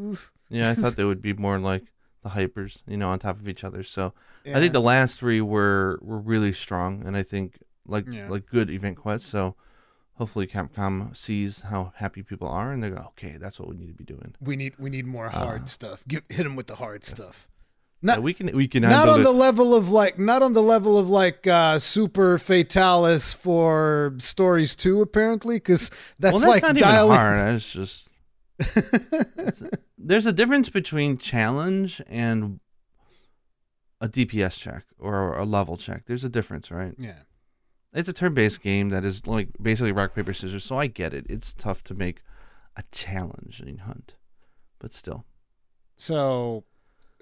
oof. 0.00 0.32
Yeah, 0.48 0.70
I 0.70 0.74
thought 0.74 0.96
they 0.96 1.04
would 1.04 1.22
be 1.22 1.32
more 1.32 1.58
like 1.58 1.84
the 2.22 2.30
hypers, 2.30 2.82
you 2.86 2.96
know, 2.96 3.10
on 3.10 3.18
top 3.18 3.38
of 3.40 3.48
each 3.48 3.64
other. 3.64 3.82
So 3.82 4.12
Yeah. 4.44 4.56
I 4.56 4.60
think 4.60 4.72
the 4.72 4.80
last 4.80 5.18
three 5.18 5.40
were 5.40 5.98
were 6.02 6.18
really 6.18 6.52
strong, 6.52 7.04
and 7.06 7.16
I 7.16 7.22
think 7.24 7.58
like 7.86 8.06
Yeah. 8.10 8.28
like 8.28 8.46
good 8.46 8.70
event 8.70 8.96
quests. 8.96 9.28
So 9.28 9.56
hopefully 10.14 10.46
Capcom 10.46 11.16
sees 11.16 11.62
how 11.62 11.92
happy 11.96 12.22
people 12.22 12.48
are, 12.48 12.72
and 12.72 12.82
they 12.82 12.90
go, 12.90 12.96
okay, 13.18 13.36
that's 13.38 13.58
what 13.58 13.68
we 13.68 13.76
need 13.76 13.88
to 13.88 13.94
be 13.94 14.04
doing. 14.04 14.34
we 14.40 14.56
need 14.56 14.74
we 14.78 14.90
need 14.90 15.06
more 15.06 15.28
hard 15.28 15.62
Uh, 15.62 15.66
stuff. 15.66 16.04
Give 16.08 16.22
hit 16.28 16.44
them 16.44 16.56
with 16.56 16.66
the 16.66 16.76
hard 16.76 17.04
stuff. 17.04 17.48
Not, 18.04 18.16
Yeah, 18.18 18.22
we 18.24 18.34
can 18.34 18.56
we 18.56 18.66
can 18.66 18.82
not 18.82 19.08
on 19.08 19.20
it. 19.20 19.22
the 19.22 19.30
level 19.30 19.74
of 19.76 19.88
like 19.90 20.18
not 20.18 20.42
on 20.42 20.54
the 20.54 20.62
level 20.62 20.98
of 20.98 21.08
like 21.08 21.46
uh 21.46 21.78
super 21.78 22.36
fatalis 22.36 23.32
for 23.34 24.14
stories 24.18 24.74
2 24.74 25.00
apparently 25.02 25.60
cuz 25.60 25.88
that's, 26.18 26.32
well, 26.34 26.40
that's 26.40 26.44
like 26.44 26.62
not 26.62 26.76
dialing 26.76 27.12
even 27.14 27.26
hard. 27.26 27.54
It's 27.54 27.72
just 27.72 28.08
there's 29.98 30.26
a 30.26 30.32
difference 30.32 30.68
between 30.68 31.16
challenge 31.18 32.02
and 32.08 32.58
a 34.00 34.08
DPS 34.08 34.58
check 34.58 34.84
or 34.98 35.36
a 35.38 35.44
level 35.44 35.76
check. 35.76 36.06
There's 36.06 36.24
a 36.24 36.28
difference, 36.28 36.70
right? 36.70 36.94
yeah 36.98 37.20
It's 37.94 38.08
a 38.08 38.12
turn-based 38.12 38.60
game 38.62 38.88
that 38.90 39.04
is 39.04 39.26
like 39.26 39.48
basically 39.60 39.92
rock 39.92 40.14
paper 40.14 40.32
scissors, 40.32 40.64
so 40.64 40.78
I 40.78 40.86
get 40.86 41.12
it. 41.12 41.26
It's 41.28 41.52
tough 41.52 41.82
to 41.84 41.94
make 41.94 42.22
a 42.76 42.82
challenging 42.90 43.78
hunt, 43.78 44.14
but 44.78 44.92
still. 44.92 45.24
so 45.96 46.64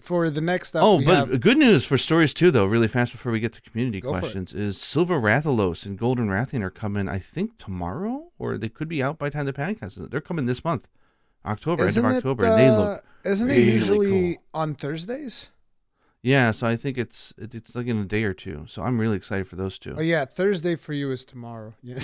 for 0.01 0.31
the 0.31 0.41
next 0.41 0.75
up 0.75 0.83
Oh, 0.83 0.99
but 1.05 1.29
have 1.29 1.41
good 1.43 1.59
news 1.59 1.85
for 1.85 1.99
stories 1.99 2.33
too, 2.33 2.51
though. 2.51 2.65
Really 2.65 2.89
fast 2.89 3.13
before 3.13 3.33
we 3.33 3.41
get 3.41 3.53
to 3.55 3.61
community 3.61 4.01
Go 4.01 4.11
questions, 4.11 4.55
is 4.55 4.81
Silver 4.81 5.21
Rathalos 5.21 5.85
and 5.85 5.99
Golden 5.99 6.29
Rathian 6.29 6.63
are 6.63 6.71
coming. 6.71 7.07
I 7.09 7.19
think 7.19 7.59
tomorrow, 7.59 8.31
or 8.39 8.57
they 8.57 8.69
could 8.71 8.89
be 8.89 9.03
out 9.03 9.19
by 9.19 9.29
the 9.29 9.33
time 9.35 9.45
the 9.47 9.53
podcast. 9.53 9.99
is- 10.01 10.09
They're 10.09 10.23
coming 10.23 10.47
this 10.47 10.65
month, 10.65 10.89
October, 11.45 11.85
isn't 11.85 12.03
end 12.03 12.13
of 12.13 12.17
it, 12.17 12.19
October, 12.19 12.45
and 12.47 12.59
they 12.59 12.71
look. 12.71 12.99
uh, 13.05 13.29
isn't 13.29 13.51
it 13.51 13.59
usually 13.59 14.35
cool. 14.37 14.45
on 14.55 14.75
Thursdays? 14.75 15.51
Yeah, 16.23 16.51
so 16.51 16.67
I 16.67 16.77
think 16.77 16.99
it's 16.99 17.33
it, 17.39 17.55
it's 17.55 17.75
like 17.75 17.87
in 17.87 17.97
a 17.99 18.05
day 18.05 18.25
or 18.25 18.35
two. 18.35 18.67
So 18.69 18.83
I'm 18.83 19.01
really 19.01 19.17
excited 19.17 19.49
for 19.49 19.57
those 19.57 19.79
two. 19.79 19.95
Oh 19.97 20.03
yeah, 20.03 20.27
Thursday 20.27 20.77
for 20.77 20.93
you 20.93 21.11
is 21.11 21.25
tomorrow. 21.25 21.75
Yeah. 21.83 21.99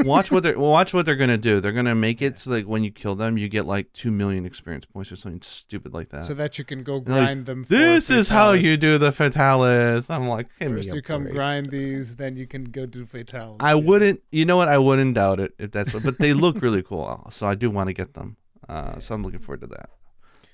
watch 0.00 0.32
what 0.32 0.42
they're 0.42 0.58
watch 0.58 0.92
what 0.92 1.06
they're 1.06 1.14
gonna 1.14 1.38
do. 1.38 1.60
They're 1.60 1.70
gonna 1.72 1.94
make 1.94 2.20
it 2.20 2.38
so 2.40 2.50
like 2.50 2.66
when 2.66 2.82
you 2.82 2.90
kill 2.90 3.14
them, 3.14 3.38
you 3.38 3.48
get 3.48 3.64
like 3.64 3.92
two 3.92 4.10
million 4.10 4.44
experience 4.44 4.86
points 4.86 5.12
or 5.12 5.16
something 5.16 5.40
stupid 5.42 5.94
like 5.94 6.08
that. 6.08 6.24
so 6.24 6.34
that 6.34 6.58
you 6.58 6.64
can 6.64 6.82
go 6.82 6.98
They're 6.98 7.14
like, 7.14 7.24
grind 7.26 7.46
them. 7.46 7.62
For 7.62 7.68
this 7.70 8.10
is 8.10 8.26
how 8.28 8.52
you 8.52 8.76
do 8.76 8.98
the 8.98 9.10
fatalis. 9.12 10.10
I'm 10.10 10.26
like, 10.26 10.48
First 10.58 10.92
you 10.92 11.00
come 11.00 11.22
break. 11.22 11.34
grind 11.34 11.70
these, 11.70 12.16
then 12.16 12.36
you 12.36 12.48
can 12.48 12.64
go 12.64 12.86
do 12.86 13.04
fatalis. 13.06 13.56
I 13.60 13.74
yeah. 13.74 13.86
wouldn't. 13.86 14.20
You 14.32 14.44
know 14.46 14.56
what? 14.56 14.66
I 14.68 14.78
wouldn't 14.78 15.14
doubt 15.14 15.38
it 15.38 15.52
if 15.60 15.70
that's. 15.70 15.92
But 16.02 16.18
they 16.18 16.32
look 16.34 16.60
really 16.60 16.82
cool, 16.82 17.24
so 17.30 17.46
I 17.46 17.54
do 17.54 17.70
want 17.70 17.86
to 17.88 17.94
get 17.94 18.14
them. 18.14 18.36
Uh, 18.68 18.98
so 18.98 19.14
I'm 19.14 19.22
looking 19.22 19.38
forward 19.40 19.60
to 19.60 19.68
that. 19.68 19.90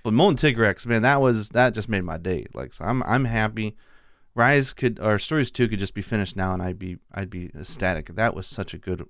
But 0.03 0.15
Molten 0.15 0.37
Tigrex, 0.37 0.87
man, 0.87 1.03
that 1.03 1.21
was 1.21 1.51
that 1.51 1.75
just 1.75 1.89
made 1.89 2.05
my 2.05 2.19
day. 2.19 2.47
Like, 2.55 2.73
so 2.73 2.85
I'm 2.85 3.03
I'm 3.03 3.27
happy. 3.27 3.77
Rise 4.35 4.73
could 4.73 4.99
or 5.01 5.19
Stories 5.19 5.51
Two 5.51 5.69
could 5.69 5.79
just 5.79 5.95
be 5.95 6.03
finished 6.03 6.37
now, 6.37 6.53
and 6.55 6.63
I'd 6.63 6.79
be 6.79 6.99
I'd 7.13 7.31
be 7.31 7.51
ecstatic. 7.55 8.15
That 8.15 8.35
was 8.35 8.47
such 8.47 8.73
a 8.73 8.79
good 8.79 9.07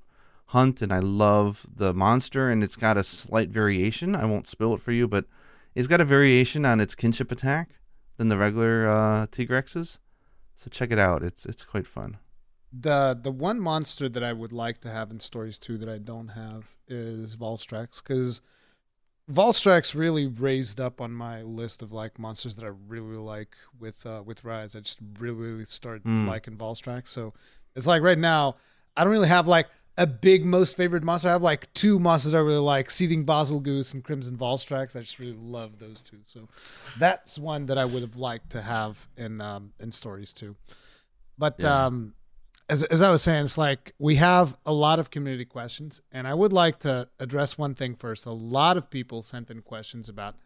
hunt, 0.46 0.82
and 0.82 0.92
I 0.92 0.98
love 0.98 1.66
the 1.72 1.94
monster, 1.94 2.50
and 2.50 2.64
it's 2.64 2.76
got 2.76 2.96
a 2.96 3.04
slight 3.04 3.50
variation. 3.50 4.16
I 4.16 4.24
won't 4.24 4.48
spill 4.48 4.74
it 4.74 4.82
for 4.82 4.92
you, 4.92 5.06
but 5.06 5.26
it's 5.74 5.86
got 5.86 6.00
a 6.00 6.04
variation 6.04 6.64
on 6.64 6.80
its 6.80 6.94
kinship 6.94 7.30
attack 7.30 7.70
than 8.16 8.28
the 8.28 8.36
regular 8.36 8.88
uh, 8.88 9.26
Tigrexes. 9.28 9.98
So 10.56 10.68
check 10.70 10.90
it 10.90 10.98
out. 10.98 11.22
It's 11.22 11.46
it's 11.46 11.64
quite 11.64 11.86
fun. 11.86 12.18
The 12.72 13.18
the 13.20 13.32
one 13.32 13.60
monster 13.60 14.08
that 14.08 14.22
I 14.22 14.32
would 14.32 14.52
like 14.52 14.80
to 14.82 14.90
have 14.90 15.10
in 15.10 15.20
stories 15.20 15.58
two 15.58 15.78
that 15.78 15.88
I 15.88 15.98
don't 15.98 16.28
have 16.28 16.76
is 16.88 17.36
Valstrax 17.36 18.02
because 18.02 18.42
Valstrax 19.30 19.94
really 19.94 20.26
raised 20.26 20.80
up 20.80 21.00
on 21.00 21.12
my 21.12 21.42
list 21.42 21.82
of 21.82 21.92
like 21.92 22.18
monsters 22.18 22.56
that 22.56 22.64
I 22.64 22.72
really, 22.88 23.06
really 23.06 23.22
like 23.22 23.56
with 23.78 24.04
uh, 24.04 24.22
with 24.24 24.44
Rise. 24.44 24.74
I 24.76 24.80
just 24.80 24.98
really 25.18 25.36
really 25.36 25.64
started 25.64 26.04
Mm. 26.04 26.26
liking 26.28 26.56
Valstrax. 26.56 27.08
So 27.08 27.32
it's 27.76 27.86
like 27.86 28.02
right 28.02 28.18
now 28.18 28.56
I 28.96 29.04
don't 29.04 29.12
really 29.12 29.28
have 29.28 29.46
like 29.46 29.68
a 29.98 30.06
big 30.06 30.44
most 30.44 30.76
favorite 30.76 31.02
monster. 31.04 31.28
I 31.28 31.32
have 31.32 31.42
like 31.42 31.72
two 31.74 31.98
monsters 31.98 32.34
I 32.34 32.38
really 32.38 32.58
like: 32.58 32.90
Seething 32.90 33.24
Bazelgeuse 33.26 33.92
and 33.94 34.02
Crimson 34.02 34.36
Valstrax. 34.36 34.96
I 34.96 35.00
just 35.00 35.18
really 35.18 35.36
love 35.38 35.78
those 35.78 36.02
two. 36.02 36.18
So 36.24 36.48
that's 36.98 37.38
one 37.38 37.66
that 37.66 37.78
I 37.78 37.84
would 37.84 38.02
have 38.02 38.16
liked 38.16 38.50
to 38.50 38.62
have 38.62 39.08
in 39.16 39.40
um, 39.40 39.72
in 39.78 39.92
stories 39.92 40.32
too. 40.32 40.56
But 41.38 41.56
Yeah. 41.58 41.86
um, 41.86 42.14
as 42.70 42.84
as 42.84 43.02
I 43.02 43.10
was 43.10 43.22
saying, 43.22 43.44
it's 43.44 43.58
like 43.58 43.92
we 43.98 44.16
have 44.16 44.56
a 44.64 44.72
lot 44.72 44.98
of 44.98 45.10
community 45.10 45.44
questions, 45.44 46.00
and 46.12 46.26
I 46.26 46.34
would 46.34 46.52
like 46.52 46.78
to 46.80 47.08
address 47.18 47.58
one 47.58 47.74
thing 47.74 47.94
first. 47.94 48.24
A 48.26 48.32
lot 48.32 48.76
of 48.76 48.88
people 48.90 49.22
sent 49.22 49.50
in 49.50 49.60
questions 49.62 50.08
about 50.08 50.36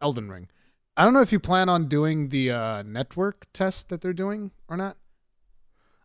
Elden 0.00 0.28
Ring. 0.30 0.48
I 0.96 1.04
don't 1.04 1.12
know 1.12 1.20
if 1.20 1.30
you 1.32 1.38
plan 1.38 1.68
on 1.68 1.88
doing 1.88 2.30
the 2.30 2.50
uh, 2.50 2.82
network 2.82 3.46
test 3.52 3.90
that 3.90 4.00
they're 4.00 4.12
doing 4.14 4.50
or 4.68 4.76
not. 4.76 4.96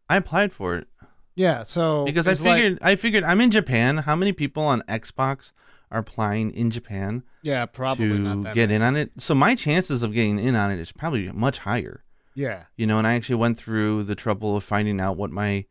I 0.10 0.18
applied 0.18 0.52
for 0.52 0.76
it. 0.76 0.88
Yeah, 1.36 1.64
so 1.64 2.04
because 2.06 2.28
I 2.28 2.32
it's 2.32 2.42
like- 2.42 2.56
figured 2.62 2.80
I 2.82 2.96
figured 2.96 3.24
I'm 3.24 3.40
in 3.42 3.52
Japan. 3.52 3.98
How 4.00 4.16
many 4.16 4.34
people 4.34 4.64
on 4.64 4.82
Xbox 4.90 5.52
are 5.90 6.00
applying 6.00 6.52
in 6.52 6.70
Japan 6.72 7.24
yeah, 7.44 7.66
probably 7.66 8.10
to 8.10 8.18
not 8.20 8.44
that 8.44 8.56
get 8.56 8.68
many. 8.70 8.76
in 8.76 8.82
on 8.82 8.96
it? 8.98 9.12
So 9.18 9.34
my 9.34 9.56
chances 9.56 10.04
of 10.04 10.14
getting 10.14 10.40
in 10.40 10.56
on 10.56 10.72
it 10.72 10.80
is 10.80 10.92
probably 10.92 11.32
much 11.32 11.60
higher. 11.60 12.04
Yeah, 12.34 12.64
You 12.78 12.88
know, 12.88 12.98
and 12.98 13.06
I 13.06 13.16
actually 13.16 13.36
went 13.36 13.58
through 13.58 14.04
the 14.06 14.16
trouble 14.16 14.56
of 14.56 14.64
finding 14.64 15.00
out 15.02 15.18
what 15.18 15.32
my 15.32 15.66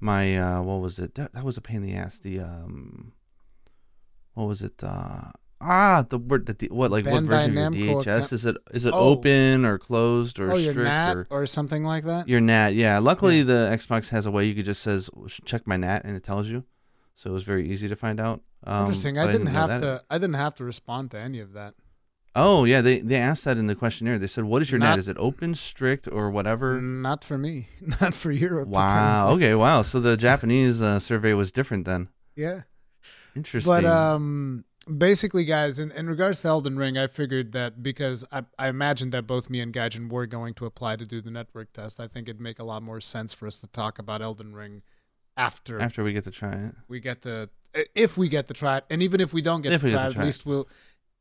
my 0.00 0.36
uh 0.36 0.60
what 0.62 0.80
was 0.80 0.98
it? 0.98 1.14
That, 1.14 1.32
that 1.34 1.44
was 1.44 1.56
a 1.56 1.60
pain 1.60 1.76
in 1.76 1.82
the 1.82 1.94
ass. 1.94 2.18
The 2.18 2.40
um 2.40 3.12
what 4.34 4.48
was 4.48 4.62
it? 4.62 4.82
Uh 4.82 5.30
ah 5.60 6.04
the 6.08 6.18
word 6.18 6.46
that 6.46 6.58
the 6.58 6.68
what 6.68 6.90
like 6.90 7.06
what 7.06 7.22
Bandai 7.22 7.26
version 7.26 7.58
of 7.58 7.72
Namco 7.72 7.78
your 7.86 8.02
DHS 8.02 8.32
is 8.32 8.44
it 8.44 8.56
is 8.72 8.84
it 8.86 8.92
Oh. 8.94 9.10
open 9.10 9.64
or 9.64 9.78
closed 9.78 10.38
or 10.40 10.50
oh, 10.52 10.58
strict 10.58 10.76
your 10.76 10.84
NAT 10.84 11.16
or 11.16 11.26
or 11.30 11.46
something 11.46 11.84
like 11.84 12.04
that. 12.04 12.28
your 12.28 12.40
NAT, 12.40 12.74
yeah. 12.74 12.98
Luckily, 12.98 13.42
the 13.42 13.70
Xbox 13.72 14.08
has 14.08 14.26
a 14.26 14.30
way 14.30 14.44
you 14.44 14.54
could 14.54 14.64
just 14.66 14.82
says 14.82 15.08
check 15.44 15.66
my 15.66 15.76
NAT 15.76 16.04
and 16.04 16.16
it 16.16 16.24
tells 16.24 16.48
you, 16.48 16.64
so 17.14 17.30
it 17.30 17.32
was 17.32 17.44
very 17.44 17.70
easy 17.70 17.88
to 17.88 17.96
find 17.96 18.20
out. 18.20 18.42
Um, 18.66 18.80
Interesting. 18.80 19.14
but 19.14 19.28
I 19.28 19.32
didn't 19.32 19.46
have 19.48 19.80
to. 19.80 20.02
I 20.10 20.18
didn't 20.18 20.34
have 20.34 20.54
to 20.56 20.64
respond 20.64 21.10
to 21.12 21.18
any 21.18 21.38
of 21.40 21.52
that. 21.52 21.74
Oh 22.36 22.64
yeah, 22.64 22.80
they 22.80 22.98
they 23.00 23.16
asked 23.16 23.44
that 23.44 23.58
in 23.58 23.66
the 23.68 23.74
questionnaire. 23.74 24.18
They 24.18 24.26
said, 24.26 24.44
"What 24.44 24.60
is 24.62 24.70
your 24.70 24.78
Not- 24.80 24.90
NAT? 24.90 24.98
Is 25.00 25.08
it 25.08 25.16
open, 25.18 25.54
strict, 25.54 26.08
or 26.10 26.30
whatever?" 26.30 26.80
Not 26.80 27.22
for 27.22 27.38
me. 27.38 27.68
Not 28.00 28.14
for 28.14 28.30
Europe. 28.32 28.68
Wow. 28.68 29.30
Okay. 29.30 29.54
Wow. 29.54 29.82
So 29.82 30.00
the 30.00 30.16
Japanese 30.28 30.82
uh, 30.82 30.98
survey 30.98 31.32
was 31.34 31.52
different 31.52 31.84
then. 31.84 32.08
Yeah. 32.34 32.62
Interesting. 33.36 33.70
But 33.70 33.84
um, 33.84 34.64
basically, 34.96 35.44
guys, 35.44 35.78
in, 35.78 35.90
in 35.92 36.08
regards 36.08 36.42
to 36.42 36.48
Elden 36.48 36.76
Ring, 36.76 36.96
I 36.98 37.06
figured 37.06 37.52
that 37.52 37.82
because 37.82 38.24
I, 38.32 38.42
I 38.58 38.68
imagined 38.68 39.12
that 39.12 39.26
both 39.26 39.50
me 39.50 39.60
and 39.60 39.72
Gaijin 39.72 40.10
were 40.10 40.26
going 40.26 40.54
to 40.54 40.66
apply 40.66 40.96
to 40.96 41.04
do 41.04 41.20
the 41.20 41.30
network 41.30 41.72
test, 41.72 42.00
I 42.00 42.06
think 42.06 42.28
it'd 42.28 42.40
make 42.40 42.58
a 42.58 42.64
lot 42.64 42.82
more 42.82 43.00
sense 43.00 43.34
for 43.34 43.46
us 43.46 43.60
to 43.60 43.66
talk 43.66 43.98
about 43.98 44.22
Elden 44.22 44.54
Ring 44.54 44.82
after, 45.36 45.80
after 45.80 46.04
we 46.04 46.12
get 46.12 46.24
to 46.24 46.30
try 46.30 46.52
it, 46.52 46.74
we 46.86 47.00
get 47.00 47.22
to, 47.22 47.50
if 47.94 48.16
we 48.16 48.28
get 48.28 48.46
to 48.48 48.54
try 48.54 48.78
it, 48.78 48.84
and 48.88 49.02
even 49.02 49.20
if 49.20 49.32
we 49.32 49.42
don't 49.42 49.62
get 49.62 49.72
If 49.72 49.80
to 49.80 49.90
try 49.90 50.06
it, 50.06 50.18
at 50.18 50.24
least 50.24 50.46
we'll. 50.46 50.68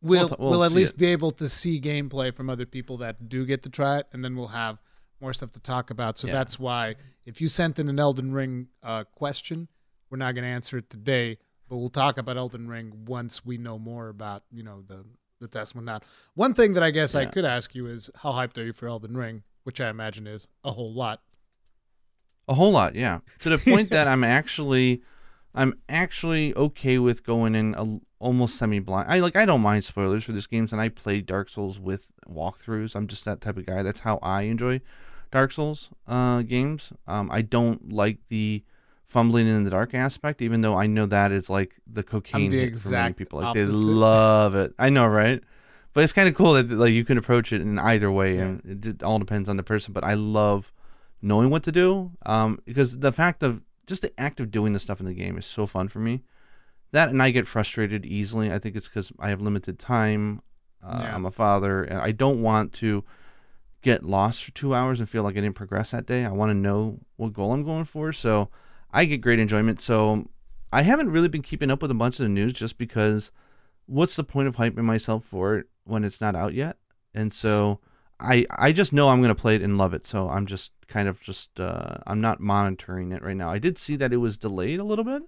We'll, 0.03 0.35
We'll 0.37 0.49
we'll, 0.49 0.63
at 0.63 0.71
least 0.73 0.93
it. 0.95 0.99
be 0.99 1.05
able 1.07 1.31
to 1.31 1.47
see 1.49 1.79
gameplay 1.81 2.33
from 2.33 2.49
other 2.49 2.65
people 2.65 2.97
that 2.97 3.29
do 3.29 3.45
get 3.45 3.63
to 3.63 3.69
try 3.69 3.99
it, 3.99 4.07
and 4.11 4.23
then 4.23 4.35
we'll 4.35 4.47
have 4.47 4.77
more 5.21 5.33
stuff 5.33 5.51
to 5.53 5.59
talk 5.59 5.89
about. 5.89 6.17
So 6.19 6.27
Yeah. 6.27 6.33
that's 6.33 6.59
why 6.59 6.95
if 7.25 7.39
you 7.39 7.47
sent 7.47 7.79
in 7.79 7.87
an 7.87 7.97
Elden 7.99 8.33
Ring 8.33 8.67
uh, 8.83 9.05
question, 9.05 9.69
we're 10.09 10.17
not 10.17 10.35
going 10.35 10.43
to 10.43 10.49
answer 10.49 10.77
it 10.77 10.89
today, 10.89 11.37
but 11.69 11.77
we'll 11.77 11.89
talk 11.89 12.17
about 12.17 12.35
Elden 12.37 12.67
Ring 12.67 13.05
once 13.05 13.45
we 13.45 13.57
know 13.57 13.79
more 13.79 14.09
about 14.09 14.43
you 14.51 14.61
know 14.61 14.83
the 14.85 15.05
the 15.39 15.47
test 15.47 15.73
and 15.73 15.81
whatnot. 15.81 16.03
One 16.35 16.53
thing 16.53 16.73
that 16.73 16.83
I 16.83 16.91
guess 16.91 17.15
I 17.15 17.25
could 17.25 17.45
ask 17.45 17.73
you 17.73 17.87
is 17.87 18.09
how 18.17 18.33
hyped 18.33 18.57
are 18.57 18.63
you 18.63 18.73
for 18.73 18.87
Elden 18.87 19.15
Ring, 19.15 19.43
which 19.63 19.79
I 19.81 19.89
imagine 19.89 20.27
is 20.27 20.47
a 20.63 20.71
whole 20.71 20.93
lot. 20.93 21.21
a 22.47 22.53
whole 22.53 22.71
lot, 22.71 22.95
yeah. 22.95 23.19
To 23.39 23.49
the 23.49 23.57
point 23.57 23.89
that 23.89 24.07
I'm 24.13 24.23
actually, 24.23 25.01
I'm 25.55 25.73
actually 25.89 26.53
okay 26.55 26.97
with 26.97 27.23
going 27.23 27.55
in 27.55 27.73
a, 27.75 27.99
almost 28.23 28.55
semi-blind. 28.55 29.11
I 29.11 29.19
like 29.19 29.35
I 29.35 29.45
don't 29.45 29.61
mind 29.61 29.83
spoilers 29.83 30.23
for 30.23 30.31
these 30.31 30.47
games, 30.47 30.71
and 30.71 30.81
I 30.81 30.89
play 30.89 31.21
Dark 31.21 31.49
Souls 31.49 31.79
with 31.79 32.11
walkthroughs. 32.27 32.95
I'm 32.95 33.07
just 33.07 33.25
that 33.25 33.41
type 33.41 33.57
of 33.57 33.65
guy. 33.65 33.83
That's 33.83 33.99
how 33.99 34.19
I 34.23 34.43
enjoy 34.43 34.81
Dark 35.31 35.51
Souls 35.51 35.89
uh, 36.07 36.41
games. 36.41 36.93
Um, 37.07 37.29
I 37.31 37.41
don't 37.41 37.91
like 37.91 38.19
the 38.29 38.63
fumbling 39.05 39.47
in 39.47 39.63
the 39.63 39.69
dark 39.69 39.93
aspect, 39.93 40.41
even 40.41 40.61
though 40.61 40.75
I 40.75 40.87
know 40.87 41.05
that 41.05 41.31
is 41.31 41.49
like 41.49 41.75
the 41.85 42.01
cocaine 42.01 42.49
the 42.49 42.59
hit 42.59 42.79
for 42.79 42.89
many 42.89 43.13
people. 43.13 43.39
Like 43.39 43.49
opposite. 43.49 43.87
they 43.87 43.93
love 43.93 44.55
it. 44.55 44.73
I 44.79 44.89
know, 44.89 45.05
right? 45.05 45.43
But 45.93 46.03
it's 46.03 46.13
kind 46.13 46.27
of 46.27 46.33
cool 46.33 46.53
that 46.53 46.69
like 46.71 46.93
you 46.93 47.05
can 47.05 47.17
approach 47.17 47.53
it 47.53 47.61
in 47.61 47.77
either 47.77 48.11
way, 48.11 48.37
and 48.37 48.85
it 48.85 49.03
all 49.03 49.19
depends 49.19 49.49
on 49.49 49.57
the 49.57 49.63
person. 49.63 49.93
But 49.93 50.03
I 50.03 50.15
love 50.15 50.71
knowing 51.21 51.49
what 51.49 51.63
to 51.63 51.71
do, 51.71 52.11
um, 52.25 52.59
because 52.65 52.99
the 52.99 53.11
fact 53.11 53.43
of 53.43 53.61
just 53.85 54.01
the 54.01 54.19
act 54.19 54.39
of 54.39 54.49
doing 54.49 54.73
the 54.73 54.79
stuff 54.79 54.99
in 54.99 55.05
the 55.05 55.13
game 55.13 55.37
is 55.37 55.45
so 55.45 55.67
fun 55.67 55.87
for 55.87 55.99
me. 55.99 56.23
That 56.93 57.09
and 57.09 57.21
I 57.21 57.31
get 57.31 57.47
frustrated 57.47 58.05
easily. 58.05 58.51
I 58.51 58.59
think 58.59 58.75
it's 58.75 58.87
because 58.87 59.11
I 59.19 59.29
have 59.29 59.41
limited 59.41 59.77
time. 59.79 60.41
Uh, 60.81 60.99
Yeah. 61.01 61.15
I'm 61.15 61.25
a 61.25 61.31
father, 61.31 61.83
and 61.83 61.99
I 61.99 62.11
don't 62.11 62.41
want 62.41 62.71
to 62.73 63.03
get 63.81 64.03
lost 64.03 64.43
for 64.45 64.51
two 64.51 64.73
hours 64.73 64.99
and 64.99 65.09
feel 65.09 65.23
like 65.23 65.35
I 65.35 65.41
didn't 65.41 65.55
progress 65.55 65.91
that 65.91 66.05
day. 66.05 66.23
I 66.23 66.31
want 66.31 66.51
to 66.51 66.53
know 66.53 66.99
what 67.17 67.33
goal 67.33 67.51
I'm 67.51 67.63
going 67.63 67.83
for. 67.85 68.13
So 68.13 68.49
I 68.91 69.05
get 69.05 69.17
great 69.17 69.39
enjoyment. 69.39 69.81
So 69.81 70.29
I 70.71 70.83
haven't 70.83 71.11
really 71.11 71.27
been 71.27 71.41
keeping 71.41 71.69
up 71.69 71.81
with 71.81 71.91
a 71.91 71.95
bunch 71.95 72.19
of 72.19 72.23
the 72.23 72.29
news 72.29 72.53
just 72.53 72.77
because 72.77 73.31
what's 73.85 74.15
the 74.15 74.23
point 74.23 74.47
of 74.47 74.55
hyping 74.55 74.85
myself 74.85 75.25
for 75.25 75.57
it 75.57 75.67
when 75.83 76.03
it's 76.05 76.21
not 76.21 76.35
out 76.35 76.53
yet? 76.53 76.77
And 77.13 77.33
so 77.33 77.79
I 78.19 78.45
I 78.51 78.71
just 78.71 78.93
know 78.93 79.09
I'm 79.09 79.21
gonna 79.21 79.35
play 79.35 79.55
it 79.55 79.61
and 79.61 79.77
love 79.77 79.93
it. 79.93 80.05
So 80.07 80.29
I'm 80.29 80.45
just 80.45 80.71
kind 80.87 81.07
of 81.07 81.19
just 81.21 81.59
uh, 81.59 81.95
I'm 82.07 82.21
not 82.21 82.39
monitoring 82.39 83.11
it 83.11 83.21
right 83.23 83.35
now. 83.35 83.51
I 83.51 83.57
did 83.59 83.77
see 83.77 83.95
that 83.97 84.13
it 84.13 84.17
was 84.17 84.37
delayed 84.37 84.79
a 84.79 84.83
little 84.85 85.03
bit. 85.05 85.23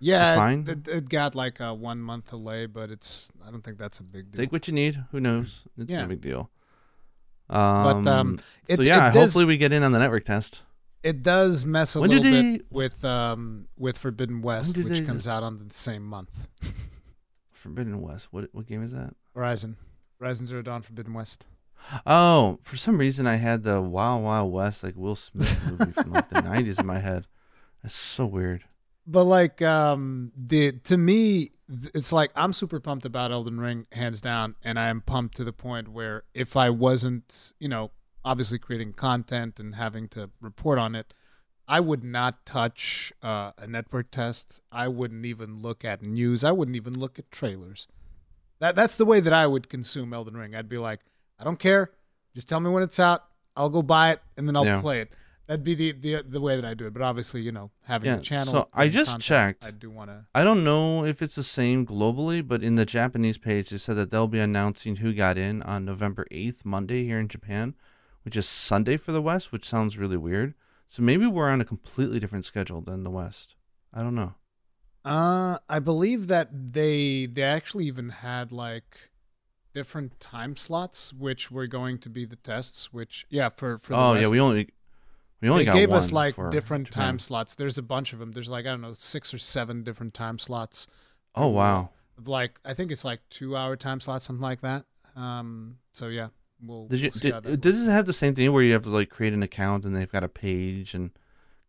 Yeah. 0.00 0.50
It, 0.50 0.68
it, 0.68 0.88
it 0.88 1.08
got 1.08 1.34
like 1.34 1.60
a 1.60 1.74
one 1.74 2.00
month 2.00 2.30
delay, 2.30 2.66
but 2.66 2.90
it's 2.90 3.30
I 3.46 3.50
don't 3.50 3.62
think 3.62 3.78
that's 3.78 4.00
a 4.00 4.04
big 4.04 4.30
deal. 4.30 4.38
Take 4.40 4.52
what 4.52 4.66
you 4.68 4.74
need. 4.74 5.02
Who 5.12 5.20
knows? 5.20 5.62
It's 5.76 5.90
Yeah. 5.90 6.02
no 6.02 6.08
big 6.08 6.20
deal. 6.20 6.50
Um, 7.50 8.02
But 8.04 8.06
um, 8.10 8.38
it, 8.68 8.76
so 8.76 8.82
yeah, 8.82 9.10
does, 9.10 9.22
hopefully 9.22 9.44
we 9.46 9.56
get 9.56 9.72
in 9.72 9.82
on 9.82 9.92
the 9.92 9.98
network 9.98 10.24
test. 10.24 10.62
it 11.02 11.22
does 11.22 11.64
mess 11.64 11.96
a 11.96 12.00
When 12.00 12.10
little 12.10 12.24
they- 12.24 12.42
bit 12.58 12.66
with 12.70 13.04
um 13.04 13.68
with 13.78 13.98
Forbidden 13.98 14.42
West, 14.42 14.76
which 14.78 14.98
they- 15.00 15.04
comes 15.04 15.26
out 15.26 15.42
on 15.42 15.56
the 15.56 15.72
same 15.74 16.02
month. 16.04 16.48
Forbidden 17.52 18.00
West. 18.00 18.28
What 18.30 18.48
what 18.52 18.66
game 18.66 18.82
is 18.82 18.92
that? 18.92 19.14
Horizon, 19.34 19.76
Horizon 20.20 20.46
Zero 20.46 20.62
Dawn, 20.62 20.82
Forbidden 20.82 21.14
West. 21.14 21.46
Oh, 22.06 22.58
for 22.62 22.76
some 22.76 22.98
reason 22.98 23.26
I 23.26 23.36
had 23.36 23.62
the 23.62 23.80
Wild 23.80 24.22
Wild 24.24 24.52
West 24.52 24.82
like 24.82 24.96
Will 24.96 25.16
Smith 25.16 25.78
movie 25.78 25.92
from 25.92 26.12
like 26.12 26.28
the 26.28 26.40
'90s 26.42 26.80
in 26.80 26.86
my 26.86 26.98
head. 26.98 27.26
That's 27.82 27.94
so 27.94 28.26
weird. 28.26 28.64
But 29.10 29.24
like 29.24 29.62
um 29.62 30.32
the 30.36 30.72
to 30.84 30.98
me 30.98 31.50
it's 31.94 32.12
like 32.12 32.30
I'm 32.36 32.52
super 32.52 32.78
pumped 32.78 33.06
about 33.06 33.32
Elden 33.32 33.58
Ring 33.58 33.86
hands 33.92 34.20
down 34.20 34.54
and 34.62 34.78
I 34.78 34.88
am 34.88 35.00
pumped 35.00 35.34
to 35.36 35.44
the 35.44 35.52
point 35.52 35.88
where 35.88 36.24
if 36.34 36.56
I 36.56 36.68
wasn't, 36.68 37.54
you 37.58 37.68
know, 37.68 37.90
obviously 38.24 38.58
creating 38.58 38.92
content 38.92 39.58
and 39.58 39.74
having 39.76 40.08
to 40.08 40.28
report 40.42 40.78
on 40.78 40.94
it, 40.94 41.14
I 41.66 41.80
would 41.80 42.04
not 42.04 42.44
touch 42.44 43.12
uh, 43.22 43.52
a 43.56 43.66
network 43.66 44.10
test. 44.10 44.60
I 44.70 44.88
wouldn't 44.88 45.24
even 45.24 45.60
look 45.60 45.84
at 45.86 46.02
news. 46.02 46.44
I 46.44 46.52
wouldn't 46.52 46.76
even 46.76 46.98
look 46.98 47.18
at 47.18 47.30
trailers. 47.30 47.88
That 48.58 48.76
that's 48.76 48.96
the 48.96 49.04
way 49.06 49.20
that 49.20 49.32
I 49.32 49.46
would 49.46 49.70
consume 49.70 50.12
Elden 50.12 50.36
Ring. 50.36 50.54
I'd 50.54 50.68
be 50.68 50.78
like, 50.78 51.00
I 51.38 51.44
don't 51.44 51.58
care. 51.58 51.92
Just 52.34 52.48
tell 52.48 52.60
me 52.60 52.68
when 52.68 52.82
it's 52.82 53.00
out. 53.00 53.24
I'll 53.56 53.70
go 53.70 53.82
buy 53.82 54.10
it 54.12 54.20
and 54.36 54.46
then 54.46 54.54
I'll 54.56 54.66
Yeah. 54.66 54.80
play 54.82 55.00
it. 55.00 55.12
That'd 55.48 55.64
be 55.64 55.74
the, 55.74 55.92
the 55.92 56.22
the 56.28 56.40
way 56.42 56.56
that 56.56 56.64
I 56.66 56.74
do 56.74 56.86
it. 56.86 56.92
But 56.92 57.00
obviously, 57.00 57.40
you 57.40 57.52
know, 57.52 57.70
having 57.84 58.10
Yeah, 58.10 58.16
the 58.16 58.22
channel. 58.22 58.52
so 58.52 58.68
I 58.74 58.88
just 58.88 59.12
content, 59.12 59.24
checked. 59.24 59.64
I 59.64 59.70
do 59.70 59.88
want 59.90 60.10
to. 60.10 60.26
I 60.34 60.44
don't 60.44 60.62
know 60.62 61.06
if 61.06 61.22
it's 61.22 61.36
the 61.36 61.42
same 61.42 61.86
globally, 61.86 62.46
but 62.46 62.62
in 62.62 62.74
the 62.74 62.84
Japanese 62.84 63.38
page, 63.38 63.70
they 63.70 63.78
said 63.78 63.96
that 63.96 64.10
they'll 64.10 64.28
be 64.28 64.40
announcing 64.40 64.96
who 64.96 65.14
got 65.14 65.38
in 65.38 65.62
on 65.62 65.86
November 65.86 66.26
8th, 66.30 66.64
Monday 66.64 67.04
here 67.04 67.18
in 67.18 67.28
Japan, 67.28 67.74
which 68.24 68.36
is 68.36 68.46
Sunday 68.46 68.98
for 68.98 69.12
the 69.12 69.22
West, 69.22 69.50
which 69.50 69.66
sounds 69.66 69.96
really 69.96 70.18
weird. 70.18 70.52
So 70.86 71.02
maybe 71.02 71.26
we're 71.26 71.48
on 71.48 71.62
a 71.62 71.64
completely 71.64 72.20
different 72.20 72.44
schedule 72.44 72.82
than 72.82 73.02
the 73.02 73.10
West. 73.10 73.54
I 73.94 74.02
don't 74.02 74.14
know. 74.14 74.34
Uh, 75.02 75.56
I 75.66 75.78
believe 75.78 76.26
that 76.26 76.50
they 76.52 77.24
they 77.24 77.42
actually 77.42 77.86
even 77.86 78.10
had 78.10 78.52
like 78.52 79.10
different 79.72 80.20
time 80.20 80.56
slots, 80.56 81.14
which 81.14 81.50
were 81.50 81.66
going 81.66 81.96
to 82.00 82.10
be 82.10 82.26
the 82.26 82.36
tests. 82.36 82.92
Which 82.92 83.24
yeah, 83.30 83.48
for 83.48 83.78
for 83.78 83.94
the 83.94 83.98
oh, 83.98 84.12
West, 84.12 84.24
yeah, 84.26 84.30
we 84.30 84.40
only 84.40 84.68
we 85.40 85.48
only 85.48 85.64
they 85.64 85.72
gave 85.72 85.92
us 85.92 86.10
like 86.12 86.34
different 86.50 86.86
Japan. 86.88 87.04
time 87.04 87.18
slots. 87.18 87.54
There's 87.54 87.78
a 87.78 87.82
bunch 87.82 88.12
of 88.12 88.18
them. 88.18 88.32
There's 88.32 88.50
like 88.50 88.66
I 88.66 88.70
don't 88.70 88.80
know 88.80 88.94
six 88.94 89.32
or 89.32 89.38
seven 89.38 89.82
different 89.84 90.14
time 90.14 90.38
slots. 90.38 90.86
Oh, 91.34 91.48
wow. 91.48 91.90
Like 92.24 92.58
I 92.64 92.74
think 92.74 92.90
it's 92.90 93.04
like 93.04 93.20
two 93.30 93.56
hour 93.56 93.76
time 93.76 94.00
slots, 94.00 94.24
something 94.26 94.42
like 94.42 94.60
that. 94.62 94.84
Um. 95.14 95.78
So 95.92 96.08
yeah, 96.08 96.28
we'll. 96.60 96.86
Did 96.88 97.00
you 97.00 97.10
did, 97.10 97.60
does 97.60 97.86
it 97.86 97.90
have 97.90 98.06
the 98.06 98.12
same 98.12 98.34
thing 98.34 98.52
where 98.52 98.62
you 98.62 98.72
have 98.72 98.82
to 98.84 98.90
like 98.90 99.08
create 99.10 99.32
an 99.32 99.42
account 99.42 99.84
and 99.84 99.94
they've 99.96 100.10
got 100.10 100.24
a 100.24 100.28
page 100.28 100.94
and 100.94 101.10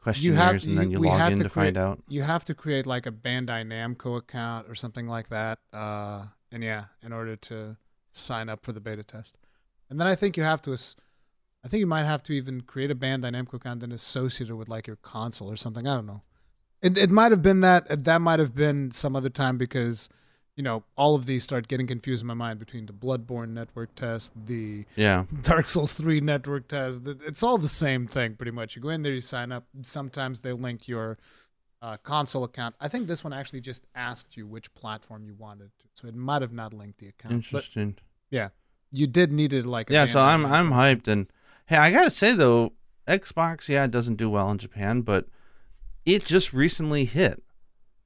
questionnaires 0.01 0.63
and 0.63 0.77
then 0.77 0.91
you- 0.91 1.01
you 1.03 1.05
log 1.09 1.31
in 1.33 1.37
to 1.39 1.43
to, 1.43 1.49
find 1.49 1.75
create- 1.75 1.77
out? 1.83 1.99
you 2.07 2.23
have 2.23 2.45
to 2.45 2.55
create 2.55 2.85
like 2.85 3.05
a 3.05 3.11
Bandai 3.11 3.63
Namco 3.65 4.17
account 4.17 4.67
or 4.69 4.75
something 4.75 5.05
like 5.05 5.29
that. 5.29 5.59
Uh, 5.73 6.25
and 6.51 6.63
yeah, 6.63 6.85
in 7.03 7.11
order 7.13 7.35
to 7.35 7.77
sign 8.11 8.49
up 8.49 8.63
for 8.63 8.71
the 8.71 8.79
beta 8.81 9.03
test. 9.03 9.37
And 9.89 9.99
then 9.99 10.07
I 10.07 10.15
think 10.15 10.37
you 10.37 10.43
have 10.43 10.61
to, 10.63 10.71
as- 10.73 10.95
I 11.63 11.67
think 11.67 11.79
you 11.79 11.87
might 11.87 12.05
have 12.05 12.23
to 12.23 12.33
even 12.33 12.61
create 12.61 12.89
a 12.89 12.95
band 12.95 13.23
Namco 13.23 13.55
account 13.55 13.83
and 13.83 13.91
associate 13.91 14.49
it 14.49 14.53
with 14.53 14.69
like 14.69 14.87
your 14.87 14.95
console 14.97 15.51
or 15.51 15.55
something. 15.55 15.87
I 15.87 15.95
don't 15.95 16.05
know. 16.05 16.21
It 16.81 16.97
it 16.97 17.09
might 17.09 17.31
have 17.31 17.41
been 17.41 17.59
that 17.59 18.05
that 18.05 18.21
might 18.21 18.39
have 18.39 18.55
been 18.55 18.91
some 18.91 19.15
other 19.15 19.29
time 19.29 19.57
because, 19.57 20.07
you 20.55 20.63
know, 20.63 20.83
all 20.95 21.15
of 21.15 21.25
these 21.25 21.43
start 21.43 21.67
getting 21.67 21.87
confused 21.87 22.21
in 22.21 22.27
my 22.27 22.33
mind 22.33 22.59
between 22.59 22.85
the 22.85 22.93
Bloodborne 22.93 23.49
network 23.49 23.93
test, 23.95 24.31
the 24.45 24.85
Yeah. 24.95 25.25
Dark 25.41 25.67
Souls 25.67 25.91
3 25.93 26.21
network 26.21 26.69
test. 26.69 27.01
It's 27.05 27.43
all 27.43 27.57
the 27.57 27.67
same 27.67 28.07
thing, 28.07 28.35
pretty 28.35 28.51
much. 28.51 28.77
You 28.77 28.81
go 28.81 28.89
in 28.89 29.01
there, 29.01 29.13
you 29.13 29.19
sign 29.21 29.51
up. 29.51 29.65
Sometimes 29.81 30.39
they 30.39 30.53
link 30.53 30.87
your 30.87 31.17
uh, 31.81 31.97
console 31.97 32.45
account. 32.45 32.75
I 32.79 32.87
think 32.87 33.07
this 33.07 33.25
one 33.25 33.33
actually 33.33 33.61
just 33.61 33.85
asked 33.93 34.37
you 34.37 34.47
which 34.47 34.73
platform 34.75 35.25
you 35.25 35.33
wanted 35.33 35.71
to. 35.79 35.85
So 35.95 36.07
it 36.07 36.15
might 36.15 36.41
have 36.41 36.53
not 36.53 36.73
linked 36.73 36.99
the 36.99 37.09
account. 37.09 37.45
But 37.51 37.65
Interesting. 37.65 37.97
you 38.91 39.07
did 39.07 39.33
need 39.33 39.51
it 39.51 39.65
like 39.65 39.89
a 39.89 39.93
yeah, 39.93 40.05
so 40.05 40.19
I'm 40.21 40.45
I'm 40.45 40.71
hyped 40.71 41.07
and 41.07 41.27
hey, 41.69 41.77
I 41.77 41.91
gotta 41.91 42.09
say 42.09 42.33
though, 42.33 42.73
Xbox, 43.07 43.67
yeah, 43.67 43.83
it 43.85 43.91
doesn't 43.91 44.15
do 44.15 44.29
well 44.29 44.49
in 44.51 44.57
Japan, 44.57 45.01
but 45.01 45.27
it 46.05 46.25
just 46.25 46.51
recently 46.53 47.05
hit. 47.05 47.43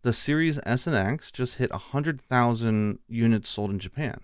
The 0.02 0.12
Series 0.14 0.60
S 0.66 0.86
and 0.86 0.96
X 0.96 1.32
just 1.32 1.56
hit 1.56 1.72
hundred 1.72 2.22
thousand 2.22 3.00
units 3.08 3.50
sold 3.50 3.72
in 3.72 3.80
Japan, 3.80 4.20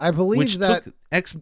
I 0.00 0.10
believe 0.10 0.58
that. 0.58 0.84
X 1.12 1.36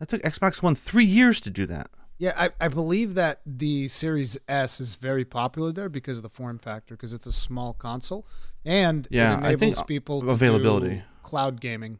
that 0.00 0.08
took 0.08 0.22
Xbox 0.22 0.62
One 0.62 0.74
three 0.74 1.04
years 1.04 1.40
to 1.42 1.50
do 1.50 1.64
that. 1.66 1.90
Yeah, 2.18 2.32
I, 2.36 2.50
I 2.60 2.68
believe 2.68 3.14
that 3.14 3.40
the 3.46 3.86
Series 3.88 4.36
S 4.48 4.80
is 4.80 4.96
very 4.96 5.24
popular 5.24 5.72
there 5.72 5.88
because 5.88 6.16
of 6.18 6.22
the 6.22 6.28
form 6.28 6.58
factor, 6.58 6.94
because 6.94 7.14
it's 7.14 7.26
a 7.26 7.32
small 7.32 7.72
console 7.72 8.26
and 8.64 9.06
Yeah, 9.10 9.34
it 9.34 9.38
I 9.38 9.48
think 9.50 9.62
enables 9.62 9.82
people 9.84 10.20
to 10.22 10.30
availability. 10.30 10.96
do 10.96 11.02
cloud 11.22 11.60
gaming. 11.60 11.98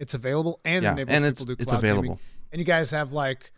It's 0.00 0.14
available 0.14 0.60
and 0.64 0.82
Yeah, 0.82 0.92
enables 0.92 1.22
and 1.22 1.36
people 1.36 1.46
to 1.46 1.54
do 1.54 1.62
it's 1.62 1.70
cloud 1.70 1.82
gaming. 1.82 1.98
available. 1.98 2.20
And 2.50 2.58
you 2.58 2.64
guys 2.66 2.90
have 2.90 3.12
like 3.12 3.52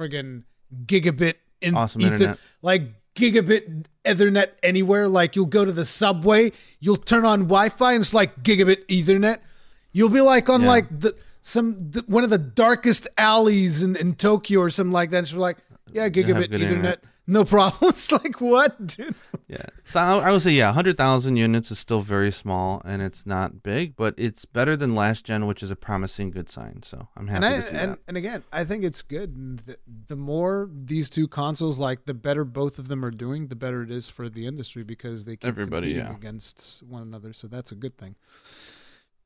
friggin' 0.00 0.44
gigabit 0.86 1.34
in 1.60 1.76
Awesome 1.76 2.00
ether, 2.00 2.14
internet. 2.14 2.38
like 2.62 2.82
gigabit 3.14 3.84
Ethernet 4.04 4.48
anywhere. 4.62 5.08
Like 5.08 5.36
you'll 5.36 5.46
go 5.46 5.64
to 5.64 5.72
the 5.72 5.84
subway, 5.84 6.52
you'll 6.78 6.96
turn 6.96 7.24
on 7.24 7.40
Wi-Fi, 7.42 7.92
and 7.92 8.00
it's 8.00 8.14
like 8.14 8.42
gigabit 8.42 8.86
Ethernet. 8.86 9.38
You'll 9.92 10.08
be 10.08 10.20
like 10.22 10.48
on 10.48 10.62
Yeah. 10.62 10.68
like 10.68 11.00
the 11.00 11.14
some 11.42 11.78
the, 11.78 12.04
one 12.06 12.24
of 12.24 12.30
the 12.30 12.38
darkest 12.38 13.08
alleys 13.18 13.82
in, 13.82 13.96
in 13.96 14.14
Tokyo 14.14 14.60
or 14.60 14.70
something 14.70 14.92
like 14.92 15.10
that. 15.10 15.18
And 15.18 15.30
you're 15.32 15.40
like, 15.40 15.58
yeah, 15.92 16.08
gigabit 16.08 16.48
Ethernet, 16.48 16.60
internet. 16.62 17.04
No 17.26 17.44
problems. 17.44 18.10
Like 18.20 18.40
what, 18.40 18.86
dude? 18.86 19.14
Yeah. 19.48 19.62
So 19.84 19.98
I, 20.00 20.28
I 20.28 20.30
would 20.32 20.42
say 20.42 20.50
yeah, 20.52 20.72
hundred 20.72 20.96
thousand 20.96 21.36
units 21.36 21.70
is 21.70 21.78
still 21.78 22.02
very 22.02 22.30
small 22.32 22.82
and 22.84 23.02
it's 23.02 23.24
not 23.26 23.62
big, 23.62 23.96
but 23.96 24.14
it's 24.16 24.44
better 24.44 24.76
than 24.76 24.94
last 24.94 25.24
gen, 25.24 25.46
which 25.46 25.62
is 25.62 25.70
a 25.70 25.76
promising 25.76 26.30
good 26.30 26.48
sign. 26.48 26.82
So 26.82 27.08
I'm 27.16 27.28
happy 27.28 27.46
And 27.46 27.54
I 27.54 27.56
to 27.56 27.62
see 27.62 27.76
and, 27.76 27.92
that. 27.92 27.98
and 28.08 28.16
again, 28.16 28.44
I 28.52 28.64
think 28.64 28.84
it's 28.84 29.02
good. 29.02 29.58
The, 29.66 29.76
the 30.08 30.16
more 30.16 30.68
these 30.72 31.08
two 31.08 31.28
consoles, 31.28 31.78
like 31.78 32.04
the 32.04 32.14
better 32.14 32.44
both 32.44 32.78
of 32.78 32.88
them 32.88 33.04
are 33.04 33.10
doing, 33.10 33.48
the 33.48 33.56
better 33.56 33.82
it 33.82 33.90
is 33.90 34.10
for 34.10 34.28
the 34.28 34.46
industry 34.46 34.82
because 34.84 35.24
they 35.24 35.36
keep 35.36 35.44
Everybody, 35.48 35.88
competing 35.88 36.10
yeah. 36.10 36.16
against 36.16 36.82
one 36.82 37.02
another. 37.02 37.32
So 37.32 37.46
that's 37.48 37.72
a 37.72 37.76
good 37.76 37.96
thing. 37.96 38.16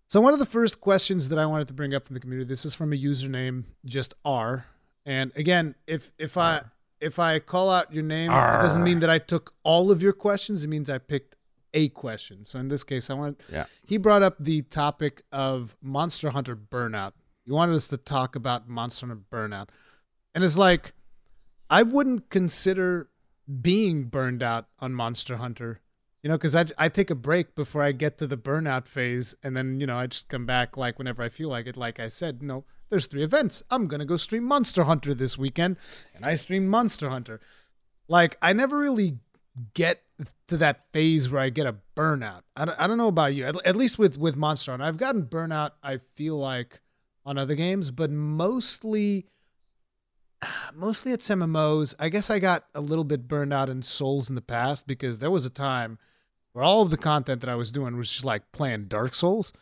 So 0.07 0.21
one 0.21 0.33
of 0.33 0.39
the 0.39 0.47
first 0.47 0.81
questions 0.81 1.29
that 1.31 1.39
I 1.39 1.47
wanted 1.47 1.67
to 1.69 1.75
bring 1.75 1.95
up 1.95 2.05
from 2.05 2.15
the 2.15 2.21
community, 2.21 2.47
this 2.49 2.65
is 2.65 2.75
from 2.75 2.93
a 2.93 2.97
username 2.97 3.65
just 3.85 4.15
R. 4.25 4.67
And 5.07 5.33
again, 5.37 5.75
if 5.87 6.13
if 6.19 6.37
I 6.37 6.63
if 7.05 7.19
I 7.19 7.39
call 7.39 7.71
out 7.71 7.93
your 7.93 8.03
name, 8.03 8.31
it 8.33 8.63
doesn't 8.63 8.83
mean 8.83 9.01
that 9.01 9.11
I 9.11 9.19
took 9.19 9.55
all 9.63 9.91
of 9.91 10.03
your 10.03 10.13
questions. 10.13 10.65
It 10.65 10.69
means 10.69 10.89
I 10.91 10.99
picked 10.99 11.37
a 11.73 11.89
question. 11.91 12.45
So 12.45 12.59
in 12.59 12.69
this 12.69 12.85
case, 12.85 13.11
I 13.11 13.15
want 13.15 13.43
Yeah. 13.53 13.67
he 13.87 13.97
brought 13.99 14.23
up 14.23 14.37
the 14.39 14.63
topic 14.63 15.23
of 15.33 15.77
Monster 15.83 16.31
Hunter 16.31 16.57
Burnout. 16.57 17.13
He 17.45 17.53
wanted 17.53 17.75
us 17.77 17.89
to 17.89 17.97
talk 17.97 18.35
about 18.37 18.69
Monster 18.69 19.07
Hunter 19.09 19.23
Burnout. 19.31 19.69
And 20.35 20.43
it's 20.45 20.57
like, 20.57 20.95
I 21.71 21.83
wouldn't 21.83 22.31
consider 22.31 23.09
being 23.61 24.05
burned 24.05 24.43
out 24.43 24.69
on 24.79 24.95
Monster 24.95 25.37
Hunter, 25.37 25.81
you 26.25 26.31
know, 26.31 26.39
because 26.39 26.57
I, 26.57 26.65
I 26.79 26.89
take 26.89 27.11
a 27.11 27.15
break 27.15 27.55
before 27.55 27.83
I 27.83 27.93
get 27.93 28.17
to 28.17 28.27
the 28.27 28.39
burnout 28.39 28.89
phase. 28.89 29.37
And 29.43 29.55
then, 29.55 29.79
you 29.79 29.87
know, 29.87 29.99
I 29.99 30.07
just 30.07 30.31
come 30.31 30.47
back 30.47 30.75
like 30.75 30.97
whenever 30.97 31.23
I 31.23 31.29
feel 31.29 31.51
like 31.51 31.67
it. 31.67 31.77
Like 31.77 32.01
I 32.01 32.09
said, 32.09 32.43
no, 32.43 32.65
there's 32.89 33.07
three 33.07 33.23
events. 33.23 33.63
I'm 33.71 33.87
to 33.89 34.07
go 34.07 34.17
stream 34.17 34.45
Monster 34.45 34.85
Hunter 34.85 35.13
this 35.13 35.37
weekend. 35.37 35.77
And 36.15 36.25
I 36.25 36.37
stream 36.37 36.67
Monster 36.67 37.11
Hunter. 37.11 37.41
Like, 38.09 38.39
I 38.41 38.55
never 38.55 38.79
really 38.79 39.19
get 39.75 40.01
to 40.49 40.57
that 40.57 40.91
phase 40.95 41.29
where 41.29 41.43
I 41.43 41.51
get 41.51 41.67
a 41.67 41.77
burnout. 41.95 42.41
I 42.57 42.65
don't, 42.65 42.81
I 42.81 42.87
don't 42.87 42.97
know 42.97 43.09
about 43.09 43.35
you. 43.35 43.45
At, 43.45 43.57
at 43.67 43.77
least 43.77 43.99
with 43.99 44.17
with 44.17 44.35
Monster 44.35 44.71
Hunter, 44.71 44.87
I've 44.87 44.97
gotten 44.97 45.25
burnout. 45.25 45.73
I 45.83 45.99
feel 45.99 46.39
like 46.39 46.81
on 47.27 47.37
other 47.37 47.55
games, 47.55 47.91
but 47.91 48.11
mostly 48.11 49.27
mostly 50.75 51.13
it's 51.13 51.29
MMOs. 51.29 51.95
I 51.99 52.09
guess 52.09 52.31
I 52.31 52.39
got 52.39 52.65
a 52.75 52.81
little 52.81 53.05
bit 53.05 53.29
burned 53.29 53.53
out 53.53 53.69
in 53.69 53.83
Souls 53.83 54.31
in 54.31 54.37
the 54.37 54.41
past 54.41 54.87
because 54.87 55.19
there 55.19 55.31
was 55.31 55.45
a 55.45 55.51
time 55.51 55.99
where 56.55 56.65
all 56.65 56.83
of 56.83 56.91
the 56.91 56.97
content 56.97 57.41
that 57.43 57.51
I 57.51 57.57
was 57.57 57.71
doing 57.73 57.97
was 57.97 58.11
just 58.11 58.25
like 58.25 58.51
playing 58.53 58.85
Dark 58.85 59.15
Souls. 59.15 59.53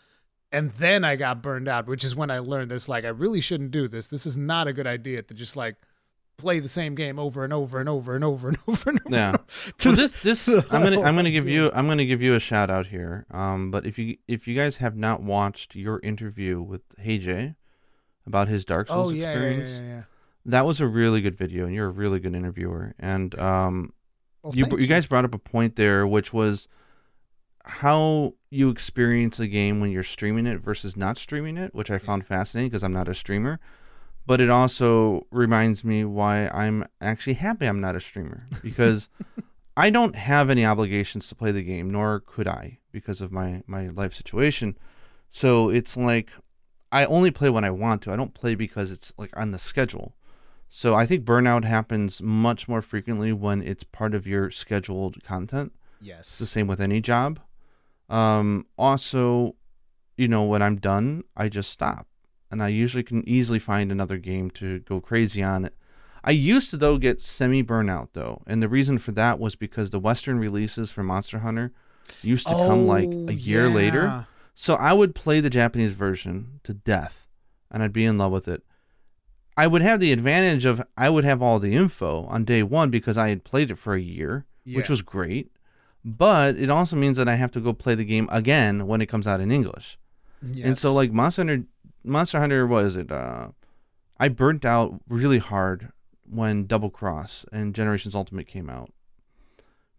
And 0.52 0.72
then 0.72 1.04
I 1.04 1.16
got 1.16 1.42
burned 1.42 1.66
out, 1.66 1.86
which 1.86 2.04
is 2.04 2.14
when 2.14 2.30
I 2.30 2.38
learned 2.38 2.70
this 2.70 2.86
like 2.86 3.06
I 3.06 3.08
really 3.08 3.40
shouldn't 3.40 3.70
do 3.70 3.88
this. 3.88 4.06
This 4.06 4.26
is 4.26 4.36
not 4.36 4.68
a 4.68 4.74
good 4.74 4.86
idea 4.86 5.22
to 5.22 5.34
just 5.34 5.56
like 5.56 5.76
play 6.36 6.58
the 6.58 6.68
same 6.68 6.94
game 6.94 7.18
over 7.18 7.44
and 7.44 7.52
over 7.52 7.80
and 7.80 7.88
over 7.88 8.14
and 8.14 8.22
over 8.22 8.48
and 8.48 8.58
over 8.68 8.90
and 8.90 9.00
over. 9.06 9.16
Yeah. 9.16 9.36
to 9.78 9.88
Well, 9.88 9.96
this 9.96 10.22
this 10.22 10.48
I'm 10.70 10.82
gonna 10.82 11.00
I'm 11.00 11.16
gonna 11.16 11.30
give 11.30 11.48
you 11.48 11.70
I'm 11.72 11.88
gonna 11.88 12.04
give 12.04 12.20
you 12.20 12.34
a 12.34 12.40
shout 12.40 12.68
out 12.68 12.88
here. 12.88 13.24
Um, 13.30 13.70
but 13.70 13.86
if 13.86 13.98
you 13.98 14.18
if 14.28 14.46
you 14.46 14.54
guys 14.54 14.76
have 14.76 14.94
not 14.94 15.22
watched 15.22 15.74
your 15.74 15.98
interview 16.00 16.60
with 16.60 16.82
Hey 16.98 17.16
Jay 17.16 17.54
about 18.26 18.48
his 18.48 18.66
Dark 18.66 18.88
Oh 18.90 19.04
Souls 19.04 19.14
yeah, 19.14 19.22
yeah, 19.22 19.30
experience, 19.30 19.70
yeah, 19.70 19.88
yeah. 19.88 20.02
that 20.44 20.66
was 20.66 20.78
a 20.80 20.86
really 20.86 21.22
good 21.22 21.38
video, 21.38 21.64
and 21.64 21.74
you're 21.74 21.86
a 21.86 21.90
really 21.90 22.20
good 22.20 22.34
interviewer. 22.34 22.94
And 22.98 23.36
um, 23.38 23.94
Well, 24.42 24.54
you 24.54 24.66
you 24.78 24.86
guys 24.86 25.06
brought 25.06 25.24
up 25.24 25.32
a 25.32 25.38
point 25.38 25.76
there, 25.76 26.06
which 26.06 26.34
was 26.34 26.68
how 27.64 28.34
you 28.50 28.68
experience 28.70 29.38
a 29.40 29.46
game 29.46 29.80
when 29.80 29.90
you're 29.90 30.02
streaming 30.02 30.46
it 30.46 30.60
versus 30.60 30.96
not 30.96 31.16
streaming 31.18 31.56
it, 31.56 31.74
which 31.74 31.90
I 31.90 31.98
found 31.98 32.26
fascinating 32.26 32.70
because 32.70 32.82
I'm 32.82 32.92
not 32.92 33.08
a 33.08 33.14
streamer. 33.14 33.60
but 34.26 34.40
it 34.40 34.50
also 34.50 35.26
reminds 35.32 35.82
me 35.84 36.04
why 36.04 36.46
I'm 36.48 36.84
actually 37.00 37.34
happy 37.34 37.66
I'm 37.66 37.80
not 37.80 37.96
a 37.96 38.00
streamer 38.00 38.46
because 38.62 39.08
I 39.76 39.90
don't 39.90 40.14
have 40.14 40.48
any 40.50 40.64
obligations 40.64 41.28
to 41.28 41.34
play 41.34 41.50
the 41.50 41.62
game, 41.62 41.90
nor 41.90 42.20
could 42.20 42.46
I 42.46 42.78
because 42.92 43.20
of 43.20 43.32
my 43.32 43.62
my 43.66 43.88
life 43.88 44.14
situation. 44.14 44.76
So 45.30 45.70
it's 45.70 45.96
like 45.96 46.30
I 46.92 47.04
only 47.06 47.30
play 47.30 47.50
when 47.50 47.64
I 47.64 47.70
want 47.70 48.02
to. 48.02 48.12
I 48.12 48.16
don't 48.16 48.34
play 48.34 48.54
because 48.54 48.90
it's 48.90 49.12
like 49.16 49.34
on 49.36 49.50
the 49.50 49.58
schedule. 49.58 50.14
So 50.68 50.94
I 50.94 51.04
think 51.06 51.24
burnout 51.24 51.64
happens 51.64 52.20
much 52.22 52.68
more 52.68 52.82
frequently 52.82 53.32
when 53.32 53.62
it's 53.62 53.84
part 53.84 54.14
of 54.14 54.26
your 54.26 54.50
scheduled 54.50 55.22
content. 55.24 55.72
Yes. 56.00 56.20
It's 56.20 56.38
the 56.38 56.46
same 56.46 56.66
with 56.66 56.80
any 56.80 57.00
job. 57.00 57.40
Um, 58.12 58.66
also, 58.76 59.56
you 60.16 60.28
know, 60.28 60.44
when 60.44 60.62
I'm 60.62 60.76
done, 60.76 61.24
I 61.36 61.48
just 61.48 61.70
stop. 61.70 62.06
And 62.50 62.62
I 62.62 62.68
usually 62.68 63.02
can 63.02 63.26
easily 63.26 63.58
find 63.58 63.90
another 63.90 64.18
game 64.18 64.50
to 64.52 64.80
go 64.80 65.00
crazy 65.00 65.42
on 65.42 65.64
it. 65.64 65.74
I 66.24 66.30
used 66.32 66.70
to 66.70 66.76
though 66.76 66.98
get 66.98 67.22
semi 67.22 67.62
burnout 67.64 68.08
though, 68.12 68.42
and 68.46 68.62
the 68.62 68.68
reason 68.68 68.98
for 68.98 69.12
that 69.12 69.38
was 69.40 69.56
because 69.56 69.90
the 69.90 69.98
Western 69.98 70.38
releases 70.38 70.90
for 70.90 71.02
Monster 71.02 71.40
Hunter 71.40 71.72
used 72.22 72.46
to 72.46 72.54
come 72.54 72.86
like 72.86 73.08
Oh, 73.10 73.28
a 73.28 73.32
year 73.32 73.68
later. 73.68 74.26
So 74.54 74.74
I 74.74 74.92
would 74.92 75.14
play 75.14 75.40
the 75.40 75.50
Japanese 75.50 75.92
version 75.92 76.60
to 76.64 76.74
death, 76.74 77.26
and 77.70 77.82
I'd 77.82 77.92
be 77.92 78.04
in 78.04 78.18
love 78.18 78.30
with 78.32 78.46
it. 78.46 78.62
I 79.56 79.66
would 79.66 79.82
have 79.82 79.98
the 80.00 80.12
advantage 80.12 80.64
of 80.66 80.82
I 80.96 81.08
would 81.10 81.24
have 81.24 81.42
all 81.42 81.58
the 81.58 81.74
info 81.74 82.24
on 82.26 82.44
day 82.44 82.62
one 82.62 82.90
because 82.90 83.16
I 83.18 83.30
had 83.30 83.44
played 83.44 83.70
it 83.70 83.78
for 83.78 83.94
a 83.94 84.00
year, 84.00 84.44
which 84.76 84.88
was 84.90 85.02
great. 85.02 85.50
But 86.04 86.56
it 86.56 86.68
also 86.70 86.96
means 86.96 87.16
that 87.16 87.28
I 87.28 87.36
have 87.36 87.52
to 87.52 87.60
go 87.60 87.72
play 87.72 87.94
the 87.94 88.04
game 88.04 88.28
again 88.32 88.86
when 88.86 89.00
it 89.00 89.06
comes 89.06 89.26
out 89.26 89.40
in 89.40 89.52
English. 89.52 89.98
And 90.66 90.76
so 90.76 90.92
like 90.92 91.12
Monster 91.12 91.42
Hunter, 91.42 91.64
Monster 92.04 92.40
Hunter, 92.40 92.66
what 92.66 92.84
is 92.84 92.96
it? 92.96 93.12
Uh, 93.12 93.48
I 94.18 94.28
burnt 94.28 94.64
out 94.64 95.00
really 95.08 95.38
hard 95.38 95.92
when 96.28 96.66
Double 96.66 96.90
Cross 96.90 97.44
and 97.52 97.74
Generations 97.74 98.14
Ultimate 98.14 98.48
came 98.48 98.68
out 98.68 98.92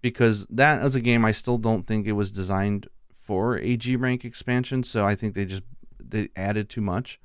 because 0.01 0.45
that 0.49 0.83
was 0.83 0.95
a 0.95 1.01
game 1.01 1.23
I 1.23 1.31
still 1.31 1.57
don't 1.57 1.87
think 1.87 2.05
it 2.05 2.11
was 2.11 2.29
designed 2.31 2.87
for 3.17 3.57
a 3.57 3.77
G 3.77 3.95
rank 3.95 4.25
expansion. 4.25 4.83
So 4.83 5.05
I 5.05 5.15
think 5.15 5.33
they 5.33 5.45
just 5.45 5.63
they 5.97 6.29
added 6.35 6.69
too 6.69 6.81
much 6.81 7.19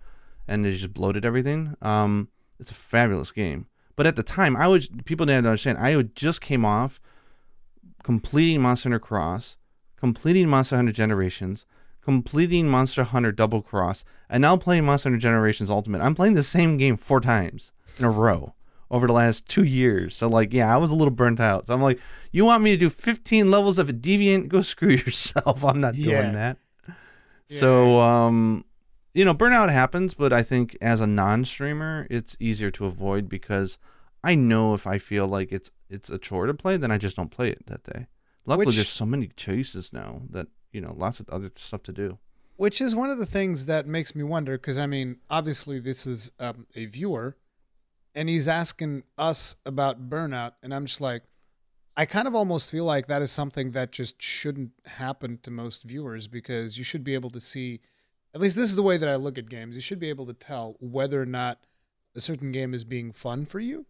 and 0.46 0.64
they 0.64 0.72
just 0.72 0.94
bloated 0.94 1.24
everything. 1.24 1.74
Um, 1.82 2.28
it's 2.60 2.70
a 2.70 2.74
fabulous 2.74 3.32
game, 3.32 3.66
but 3.96 4.06
at 4.06 4.16
the 4.16 4.22
time 4.22 4.56
I 4.56 4.68
was 4.68 4.88
people 5.04 5.26
didn't 5.26 5.46
understand. 5.46 5.78
I 5.78 5.96
would 5.96 6.14
just 6.14 6.40
came 6.40 6.64
off 6.64 7.00
completing 8.12 8.62
Monster 8.62 8.88
Hunter 8.88 8.98
Cross, 9.00 9.58
completing 9.98 10.48
Monster 10.48 10.76
Hunter 10.76 10.92
Generations, 10.92 11.66
completing 12.00 12.66
Monster 12.66 13.04
Hunter 13.04 13.32
Double 13.32 13.60
Cross, 13.60 14.02
and 14.30 14.40
now 14.40 14.56
playing 14.56 14.86
Monster 14.86 15.10
Hunter 15.10 15.20
Generations 15.20 15.70
Ultimate. 15.70 16.00
I'm 16.00 16.14
playing 16.14 16.32
the 16.32 16.42
same 16.42 16.78
game 16.78 16.96
four 16.96 17.20
times 17.20 17.70
in 17.98 18.06
a 18.06 18.10
row 18.10 18.54
over 18.90 19.06
the 19.06 19.12
last 19.12 19.46
two 19.46 19.62
years. 19.62 20.16
So 20.16 20.26
like, 20.26 20.54
yeah, 20.54 20.72
I 20.72 20.78
was 20.78 20.90
a 20.90 20.94
little 20.94 21.10
burnt 21.12 21.38
out. 21.38 21.66
So 21.66 21.74
I'm 21.74 21.82
like, 21.82 22.00
you 22.32 22.46
want 22.46 22.62
me 22.62 22.70
to 22.70 22.78
do 22.78 22.88
15 22.88 23.50
levels 23.50 23.78
of 23.78 23.90
a 23.90 23.92
deviant? 23.92 24.48
Go 24.48 24.62
screw 24.72 24.88
yourself. 24.88 25.62
I'm 25.62 25.82
not 25.82 25.94
Yeah. 25.94 26.22
doing 26.22 26.32
that. 26.32 26.56
So 27.50 28.00
um, 28.00 28.64
you 29.12 29.26
know, 29.26 29.34
burnout 29.34 29.70
happens, 29.70 30.14
but 30.14 30.32
I 30.32 30.42
think 30.42 30.78
as 30.80 31.02
a 31.02 31.06
non-streamer, 31.06 32.06
it's 32.08 32.38
easier 32.40 32.70
to 32.70 32.86
avoid 32.86 33.28
because 33.28 33.76
I 34.24 34.34
know 34.34 34.72
if 34.72 34.86
I 34.86 34.96
feel 34.96 35.26
like 35.26 35.52
it's 35.52 35.70
it's 35.88 36.10
a 36.10 36.18
chore 36.18 36.46
to 36.46 36.54
play, 36.54 36.76
then 36.76 36.90
I 36.90 36.98
just 36.98 37.16
don't 37.16 37.30
play 37.30 37.50
it 37.50 37.66
that 37.66 37.84
day. 37.84 38.06
Luckily, 38.46 38.66
Which- 38.66 38.76
there's 38.76 38.88
so 38.88 39.06
many 39.06 39.30
choices 39.36 39.92
now 39.92 40.22
that 40.30 40.48
you 40.72 40.80
know 40.80 40.94
lots 40.96 41.20
of 41.20 41.28
other 41.28 41.50
stuff 41.56 41.82
to 41.84 41.92
do. 41.92 42.18
Which 42.56 42.80
is 42.80 42.96
one 42.96 43.10
of 43.10 43.18
the 43.18 43.26
things 43.26 43.66
that 43.66 43.86
makes 43.86 44.16
me 44.16 44.24
wonder 44.24 44.58
because 44.58 44.78
I 44.78 44.86
mean, 44.86 45.18
obviously, 45.30 45.78
this 45.78 46.06
is 46.06 46.32
um, 46.40 46.66
a 46.74 46.86
viewer 46.86 47.36
and 48.18 48.28
he's 48.28 48.48
asking 48.48 49.04
us 49.16 49.54
about 49.64 50.10
burnout. 50.10 50.54
And 50.60 50.74
I'm 50.74 50.86
just 50.86 51.00
like, 51.00 51.22
I 51.96 52.04
kind 52.04 52.26
of 52.26 52.34
almost 52.34 52.68
feel 52.68 52.84
like 52.84 53.06
that 53.06 53.22
is 53.22 53.30
something 53.30 53.70
that 53.72 53.92
just 53.92 54.20
shouldn't 54.20 54.72
happen 54.86 55.38
to 55.44 55.52
most 55.52 55.84
viewers 55.84 56.26
because 56.26 56.78
you 56.78 56.82
should 56.82 57.04
be 57.04 57.14
able 57.14 57.30
to 57.30 57.40
see, 57.40 57.80
at 58.34 58.40
least 58.40 58.56
this 58.56 58.70
is 58.70 58.74
the 58.74 58.82
way 58.82 58.96
that 58.96 59.08
I 59.08 59.14
look 59.14 59.38
at 59.38 59.48
games, 59.48 59.76
you 59.76 59.82
should 59.82 60.00
be 60.00 60.08
able 60.08 60.26
to 60.26 60.32
tell 60.32 60.76
whether 60.80 61.22
or 61.22 61.26
not 61.26 61.64
a 62.16 62.20
certain 62.20 62.50
game 62.50 62.74
is 62.74 62.82
being 62.82 63.12
fun 63.12 63.44
for 63.44 63.60
you. 63.60 63.86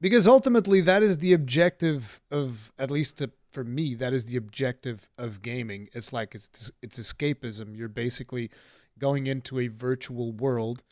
Because 0.00 0.28
ultimately, 0.28 0.80
that 0.82 1.02
is 1.02 1.18
the 1.18 1.32
objective 1.32 2.20
of, 2.30 2.72
at 2.78 2.90
least 2.90 3.18
to, 3.18 3.30
for 3.50 3.64
me, 3.64 3.94
that 3.96 4.12
is 4.12 4.26
the 4.26 4.36
objective 4.36 5.08
of 5.18 5.42
gaming. 5.42 5.88
It's 5.92 6.12
like 6.12 6.34
it's 6.34 6.70
it's 6.82 6.98
escapism. 7.00 7.76
You're 7.76 7.88
basically 7.88 8.50
going 8.98 9.26
into 9.26 9.58
a 9.58 9.68
virtual 9.68 10.32
world 10.32 10.84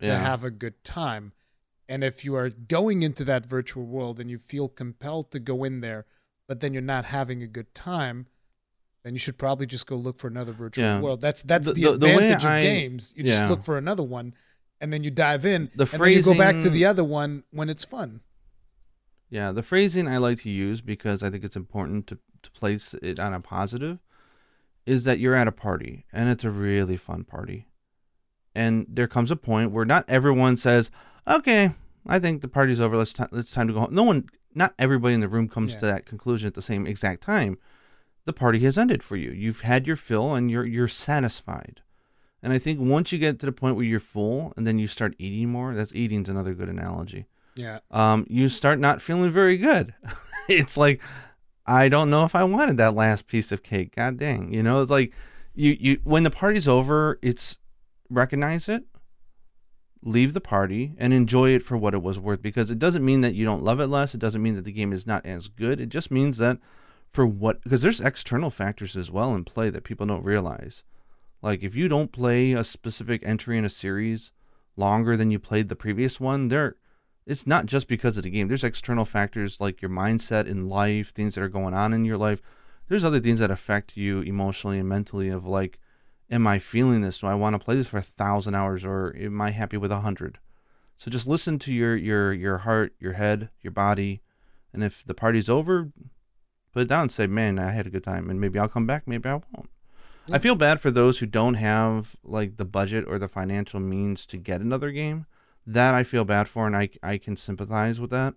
to 0.00 0.14
have 0.14 0.42
a 0.44 0.50
good 0.50 0.82
time. 0.84 1.32
And 1.88 2.02
if 2.04 2.24
you 2.24 2.34
are 2.34 2.50
going 2.50 3.02
into 3.02 3.24
that 3.24 3.46
virtual 3.46 3.84
world 3.84 4.18
and 4.20 4.30
you 4.30 4.38
feel 4.38 4.68
compelled 4.68 5.30
to 5.32 5.38
go 5.38 5.62
in 5.64 5.80
there, 5.80 6.06
but 6.48 6.60
then 6.60 6.72
you're 6.72 6.82
not 6.82 7.04
having 7.06 7.42
a 7.42 7.46
good 7.46 7.72
time, 7.74 8.26
then 9.04 9.12
you 9.14 9.18
should 9.18 9.38
probably 9.38 9.66
just 9.66 9.86
go 9.86 9.96
look 9.96 10.18
for 10.18 10.26
another 10.28 10.52
virtual 10.52 10.84
Yeah. 10.84 11.00
world. 11.00 11.20
That's 11.20 11.42
that's 11.42 11.66
The- 11.68 11.74
the, 11.74 11.80
the- 11.80 11.94
advantage 12.14 12.44
I- 12.44 12.58
of 12.58 12.62
games. 12.62 13.12
You 13.16 13.24
just 13.24 13.44
look 13.48 13.62
for 13.62 13.76
another 13.78 14.02
one, 14.02 14.34
and 14.80 14.92
then 14.92 15.02
you 15.04 15.10
dive 15.10 15.44
in, 15.46 15.70
The 15.74 15.88
and 15.92 16.02
then 16.02 16.12
you 16.12 16.22
go 16.22 16.34
back 16.36 16.60
to 16.62 16.70
the 16.70 16.84
other 16.84 17.04
one 17.04 17.42
when 17.50 17.68
it's 17.68 17.84
fun. 17.84 18.20
Yeah, 19.32 19.50
the 19.50 19.62
phrasing 19.62 20.08
I 20.08 20.18
like 20.18 20.40
to 20.42 20.50
use 20.50 20.82
because 20.82 21.22
I 21.22 21.30
think 21.30 21.42
it's 21.42 21.56
important 21.56 22.06
to, 22.08 22.18
to 22.42 22.50
place 22.50 22.94
it 23.00 23.18
on 23.18 23.32
a 23.32 23.40
positive 23.40 23.98
is 24.84 25.04
that 25.04 25.20
you're 25.20 25.34
at 25.34 25.48
a 25.48 25.52
party 25.52 26.04
and 26.12 26.28
it's 26.28 26.44
a 26.44 26.50
really 26.50 26.98
fun 26.98 27.24
party. 27.24 27.66
And 28.54 28.84
there 28.90 29.08
comes 29.08 29.30
a 29.30 29.36
point 29.36 29.70
where 29.70 29.86
not 29.86 30.04
everyone 30.06 30.58
says, 30.58 30.90
"Okay, 31.26 31.72
I 32.06 32.18
think 32.18 32.42
the 32.42 32.48
party's 32.48 32.78
over. 32.78 32.94
Let's 32.94 33.14
ti 33.14 33.24
it's 33.32 33.52
time 33.52 33.68
to 33.68 33.72
go 33.72 33.80
home." 33.80 33.94
No 33.94 34.02
one, 34.02 34.28
not 34.54 34.74
everybody 34.78 35.14
in 35.14 35.20
the 35.20 35.28
room 35.28 35.48
comes 35.48 35.72
Yeah. 35.72 35.78
to 35.78 35.86
that 35.86 36.04
conclusion 36.04 36.46
at 36.48 36.52
the 36.52 36.60
same 36.60 36.86
exact 36.86 37.22
time. 37.22 37.56
The 38.26 38.34
party 38.34 38.58
has 38.64 38.76
ended 38.76 39.02
for 39.02 39.16
you. 39.16 39.30
You've 39.30 39.62
had 39.62 39.86
your 39.86 39.96
fill 39.96 40.34
and 40.34 40.50
you're 40.50 40.66
you're 40.66 40.88
satisfied. 40.88 41.80
And 42.42 42.52
I 42.52 42.58
think 42.58 42.80
once 42.80 43.12
you 43.12 43.18
get 43.18 43.38
to 43.40 43.46
the 43.46 43.52
point 43.52 43.76
where 43.76 43.84
you're 43.86 43.98
full 43.98 44.52
and 44.58 44.66
then 44.66 44.78
you 44.78 44.88
start 44.88 45.14
eating 45.16 45.48
more, 45.48 45.72
that's 45.74 45.94
eating's 45.94 46.28
another 46.28 46.52
good 46.52 46.68
analogy 46.68 47.24
Yeah, 47.54 47.80
um, 47.90 48.26
you 48.28 48.48
start 48.48 48.78
not 48.78 49.02
feeling 49.02 49.30
very 49.30 49.56
good. 49.56 49.94
it's 50.48 50.76
like, 50.76 51.00
I 51.66 51.88
don't 51.88 52.10
know 52.10 52.24
if 52.24 52.34
I 52.34 52.44
wanted 52.44 52.76
that 52.78 52.94
last 52.94 53.26
piece 53.26 53.52
of 53.52 53.62
cake. 53.62 53.94
God 53.96 54.16
dang, 54.16 54.52
you 54.52 54.62
know, 54.62 54.80
it's 54.80 54.90
like 54.90 55.12
you 55.54 55.76
you 55.78 56.00
when 56.04 56.22
the 56.22 56.30
party's 56.30 56.68
over, 56.68 57.18
it's 57.22 57.58
recognize 58.08 58.68
it, 58.68 58.84
leave 60.02 60.32
the 60.32 60.40
party, 60.40 60.94
and 60.98 61.12
enjoy 61.12 61.50
it 61.50 61.62
for 61.62 61.76
what 61.76 61.94
it 61.94 62.02
was 62.02 62.18
worth. 62.18 62.42
Because 62.42 62.70
it 62.70 62.78
doesn't 62.78 63.04
mean 63.04 63.20
that 63.20 63.34
you 63.34 63.44
don't 63.44 63.64
love 63.64 63.80
it 63.80 63.86
less. 63.88 64.14
It 64.14 64.20
doesn't 64.20 64.42
mean 64.42 64.54
that 64.56 64.64
the 64.64 64.72
game 64.72 64.92
is 64.92 65.06
not 65.06 65.24
as 65.26 65.48
good. 65.48 65.80
It 65.80 65.88
just 65.88 66.10
means 66.10 66.38
that 66.38 66.58
for 67.12 67.26
what 67.26 67.62
because 67.62 67.82
there's 67.82 68.00
external 68.00 68.50
factors 68.50 68.96
as 68.96 69.10
well 69.10 69.34
in 69.34 69.44
play 69.44 69.70
that 69.70 69.84
people 69.84 70.06
don't 70.06 70.24
realize. 70.24 70.82
Like 71.42 71.62
if 71.62 71.74
you 71.74 71.88
don't 71.88 72.12
play 72.12 72.52
a 72.52 72.64
specific 72.64 73.22
entry 73.24 73.58
in 73.58 73.64
a 73.64 73.70
series 73.70 74.32
longer 74.76 75.16
than 75.16 75.30
you 75.30 75.38
played 75.38 75.68
the 75.68 75.76
previous 75.76 76.18
one, 76.18 76.48
there 76.48 76.76
it's 77.26 77.46
not 77.46 77.66
just 77.66 77.86
because 77.88 78.16
of 78.16 78.24
the 78.24 78.30
game. 78.30 78.48
There's 78.48 78.64
external 78.64 79.04
factors 79.04 79.60
like 79.60 79.80
your 79.80 79.90
mindset 79.90 80.46
in 80.46 80.68
life, 80.68 81.12
things 81.12 81.34
that 81.34 81.42
are 81.42 81.48
going 81.48 81.74
on 81.74 81.92
in 81.92 82.04
your 82.04 82.16
life. 82.16 82.42
There's 82.88 83.04
other 83.04 83.20
things 83.20 83.38
that 83.38 83.50
affect 83.50 83.96
you 83.96 84.20
emotionally 84.20 84.78
and 84.78 84.88
mentally 84.88 85.28
of 85.28 85.46
like, 85.46 85.78
am 86.30 86.46
I 86.46 86.58
feeling 86.58 87.00
this? 87.00 87.20
Do 87.20 87.28
I 87.28 87.34
want 87.34 87.54
to 87.54 87.64
play 87.64 87.76
this 87.76 87.88
for 87.88 87.98
a 87.98 88.02
thousand 88.02 88.54
hours 88.54 88.84
or 88.84 89.14
am 89.16 89.40
I 89.40 89.50
happy 89.50 89.76
with 89.76 89.92
a 89.92 90.00
hundred? 90.00 90.38
So 90.96 91.10
just 91.10 91.26
listen 91.26 91.58
to 91.60 91.72
your 91.72 91.96
your 91.96 92.32
your 92.32 92.58
heart, 92.58 92.94
your 92.98 93.14
head, 93.14 93.50
your 93.60 93.70
body, 93.70 94.22
and 94.72 94.82
if 94.82 95.04
the 95.04 95.14
party's 95.14 95.48
over, 95.48 95.90
put 96.72 96.82
it 96.82 96.88
down 96.88 97.02
and 97.02 97.12
say, 97.12 97.26
Man, 97.26 97.58
I 97.58 97.70
had 97.70 97.86
a 97.86 97.90
good 97.90 98.04
time 98.04 98.30
and 98.30 98.40
maybe 98.40 98.58
I'll 98.58 98.68
come 98.68 98.86
back, 98.86 99.06
maybe 99.06 99.28
I 99.28 99.34
won't. 99.34 99.70
I 100.30 100.38
feel 100.38 100.54
bad 100.54 100.80
for 100.80 100.90
those 100.90 101.18
who 101.18 101.26
don't 101.26 101.54
have 101.54 102.14
like 102.22 102.56
the 102.56 102.64
budget 102.64 103.04
or 103.08 103.18
the 103.18 103.28
financial 103.28 103.80
means 103.80 104.24
to 104.26 104.36
get 104.36 104.60
another 104.60 104.92
game 104.92 105.26
that 105.66 105.94
I 105.94 106.02
feel 106.04 106.24
bad 106.24 106.48
for, 106.48 106.66
and 106.66 106.76
I 106.76 106.90
I 107.02 107.18
can 107.18 107.36
sympathize 107.36 108.00
with 108.00 108.10
that, 108.10 108.34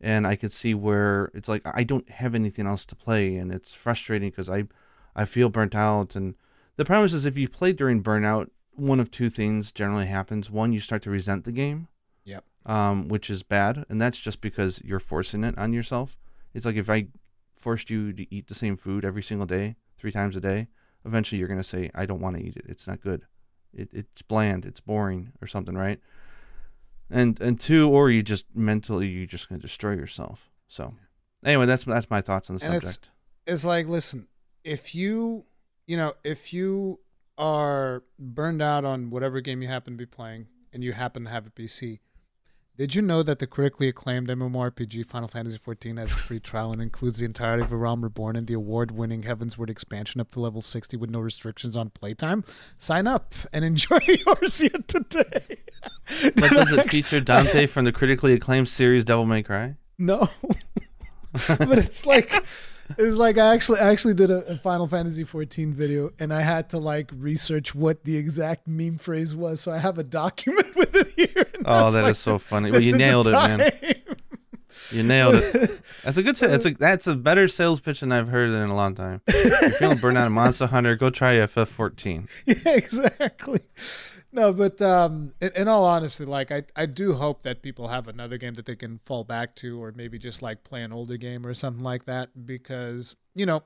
and 0.00 0.26
I 0.26 0.36
can 0.36 0.50
see 0.50 0.74
where 0.74 1.30
it's 1.34 1.48
like 1.48 1.62
I 1.64 1.84
don't 1.84 2.08
have 2.10 2.34
anything 2.34 2.66
else 2.66 2.84
to 2.86 2.96
play, 2.96 3.36
and 3.36 3.52
it's 3.52 3.72
frustrating 3.72 4.30
because 4.30 4.48
I 4.48 4.64
I 5.14 5.24
feel 5.24 5.48
burnt 5.48 5.74
out, 5.74 6.14
and 6.16 6.34
the 6.76 6.84
problem 6.84 7.06
is, 7.06 7.14
is 7.14 7.24
if 7.24 7.38
you 7.38 7.48
play 7.48 7.72
during 7.72 8.02
burnout, 8.02 8.50
one 8.72 9.00
of 9.00 9.10
two 9.10 9.30
things 9.30 9.72
generally 9.72 10.06
happens: 10.06 10.50
one, 10.50 10.72
you 10.72 10.80
start 10.80 11.02
to 11.02 11.10
resent 11.10 11.44
the 11.44 11.52
game, 11.52 11.88
Yep. 12.24 12.44
um, 12.66 13.08
which 13.08 13.30
is 13.30 13.42
bad, 13.42 13.84
and 13.88 14.00
that's 14.00 14.18
just 14.20 14.40
because 14.40 14.80
you're 14.84 15.00
forcing 15.00 15.44
it 15.44 15.56
on 15.56 15.72
yourself. 15.72 16.16
It's 16.52 16.66
like 16.66 16.76
if 16.76 16.90
I 16.90 17.08
forced 17.54 17.90
you 17.90 18.12
to 18.12 18.34
eat 18.34 18.48
the 18.48 18.54
same 18.54 18.76
food 18.76 19.04
every 19.04 19.22
single 19.22 19.46
day, 19.46 19.76
three 19.98 20.12
times 20.12 20.36
a 20.36 20.40
day, 20.40 20.68
eventually 21.04 21.38
you're 21.38 21.48
gonna 21.48 21.62
say, 21.64 21.90
I 21.94 22.06
don't 22.06 22.20
want 22.20 22.36
to 22.36 22.42
eat 22.44 22.56
it. 22.56 22.66
It's 22.68 22.86
not 22.86 23.00
good. 23.00 23.22
It, 23.72 23.90
it's 23.92 24.22
bland. 24.22 24.64
It's 24.64 24.80
boring 24.80 25.32
or 25.40 25.46
something, 25.46 25.74
right? 25.76 26.00
And 27.10 27.40
and 27.40 27.58
two, 27.60 27.88
or 27.88 28.10
you 28.10 28.22
just 28.22 28.44
mentally 28.54 29.06
you're 29.08 29.26
just 29.26 29.48
gonna 29.48 29.60
destroy 29.60 29.92
yourself. 29.92 30.50
So 30.68 30.94
anyway, 31.44 31.66
that's 31.66 31.84
that's 31.84 32.10
my 32.10 32.20
thoughts 32.20 32.50
on 32.50 32.56
the 32.56 32.64
And 32.64 32.74
it's- 32.74 32.94
subject. 32.94 33.12
it's 33.46 33.64
like 33.64 33.86
listen 33.86 34.26
if 34.64 34.94
you 34.94 35.44
you 35.86 35.96
know 35.96 36.14
if 36.24 36.52
you 36.52 36.98
are 37.38 38.02
burned 38.18 38.60
out 38.62 38.84
on 38.84 39.10
whatever 39.10 39.40
game 39.40 39.62
you 39.62 39.68
happen 39.68 39.92
to 39.94 39.96
be 39.98 40.06
playing 40.06 40.48
and 40.72 40.82
you 40.82 40.92
happen 40.92 41.24
to 41.24 41.30
have 41.30 41.46
a 41.46 41.50
PC, 41.50 42.00
did 42.76 42.94
you 42.94 43.00
know 43.00 43.22
that 43.22 43.38
the 43.38 43.46
critically 43.46 43.88
acclaimed 43.88 44.28
MMORPG 44.28 45.06
Final 45.06 45.28
Fantasy 45.28 45.58
XIV 45.58 45.98
has 45.98 46.12
a 46.12 46.16
free 46.16 46.40
trial 46.40 46.72
and 46.72 46.82
includes 46.82 47.18
the 47.18 47.24
entirety 47.24 47.62
of 47.62 47.72
A 47.72 47.76
Realm 47.76 48.02
Reborn 48.02 48.36
and 48.36 48.46
the 48.46 48.54
award-winning 48.54 49.22
Heavensward 49.22 49.70
expansion 49.70 50.20
up 50.20 50.30
to 50.32 50.40
level 50.40 50.60
60 50.60 50.96
with 50.98 51.08
no 51.08 51.20
restrictions 51.20 51.76
on 51.76 51.90
playtime? 51.90 52.44
Sign 52.76 53.06
up 53.06 53.34
and 53.52 53.64
enjoy 53.64 53.98
yours 54.26 54.62
yet 54.62 54.86
today. 54.88 55.56
But 56.34 56.50
does 56.50 56.72
it 56.72 56.90
feature 56.90 57.20
Dante 57.20 57.66
from 57.66 57.86
the 57.86 57.92
critically 57.92 58.34
acclaimed 58.34 58.68
series 58.68 59.04
Devil 59.04 59.24
May 59.24 59.42
Cry? 59.42 59.76
No, 59.98 60.28
but 61.48 61.78
it's 61.78 62.04
like 62.04 62.44
it's 62.98 63.16
like 63.16 63.38
I 63.38 63.54
actually 63.54 63.80
I 63.80 63.90
actually 63.90 64.14
did 64.14 64.30
a, 64.30 64.44
a 64.46 64.54
Final 64.56 64.86
Fantasy 64.86 65.24
14 65.24 65.72
video 65.74 66.10
and 66.18 66.32
I 66.32 66.42
had 66.42 66.70
to 66.70 66.78
like 66.78 67.10
research 67.16 67.74
what 67.74 68.04
the 68.04 68.16
exact 68.16 68.66
meme 68.66 68.98
phrase 68.98 69.34
was, 69.34 69.60
so 69.60 69.72
I 69.72 69.78
have 69.78 69.98
a 69.98 70.04
document 70.04 70.74
with 70.76 70.94
it 70.94 71.08
here. 71.16 71.46
Oh, 71.64 71.90
that 71.90 72.00
is 72.00 72.06
like 72.06 72.14
so 72.14 72.38
funny. 72.38 72.70
Well, 72.70 72.82
you 72.82 72.96
nailed 72.96 73.28
it, 73.28 73.32
man. 73.32 73.70
You 74.90 75.02
nailed 75.02 75.36
it. 75.36 75.80
That's 76.04 76.16
a 76.16 76.22
good. 76.22 76.36
That's 76.36 76.66
a 76.66 76.70
that's 76.70 77.06
a 77.06 77.14
better 77.14 77.48
sales 77.48 77.80
pitch 77.80 78.00
than 78.00 78.12
I've 78.12 78.28
heard 78.28 78.50
in 78.50 78.70
a 78.70 78.74
long 78.74 78.94
time. 78.94 79.20
If 79.26 79.60
you're 79.60 79.70
feeling 79.70 79.98
burnt 79.98 80.18
out 80.18 80.26
of 80.26 80.32
Monster 80.32 80.66
Hunter, 80.66 80.94
go 80.96 81.10
try 81.10 81.34
FF14. 81.34 82.28
yeah, 82.64 82.72
exactly. 82.74 83.60
No, 84.36 84.52
but 84.52 84.82
um, 84.82 85.32
in, 85.40 85.50
in 85.56 85.66
all 85.66 85.86
honesty, 85.86 86.26
like 86.26 86.52
I, 86.52 86.64
I 86.76 86.84
do 86.84 87.14
hope 87.14 87.42
that 87.44 87.62
people 87.62 87.88
have 87.88 88.06
another 88.06 88.36
game 88.36 88.52
that 88.54 88.66
they 88.66 88.76
can 88.76 88.98
fall 88.98 89.24
back 89.24 89.54
to, 89.56 89.82
or 89.82 89.92
maybe 89.96 90.18
just 90.18 90.42
like 90.42 90.62
play 90.62 90.82
an 90.82 90.92
older 90.92 91.16
game 91.16 91.46
or 91.46 91.54
something 91.54 91.82
like 91.82 92.04
that. 92.04 92.44
Because 92.44 93.16
you 93.34 93.46
know, 93.46 93.62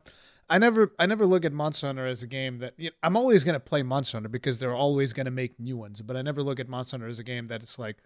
I 0.49 0.59
never, 0.59 0.93
I 0.97 1.07
never 1.07 1.27
look 1.27 1.45
at 1.45 1.53
Monster 1.53 1.89
Hunter 1.89 2.07
as 2.07 2.23
a 2.23 2.29
game 2.29 2.59
that 2.59 2.75
you 2.77 2.91
know, 2.91 2.95
I'm 3.03 3.17
always 3.17 3.43
gonna 3.43 3.59
play 3.59 3.83
Monster 3.83 4.19
Hunter 4.19 4.29
because 4.29 4.61
they're 4.61 4.73
always 4.73 5.13
gonna 5.13 5.33
make 5.33 5.59
new 5.59 5.77
ones. 5.77 6.03
But 6.03 6.17
I 6.17 6.23
never 6.23 6.41
look 6.41 6.61
at 6.61 6.69
Monster 6.69 6.99
Hunter 6.99 7.11
as 7.11 7.19
a 7.19 7.25
game 7.25 7.49
that 7.49 7.65
it's 7.65 7.77
like 7.77 7.97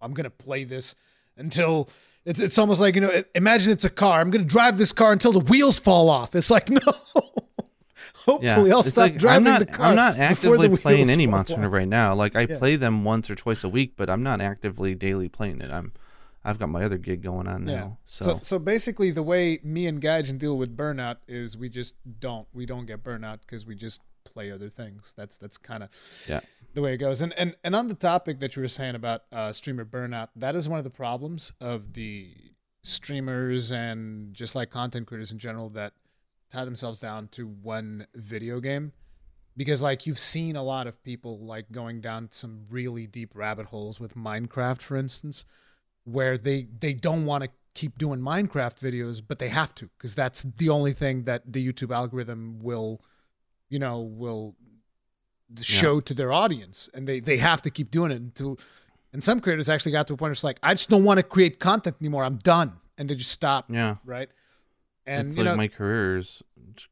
I'm 0.00 0.14
gonna 0.14 0.30
play 0.30 0.62
this 0.62 0.94
until 1.36 1.90
it's 2.24 2.38
it's 2.38 2.56
almost 2.56 2.80
like 2.80 2.94
you 2.94 3.00
know, 3.00 3.10
imagine 3.34 3.72
it's 3.72 3.84
a 3.84 3.90
car. 3.90 4.20
I'm 4.20 4.30
gonna 4.30 4.44
drive 4.44 4.78
this 4.78 4.92
car 4.92 5.10
until 5.10 5.32
the 5.32 5.40
wheels 5.40 5.80
fall 5.80 6.08
off. 6.08 6.36
It's 6.36 6.52
like 6.52 6.70
no. 6.70 6.78
Hopefully, 8.26 8.72
I'll 8.72 8.80
It's 8.80 8.88
stop 8.90 9.02
like, 9.02 9.16
driving 9.18 9.46
I'm 9.46 9.52
not, 9.54 9.58
the 9.60 9.66
car. 9.66 9.86
I'm 9.86 9.96
not 9.96 10.18
actively 10.18 10.76
playing 10.76 11.10
any 11.10 11.26
Monster. 11.26 11.54
Hunter 11.56 11.68
right 11.70 11.88
now. 11.88 12.14
Like 12.14 12.36
I 12.36 12.42
Yeah. 12.42 12.58
play 12.58 12.76
them 12.76 13.04
once 13.04 13.28
or 13.30 13.34
twice 13.34 13.62
a 13.64 13.68
week, 13.68 13.94
but 13.96 14.08
I'm 14.10 14.22
not 14.22 14.40
actively 14.40 14.94
daily 14.94 15.28
playing 15.28 15.60
it. 15.60 15.70
I'm 15.70 15.92
I've 16.44 16.58
got 16.58 16.68
my 16.70 16.82
other 16.84 16.98
gig 16.98 17.22
going 17.22 17.46
on 17.46 17.64
now. 17.64 17.72
Yeah. 17.72 17.88
So, 18.06 18.24
So, 18.24 18.38
so 18.42 18.58
basically, 18.58 19.12
the 19.12 19.22
way 19.22 19.60
me 19.62 19.86
and 19.86 20.00
Gaijin 20.00 20.38
deal 20.38 20.58
with 20.58 20.76
burnout 20.76 21.18
is 21.28 21.56
we 21.56 21.68
just 21.68 21.94
don't 22.20 22.48
we 22.52 22.66
don't 22.66 22.86
get 22.86 23.04
burnout 23.04 23.40
because 23.42 23.64
we 23.66 23.74
just 23.76 24.00
play 24.24 24.50
other 24.50 24.68
things. 24.68 25.14
That's 25.16 25.36
that's 25.36 25.56
kind 25.56 25.82
of 25.84 25.88
Yeah. 26.28 26.40
the 26.74 26.80
way 26.82 26.94
it 26.94 26.98
goes. 26.98 27.22
And 27.22 27.32
and 27.34 27.54
and 27.62 27.76
on 27.76 27.86
the 27.88 27.94
topic 27.94 28.40
that 28.40 28.56
you 28.56 28.62
were 28.62 28.68
saying 28.68 28.94
about 28.96 29.22
uh, 29.30 29.52
streamer 29.52 29.84
burnout, 29.84 30.28
that 30.34 30.56
is 30.56 30.68
one 30.68 30.78
of 30.78 30.84
the 30.84 30.90
problems 30.90 31.52
of 31.60 31.92
the 31.94 32.34
streamers 32.82 33.70
and 33.72 34.34
just 34.34 34.54
like 34.54 34.70
content 34.70 35.06
creators 35.06 35.30
in 35.32 35.38
general 35.38 35.68
that 35.70 35.92
tie 36.52 36.64
themselves 36.64 37.00
down 37.00 37.28
to 37.28 37.46
one 37.46 38.06
video 38.14 38.60
game? 38.60 38.92
Because 39.56 39.82
like 39.82 40.06
you've 40.06 40.18
seen 40.18 40.56
a 40.56 40.62
lot 40.62 40.86
of 40.86 41.02
people 41.02 41.38
like 41.38 41.72
going 41.72 42.00
down 42.00 42.28
some 42.30 42.66
really 42.70 43.06
deep 43.06 43.32
rabbit 43.34 43.66
holes 43.66 44.00
with 44.00 44.14
Minecraft 44.14 44.80
for 44.80 44.96
instance 44.96 45.44
where 46.04 46.38
they 46.38 46.66
they 46.80 46.94
don't 46.94 47.26
want 47.26 47.44
to 47.44 47.50
keep 47.74 47.98
doing 47.98 48.20
Minecraft 48.20 48.78
videos 48.78 49.20
but 49.26 49.38
they 49.38 49.50
have 49.50 49.74
to 49.74 49.90
cuz 49.98 50.14
that's 50.14 50.42
the 50.42 50.70
only 50.70 50.92
thing 50.92 51.24
that 51.24 51.52
the 51.52 51.66
YouTube 51.70 51.94
algorithm 51.94 52.60
will 52.60 53.02
you 53.68 53.78
know 53.78 54.00
will 54.00 54.56
show 55.60 56.00
to 56.00 56.14
their 56.14 56.32
audience 56.32 56.88
and 56.94 57.06
they 57.06 57.20
they 57.20 57.36
have 57.36 57.60
to 57.60 57.70
keep 57.70 57.90
doing 57.90 58.10
it 58.10 58.16
until 58.16 58.58
and 59.12 59.22
some 59.22 59.40
creators 59.40 59.68
actually 59.68 59.92
got 59.92 60.06
to 60.06 60.14
a 60.14 60.16
point 60.16 60.28
where 60.28 60.32
it's 60.32 60.44
like 60.44 60.58
I 60.62 60.72
just 60.74 60.88
don't 60.88 61.04
want 61.04 61.18
to 61.18 61.22
create 61.22 61.58
content 61.58 61.96
anymore. 62.00 62.24
I'm 62.24 62.38
done. 62.38 62.78
And 62.98 63.08
they 63.08 63.14
just 63.14 63.30
stop 63.30 63.66
yeah. 63.68 63.96
right 64.04 64.28
and 65.06 65.28
it's 65.28 65.36
you 65.36 65.44
like 65.44 65.52
know 65.52 65.56
my 65.56 65.68
career 65.68 66.18
is 66.18 66.42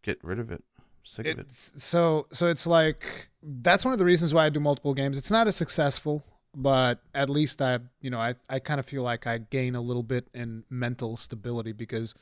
get 0.02 0.18
rid 0.22 0.38
of 0.38 0.50
it. 0.50 0.62
Sick 1.04 1.26
of 1.26 1.38
it. 1.38 1.50
so 1.50 2.26
so 2.30 2.46
it's 2.48 2.66
like 2.66 3.30
that's 3.42 3.84
one 3.84 3.92
of 3.92 3.98
the 3.98 4.04
reasons 4.04 4.32
why 4.34 4.46
I 4.46 4.48
do 4.48 4.60
multiple 4.60 4.94
games. 4.94 5.18
It's 5.18 5.30
not 5.30 5.46
as 5.46 5.56
successful, 5.56 6.24
but 6.54 7.00
at 7.14 7.28
least 7.30 7.60
I 7.62 7.78
you 8.00 8.10
know 8.10 8.18
I 8.18 8.34
I 8.48 8.58
kind 8.58 8.78
of 8.78 8.86
feel 8.86 9.02
like 9.02 9.26
I 9.26 9.38
gain 9.38 9.74
a 9.74 9.80
little 9.80 10.02
bit 10.02 10.28
in 10.34 10.64
mental 10.70 11.16
stability 11.16 11.72
because 11.72 12.14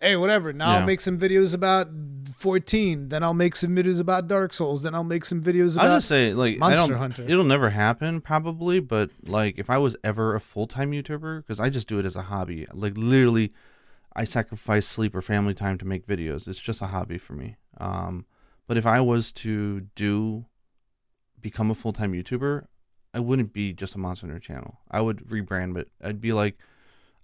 hey 0.00 0.16
whatever 0.16 0.52
now 0.52 0.70
Yeah. 0.70 0.78
I'll 0.78 0.86
make 0.86 1.00
some 1.00 1.18
videos 1.18 1.54
about 1.54 1.88
14, 2.36 3.08
then 3.08 3.22
I'll 3.22 3.34
make 3.34 3.56
some 3.56 3.74
videos 3.76 4.00
about 4.00 4.28
Dark 4.28 4.52
Souls, 4.54 4.82
then 4.82 4.94
I'll 4.94 5.04
make 5.04 5.24
some 5.24 5.42
videos 5.42 5.78
I'll 5.78 5.86
about 5.86 5.96
just 5.98 6.08
say, 6.08 6.32
like, 6.32 6.58
Monster 6.58 6.84
I 6.84 6.88
don't, 6.88 6.98
Hunter. 6.98 7.24
It'll 7.28 7.44
never 7.44 7.70
happen, 7.70 8.20
probably. 8.20 8.80
But 8.80 9.10
like, 9.26 9.58
if 9.58 9.68
I 9.68 9.78
was 9.78 9.96
ever 10.04 10.34
a 10.34 10.40
full 10.40 10.66
time 10.66 10.92
YouTuber, 10.92 11.38
because 11.46 11.60
I 11.60 11.68
just 11.68 11.86
do 11.88 11.98
it 11.98 12.06
as 12.06 12.16
a 12.16 12.22
hobby, 12.22 12.66
like 12.72 12.94
literally, 12.96 13.52
I 14.14 14.24
sacrifice 14.24 14.86
sleep 14.86 15.14
or 15.14 15.22
family 15.22 15.54
time 15.54 15.78
to 15.78 15.84
make 15.84 16.06
videos. 16.06 16.48
It's 16.48 16.60
just 16.60 16.82
a 16.82 16.86
hobby 16.86 17.18
for 17.18 17.34
me. 17.34 17.56
Um, 17.78 18.26
but 18.66 18.76
if 18.76 18.86
I 18.86 19.00
was 19.00 19.32
to 19.32 19.80
do 19.94 20.46
become 21.40 21.70
a 21.70 21.74
full 21.74 21.92
time 21.92 22.12
YouTuber, 22.12 22.66
I 23.14 23.20
wouldn't 23.20 23.52
be 23.52 23.72
just 23.72 23.94
a 23.94 23.98
Monster 23.98 24.26
Hunter 24.26 24.40
channel. 24.40 24.78
I 24.90 25.00
would 25.00 25.28
rebrand 25.28 25.76
it. 25.76 25.88
I'd 26.02 26.20
be 26.20 26.32
like, 26.32 26.56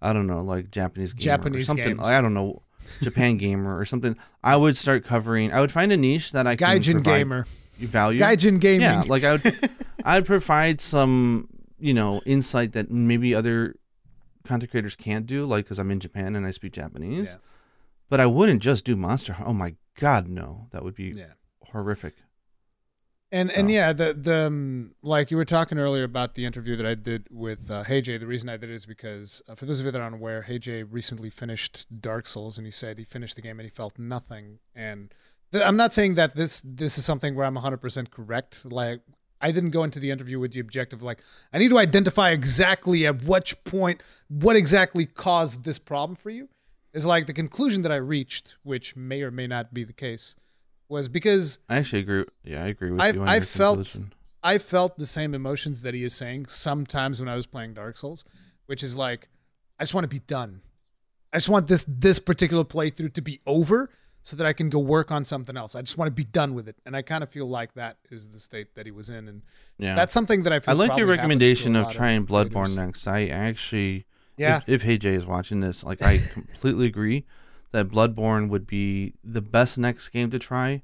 I 0.00 0.12
don't 0.12 0.26
know, 0.26 0.42
like 0.42 0.70
Japanese 0.70 1.12
gamer 1.12 1.36
Japanese 1.36 1.62
or 1.62 1.64
something. 1.64 1.96
games. 1.96 2.08
I 2.08 2.20
don't 2.20 2.34
know, 2.34 2.62
Japan 3.02 3.36
gamer 3.36 3.78
or 3.78 3.84
something. 3.84 4.16
I 4.42 4.56
would 4.56 4.76
start 4.76 5.04
covering. 5.04 5.52
I 5.52 5.60
would 5.60 5.72
find 5.72 5.92
a 5.92 5.96
niche 5.96 6.32
that 6.32 6.46
I 6.46 6.56
can 6.56 6.78
Gaijin 6.78 6.92
provide 6.94 7.18
gamer, 7.18 7.46
you 7.78 7.88
value. 7.88 8.18
Gaijin 8.18 8.60
gaming. 8.60 8.82
Yeah, 8.82 9.04
like 9.06 9.24
I 9.24 9.32
would, 9.32 9.70
I'd 10.04 10.26
provide 10.26 10.80
some, 10.80 11.48
you 11.78 11.94
know, 11.94 12.20
insight 12.26 12.72
that 12.72 12.90
maybe 12.90 13.34
other 13.34 13.76
content 14.46 14.70
creators 14.70 14.96
can't 14.96 15.26
do, 15.26 15.46
like 15.46 15.64
because 15.64 15.78
I'm 15.78 15.90
in 15.90 16.00
Japan 16.00 16.36
and 16.36 16.46
I 16.46 16.50
speak 16.50 16.72
Japanese. 16.72 17.28
Yeah. 17.28 17.36
But 18.08 18.20
I 18.20 18.26
wouldn't 18.26 18.62
just 18.62 18.84
do 18.84 18.96
Monster. 18.96 19.34
Hunter. 19.34 19.50
Oh 19.50 19.52
my 19.52 19.74
God, 19.98 20.28
no, 20.28 20.68
that 20.70 20.84
would 20.84 20.94
be 20.94 21.12
yeah. 21.16 21.32
horrific. 21.64 22.14
And 23.32 23.50
and 23.50 23.68
yeah, 23.70 23.92
the 23.92 24.14
the 24.14 24.46
um, 24.46 24.94
like 25.02 25.32
you 25.32 25.36
were 25.36 25.44
talking 25.44 25.78
earlier 25.78 26.04
about 26.04 26.34
the 26.34 26.44
interview 26.44 26.76
that 26.76 26.86
I 26.86 26.94
did 26.94 27.26
with 27.30 27.70
uh, 27.70 27.82
Hey 27.82 28.00
Jay. 28.00 28.18
The 28.18 28.26
reason 28.26 28.48
I 28.48 28.56
did 28.56 28.70
it 28.70 28.74
is 28.74 28.86
because 28.86 29.42
uh, 29.48 29.56
for 29.56 29.66
those 29.66 29.80
of 29.80 29.86
you 29.86 29.92
that 29.92 30.00
aren't 30.00 30.14
aware, 30.14 30.42
Hey 30.42 30.60
Jay 30.60 30.84
recently 30.84 31.28
finished 31.28 32.00
Dark 32.00 32.28
Souls, 32.28 32.56
and 32.56 32.66
he 32.66 32.70
said 32.70 32.98
he 32.98 33.04
finished 33.04 33.34
the 33.34 33.42
game 33.42 33.58
and 33.58 33.66
he 33.66 33.70
felt 33.70 33.98
nothing. 33.98 34.60
And 34.76 35.12
th- 35.52 35.64
I'm 35.64 35.76
not 35.76 35.92
saying 35.92 36.14
that 36.14 36.36
this 36.36 36.62
this 36.64 36.98
is 36.98 37.04
something 37.04 37.34
where 37.34 37.46
I'm 37.46 37.54
100 37.54 37.78
percent 37.78 38.12
correct. 38.12 38.64
Like 38.64 39.00
I 39.40 39.52
didn't 39.52 39.70
go 39.70 39.84
into 39.84 39.98
the 40.00 40.10
interview 40.10 40.38
with 40.38 40.52
the 40.52 40.60
objective 40.60 41.02
like 41.02 41.20
I 41.52 41.58
need 41.58 41.68
to 41.70 41.78
identify 41.78 42.30
exactly 42.30 43.06
at 43.06 43.22
which 43.24 43.62
point 43.64 44.02
what 44.28 44.56
exactly 44.56 45.06
caused 45.06 45.64
this 45.64 45.78
problem 45.78 46.16
for 46.16 46.30
you. 46.30 46.48
Is 46.94 47.04
like 47.04 47.26
the 47.26 47.34
conclusion 47.34 47.82
that 47.82 47.92
I 47.92 47.96
reached, 47.96 48.56
which 48.62 48.96
may 48.96 49.22
or 49.22 49.30
may 49.30 49.46
not 49.46 49.74
be 49.74 49.84
the 49.84 49.92
case, 49.92 50.34
was 50.88 51.08
because 51.08 51.58
I 51.68 51.76
actually 51.76 52.00
agree. 52.00 52.24
Yeah, 52.42 52.64
I 52.64 52.68
agree 52.68 52.90
with 52.90 53.00
I've- 53.02 53.18
you. 53.18 53.24
I've 53.24 53.46
felt- 53.46 53.76
conclusion. 53.76 54.12
I 54.42 54.58
felt 54.58 54.96
the 54.96 55.06
same 55.06 55.34
emotions 55.34 55.82
that 55.82 55.92
he 55.92 56.04
is 56.04 56.14
saying 56.14 56.46
sometimes 56.46 57.18
when 57.20 57.28
I 57.28 57.34
was 57.34 57.46
playing 57.46 57.74
Dark 57.74 57.96
Souls, 57.96 58.24
which 58.66 58.82
is 58.82 58.96
like, 58.96 59.28
I 59.78 59.82
just 59.82 59.92
want 59.92 60.04
to 60.04 60.08
be 60.08 60.20
done. 60.20 60.62
I 61.32 61.38
just 61.38 61.48
want 61.48 61.66
this 61.66 61.84
this 61.88 62.18
particular 62.18 62.64
playthrough 62.64 63.12
to 63.14 63.20
be 63.20 63.40
over 63.44 63.90
so 64.26 64.34
that 64.36 64.44
I 64.44 64.52
can 64.52 64.68
go 64.70 64.80
work 64.80 65.12
on 65.12 65.24
something 65.24 65.56
else. 65.56 65.76
I 65.76 65.82
just 65.82 65.96
want 65.96 66.08
to 66.08 66.12
be 66.12 66.24
done 66.24 66.54
with 66.54 66.66
it, 66.66 66.74
and 66.84 66.96
I 66.96 67.02
kind 67.02 67.22
of 67.22 67.30
feel 67.30 67.46
like 67.46 67.74
that 67.74 67.98
is 68.10 68.30
the 68.30 68.40
state 68.40 68.74
that 68.74 68.84
he 68.84 68.90
was 68.90 69.08
in, 69.08 69.28
and 69.28 69.42
Yeah, 69.78 69.94
that's 69.94 70.12
something 70.12 70.42
that 70.42 70.52
I 70.52 70.58
feel. 70.58 70.74
I 70.74 70.76
like 70.76 70.88
your 70.98 71.06
probably 71.06 71.16
happens 71.16 71.38
to 71.38 71.44
recommendation 71.44 71.76
of 71.76 71.92
trying 71.92 72.26
creators. 72.26 72.50
Bloodborne 72.52 72.76
next. 72.76 73.06
I 73.06 73.28
actually, 73.28 74.04
Yeah, 74.36 74.56
if, 74.56 74.68
if 74.68 74.82
Hey 74.82 74.98
Jay 74.98 75.14
is 75.14 75.24
watching 75.24 75.60
this, 75.60 75.84
like 75.84 76.02
I 76.02 76.18
completely 76.32 76.86
agree 76.86 77.24
that 77.70 77.88
Bloodborne 77.88 78.48
would 78.48 78.66
be 78.66 79.14
the 79.22 79.40
best 79.40 79.78
next 79.78 80.08
game 80.08 80.32
to 80.32 80.40
try. 80.40 80.82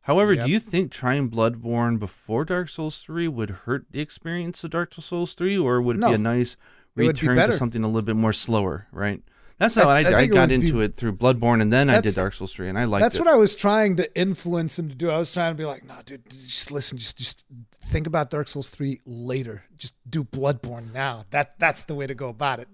However, 0.00 0.32
Yep. 0.32 0.46
do 0.46 0.50
you 0.50 0.58
think 0.58 0.90
trying 0.90 1.28
Bloodborne 1.28 1.98
before 1.98 2.46
Dark 2.46 2.70
Souls 2.70 2.98
3 3.00 3.28
would 3.28 3.50
hurt 3.50 3.84
the 3.90 4.00
experience 4.00 4.64
of 4.64 4.70
Dark 4.70 4.94
Souls 4.94 5.34
3 5.34 5.58
or 5.58 5.82
would 5.82 5.96
it 5.96 6.06
be 6.06 6.12
a 6.14 6.16
nice 6.18 6.56
would 6.96 7.02
be 7.02 7.08
return 7.08 7.36
to 7.36 7.52
something 7.52 7.84
a 7.84 7.86
little 7.86 8.06
bit 8.06 8.16
more 8.16 8.32
slower, 8.32 8.86
right? 8.90 9.22
That's 9.60 9.74
how 9.76 9.88
I, 9.88 10.00
I 10.00 10.14
I, 10.20 10.26
got 10.26 10.40
would 10.40 10.48
be- 10.48 10.54
into 10.66 10.80
it 10.80 10.96
through 10.96 11.12
Bloodborne 11.16 11.60
and 11.62 11.70
then 11.72 11.88
I 11.90 12.00
did 12.00 12.14
Dark 12.14 12.32
Souls 12.34 12.52
3 12.52 12.70
and 12.70 12.78
I 12.78 12.84
liked 12.84 13.02
it. 13.02 13.04
that's 13.04 13.16
it. 13.16 13.20
what 13.20 13.28
I 13.28 13.36
was 13.36 13.54
trying 13.54 13.94
to 13.96 14.18
influence 14.18 14.78
him 14.78 14.88
to 14.88 14.94
do. 14.94 15.10
I 15.10 15.18
was 15.18 15.32
trying 15.32 15.52
to 15.52 15.56
be 15.58 15.66
like, 15.66 15.84
no, 15.84 15.94
dude, 16.04 16.28
just 16.30 16.72
listen, 16.72 16.96
just 16.98 17.18
just 17.18 17.44
think 17.84 18.06
about 18.06 18.30
Dark 18.30 18.48
Souls 18.48 18.68
three 18.70 19.00
later. 19.04 19.64
Just 19.76 19.94
do 20.08 20.24
Bloodborne 20.24 20.92
now. 20.94 21.24
That 21.30 21.58
that's 21.58 21.84
the 21.84 21.94
way 21.94 22.06
to 22.06 22.14
go 22.14 22.28
about 22.30 22.60
it. 22.60 22.68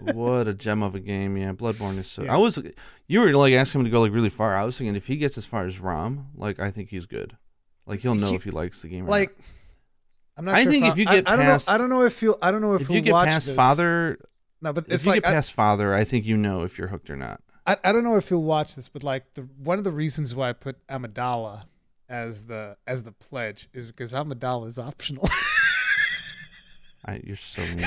what 0.14 0.46
a 0.46 0.52
gem 0.54 0.82
of 0.82 0.94
a 0.94 1.00
game, 1.00 1.36
yeah. 1.36 1.52
Bloodborne 1.52 1.98
is 1.98 2.08
so. 2.08 2.22
Yeah. 2.24 2.34
I 2.34 2.36
was, 2.36 2.58
you 3.06 3.20
were 3.20 3.32
like 3.34 3.54
asking 3.54 3.80
him 3.80 3.84
to 3.86 3.90
go 3.90 4.02
like 4.02 4.12
really 4.12 4.28
far. 4.30 4.54
I 4.54 4.64
was 4.64 4.76
thinking 4.76 4.96
if 4.96 5.06
he 5.06 5.16
gets 5.16 5.38
as 5.38 5.46
far 5.46 5.66
as 5.66 5.80
Rom, 5.80 6.28
like 6.34 6.60
I 6.60 6.70
think 6.70 6.90
he's 6.90 7.06
good. 7.06 7.36
Like 7.86 8.00
he'll 8.00 8.14
know 8.14 8.28
He- 8.28 8.34
if 8.36 8.44
he 8.44 8.50
likes 8.50 8.82
the 8.82 8.88
game. 8.88 9.06
Or 9.06 9.08
like 9.08 9.34
I'm 10.36 10.44
not 10.44 10.56
I 10.56 10.62
sure 10.64 10.72
think 10.72 10.84
if 10.84 10.98
you 10.98 11.06
I- 11.08 11.14
get 11.16 11.28
I, 11.28 11.36
don't 11.36 11.46
past- 11.46 11.68
know 11.68 11.74
I 11.74 11.78
don't 11.78 11.88
know 11.88 12.02
if 12.04 12.20
you 12.22 12.36
I 12.42 12.50
don't 12.50 12.60
know 12.60 12.74
if, 12.74 12.82
if 12.82 12.90
you 12.90 13.00
get 13.00 13.12
watch 13.12 13.28
past 13.28 13.46
this. 13.46 13.56
Father, 13.56 14.18
no 14.60 14.72
but 14.72 14.86
if 14.86 14.92
it's 14.94 15.04
you 15.06 15.12
like 15.12 15.22
get 15.22 15.30
I, 15.30 15.34
past 15.34 15.52
Father, 15.52 15.94
I 15.94 16.04
think 16.04 16.24
you 16.26 16.36
know 16.36 16.62
if 16.62 16.78
you're 16.78 16.88
hooked 16.88 17.10
or 17.10 17.16
not. 17.16 17.40
I, 17.66 17.76
I 17.84 17.92
don't 17.92 18.04
know 18.04 18.16
if 18.16 18.30
you'll 18.30 18.44
watch 18.44 18.74
this 18.76 18.88
but 18.88 19.02
like 19.02 19.34
the 19.34 19.42
one 19.62 19.78
of 19.78 19.84
the 19.84 19.92
reasons 19.92 20.34
why 20.34 20.48
I 20.50 20.52
put 20.52 20.84
Amygdala 20.88 21.64
as 22.08 22.44
the 22.44 22.76
as 22.86 23.04
the 23.04 23.12
pledge 23.12 23.68
is 23.74 23.88
because 23.88 24.14
Amygdala 24.14 24.66
is 24.66 24.78
optional 24.78 25.28
I, 27.06 27.20
you're 27.24 27.36
so 27.36 27.62
mean. 27.62 27.78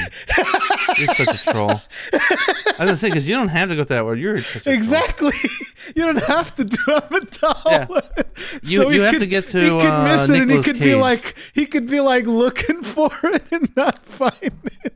you're 0.98 1.14
such 1.14 1.48
a 1.48 1.52
troll. 1.52 1.69
I 1.69 1.76
was 1.76 2.77
gonna 2.80 2.98
say 2.98 3.10
because 3.10 3.30
you 3.30 3.35
don't 3.35 3.49
have 3.49 3.69
to 3.69 3.76
go 3.76 3.84
to 3.84 3.89
that 3.89 4.03
word. 4.03 4.18
You're 4.18 4.41
such 4.41 4.56
a 4.56 4.64
troll. 4.64 4.76
Exactly. 4.76 5.34
you 5.95 6.03
don't 6.03 6.23
have 6.23 6.56
to 6.56 6.64
do 6.64 6.77
Amygdala. 6.77 7.65
Yeah. 7.91 8.23
You- 8.64 8.77
so 8.77 8.89
you 8.89 9.02
have 9.03 9.14
could, 9.14 9.19
to 9.19 9.27
get 9.27 9.43
to, 9.49 9.61
He 9.61 9.69
could 9.69 9.81
uh, 9.81 10.03
miss 10.06 10.27
it, 10.27 10.39
and 10.41 10.49
he 10.49 10.57
Nicolas 10.57 10.65
could 10.65 10.80
be 10.80 10.95
like, 10.95 11.35
he 11.53 11.65
could 11.68 11.88
be 11.89 11.99
like 11.99 12.26
looking 12.26 12.81
for 12.81 13.10
it 13.26 13.43
and 13.52 13.76
not 13.76 13.99
find 13.99 14.52
it. 14.84 14.93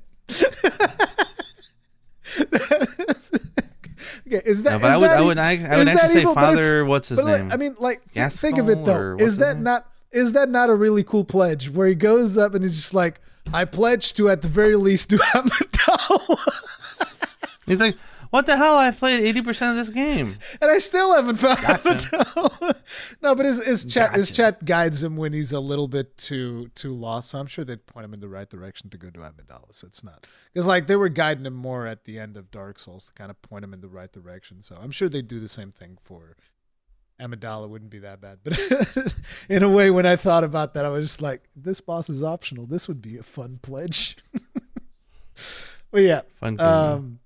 okay, 4.28 4.42
is 4.46 4.64
that? 4.64 4.74
No, 4.74 4.80
but 4.80 4.90
is 4.90 4.96
I 4.96 4.98
would, 4.98 5.10
that 5.10 5.18
I 5.18 5.22
would, 5.22 5.38
I, 5.38 5.52
I 5.52 5.78
would 5.78 5.88
actually 5.88 6.14
say 6.14 6.22
evil? 6.22 6.34
Father. 6.34 6.86
What's 6.86 7.10
his 7.10 7.18
But 7.18 7.26
like, 7.26 7.42
name? 7.42 7.52
I 7.52 7.58
mean, 7.58 7.76
like, 7.80 8.02
Gaskell 8.14 8.50
think 8.50 8.58
of 8.60 8.70
it 8.70 8.86
though. 8.86 9.16
Is 9.20 9.38
that 9.38 9.56
name? 9.56 9.64
not? 9.64 9.90
Is 10.12 10.34
that 10.34 10.50
not 10.50 10.70
a 10.70 10.76
really 10.76 11.04
cool 11.04 11.26
pledge 11.26 11.70
where 11.70 11.88
he 11.88 11.96
goes 11.96 12.38
up 12.38 12.54
and 12.54 12.64
he's 12.64 12.76
just 12.76 12.94
like, 12.94 13.20
I 13.54 13.66
pledge 13.66 14.14
to 14.16 14.30
at 14.30 14.42
the 14.42 14.48
very 14.48 14.76
least 14.76 15.10
do 15.10 15.18
Amygdala. 15.36 16.38
He's 17.66 17.80
like, 17.80 17.98
what 18.36 18.46
the 18.46 18.56
hell? 18.58 18.76
I've 18.78 18.98
played 18.98 19.22
eighty 19.22 19.42
percent 19.42 19.78
of 19.78 19.86
this 19.86 19.94
game. 19.94 20.34
and 20.62 20.70
I 20.72 20.78
still 20.80 21.14
haven't 21.16 21.38
found 21.38 21.60
Gotcha. 21.62 21.84
Amygdala. 21.86 22.82
no, 23.22 23.34
but 23.36 23.46
his, 23.46 23.64
his 23.66 23.86
chat 23.86 24.14
his 24.14 24.30
chat 24.30 24.64
guides 24.66 25.04
him 25.04 25.16
when 25.18 25.34
he's 25.34 25.52
a 25.54 25.60
little 25.60 25.88
bit 25.88 26.18
too 26.18 26.70
too 26.76 26.94
lost. 26.94 27.30
So 27.30 27.40
I'm 27.40 27.48
sure 27.48 27.66
they'd 27.66 27.86
point 27.86 28.06
him 28.06 28.14
in 28.14 28.20
the 28.20 28.28
right 28.30 28.50
direction 28.50 28.90
to 28.92 28.98
go 28.98 29.10
to 29.10 29.20
Amygdala. 29.20 29.74
So 29.74 29.88
it's 29.88 30.04
not 30.04 30.28
because 30.54 30.66
like 30.66 30.88
they 30.88 30.96
were 30.96 31.10
guiding 31.10 31.46
him 31.46 31.56
more 31.56 31.88
at 31.88 32.04
the 32.06 32.20
end 32.20 32.38
of 32.38 32.52
Dark 32.52 32.80
Souls 32.80 33.08
to 33.08 33.14
kind 33.14 33.32
of 33.32 33.42
point 33.42 33.64
him 33.64 33.74
in 33.74 33.82
the 33.82 33.90
right 33.90 34.12
direction. 34.12 34.62
So 34.62 34.78
I'm 34.82 34.92
sure 34.92 35.10
they'd 35.10 35.28
do 35.28 35.40
the 35.40 35.48
same 35.48 35.72
thing 35.72 35.98
for 36.00 36.36
Amygdala. 37.20 37.70
Wouldn't 37.70 37.92
be 37.92 38.00
that 38.00 38.22
bad. 38.22 38.40
But 38.44 39.14
in 39.50 39.64
a 39.64 39.70
way, 39.70 39.90
when 39.92 40.06
I 40.06 40.16
thought 40.16 40.44
about 40.44 40.74
that, 40.74 40.86
I 40.86 40.90
was 40.90 41.08
just 41.08 41.22
like, 41.22 41.44
this 41.56 41.80
boss 41.82 42.10
is 42.10 42.24
optional. 42.24 42.66
This 42.66 42.88
would 42.88 43.02
be 43.02 43.18
a 43.18 43.24
fun 43.24 43.60
pledge. 43.62 44.18
but 45.92 46.02
yeah, 46.02 46.22
Fun. 46.40 46.60
um, 46.60 47.20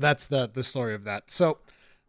that's 0.00 0.26
the 0.26 0.50
the 0.52 0.62
story 0.62 0.94
of 0.94 1.04
that. 1.04 1.30
So, 1.30 1.58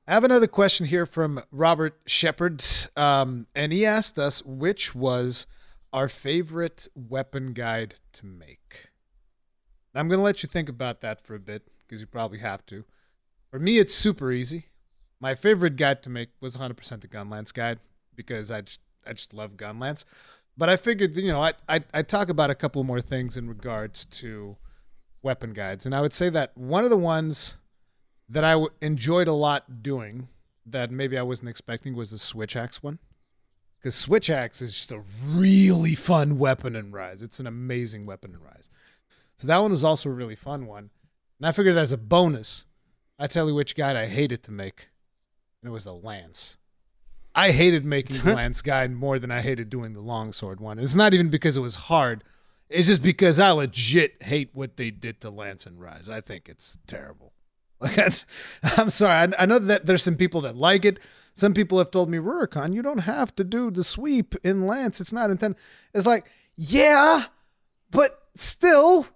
I 0.07 0.13
have 0.13 0.23
another 0.23 0.47
question 0.47 0.87
here 0.87 1.05
from 1.05 1.41
Robert 1.51 1.99
Shepard, 2.05 2.63
um, 2.95 3.47
and 3.53 3.71
he 3.71 3.85
asked 3.85 4.17
us 4.17 4.43
which 4.43 4.95
was 4.95 5.45
our 5.93 6.09
favorite 6.09 6.87
weapon 6.95 7.53
guide 7.53 7.95
to 8.13 8.25
make. 8.25 8.89
I'm 9.93 10.07
going 10.07 10.19
to 10.19 10.23
let 10.23 10.41
you 10.41 10.47
think 10.47 10.69
about 10.69 11.01
that 11.01 11.19
for 11.19 11.35
a 11.35 11.39
bit 11.39 11.67
because 11.79 12.01
you 12.01 12.07
probably 12.07 12.39
have 12.39 12.65
to. 12.67 12.85
For 13.49 13.59
me, 13.59 13.77
it's 13.77 13.93
super 13.93 14.31
easy. 14.31 14.67
My 15.19 15.35
favorite 15.35 15.75
guide 15.75 16.01
to 16.03 16.09
make 16.09 16.29
was 16.39 16.57
100% 16.57 17.01
the 17.01 17.07
Gunlance 17.07 17.53
guide 17.53 17.79
because 18.15 18.51
I 18.51 18.61
just 18.61 18.79
I 19.05 19.13
just 19.13 19.33
love 19.33 19.57
Gunlance. 19.57 20.05
But 20.57 20.69
I 20.69 20.77
figured, 20.77 21.15
you 21.15 21.27
know, 21.27 21.41
I 21.41 21.53
I 21.67 21.81
I 21.93 22.01
talk 22.01 22.29
about 22.29 22.49
a 22.49 22.55
couple 22.55 22.83
more 22.83 23.01
things 23.01 23.37
in 23.37 23.47
regards 23.47 24.05
to 24.05 24.57
weapon 25.21 25.53
guides, 25.53 25.85
and 25.85 25.93
I 25.93 26.01
would 26.01 26.13
say 26.13 26.29
that 26.29 26.57
one 26.57 26.83
of 26.83 26.89
the 26.89 26.97
ones 26.97 27.57
that 28.31 28.43
I 28.43 28.51
w- 28.51 28.69
enjoyed 28.81 29.27
a 29.27 29.33
lot 29.33 29.83
doing 29.83 30.29
that 30.65 30.89
maybe 30.89 31.17
I 31.17 31.23
wasn't 31.23 31.49
expecting 31.49 31.95
was 31.95 32.11
the 32.11 32.17
switch 32.17 32.55
axe 32.55 32.81
one. 32.81 32.99
Because 33.77 33.95
switch 33.95 34.29
axe 34.29 34.61
is 34.61 34.73
just 34.73 34.91
a 34.91 35.01
really 35.25 35.95
fun 35.95 36.37
weapon 36.37 36.75
in 36.75 36.91
Rise. 36.91 37.23
It's 37.23 37.39
an 37.39 37.47
amazing 37.47 38.05
weapon 38.05 38.31
in 38.33 38.39
Rise. 38.41 38.69
So 39.37 39.47
that 39.47 39.57
one 39.57 39.71
was 39.71 39.83
also 39.83 40.09
a 40.09 40.13
really 40.13 40.35
fun 40.35 40.67
one. 40.67 40.91
And 41.39 41.47
I 41.47 41.51
figured 41.51 41.75
as 41.75 41.91
a 41.91 41.97
bonus, 41.97 42.65
I 43.17 43.27
tell 43.27 43.47
you 43.47 43.55
which 43.55 43.75
guide 43.75 43.95
I 43.95 44.05
hated 44.05 44.43
to 44.43 44.51
make, 44.51 44.89
and 45.61 45.69
it 45.69 45.73
was 45.73 45.85
the 45.85 45.93
lance. 45.93 46.57
I 47.33 47.51
hated 47.51 47.83
making 47.83 48.21
the 48.21 48.33
lance 48.35 48.61
guide 48.61 48.91
more 48.91 49.17
than 49.17 49.31
I 49.31 49.41
hated 49.41 49.69
doing 49.69 49.93
the 49.93 50.01
longsword 50.01 50.59
one. 50.59 50.77
It's 50.77 50.95
not 50.95 51.13
even 51.13 51.29
because 51.29 51.57
it 51.57 51.61
was 51.61 51.75
hard. 51.75 52.23
It's 52.69 52.87
just 52.87 53.01
because 53.01 53.39
I 53.39 53.49
legit 53.51 54.21
hate 54.23 54.51
what 54.53 54.77
they 54.77 54.91
did 54.91 55.19
to 55.21 55.29
Lance 55.29 55.65
and 55.65 55.81
Rise. 55.81 56.07
I 56.07 56.21
think 56.21 56.47
it's 56.47 56.77
terrible. 56.87 57.30
Like 57.81 57.97
I'm 58.77 58.89
sorry. 58.91 59.13
I, 59.13 59.43
I 59.43 59.45
know 59.45 59.59
that 59.59 59.85
there's 59.85 60.03
some 60.03 60.15
people 60.15 60.41
that 60.41 60.55
like 60.55 60.85
it. 60.85 60.99
Some 61.33 61.53
people 61.53 61.77
have 61.79 61.91
told 61.91 62.09
me, 62.09 62.17
Rurikhan, 62.17 62.73
you 62.73 62.81
don't 62.81 62.99
have 62.99 63.33
to 63.37 63.43
do 63.43 63.71
the 63.71 63.83
sweep 63.83 64.35
in 64.43 64.67
Lance. 64.67 65.01
It's 65.01 65.13
not 65.13 65.29
intended. 65.29 65.59
It's 65.93 66.05
like, 66.05 66.29
yeah, 66.57 67.23
but 67.89 68.21
still, 68.35 69.07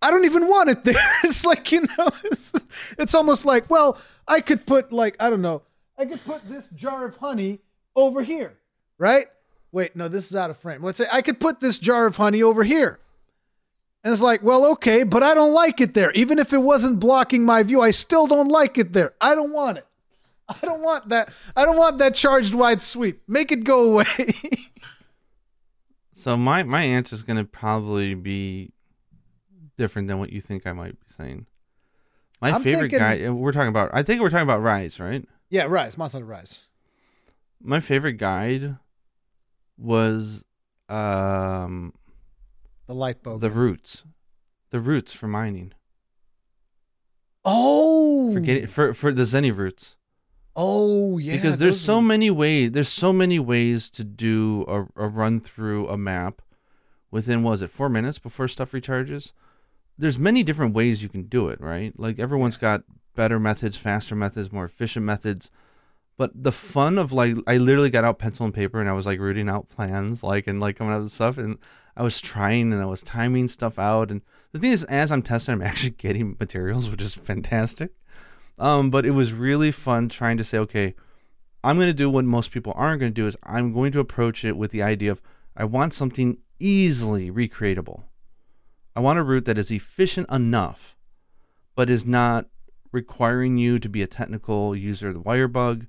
I 0.00 0.10
don't 0.10 0.24
even 0.24 0.48
want 0.48 0.70
it 0.70 0.84
there. 0.84 0.94
It's 1.24 1.44
like, 1.44 1.70
you 1.72 1.82
know, 1.82 2.08
it's, 2.24 2.52
it's 2.98 3.14
almost 3.14 3.44
like, 3.44 3.68
well, 3.68 3.98
I 4.28 4.40
could 4.40 4.64
put 4.64 4.92
like, 4.92 5.16
I 5.20 5.28
don't 5.28 5.42
know, 5.42 5.62
I 5.98 6.04
could 6.04 6.24
put 6.24 6.48
this 6.48 6.68
jar 6.70 7.06
of 7.06 7.16
honey 7.16 7.60
over 7.94 8.22
here, 8.22 8.56
right? 8.98 9.26
Wait, 9.72 9.96
no, 9.96 10.08
this 10.08 10.30
is 10.30 10.36
out 10.36 10.50
of 10.50 10.56
frame. 10.56 10.82
Let's 10.82 10.98
say 10.98 11.06
I 11.12 11.20
could 11.22 11.40
put 11.40 11.60
this 11.60 11.78
jar 11.78 12.06
of 12.06 12.16
honey 12.16 12.42
over 12.42 12.64
here. 12.64 13.00
And 14.06 14.12
it's 14.12 14.22
like, 14.22 14.40
well, 14.40 14.64
okay, 14.74 15.02
but 15.02 15.24
I 15.24 15.34
don't 15.34 15.52
like 15.52 15.80
it 15.80 15.92
there. 15.94 16.12
Even 16.12 16.38
if 16.38 16.52
it 16.52 16.58
wasn't 16.58 17.00
blocking 17.00 17.44
my 17.44 17.64
view, 17.64 17.80
I 17.80 17.90
still 17.90 18.28
don't 18.28 18.46
like 18.46 18.78
it 18.78 18.92
there. 18.92 19.10
I 19.20 19.34
don't 19.34 19.52
want 19.52 19.78
it. 19.78 19.86
I 20.48 20.54
don't 20.62 20.80
want 20.80 21.08
that. 21.08 21.28
I 21.56 21.64
don't 21.64 21.76
want 21.76 21.98
that 21.98 22.14
charged 22.14 22.54
wide 22.54 22.80
sweep. 22.82 23.20
Make 23.26 23.50
it 23.50 23.64
go 23.64 23.90
away. 23.94 24.04
So 26.12 26.36
my 26.36 26.62
my 26.62 26.82
answer 26.84 27.16
is 27.16 27.24
gonna 27.24 27.44
probably 27.44 28.14
be 28.14 28.70
different 29.76 30.06
than 30.06 30.20
what 30.20 30.30
you 30.32 30.40
think 30.40 30.68
I 30.68 30.72
might 30.72 30.92
be 31.00 31.06
saying. 31.16 31.46
My 32.40 32.52
I'm 32.52 32.62
favorite 32.62 32.92
thinking- 32.92 32.98
guy. 33.00 33.28
We're 33.30 33.50
talking 33.50 33.70
about. 33.70 33.90
I 33.92 34.04
think 34.04 34.20
we're 34.22 34.30
talking 34.30 34.44
about 34.44 34.62
Rise, 34.62 35.00
right? 35.00 35.26
yeah, 35.50 35.64
Rise, 35.64 35.98
Monster 35.98 36.24
Rise. 36.24 36.68
My 37.60 37.80
favorite 37.80 38.18
guide 38.18 38.76
was 39.76 40.44
um 40.88 41.92
The 42.86 42.94
light 42.94 43.22
bow. 43.22 43.38
the 43.38 43.50
roots, 43.50 44.04
the 44.70 44.80
roots 44.80 45.12
for 45.12 45.26
mining. 45.28 45.72
oh, 47.44 48.32
For 48.34 48.40
getting 48.40 48.66
for 48.66 48.94
for 48.94 49.12
the 49.12 49.22
Zenny 49.24 49.54
roots. 49.56 49.96
oh 50.54 51.18
yeah. 51.18 51.34
because 51.36 51.58
there's 51.58 51.80
so 51.80 51.98
are- 51.98 52.02
many 52.02 52.30
ways 52.30 52.72
there's 52.72 52.88
so 52.88 53.12
many 53.12 53.38
ways 53.38 53.90
to 53.90 54.04
do 54.04 54.64
a, 54.68 55.04
a 55.04 55.08
run 55.08 55.40
through 55.40 55.88
a 55.88 55.96
map 55.98 56.42
within 57.10 57.42
what 57.42 57.52
was 57.52 57.62
it 57.62 57.70
four 57.70 57.88
minutes 57.88 58.18
before 58.18 58.48
stuff 58.48 58.72
recharges 58.72 59.32
there's 59.98 60.18
many 60.18 60.42
different 60.42 60.74
ways 60.74 61.02
you 61.02 61.08
can 61.08 61.24
do 61.24 61.48
it 61.48 61.60
right 61.60 61.98
like 61.98 62.18
everyone's 62.18 62.56
got 62.56 62.82
better 63.14 63.38
methods 63.38 63.76
faster 63.76 64.14
methods 64.14 64.50
more 64.50 64.64
efficient 64.64 65.04
methods 65.04 65.50
but 66.16 66.30
the 66.34 66.52
fun 66.52 66.96
of 66.98 67.12
like 67.12 67.36
i 67.46 67.56
literally 67.58 67.90
got 67.90 68.04
out 68.04 68.18
pencil 68.18 68.44
and 68.46 68.54
paper 68.54 68.80
and 68.80 68.88
i 68.88 68.92
was 68.92 69.04
like 69.06 69.20
rooting 69.20 69.48
out 69.48 69.68
plans 69.68 70.22
like 70.22 70.46
and 70.46 70.58
like 70.60 70.76
coming 70.76 70.92
up 70.94 71.02
with 71.02 71.12
stuff 71.12 71.36
and 71.38 71.58
i 71.96 72.02
was 72.02 72.20
trying 72.20 72.72
and 72.72 72.82
i 72.82 72.86
was 72.86 73.02
timing 73.02 73.48
stuff 73.48 73.78
out 73.78 74.10
and 74.10 74.22
the 74.52 74.58
thing 74.58 74.72
is 74.72 74.84
as 74.84 75.10
i'm 75.10 75.22
testing 75.22 75.52
i'm 75.54 75.62
actually 75.70 75.90
getting 75.90 76.36
materials 76.38 76.90
which 76.90 77.02
is 77.02 77.14
fantastic 77.14 77.90
um, 78.58 78.90
but 78.90 79.04
it 79.04 79.10
was 79.10 79.32
really 79.32 79.70
fun 79.70 80.08
trying 80.08 80.36
to 80.38 80.44
say, 80.44 80.58
okay, 80.58 80.94
I'm 81.62 81.76
going 81.76 81.88
to 81.88 81.94
do 81.94 82.08
what 82.08 82.24
most 82.24 82.50
people 82.50 82.72
aren't 82.76 83.00
going 83.00 83.12
to 83.12 83.20
do 83.20 83.26
is 83.26 83.36
I'm 83.42 83.72
going 83.72 83.92
to 83.92 84.00
approach 84.00 84.44
it 84.44 84.56
with 84.56 84.70
the 84.70 84.82
idea 84.82 85.10
of 85.10 85.20
I 85.56 85.64
want 85.64 85.94
something 85.94 86.38
easily 86.58 87.30
recreatable. 87.30 88.04
I 88.94 89.00
want 89.00 89.18
a 89.18 89.22
route 89.22 89.44
that 89.44 89.58
is 89.58 89.70
efficient 89.70 90.30
enough, 90.30 90.96
but 91.74 91.90
is 91.90 92.06
not 92.06 92.46
requiring 92.92 93.58
you 93.58 93.78
to 93.78 93.88
be 93.88 94.02
a 94.02 94.06
technical 94.06 94.74
user 94.74 95.08
of 95.08 95.14
the 95.14 95.20
wire 95.20 95.48
bug. 95.48 95.86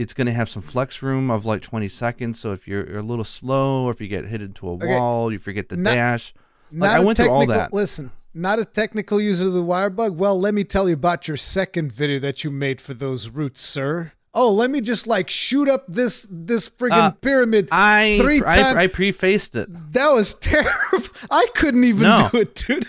It's 0.00 0.14
going 0.14 0.26
to 0.28 0.32
have 0.32 0.48
some 0.48 0.62
flex 0.62 1.02
room 1.02 1.30
of 1.30 1.44
like 1.44 1.60
20 1.60 1.88
seconds. 1.88 2.38
So 2.38 2.52
if 2.52 2.68
you're, 2.68 2.88
you're 2.88 3.00
a 3.00 3.02
little 3.02 3.24
slow, 3.24 3.84
or 3.84 3.90
if 3.90 4.00
you 4.00 4.06
get 4.08 4.24
hit 4.26 4.40
into 4.40 4.68
a 4.68 4.72
Okay. 4.74 4.86
wall, 4.86 5.32
you 5.32 5.38
forget 5.40 5.68
the 5.68 5.76
Not- 5.76 5.94
dash. 5.94 6.34
Not 6.70 6.86
Like, 6.90 7.00
I 7.00 7.04
went 7.04 7.16
through 7.18 7.30
all 7.30 7.46
that. 7.46 7.72
Listen, 7.72 8.10
not 8.34 8.58
a 8.58 8.64
technical 8.64 9.20
user 9.20 9.46
of 9.48 9.54
the 9.54 9.62
Wirebug. 9.64 10.14
Well, 10.14 10.38
let 10.38 10.54
me 10.54 10.62
tell 10.62 10.86
you 10.86 10.94
about 10.94 11.26
your 11.26 11.36
second 11.36 11.92
video 11.92 12.18
that 12.20 12.44
you 12.44 12.50
made 12.50 12.80
for 12.80 12.94
those 12.94 13.28
roots, 13.30 13.62
sir. 13.62 14.12
Oh, 14.34 14.52
let 14.52 14.70
me 14.70 14.80
just 14.82 15.06
like 15.08 15.30
shoot 15.30 15.68
up 15.68 15.86
this 15.88 16.26
this 16.30 16.68
friggin' 16.68 16.92
Uh, 16.92 17.10
pyramid 17.12 17.68
I, 17.72 18.18
three 18.20 18.42
I, 18.46 18.54
times. 18.54 18.76
I 18.76 18.86
prefaced 18.86 19.56
it. 19.56 19.68
that 19.94 20.10
was 20.12 20.34
terrible. 20.34 20.68
I 21.30 21.46
couldn't 21.56 21.82
even 21.84 22.02
No. 22.02 22.28
do 22.30 22.40
it, 22.42 22.54
dude. 22.54 22.86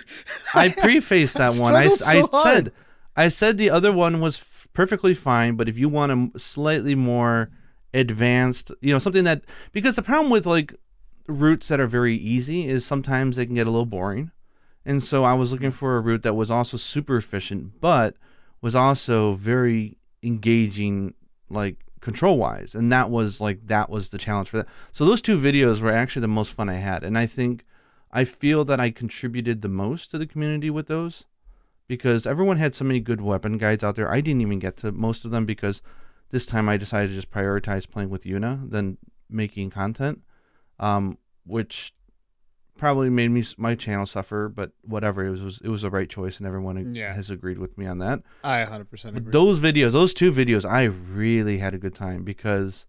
I 0.54 0.70
prefaced 0.70 1.36
that 1.38 1.56
one. 1.60 1.74
I, 1.74 1.88
so 1.88 2.30
I 2.34 2.44
said 2.44 2.72
I 3.16 3.30
said 3.30 3.58
the 3.58 3.70
other 3.72 3.92
one 3.94 4.20
was 4.20 4.36
perfectly 4.80 5.14
fine, 5.14 5.58
but 5.58 5.68
if 5.68 5.78
you 5.78 5.90
want 5.90 6.10
a 6.34 6.40
slightly 6.40 6.96
more 6.96 7.50
advanced, 7.94 8.72
you 8.80 8.94
know, 8.94 8.98
something 8.98 9.26
that 9.26 9.42
because 9.74 9.98
the 9.98 10.02
problem 10.02 10.32
with 10.32 10.46
like 10.46 10.74
routes 11.28 11.68
that 11.68 11.82
are 11.82 11.86
very 11.86 12.16
easy 12.16 12.66
is 12.66 12.86
sometimes 12.86 13.36
they 13.36 13.46
can 13.46 13.56
get 13.56 13.68
a 13.68 13.70
little 13.70 13.86
boring. 13.86 14.32
And 14.86 15.04
so 15.04 15.26
I 15.26 15.34
was 15.34 15.52
looking 15.52 15.72
for 15.72 15.98
a 15.98 16.00
route 16.00 16.24
that 16.24 16.34
was 16.34 16.50
also 16.50 16.78
super 16.78 17.18
efficient, 17.18 17.82
but 17.82 18.16
was 18.62 18.74
also 18.74 19.34
very 19.34 19.98
engaging, 20.24 21.14
like 21.50 21.84
control 22.00 22.38
wise. 22.38 22.74
And 22.74 22.90
that 22.90 23.10
was 23.10 23.42
like 23.42 23.68
that 23.68 23.90
was 23.90 24.12
the 24.12 24.18
challenge 24.18 24.48
for 24.48 24.60
that. 24.60 24.68
So 24.94 25.04
those 25.04 25.22
two 25.22 25.38
videos 25.38 25.82
were 25.82 25.92
actually 25.92 26.22
the 26.22 26.30
most 26.30 26.54
fun 26.54 26.70
I 26.70 26.76
had, 26.76 27.04
and 27.04 27.18
I 27.18 27.26
think 27.26 27.66
I 28.14 28.24
feel 28.24 28.64
that 28.64 28.80
I 28.80 28.92
contributed 28.92 29.62
the 29.62 29.68
most 29.68 30.10
to 30.12 30.18
the 30.18 30.26
community 30.26 30.70
with 30.70 30.88
those 30.88 31.26
because 31.90 32.28
everyone 32.28 32.58
had 32.58 32.76
so 32.76 32.86
many 32.86 33.00
good 33.02 33.20
weapon 33.20 33.58
guides 33.58 33.84
out 33.84 33.96
there. 33.96 34.10
I 34.10 34.22
didn't 34.22 34.42
even 34.42 34.60
get 34.60 34.78
to 34.78 34.92
most 34.94 35.26
of 35.26 35.32
them 35.32 35.46
because 35.46 35.82
this 36.30 36.46
time 36.46 36.70
I 36.70 36.78
decided 36.78 37.10
to 37.10 37.16
just 37.16 37.32
prioritize 37.32 37.90
playing 37.90 38.12
with 38.12 38.24
Yuna 38.24 38.70
than 38.70 38.98
making 39.30 39.72
content, 39.72 40.22
um, 40.80 41.18
which 41.48 41.92
probably 42.78 43.10
made 43.10 43.30
me 43.30 43.44
my 43.58 43.74
channel 43.74 44.06
suffer, 44.06 44.48
but 44.48 44.72
whatever. 44.84 45.26
It 45.26 45.32
was, 45.32 45.42
was 45.42 45.62
it 45.64 45.70
was 45.70 45.82
the 45.82 45.90
right 45.90 46.08
choice, 46.08 46.38
and 46.38 46.46
everyone 46.46 46.94
Yeah. 46.94 47.14
has 47.14 47.32
agreed 47.32 47.58
with 47.58 47.76
me 47.76 47.88
on 47.88 47.98
that. 47.98 48.22
I 48.44 48.64
100% 48.64 49.06
agree. 49.06 49.20
But 49.22 49.32
those 49.32 49.60
videos, 49.60 49.92
those 49.94 50.14
two 50.14 50.32
videos, 50.32 50.64
I 50.70 50.84
really 50.84 51.58
had 51.58 51.74
a 51.74 51.80
good 51.80 51.96
time 51.96 52.24
because 52.24 52.86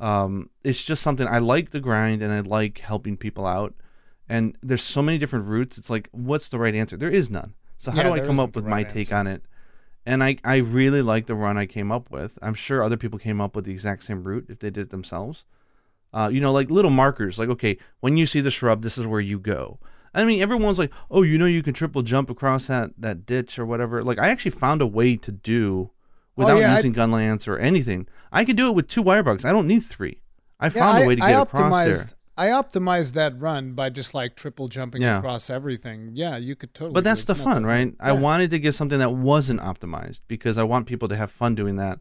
um, 0.00 0.50
it's 0.64 0.82
just 0.82 1.02
something 1.02 1.28
I 1.28 1.38
like 1.38 1.70
the 1.70 1.80
grind 1.80 2.20
and 2.20 2.32
I 2.32 2.40
like 2.40 2.78
helping 2.78 3.16
people 3.16 3.46
out. 3.46 3.74
And 4.28 4.58
there's 4.60 4.82
so 4.82 5.02
many 5.02 5.18
different 5.18 5.46
routes. 5.46 5.78
It's 5.78 5.88
like, 5.88 6.08
what's 6.10 6.48
the 6.48 6.58
right 6.58 6.74
answer? 6.74 6.96
There 6.96 7.10
is 7.10 7.30
none. 7.30 7.54
So 7.76 7.90
how 7.90 7.98
Yeah, 7.98 8.02
do 8.04 8.12
I 8.14 8.26
come 8.26 8.40
up 8.40 8.54
with 8.56 8.64
my 8.64 8.76
right 8.78 8.88
take 8.88 8.96
answer. 8.98 9.14
on 9.16 9.26
it? 9.26 9.42
And 10.06 10.22
I, 10.22 10.36
I 10.44 10.56
really 10.56 11.00
like 11.02 11.26
the 11.26 11.34
run 11.34 11.56
I 11.56 11.66
came 11.66 11.90
up 11.90 12.10
with. 12.10 12.38
I'm 12.42 12.54
sure 12.54 12.82
other 12.82 12.96
people 12.96 13.18
came 13.18 13.40
up 13.40 13.56
with 13.56 13.64
the 13.64 13.72
exact 13.72 14.04
same 14.04 14.22
route 14.22 14.46
if 14.48 14.58
they 14.58 14.70
did 14.70 14.82
it 14.82 14.90
themselves. 14.90 15.44
Uh, 16.12 16.28
you 16.32 16.40
know, 16.40 16.52
like 16.52 16.70
little 16.70 16.90
markers, 16.90 17.38
like 17.38 17.48
okay, 17.48 17.76
when 18.00 18.16
you 18.16 18.26
see 18.26 18.40
the 18.40 18.50
shrub, 18.50 18.82
this 18.82 18.96
is 18.98 19.06
where 19.06 19.20
you 19.20 19.38
go. 19.38 19.78
I 20.14 20.22
mean, 20.24 20.40
everyone's 20.40 20.78
like, 20.78 20.92
oh, 21.10 21.22
you 21.22 21.36
know, 21.38 21.46
you 21.46 21.60
can 21.62 21.74
triple 21.74 22.02
jump 22.02 22.30
across 22.30 22.66
that 22.68 22.90
that 22.98 23.26
ditch 23.26 23.58
or 23.58 23.66
whatever. 23.66 24.02
Like, 24.02 24.18
I 24.20 24.28
actually 24.28 24.52
found 24.52 24.80
a 24.80 24.86
way 24.86 25.16
to 25.16 25.32
do 25.32 25.90
without 26.36 26.58
Oh, 26.58 26.60
yeah, 26.60 26.72
I- 26.74 26.76
using 26.76 26.92
gun 26.92 27.10
lance 27.10 27.48
or 27.48 27.58
anything. 27.58 28.06
I 28.30 28.44
could 28.44 28.56
do 28.56 28.68
it 28.68 28.74
with 28.76 28.86
two 28.86 29.02
wire 29.02 29.22
bugs. 29.24 29.44
I 29.44 29.50
don't 29.50 29.66
need 29.66 29.80
three. 29.80 30.20
I 30.60 30.68
found 30.68 30.98
I, 30.98 31.00
a 31.00 31.08
way 31.08 31.16
to 31.16 31.24
I 31.24 31.30
get 31.32 31.42
across 31.42 31.72
optimized. 31.72 32.08
there. 32.10 32.18
I 32.36 32.48
optimized 32.48 33.12
that 33.12 33.38
run 33.40 33.74
by 33.74 33.90
just 33.90 34.12
like 34.14 34.34
triple 34.34 34.68
jumping 34.68 35.02
Yeah. 35.02 35.18
across 35.18 35.50
everything. 35.50 36.10
Yeah, 36.14 36.36
you 36.36 36.56
could 36.56 36.74
totally. 36.74 36.94
But 36.94 37.04
that's 37.04 37.24
the 37.24 37.34
fun, 37.34 37.62
that 37.62 37.68
right? 37.68 37.94
hard. 38.00 38.10
I 38.18 38.20
wanted 38.20 38.50
to 38.50 38.58
give 38.58 38.74
something 38.74 38.98
that 38.98 39.12
wasn't 39.12 39.60
optimized 39.60 40.20
because 40.26 40.58
I 40.58 40.64
want 40.64 40.86
people 40.86 41.08
to 41.08 41.16
have 41.16 41.30
fun 41.30 41.54
doing 41.54 41.76
that. 41.76 42.00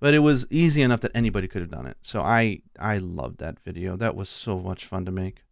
But 0.00 0.14
it 0.14 0.20
was 0.20 0.46
easy 0.50 0.82
enough 0.82 1.00
that 1.00 1.12
anybody 1.14 1.48
could 1.48 1.60
have 1.62 1.70
done 1.70 1.86
it. 1.86 1.96
So 2.02 2.20
I 2.22 2.60
I 2.78 2.98
loved 2.98 3.38
that 3.38 3.60
video. 3.60 3.96
That 3.96 4.14
was 4.16 4.28
so 4.28 4.58
much 4.58 4.84
fun 4.86 5.04
to 5.06 5.10
make. 5.12 5.42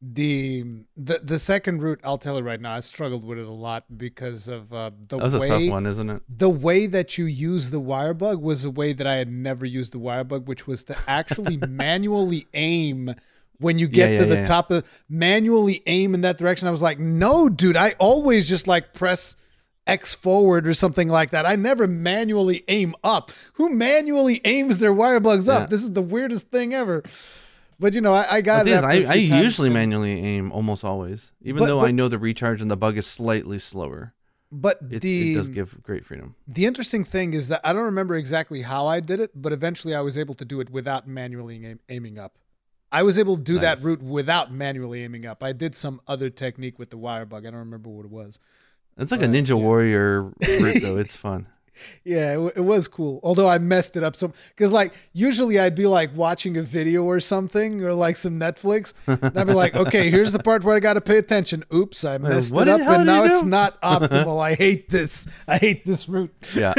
the 0.00 0.64
the 0.96 1.20
the 1.22 1.38
second 1.38 1.82
route. 1.82 2.00
I'll 2.02 2.18
tell 2.18 2.36
you 2.36 2.42
right 2.42 2.60
now. 2.60 2.72
I 2.72 2.80
struggled 2.80 3.24
with 3.24 3.38
it 3.38 3.46
a 3.46 3.50
lot 3.52 3.84
because 3.96 4.48
of 4.48 4.72
uh, 4.72 4.90
the 5.08 5.16
That 5.18 5.22
was 5.22 5.36
way 5.36 5.46
a 5.48 5.50
tough 5.60 5.68
one, 5.70 5.86
isn't 5.86 6.10
it? 6.10 6.22
the 6.28 6.50
way 6.50 6.86
that 6.86 7.16
you 7.18 7.24
use 7.26 7.70
the 7.70 7.78
wire 7.80 8.14
bug 8.14 8.42
was 8.42 8.64
a 8.64 8.70
way 8.70 8.92
that 8.92 9.06
I 9.06 9.14
had 9.16 9.30
never 9.30 9.64
used 9.64 9.92
the 9.92 10.00
wire 10.00 10.24
bug, 10.24 10.48
which 10.48 10.66
was 10.66 10.82
to 10.84 10.96
actually 11.06 11.56
manually 11.68 12.46
aim 12.54 13.14
when 13.62 13.78
you 13.78 13.88
get 13.88 14.10
Yeah, 14.10 14.16
to 14.18 14.22
yeah, 14.24 14.28
the 14.28 14.36
yeah. 14.40 14.44
top 14.44 14.70
of 14.70 15.02
manually 15.08 15.82
aim 15.86 16.14
in 16.14 16.20
that 16.22 16.36
direction. 16.38 16.68
I 16.68 16.70
was 16.70 16.82
like, 16.82 16.98
no, 16.98 17.48
dude, 17.48 17.76
I 17.76 17.94
always 17.98 18.48
just 18.48 18.66
like 18.66 18.92
press 18.92 19.36
X 19.86 20.14
forward 20.14 20.66
or 20.66 20.74
something 20.74 21.08
like 21.08 21.30
that. 21.30 21.46
I 21.46 21.56
never 21.56 21.86
manually 21.88 22.62
aim 22.68 22.94
up. 23.02 23.30
Who 23.54 23.70
manually 23.74 24.40
aims 24.44 24.78
their 24.78 24.92
wire 24.92 25.20
bugs 25.20 25.48
up? 25.48 25.70
This 25.70 25.82
is 25.82 25.92
the 25.92 26.02
weirdest 26.02 26.50
thing 26.50 26.72
ever. 26.74 27.02
But 27.80 27.94
you 27.94 28.00
know, 28.00 28.12
I, 28.12 28.36
I 28.36 28.40
got 28.42 28.66
it. 28.68 28.70
thing 28.70 28.74
is, 28.78 28.84
after 28.84 28.88
a 28.88 29.06
I, 29.08 29.12
I 29.14 29.18
few 29.18 29.28
times, 29.28 29.42
usually 29.42 29.68
and- 29.68 29.74
manually 29.74 30.20
aim 30.20 30.52
almost 30.52 30.84
always, 30.84 31.32
even 31.42 31.58
But- 31.60 31.66
though 31.66 31.80
I 31.84 31.90
know 31.90 32.06
the 32.08 32.18
recharge 32.18 32.60
and 32.62 32.70
the 32.70 32.76
bug 32.76 32.96
is 32.96 33.06
slightly 33.06 33.58
slower. 33.58 34.14
But 34.54 34.78
It, 34.90 35.00
the 35.00 35.32
it 35.32 35.34
does 35.34 35.48
give 35.48 35.82
great 35.82 36.04
freedom. 36.04 36.34
The 36.46 36.66
interesting 36.66 37.04
thing 37.04 37.32
is 37.32 37.48
that 37.48 37.62
I 37.64 37.72
don't 37.72 37.84
remember 37.84 38.14
exactly 38.16 38.60
how 38.62 38.86
I 38.86 39.00
did 39.00 39.18
it, 39.18 39.30
but 39.34 39.50
eventually 39.50 39.94
I 39.94 40.02
was 40.02 40.18
able 40.18 40.34
to 40.34 40.44
do 40.44 40.60
it 40.60 40.68
without 40.68 41.08
manually 41.08 41.64
aim- 41.64 41.80
aiming 41.88 42.18
up. 42.18 42.36
I 42.92 43.02
was 43.02 43.18
able 43.18 43.36
to 43.36 43.42
do 43.42 43.58
that 43.58 43.82
route 43.82 44.02
without 44.02 44.52
manually 44.52 45.02
aiming 45.02 45.26
up. 45.26 45.42
I 45.42 45.52
did 45.52 45.74
some 45.74 46.00
other 46.06 46.30
technique 46.30 46.78
with 46.78 46.90
the 46.90 46.98
wire 46.98 47.24
bug. 47.24 47.46
I 47.46 47.50
don't 47.50 47.60
remember 47.60 47.88
what 47.88 48.04
it 48.04 48.10
was. 48.10 48.38
It's 48.98 49.10
like 49.10 49.22
a 49.22 49.26
Ninja 49.26 49.48
yeah. 49.48 49.54
Warrior 49.54 50.22
route, 50.22 50.82
though. 50.82 50.96
It's 51.02 51.16
fun. 51.16 51.46
Yeah, 52.04 52.32
it, 52.32 52.34
w- 52.34 52.52
it 52.54 52.60
was 52.60 52.86
cool. 52.86 53.18
Although 53.22 53.48
I 53.48 53.58
messed 53.58 53.96
it 53.96 54.04
up 54.04 54.14
some 54.14 54.34
because 54.50 54.72
like 54.72 54.92
usually 55.14 55.58
I'd 55.58 55.74
be 55.74 55.86
like 55.86 56.14
watching 56.14 56.58
a 56.58 56.62
video 56.62 57.02
or 57.02 57.18
something 57.18 57.82
or 57.82 57.94
like 57.94 58.16
some 58.18 58.38
Netflix, 58.38 58.92
and 59.06 59.38
I'd 59.38 59.46
be 59.46 59.54
like, 59.54 59.74
okay, 59.86 60.10
here's 60.10 60.32
the 60.32 60.38
part 60.38 60.64
where 60.64 60.76
I 60.76 60.80
got 60.80 60.94
to 60.94 61.00
pay 61.00 61.16
attention. 61.16 61.64
Oops, 61.74 62.04
I 62.04 62.18
messed 62.18 62.54
what 62.54 62.68
it 62.68 62.72
up, 62.72 62.82
and 62.82 63.06
now 63.06 63.24
it's 63.24 63.42
not 63.42 63.80
optimal. 63.82 64.38
I 64.38 64.54
hate 64.54 64.90
this. 64.90 65.26
I 65.48 65.56
hate 65.56 65.86
this 65.86 66.10
route. 66.10 66.34
Yeah. 66.54 66.74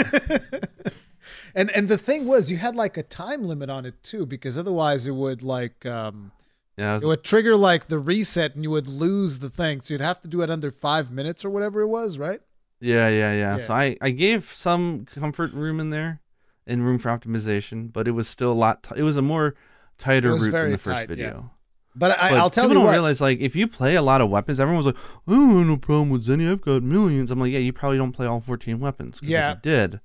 And 1.56 1.70
and 1.76 1.88
the 1.88 1.98
thing 1.98 2.26
was, 2.26 2.50
you 2.50 2.58
had 2.58 2.76
like 2.76 2.98
a 2.98 3.04
time 3.04 3.44
limit 3.44 3.70
on 3.70 3.86
it 3.86 4.02
too, 4.04 4.26
because 4.26 4.58
otherwise 4.58 5.06
it 5.08 5.12
would 5.16 5.42
like 5.44 5.86
um, 5.86 6.32
Yeah. 6.78 6.94
Was- 6.96 7.04
it 7.04 7.08
would 7.08 7.24
trigger 7.24 7.56
like 7.56 7.88
the 7.88 8.00
reset, 8.00 8.56
and 8.56 8.64
you 8.64 8.72
would 8.72 8.88
lose 8.88 9.40
the 9.40 9.50
thing. 9.50 9.82
So 9.82 9.94
you'd 9.94 10.02
have 10.02 10.20
to 10.22 10.28
do 10.28 10.42
it 10.42 10.50
under 10.50 10.72
five 10.72 11.12
minutes 11.12 11.46
or 11.46 11.50
whatever 11.50 11.82
it 11.82 11.88
was, 11.88 12.18
right? 12.18 12.40
Yeah, 12.80 13.08
yeah, 13.08 13.34
yeah. 13.34 13.58
Yeah. 13.58 13.66
So 13.66 13.74
I, 13.74 13.98
I 14.02 14.10
gave 14.10 14.52
some 14.56 15.06
comfort 15.06 15.54
room 15.54 15.80
in 15.80 15.90
there 15.90 16.20
and 16.68 16.84
room 16.86 16.98
for 16.98 17.10
optimization, 17.10 17.92
but 17.94 18.08
it 18.08 18.12
was 18.12 18.28
still 18.28 18.52
a 18.52 18.54
lot. 18.54 18.84
T- 18.84 18.96
it 18.98 19.04
was 19.04 19.16
a 19.16 19.22
more 19.22 19.56
tighter 19.98 20.30
route 20.32 20.52
than 20.52 20.72
the 20.72 20.78
first 20.78 20.86
tight, 20.96 21.02
yeah. 21.02 21.06
video. 21.16 21.52
But 21.96 22.20
I, 22.20 22.32
But 22.32 22.40
I'll 22.40 22.50
tell 22.50 22.64
people 22.64 22.70
you 22.70 22.74
don't 22.80 22.86
what. 22.86 22.92
realize 22.94 23.22
like 23.22 23.40
if 23.40 23.56
you 23.56 23.68
play 23.68 23.96
a 23.96 24.02
lot 24.02 24.20
of 24.22 24.30
weapons, 24.30 24.60
everyone's 24.60 24.88
like, 24.88 24.96
"I 25.28 25.32
don't 25.32 25.56
have 25.60 25.68
no 25.68 25.78
problem 25.78 26.10
with 26.10 26.26
Zenny. 26.26 26.52
I've 26.52 26.62
got 26.62 26.82
millions. 26.82 27.30
I'm 27.30 27.40
like, 27.40 27.52
yeah, 27.52 27.60
you 27.60 27.72
probably 27.72 28.00
don't 28.00 28.12
play 28.14 28.26
all 28.26 28.42
14 28.42 28.80
weapons." 28.80 29.20
Yeah. 29.22 29.52
you 29.54 29.60
did, 29.62 30.00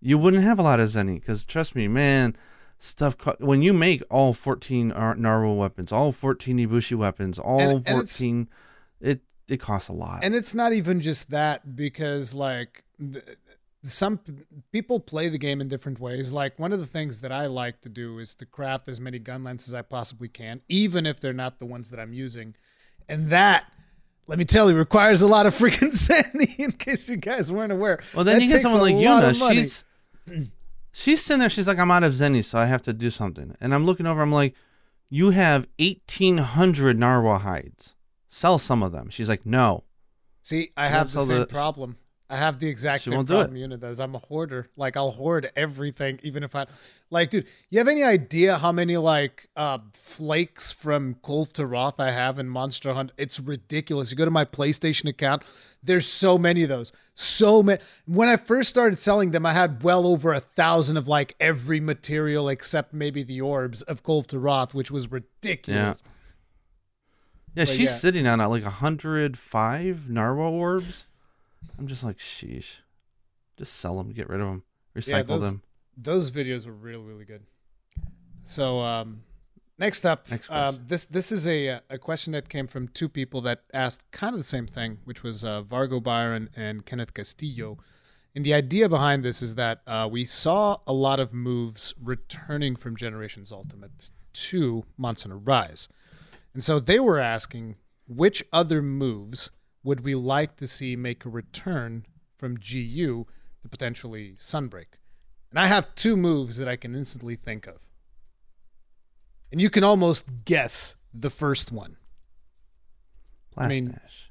you 0.00 0.18
wouldn't 0.18 0.42
have 0.42 0.58
a 0.58 0.62
lot 0.62 0.80
of 0.80 0.88
Zenny. 0.88 1.20
Because 1.20 1.44
trust 1.44 1.74
me, 1.74 1.88
man, 1.88 2.36
stuff 2.78 3.16
co- 3.16 3.36
when 3.38 3.62
you 3.62 3.72
make 3.72 4.02
all 4.10 4.32
14 4.32 4.92
uh, 4.92 4.94
Ar- 4.94 5.14
Narwa 5.16 5.56
weapons, 5.56 5.92
all 5.92 6.12
14 6.12 6.58
Ibushi 6.58 6.96
weapons, 6.96 7.38
all 7.38 7.60
And- 7.60 7.72
and 7.86 7.86
14, 7.86 8.48
it 9.00 9.20
it 9.48 9.58
costs 9.60 9.88
a 9.88 9.92
lot. 9.92 10.24
And 10.24 10.34
it's 10.34 10.54
not 10.54 10.72
even 10.72 11.00
just 11.00 11.30
that 11.30 11.76
because 11.76 12.34
like 12.34 12.84
some 13.84 14.18
p- 14.18 14.32
people 14.72 14.98
play 14.98 15.28
the 15.28 15.38
game 15.38 15.60
in 15.60 15.68
different 15.68 16.00
ways. 16.00 16.32
Like 16.32 16.58
one 16.58 16.72
of 16.72 16.80
the 16.80 16.86
things 16.86 17.20
that 17.20 17.30
I 17.30 17.46
like 17.46 17.80
to 17.82 17.88
do 17.88 18.18
is 18.18 18.34
to 18.36 18.46
craft 18.46 18.88
as 18.88 19.00
many 19.00 19.18
gun 19.20 19.44
lances 19.44 19.68
as 19.68 19.74
I 19.74 19.82
possibly 19.82 20.28
can, 20.28 20.62
even 20.68 21.06
if 21.06 21.20
they're 21.20 21.32
not 21.32 21.58
the 21.60 21.66
ones 21.66 21.90
that 21.90 22.00
I'm 22.00 22.12
using. 22.12 22.56
And 23.08 23.30
that, 23.30 23.70
let 24.26 24.36
me 24.38 24.44
tell 24.44 24.68
you, 24.68 24.76
requires 24.76 25.22
a 25.22 25.28
lot 25.28 25.46
of 25.46 25.54
freaking 25.58 25.92
sanity. 25.92 26.56
In 26.60 26.72
case 26.72 27.08
you 27.08 27.16
guys 27.16 27.52
weren't 27.52 27.70
aware. 27.72 28.00
Well, 28.14 28.24
then 28.24 28.38
That 28.38 28.42
you 28.42 28.48
get 28.48 28.62
someone 28.62 28.80
like 28.80 28.94
Yuna. 28.96 29.52
She's 29.52 29.84
she's 30.92 31.24
sitting 31.24 31.40
there. 31.40 31.50
She's 31.50 31.68
like, 31.68 31.78
I'm 31.78 31.90
out 31.90 32.04
of 32.04 32.12
zenny, 32.14 32.44
so 32.44 32.58
I 32.58 32.66
have 32.66 32.82
to 32.82 32.92
do 32.92 33.10
something. 33.10 33.56
And 33.60 33.74
I'm 33.74 33.86
looking 33.86 34.06
over. 34.06 34.22
I'm 34.22 34.32
like, 34.32 34.54
you 35.08 35.30
have 35.30 35.66
1,800 35.78 36.98
Narwa 36.98 37.40
hides. 37.40 37.94
Sell 38.28 38.58
some 38.58 38.82
of 38.82 38.92
them. 38.92 39.08
She's 39.10 39.28
like, 39.28 39.46
no. 39.46 39.84
See, 40.42 40.70
I 40.76 40.88
have 40.88 41.12
the 41.12 41.20
same 41.20 41.38
the- 41.40 41.46
problem. 41.46 41.96
I 42.28 42.36
have 42.36 42.58
the 42.58 42.68
exact 42.68 43.04
She 43.04 43.10
same 43.10 43.24
problem 43.24 43.56
Yuna 43.56 43.78
does. 43.78 44.00
I'm 44.00 44.14
a 44.16 44.18
hoarder. 44.18 44.66
Like 44.76 44.96
I'll 44.96 45.12
hoard 45.12 45.48
everything, 45.54 46.18
even 46.24 46.42
if 46.42 46.56
I 46.56 46.66
like, 47.08 47.30
dude. 47.30 47.46
You 47.70 47.78
have 47.78 47.86
any 47.86 48.02
idea 48.02 48.58
how 48.58 48.72
many 48.72 48.96
like 48.96 49.48
uh 49.54 49.78
flakes 49.92 50.72
from 50.72 51.14
Kulve 51.22 51.52
Taroth 51.52 52.00
I 52.00 52.10
have 52.10 52.38
in 52.40 52.48
Monster 52.48 52.94
Hunt? 52.94 53.12
It's 53.16 53.38
ridiculous. 53.38 54.10
You 54.10 54.16
go 54.16 54.24
to 54.24 54.30
my 54.32 54.44
PlayStation 54.44 55.08
account, 55.08 55.44
there's 55.82 56.06
so 56.06 56.36
many 56.36 56.64
of 56.64 56.68
those. 56.68 56.92
So 57.14 57.62
many. 57.62 57.80
When 58.06 58.28
I 58.28 58.36
first 58.36 58.70
started 58.70 58.98
selling 58.98 59.30
them, 59.30 59.46
I 59.46 59.52
had 59.52 59.84
well 59.84 60.04
over 60.04 60.32
a 60.32 60.40
thousand 60.40 60.96
of 60.96 61.06
like 61.06 61.36
every 61.38 61.78
material 61.78 62.48
except 62.48 62.92
maybe 62.92 63.22
the 63.22 63.40
orbs 63.40 63.82
of 63.82 64.02
Kulve 64.02 64.26
Taroth, 64.26 64.74
which 64.74 64.90
was 64.90 65.12
ridiculous. 65.12 66.02
Yeah, 67.54 67.62
But 67.64 67.68
she's 67.68 67.80
yeah. 67.88 67.90
sitting 67.92 68.26
on 68.26 68.40
uh, 68.40 68.48
like 68.48 68.64
105 68.64 69.96
Narwa 70.10 70.50
orbs. 70.50 71.04
I'm 71.78 71.86
just 71.86 72.02
like, 72.04 72.18
sheesh. 72.18 72.76
Just 73.58 73.74
sell 73.74 73.96
them. 73.96 74.12
Get 74.12 74.28
rid 74.28 74.40
of 74.40 74.46
them. 74.48 74.62
Recycle 74.96 75.08
Yeah, 75.08 75.22
those- 75.22 75.50
them. 75.50 75.62
those 75.96 76.30
videos 76.30 76.66
were 76.66 76.72
really 76.72 77.02
really 77.02 77.24
good 77.24 77.42
so 78.44 78.80
um 78.80 79.22
next 79.78 80.04
up 80.04 80.30
Next 80.30 80.50
um, 80.50 80.74
question. 80.74 80.84
this 80.88 81.06
this 81.06 81.32
is 81.32 81.46
a 81.48 81.80
a 81.90 81.98
question 81.98 82.32
that 82.34 82.48
came 82.48 82.66
from 82.66 82.88
two 82.88 83.08
people 83.08 83.40
that 83.42 83.62
asked 83.72 84.10
kind 84.10 84.34
of 84.34 84.38
the 84.38 84.44
same 84.44 84.66
thing 84.66 84.98
which 85.04 85.22
was 85.22 85.44
uh, 85.44 85.62
vargo 85.62 86.02
byron 86.02 86.48
and 86.54 86.84
kenneth 86.86 87.14
castillo 87.14 87.78
and 88.34 88.44
the 88.44 88.52
idea 88.54 88.88
behind 88.88 89.24
this 89.24 89.40
is 89.40 89.54
that 89.54 89.80
uh, 89.86 90.06
we 90.10 90.24
saw 90.26 90.76
a 90.86 90.92
lot 90.92 91.18
of 91.18 91.32
moves 91.32 91.94
returning 92.02 92.76
from 92.76 92.94
generations 92.94 93.50
ultimate 93.50 94.10
to 94.34 94.84
monster 94.98 95.30
Hunter 95.30 95.38
rise 95.42 95.88
and 96.54 96.62
so 96.62 96.78
they 96.78 97.00
were 97.00 97.18
asking 97.18 97.76
which 98.06 98.44
other 98.52 98.82
moves 98.82 99.50
would 99.86 100.00
we 100.00 100.14
like 100.14 100.56
to 100.56 100.66
see 100.66 100.96
make 100.96 101.24
a 101.24 101.28
return 101.28 102.04
from 102.36 102.56
gu 102.56 103.24
to 103.62 103.68
potentially 103.68 104.32
sunbreak 104.36 104.98
and 105.50 105.58
I 105.62 105.68
have 105.68 105.94
two 105.94 106.16
moves 106.16 106.58
that 106.58 106.68
I 106.68 106.76
can 106.76 106.94
instantly 106.94 107.34
think 107.34 107.66
of. 107.66 107.78
And 109.50 109.58
you 109.58 109.70
can 109.70 109.84
almost 109.84 110.44
guess 110.44 110.96
the 111.14 111.30
first 111.30 111.72
one. 111.72 111.96
Blast 113.54 113.68
mean- 113.68 113.86
dash. 113.92 114.30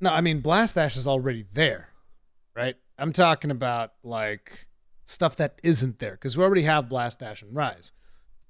No, 0.00 0.10
I 0.12 0.20
mean, 0.20 0.40
Blast 0.40 0.76
Dash 0.76 0.96
is 0.96 1.06
already 1.06 1.44
there, 1.52 1.88
right? 2.54 2.76
I'm 2.96 3.12
talking 3.12 3.50
about 3.50 3.92
like 4.02 4.66
stuff 5.04 5.36
that 5.36 5.60
isn't 5.62 5.98
there 5.98 6.12
because 6.12 6.38
we 6.38 6.44
already 6.44 6.62
have 6.62 6.88
Blast 6.88 7.18
Dash 7.18 7.42
and 7.42 7.54
Rise. 7.54 7.92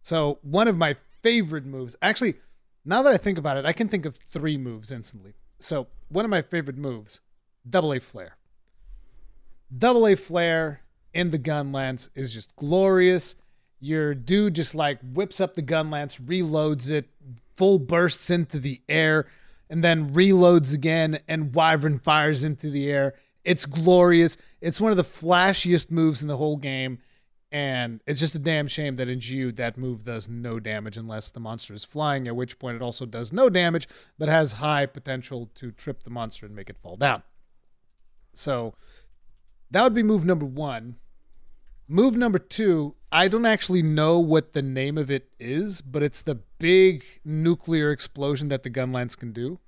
So, 0.03 0.39
one 0.43 0.69
of 0.69 0.77
my 0.77 0.95
favorite 1.23 1.67
moves, 1.67 1.97
actually, 2.03 2.35
now 2.85 3.03
that 3.03 3.13
I 3.13 3.17
think 3.17 3.37
about 3.37 3.57
it, 3.57 3.65
I 3.65 3.73
can 3.73 3.89
think 3.89 4.07
of 4.07 4.15
three 4.15 4.57
moves 4.59 4.93
instantly. 4.93 5.35
So, 5.61 5.89
one 6.09 6.25
of 6.25 6.31
my 6.31 6.43
favorite 6.43 6.79
moves, 6.79 7.21
Double 7.69 7.93
A 7.93 8.01
Flare. 8.01 8.37
Double 9.77 10.07
A 10.07 10.17
Flare 10.17 10.81
in 11.15 11.31
the 11.31 11.39
gun 11.39 11.71
lance 11.71 12.09
is 12.15 12.33
just 12.33 12.57
glorious. 12.57 13.37
Your 13.79 14.15
dude 14.15 14.55
just 14.55 14.75
like 14.75 14.99
whips 15.03 15.41
up 15.41 15.55
the 15.55 15.63
gun 15.63 15.91
lance, 15.91 16.19
reloads 16.19 16.91
it, 16.91 17.09
full 17.55 17.79
bursts 17.79 18.31
into 18.31 18.59
the 18.59 18.81
air 18.89 19.27
and 19.71 19.85
then 19.85 20.11
reloads 20.13 20.75
again 20.75 21.21
and 21.29 21.55
wyvern 21.55 21.99
fires 21.99 22.43
into 22.43 22.71
the 22.71 22.91
air. 22.91 23.15
It's 23.45 23.65
glorious. 23.65 24.37
It's 24.61 24.81
one 24.81 24.91
of 24.91 24.97
the 24.97 25.05
flashiest 25.05 25.91
moves 25.91 26.23
in 26.23 26.29
the 26.29 26.37
whole 26.37 26.57
game. 26.57 26.99
And 27.53 28.01
it's 28.07 28.21
just 28.21 28.37
a 28.37 28.39
damn 28.39 28.69
shame 28.69 28.95
that 28.97 29.09
in 29.09 29.19
GU 29.19 29.53
that 29.53 29.77
move 29.77 30.05
does 30.05 30.29
no 30.29 30.61
damage 30.61 30.97
unless 30.97 31.31
the 31.31 31.41
monster 31.41 31.75
is 31.75 31.85
flying, 31.85 32.29
at 32.29 32.37
which 32.37 32.59
point 32.61 32.77
it 32.77 32.83
also 32.83 33.07
does 33.07 33.33
no 33.33 33.51
damage, 33.51 33.89
but 34.19 34.29
has 34.29 34.53
high 34.53 34.87
potential 34.87 35.51
to 35.57 35.73
trip 35.73 36.05
the 36.05 36.11
monster 36.11 36.47
and 36.47 36.55
make 36.55 36.71
it 36.71 36.79
fall 36.79 36.95
down. 36.95 37.23
So 38.33 38.75
that 39.71 39.83
would 39.83 39.95
be 39.95 40.05
move 40.05 40.25
number 40.25 40.47
one. 40.47 40.97
Move 41.89 42.17
number 42.17 42.39
two, 42.39 42.95
I 43.11 43.27
don't 43.27 43.47
actually 43.47 43.83
know 43.83 44.21
what 44.21 44.53
the 44.53 44.63
name 44.63 44.97
of 44.97 45.11
it 45.11 45.29
is, 45.41 45.81
but 45.81 46.05
it's 46.05 46.23
the 46.23 46.37
big 46.59 47.03
nuclear 47.25 47.91
explosion 47.91 48.47
that 48.49 48.63
the 48.63 48.71
gunlance 48.71 49.19
can 49.19 49.33
do. 49.33 49.59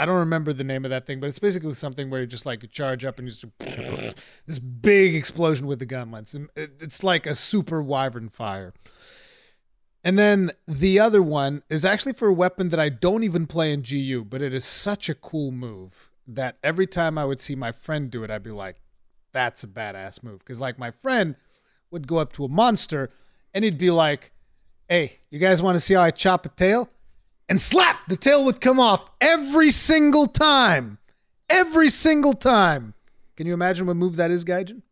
I 0.00 0.06
don't 0.06 0.16
remember 0.16 0.54
the 0.54 0.64
name 0.64 0.86
of 0.86 0.90
that 0.92 1.06
thing, 1.06 1.20
but 1.20 1.26
it's 1.28 1.38
basically 1.38 1.74
something 1.74 2.08
where 2.08 2.22
you 2.22 2.26
just 2.26 2.46
like 2.46 2.70
charge 2.72 3.04
up 3.04 3.18
and 3.18 3.28
you 3.28 3.34
just 3.34 3.44
this 4.46 4.58
big 4.58 5.14
explosion 5.14 5.66
with 5.66 5.78
the 5.78 5.84
gun 5.84 6.10
lance. 6.10 6.34
It's 6.56 7.04
like 7.04 7.26
a 7.26 7.34
super 7.34 7.82
wyvern 7.82 8.30
fire. 8.30 8.72
And 10.02 10.18
then 10.18 10.52
the 10.66 10.98
other 10.98 11.22
one 11.22 11.64
is 11.68 11.84
actually 11.84 12.14
for 12.14 12.28
a 12.28 12.32
weapon 12.32 12.70
that 12.70 12.80
I 12.80 12.88
don't 12.88 13.24
even 13.24 13.46
play 13.46 13.74
in 13.74 13.82
GU, 13.82 14.24
but 14.24 14.40
it 14.40 14.54
is 14.54 14.64
such 14.64 15.10
a 15.10 15.14
cool 15.14 15.52
move 15.52 16.10
that 16.26 16.56
every 16.64 16.86
time 16.86 17.18
I 17.18 17.26
would 17.26 17.42
see 17.42 17.54
my 17.54 17.70
friend 17.70 18.10
do 18.10 18.24
it, 18.24 18.30
I'd 18.30 18.42
be 18.42 18.52
like, 18.52 18.76
that's 19.32 19.62
a 19.64 19.68
badass 19.68 20.24
move. 20.24 20.38
Because 20.38 20.58
like 20.58 20.78
my 20.78 20.90
friend 20.90 21.36
would 21.90 22.06
go 22.06 22.16
up 22.16 22.32
to 22.34 22.46
a 22.46 22.48
monster 22.48 23.10
and 23.52 23.66
he'd 23.66 23.76
be 23.76 23.90
like, 23.90 24.32
hey, 24.88 25.18
you 25.30 25.38
guys 25.38 25.62
want 25.62 25.76
to 25.76 25.80
see 25.80 25.92
how 25.92 26.00
I 26.00 26.10
chop 26.10 26.46
a 26.46 26.48
tail? 26.48 26.88
And 27.50 27.60
slap, 27.60 28.06
the 28.06 28.16
tail 28.16 28.44
would 28.44 28.60
come 28.60 28.78
off 28.78 29.10
every 29.20 29.70
single 29.70 30.26
time. 30.26 30.98
Every 31.50 31.88
single 31.88 32.32
time. 32.32 32.94
Can 33.36 33.48
you 33.48 33.54
imagine 33.54 33.88
what 33.88 33.96
move 33.96 34.14
that 34.16 34.30
is, 34.30 34.44
Gaijin? 34.44 34.82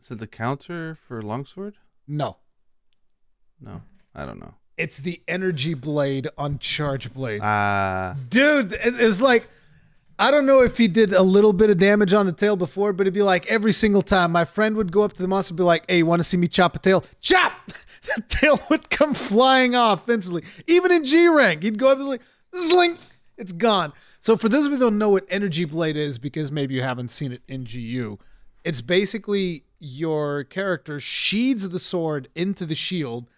Is 0.00 0.10
it 0.10 0.18
the 0.18 0.26
counter 0.26 0.98
for 1.06 1.22
longsword? 1.22 1.76
No. 2.08 2.38
No, 3.60 3.82
I 4.16 4.26
don't 4.26 4.40
know. 4.40 4.54
It's 4.76 4.98
the 4.98 5.22
energy 5.28 5.74
blade 5.74 6.26
on 6.36 6.58
charge 6.58 7.14
blade. 7.14 7.40
Ah, 7.42 8.10
uh, 8.10 8.14
dude, 8.28 8.74
it's 8.82 9.20
like 9.20 9.48
I 10.22 10.30
don't 10.30 10.46
know 10.46 10.62
if 10.62 10.78
he 10.78 10.86
did 10.86 11.12
a 11.12 11.22
little 11.22 11.52
bit 11.52 11.68
of 11.68 11.78
damage 11.78 12.14
on 12.14 12.26
the 12.26 12.32
tail 12.32 12.54
before, 12.54 12.92
but 12.92 13.08
it'd 13.08 13.12
be 13.12 13.22
like 13.22 13.44
every 13.48 13.72
single 13.72 14.02
time 14.02 14.30
my 14.30 14.44
friend 14.44 14.76
would 14.76 14.92
go 14.92 15.02
up 15.02 15.14
to 15.14 15.20
the 15.20 15.26
monster 15.26 15.50
and 15.50 15.56
be 15.56 15.64
like, 15.64 15.82
"Hey, 15.90 15.98
you 15.98 16.06
want 16.06 16.20
to 16.20 16.24
see 16.24 16.36
me 16.36 16.46
chop 16.46 16.76
a 16.76 16.78
tail? 16.78 17.04
Chop!" 17.20 17.52
the 18.14 18.22
tail 18.28 18.60
would 18.70 18.88
come 18.88 19.14
flying 19.14 19.74
off 19.74 20.08
instantly. 20.08 20.44
Even 20.68 20.92
in 20.92 21.04
G 21.04 21.26
rank, 21.26 21.64
he'd 21.64 21.76
go 21.76 21.90
up 21.90 21.98
and 21.98 22.06
like, 22.06 22.22
"Zlink!" 22.54 23.00
It's 23.36 23.50
gone. 23.50 23.92
So 24.20 24.36
for 24.36 24.48
those 24.48 24.66
of 24.66 24.70
you 24.70 24.78
who 24.78 24.84
don't 24.84 24.96
know 24.96 25.10
what 25.10 25.26
Energy 25.28 25.64
Blade 25.64 25.96
is, 25.96 26.20
because 26.20 26.52
maybe 26.52 26.76
you 26.76 26.82
haven't 26.82 27.10
seen 27.10 27.32
it 27.32 27.42
in 27.48 27.64
GU, 27.64 28.20
it's 28.62 28.80
basically 28.80 29.64
your 29.80 30.44
character 30.44 31.00
sheathes 31.00 31.68
the 31.68 31.80
sword 31.80 32.28
into 32.36 32.64
the 32.64 32.76
shield, 32.76 33.28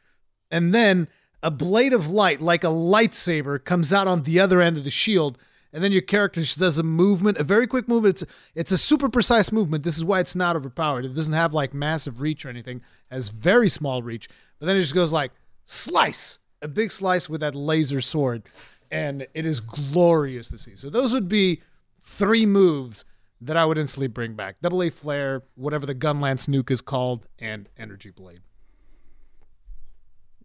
and 0.50 0.74
then 0.74 1.08
a 1.42 1.50
blade 1.50 1.94
of 1.94 2.10
light, 2.10 2.42
like 2.42 2.62
a 2.62 2.66
lightsaber, 2.66 3.64
comes 3.64 3.90
out 3.90 4.06
on 4.06 4.24
the 4.24 4.38
other 4.38 4.60
end 4.60 4.76
of 4.76 4.84
the 4.84 4.90
shield 4.90 5.38
and 5.74 5.82
then 5.82 5.90
your 5.90 6.02
character 6.02 6.40
just 6.40 6.60
does 6.60 6.78
a 6.78 6.84
movement, 6.84 7.36
a 7.36 7.42
very 7.42 7.66
quick 7.66 7.88
movement. 7.88 8.22
It's 8.22 8.50
it's 8.54 8.72
a 8.72 8.78
super 8.78 9.08
precise 9.08 9.50
movement. 9.50 9.82
This 9.82 9.98
is 9.98 10.04
why 10.04 10.20
it's 10.20 10.36
not 10.36 10.54
overpowered. 10.54 11.04
It 11.04 11.14
doesn't 11.14 11.34
have 11.34 11.52
like 11.52 11.74
massive 11.74 12.20
reach 12.20 12.46
or 12.46 12.48
anything. 12.48 12.76
It 13.10 13.14
has 13.14 13.28
very 13.28 13.68
small 13.68 14.00
reach. 14.00 14.28
But 14.60 14.66
then 14.66 14.76
it 14.76 14.80
just 14.80 14.94
goes 14.94 15.10
like 15.10 15.32
slice, 15.64 16.38
a 16.62 16.68
big 16.68 16.92
slice 16.92 17.28
with 17.28 17.40
that 17.40 17.56
laser 17.56 18.00
sword, 18.00 18.44
and 18.88 19.26
it 19.34 19.44
is 19.44 19.58
glorious 19.58 20.48
to 20.50 20.58
see. 20.58 20.76
So 20.76 20.88
those 20.88 21.12
would 21.12 21.28
be 21.28 21.60
three 22.00 22.46
moves 22.46 23.04
that 23.40 23.56
I 23.56 23.64
would 23.64 23.76
instantly 23.76 24.06
bring 24.06 24.34
back: 24.34 24.60
double 24.62 24.80
A 24.80 24.90
flare, 24.90 25.42
whatever 25.56 25.86
the 25.86 25.94
gun 25.94 26.20
lance 26.20 26.46
nuke 26.46 26.70
is 26.70 26.80
called, 26.80 27.26
and 27.40 27.68
energy 27.76 28.10
blade. 28.10 28.42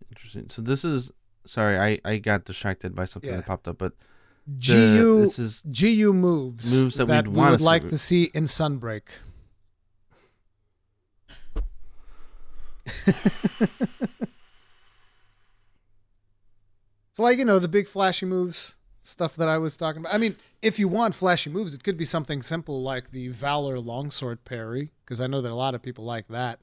Interesting. 0.10 0.49
So 0.49 0.64
this 0.64 0.84
is 0.84 1.11
sorry, 1.45 1.77
I 1.77 1.99
I 2.03 2.18
got 2.18 2.45
distracted 2.45 2.95
by 2.95 3.06
something 3.06 3.30
yeah. 3.30 3.38
that 3.38 3.45
popped 3.45 3.68
up, 3.68 3.77
but 3.77 3.93
GU 4.57 5.21
this 5.21 5.38
is 5.38 5.61
GU 5.61 6.13
moves, 6.13 6.73
moves 6.84 6.95
that, 6.95 7.07
that 7.07 7.27
we 7.27 7.39
would 7.39 7.61
like 7.61 7.88
to 7.89 7.97
see 7.97 8.31
in 8.34 8.45
Sunbreak. 8.45 9.03
so 17.11 17.21
like 17.21 17.38
you 17.38 17.45
know 17.45 17.59
the 17.59 17.67
big 17.67 17.88
flashy 17.88 18.26
moves 18.26 18.77
stuff 19.03 19.35
that 19.35 19.47
I 19.47 19.57
was 19.57 19.77
talking 19.77 20.01
about. 20.01 20.13
I 20.13 20.17
mean, 20.17 20.35
if 20.61 20.80
you 20.80 20.88
want 20.88 21.15
flashy 21.15 21.49
moves, 21.49 21.73
it 21.73 21.84
could 21.84 21.97
be 21.97 22.05
something 22.05 22.41
simple 22.41 22.81
like 22.81 23.11
the 23.11 23.27
Valor 23.30 23.80
longsword 23.80 24.45
parry 24.45 24.91
because 25.03 25.21
I 25.21 25.27
know 25.27 25.41
that 25.41 25.51
a 25.51 25.55
lot 25.55 25.76
of 25.76 25.81
people 25.81 26.03
like 26.03 26.27
that. 26.30 26.59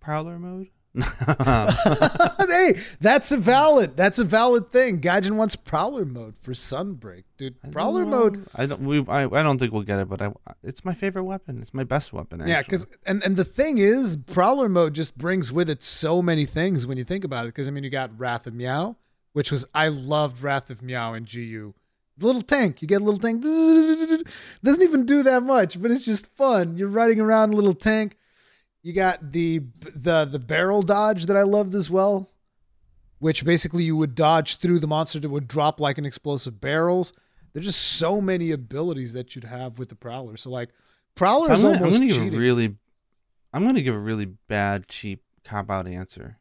Prowler 0.00 0.38
mode? 0.38 0.68
hey, 0.96 2.80
that's 3.00 3.30
a 3.30 3.36
valid. 3.36 3.96
That's 3.96 4.18
a 4.18 4.24
valid 4.24 4.70
thing. 4.70 5.00
Gaijin 5.00 5.36
wants 5.36 5.54
Prowler 5.54 6.04
mode 6.04 6.36
for 6.36 6.50
Sunbreak, 6.50 7.22
dude. 7.36 7.54
Prowler 7.70 8.04
mode. 8.04 8.44
I 8.56 8.66
don't. 8.66 8.80
We. 8.80 9.06
I, 9.06 9.22
I. 9.22 9.42
don't 9.44 9.58
think 9.58 9.72
we'll 9.72 9.84
get 9.84 10.00
it, 10.00 10.08
but 10.08 10.20
I. 10.20 10.32
It's 10.64 10.84
my 10.84 10.92
favorite 10.92 11.22
weapon. 11.22 11.62
It's 11.62 11.72
my 11.72 11.84
best 11.84 12.12
weapon. 12.12 12.40
Actually. 12.40 12.52
Yeah, 12.52 12.62
because 12.62 12.86
and 13.06 13.22
and 13.22 13.36
the 13.36 13.44
thing 13.44 13.78
is, 13.78 14.16
Prowler 14.16 14.68
mode 14.68 14.94
just 14.94 15.16
brings 15.16 15.52
with 15.52 15.70
it 15.70 15.84
so 15.84 16.22
many 16.22 16.44
things 16.44 16.84
when 16.88 16.98
you 16.98 17.04
think 17.04 17.22
about 17.22 17.44
it. 17.44 17.48
Because 17.48 17.68
I 17.68 17.70
mean, 17.70 17.84
you 17.84 17.90
got 17.90 18.18
Wrath 18.18 18.48
of 18.48 18.54
Meow, 18.54 18.96
which 19.32 19.52
was 19.52 19.64
I 19.72 19.86
loved 19.86 20.42
Wrath 20.42 20.70
of 20.70 20.82
Meow 20.82 21.14
in 21.14 21.22
GU. 21.22 21.72
The 22.18 22.26
little 22.26 22.42
tank, 22.42 22.82
you 22.82 22.88
get 22.88 23.00
a 23.00 23.04
little 23.04 23.20
tank. 23.20 23.42
Doesn't 24.64 24.82
even 24.82 25.06
do 25.06 25.22
that 25.22 25.44
much, 25.44 25.80
but 25.80 25.92
it's 25.92 26.04
just 26.04 26.26
fun. 26.26 26.76
You're 26.76 26.88
riding 26.88 27.20
around 27.20 27.54
a 27.54 27.56
little 27.56 27.74
tank 27.74 28.16
you 28.82 28.92
got 28.92 29.32
the 29.32 29.62
the 29.94 30.24
the 30.24 30.38
barrel 30.38 30.82
dodge 30.82 31.26
that 31.26 31.36
I 31.36 31.42
loved 31.42 31.74
as 31.74 31.90
well, 31.90 32.30
which 33.18 33.44
basically 33.44 33.84
you 33.84 33.96
would 33.96 34.14
dodge 34.14 34.56
through 34.56 34.78
the 34.78 34.86
monster 34.86 35.20
that 35.20 35.28
would 35.28 35.48
drop 35.48 35.80
like 35.80 35.98
an 35.98 36.06
explosive 36.06 36.60
barrels. 36.60 37.12
There's 37.52 37.66
just 37.66 37.82
so 37.82 38.20
many 38.20 38.52
abilities 38.52 39.12
that 39.12 39.34
you'd 39.34 39.44
have 39.44 39.78
with 39.78 39.88
the 39.88 39.96
prowler. 39.96 40.36
So 40.36 40.50
like 40.50 40.70
prowler 41.14 41.48
so 41.48 41.52
is 41.52 41.62
gonna, 41.62 41.78
almost 41.78 42.00
I'm 42.00 42.08
gonna 42.08 42.24
give 42.24 42.34
a 42.34 42.38
really 42.38 42.76
I'm 43.52 43.66
gonna 43.66 43.82
give 43.82 43.94
a 43.94 43.98
really 43.98 44.26
bad, 44.26 44.88
cheap 44.88 45.24
cop 45.44 45.70
out 45.70 45.86
answer. 45.86 46.38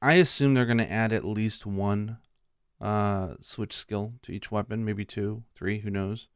I 0.00 0.14
assume 0.14 0.54
they're 0.54 0.66
gonna 0.66 0.84
add 0.84 1.12
at 1.12 1.24
least 1.24 1.66
one 1.66 2.18
uh 2.80 3.34
switch 3.40 3.74
skill 3.74 4.12
to 4.22 4.32
each 4.32 4.52
weapon, 4.52 4.84
maybe 4.84 5.04
two, 5.04 5.42
three, 5.54 5.80
who 5.80 5.90
knows. 5.90 6.28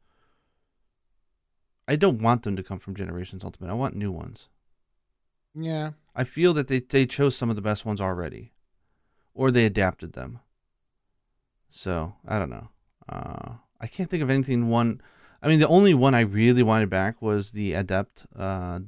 I 1.89 1.95
don't 1.95 2.21
want 2.21 2.43
them 2.43 2.55
to 2.55 2.61
come 2.61 2.77
from 2.77 2.93
Generations 2.93 3.43
Ultimate. 3.43 3.71
I 3.71 3.73
want 3.73 3.95
new 3.95 4.11
ones. 4.11 4.47
Yeah. 5.55 5.93
I 6.15 6.23
feel 6.23 6.53
that 6.53 6.67
they, 6.67 6.81
they 6.81 7.07
chose 7.07 7.35
some 7.35 7.49
of 7.49 7.55
the 7.55 7.63
best 7.63 7.83
ones 7.83 7.99
already, 7.99 8.53
or 9.33 9.49
they 9.49 9.65
adapted 9.65 10.13
them. 10.13 10.39
So 11.71 12.13
I 12.27 12.37
don't 12.37 12.51
know. 12.51 12.69
Uh, 13.11 13.53
I 13.81 13.87
can't 13.87 14.07
think 14.07 14.21
of 14.21 14.29
anything. 14.29 14.69
One, 14.69 15.01
I 15.41 15.47
mean, 15.47 15.59
the 15.59 15.67
only 15.67 15.95
one 15.95 16.13
I 16.13 16.19
really 16.19 16.61
wanted 16.61 16.91
back 16.91 17.23
was 17.23 17.51
the 17.51 17.73
Adept 17.73 18.23
uh, 18.37 18.81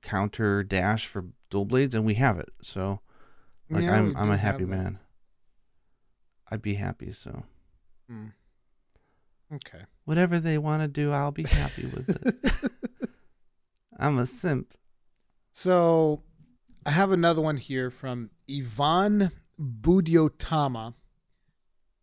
counter 0.00 0.62
dash 0.62 1.06
for 1.06 1.26
dual 1.50 1.66
blades, 1.66 1.94
and 1.94 2.06
we 2.06 2.14
have 2.14 2.38
it. 2.38 2.48
So, 2.62 3.00
like, 3.68 3.84
yeah, 3.84 3.96
I'm 3.96 4.16
I'm 4.16 4.30
a 4.30 4.38
happy 4.38 4.64
man. 4.64 4.98
I'd 6.50 6.62
be 6.62 6.76
happy. 6.76 7.12
So. 7.12 7.42
Hmm. 8.08 8.28
Okay. 9.52 9.84
Whatever 10.10 10.40
they 10.40 10.58
want 10.58 10.82
to 10.82 10.88
do, 10.88 11.12
I'll 11.12 11.30
be 11.30 11.44
happy 11.44 11.82
with 11.86 12.08
it. 12.08 13.10
I'm 13.96 14.18
a 14.18 14.26
simp. 14.26 14.74
So 15.52 16.24
I 16.84 16.90
have 16.90 17.12
another 17.12 17.40
one 17.40 17.58
here 17.58 17.92
from 17.92 18.30
Ivan 18.50 19.30
Budiotama, 19.56 20.94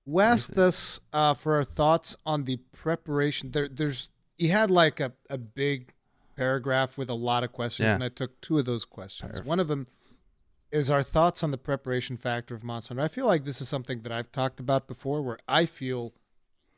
who 0.05 0.21
asked 0.21 0.57
us 0.57 1.01
uh, 1.11 1.33
for 1.33 1.55
our 1.55 1.65
thoughts 1.65 2.15
on 2.25 2.45
the 2.45 2.61
preparation. 2.71 3.51
There, 3.51 3.67
there's 3.67 4.09
he 4.37 4.47
had 4.47 4.71
like 4.71 5.01
a, 5.01 5.11
a 5.29 5.37
big 5.37 5.91
paragraph 6.37 6.97
with 6.97 7.09
a 7.09 7.13
lot 7.13 7.43
of 7.43 7.51
questions, 7.51 7.87
yeah. 7.87 7.95
and 7.95 8.03
I 8.05 8.07
took 8.07 8.39
two 8.39 8.57
of 8.57 8.63
those 8.63 8.85
questions. 8.85 9.31
Perfect. 9.31 9.45
One 9.45 9.59
of 9.59 9.67
them 9.67 9.85
is 10.71 10.89
our 10.89 11.03
thoughts 11.03 11.43
on 11.43 11.51
the 11.51 11.57
preparation 11.57 12.15
factor 12.15 12.55
of 12.55 12.63
Hunter. 12.63 13.01
I 13.01 13.09
feel 13.09 13.25
like 13.25 13.43
this 13.43 13.59
is 13.59 13.67
something 13.67 14.03
that 14.03 14.13
I've 14.13 14.31
talked 14.31 14.61
about 14.61 14.87
before, 14.87 15.21
where 15.21 15.39
I 15.45 15.65
feel– 15.65 16.13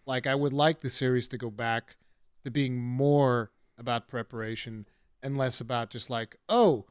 like 0.10 0.27
I 0.27 0.36
would 0.36 0.53
like 0.53 0.80
the 0.81 0.90
series 0.90 1.27
to 1.30 1.38
go 1.38 1.49
back 1.52 1.95
to 2.44 2.52
being 2.52 2.77
more 2.81 3.52
about 3.77 4.07
preparation 4.10 4.88
and 5.23 5.38
less 5.38 5.61
about 5.61 5.91
just 5.91 6.10
like, 6.10 6.38
oh, 6.49 6.86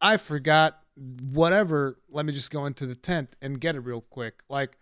I 0.00 0.18
forgot 0.18 0.80
whatever. 1.22 1.98
Let 2.10 2.26
me 2.26 2.32
just 2.32 2.50
go 2.50 2.66
into 2.66 2.86
the 2.86 2.96
tent 2.96 3.36
and 3.40 3.60
get 3.60 3.76
it 3.76 3.80
real 3.80 4.02
quick. 4.02 4.42
Like, 4.48 4.78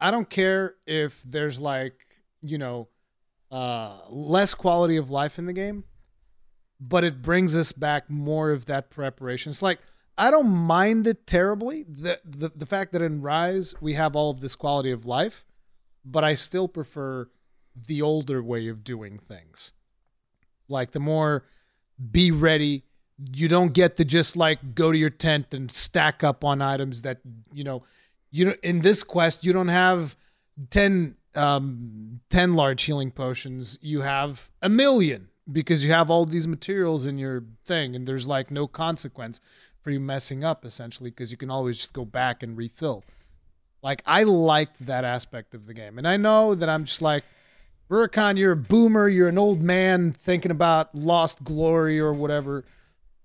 I 0.00 0.10
don't 0.10 0.30
care 0.30 0.76
if 0.86 1.22
there's 1.24 1.60
like, 1.60 2.06
you 2.42 2.58
know, 2.58 2.88
uh, 3.50 4.00
less 4.10 4.54
quality 4.54 4.96
of 4.96 5.10
life 5.10 5.38
in 5.38 5.46
the 5.46 5.52
game. 5.52 5.84
but 6.80 7.04
it 7.04 7.22
brings 7.22 7.56
us 7.56 7.72
back 7.72 8.08
more 8.10 8.50
of 8.50 8.66
that 8.66 8.90
preparation. 8.90 9.50
It's 9.50 9.62
like 9.62 9.80
I 10.16 10.30
don't 10.30 10.50
mind 10.50 11.06
it 11.06 11.26
terribly. 11.26 11.84
The, 11.88 12.20
the 12.24 12.48
the 12.50 12.66
fact 12.66 12.92
that 12.92 13.02
in 13.02 13.22
Rise 13.22 13.74
we 13.80 13.94
have 13.94 14.16
all 14.16 14.30
of 14.30 14.40
this 14.40 14.56
quality 14.56 14.90
of 14.90 15.04
life, 15.06 15.44
but 16.10 16.24
I 16.24 16.34
still 16.34 16.68
prefer 16.68 17.28
the 17.74 18.02
older 18.02 18.42
way 18.42 18.68
of 18.68 18.84
doing 18.84 19.18
things. 19.18 19.72
Like 20.68 20.92
the 20.92 21.00
more 21.00 21.44
be 22.10 22.30
ready. 22.30 22.84
You 23.32 23.48
don't 23.48 23.72
get 23.72 23.96
to 23.96 24.04
just 24.04 24.36
like 24.36 24.74
go 24.74 24.92
to 24.92 24.98
your 24.98 25.10
tent 25.10 25.52
and 25.52 25.70
stack 25.72 26.22
up 26.22 26.44
on 26.44 26.62
items 26.62 27.02
that 27.02 27.18
you 27.52 27.64
know. 27.64 27.82
You 28.30 28.44
know, 28.44 28.54
in 28.62 28.80
this 28.80 29.02
quest, 29.02 29.42
you 29.42 29.54
don't 29.54 29.68
have 29.68 30.14
ten 30.70 31.16
um, 31.34 32.20
10 32.30 32.54
large 32.54 32.82
healing 32.82 33.10
potions, 33.10 33.78
you 33.80 34.02
have 34.02 34.50
a 34.60 34.68
million 34.68 35.28
because 35.50 35.84
you 35.84 35.92
have 35.92 36.10
all 36.10 36.24
these 36.24 36.48
materials 36.48 37.06
in 37.06 37.16
your 37.16 37.44
thing 37.64 37.94
and 37.94 38.06
there's 38.06 38.26
like 38.26 38.50
no 38.50 38.66
consequence 38.66 39.40
for 39.80 39.90
you 39.90 40.00
messing 40.00 40.44
up 40.44 40.64
essentially 40.64 41.10
because 41.10 41.30
you 41.30 41.38
can 41.38 41.50
always 41.50 41.78
just 41.78 41.92
go 41.92 42.04
back 42.04 42.42
and 42.42 42.56
refill. 42.56 43.04
Like 43.82 44.02
I 44.06 44.24
liked 44.24 44.86
that 44.86 45.04
aspect 45.04 45.54
of 45.54 45.66
the 45.66 45.74
game. 45.74 45.98
And 45.98 46.06
I 46.06 46.16
know 46.16 46.54
that 46.54 46.68
I'm 46.68 46.84
just 46.84 47.02
like 47.02 47.24
Rurikhan, 47.90 48.36
you're 48.36 48.52
a 48.52 48.56
boomer, 48.56 49.08
you're 49.08 49.28
an 49.28 49.38
old 49.38 49.62
man 49.62 50.12
thinking 50.12 50.50
about 50.50 50.94
lost 50.94 51.42
glory 51.42 51.98
or 51.98 52.12
whatever. 52.12 52.64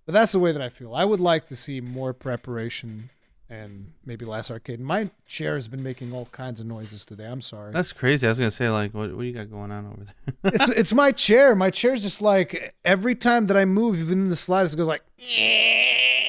But 0.06 0.14
that's 0.14 0.34
the 0.34 0.40
way 0.40 0.52
that 0.52 0.62
I 0.62 0.70
feel. 0.70 0.94
I 0.94 1.06
would 1.06 1.20
like 1.20 1.48
to 1.48 1.56
see 1.56 1.82
more 1.82 2.14
preparation 2.14 3.10
and 3.50 3.92
maybe 4.06 4.26
less 4.26 4.50
arcade. 4.50 4.80
My 4.80 5.10
chair 5.28 5.56
has 5.56 5.68
been 5.68 5.84
making 5.84 6.14
all 6.14 6.26
kinds 6.26 6.60
of 6.60 6.66
noises 6.66 7.06
today. 7.06 7.26
I'm 7.26 7.42
sorry. 7.42 7.72
That's 7.72 7.92
crazy. 7.92 8.26
I 8.26 8.30
was 8.30 8.38
gonna 8.38 8.52
say 8.52 8.70
like, 8.70 8.94
what 8.94 9.12
what 9.12 9.22
do 9.22 9.28
you 9.28 9.34
got 9.34 9.50
going 9.50 9.72
on 9.72 9.86
over 9.86 10.06
there? 10.06 10.52
it's 10.54 10.70
it's 10.70 10.94
my 10.94 11.12
chair. 11.12 11.56
My 11.56 11.70
chair's 11.70 12.02
just 12.02 12.22
like 12.22 12.74
every 12.84 13.16
time 13.16 13.48
that 13.48 13.58
I 13.58 13.66
move, 13.66 14.00
even 14.00 14.24
in 14.24 14.30
the 14.30 14.36
slightest, 14.36 14.76
it 14.76 14.78
goes 14.78 14.88
like. 14.88 15.04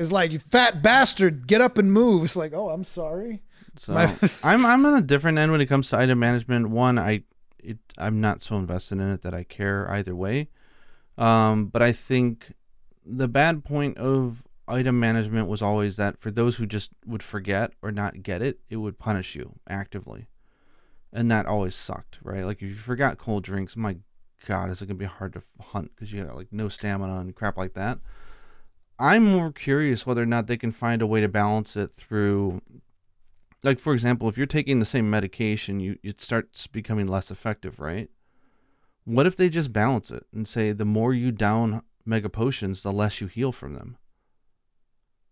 It's 0.00 0.10
like 0.10 0.32
you 0.32 0.38
fat 0.38 0.82
bastard, 0.82 1.46
get 1.46 1.60
up 1.60 1.76
and 1.76 1.92
move. 1.92 2.24
It's 2.24 2.34
like, 2.34 2.52
oh, 2.54 2.70
I'm 2.70 2.84
sorry. 2.84 3.42
So 3.76 3.92
my- 3.92 4.16
I'm 4.44 4.64
I'm 4.64 4.86
on 4.86 4.94
a 4.94 5.02
different 5.02 5.36
end 5.36 5.52
when 5.52 5.60
it 5.60 5.66
comes 5.66 5.90
to 5.90 5.98
item 5.98 6.18
management. 6.18 6.70
One, 6.70 6.98
I 6.98 7.24
it 7.58 7.76
I'm 7.98 8.18
not 8.18 8.42
so 8.42 8.56
invested 8.56 8.94
in 8.98 9.10
it 9.12 9.20
that 9.22 9.34
I 9.34 9.44
care 9.44 9.90
either 9.90 10.16
way. 10.16 10.48
Um, 11.18 11.66
but 11.66 11.82
I 11.82 11.92
think 11.92 12.54
the 13.04 13.28
bad 13.28 13.62
point 13.62 13.98
of 13.98 14.42
item 14.66 14.98
management 14.98 15.48
was 15.48 15.60
always 15.60 15.96
that 15.96 16.18
for 16.18 16.30
those 16.30 16.56
who 16.56 16.64
just 16.64 16.92
would 17.04 17.22
forget 17.22 17.72
or 17.82 17.92
not 17.92 18.22
get 18.22 18.40
it, 18.40 18.60
it 18.70 18.76
would 18.76 18.98
punish 18.98 19.34
you 19.34 19.58
actively. 19.68 20.28
And 21.12 21.30
that 21.30 21.44
always 21.44 21.74
sucked, 21.74 22.20
right? 22.22 22.46
Like 22.46 22.62
if 22.62 22.68
you 22.70 22.74
forgot 22.74 23.18
cold 23.18 23.42
drinks, 23.42 23.76
my 23.76 23.96
god, 24.46 24.70
is 24.70 24.80
it 24.80 24.86
gonna 24.86 24.96
be 24.96 25.04
hard 25.04 25.34
to 25.34 25.42
hunt 25.60 25.90
because 25.94 26.10
you 26.10 26.24
got 26.24 26.36
like 26.36 26.48
no 26.50 26.70
stamina 26.70 27.20
and 27.20 27.34
crap 27.36 27.58
like 27.58 27.74
that. 27.74 27.98
I'm 29.00 29.24
more 29.24 29.50
curious 29.50 30.06
whether 30.06 30.22
or 30.22 30.26
not 30.26 30.46
they 30.46 30.58
can 30.58 30.72
find 30.72 31.00
a 31.00 31.06
way 31.06 31.20
to 31.20 31.28
balance 31.28 31.76
it 31.76 31.92
through 31.96 32.60
like 33.62 33.78
for 33.78 33.92
example, 33.92 34.28
if 34.28 34.36
you're 34.36 34.46
taking 34.46 34.78
the 34.78 34.84
same 34.84 35.10
medication, 35.10 35.80
you 35.80 35.98
it 36.02 36.20
starts 36.20 36.66
becoming 36.66 37.06
less 37.06 37.30
effective, 37.30 37.80
right? 37.80 38.10
What 39.04 39.26
if 39.26 39.36
they 39.36 39.48
just 39.48 39.72
balance 39.72 40.10
it 40.10 40.26
and 40.32 40.46
say 40.46 40.72
the 40.72 40.84
more 40.84 41.14
you 41.14 41.32
down 41.32 41.82
mega 42.04 42.28
potions, 42.28 42.82
the 42.82 42.92
less 42.92 43.20
you 43.20 43.26
heal 43.26 43.52
from 43.52 43.74
them? 43.74 43.96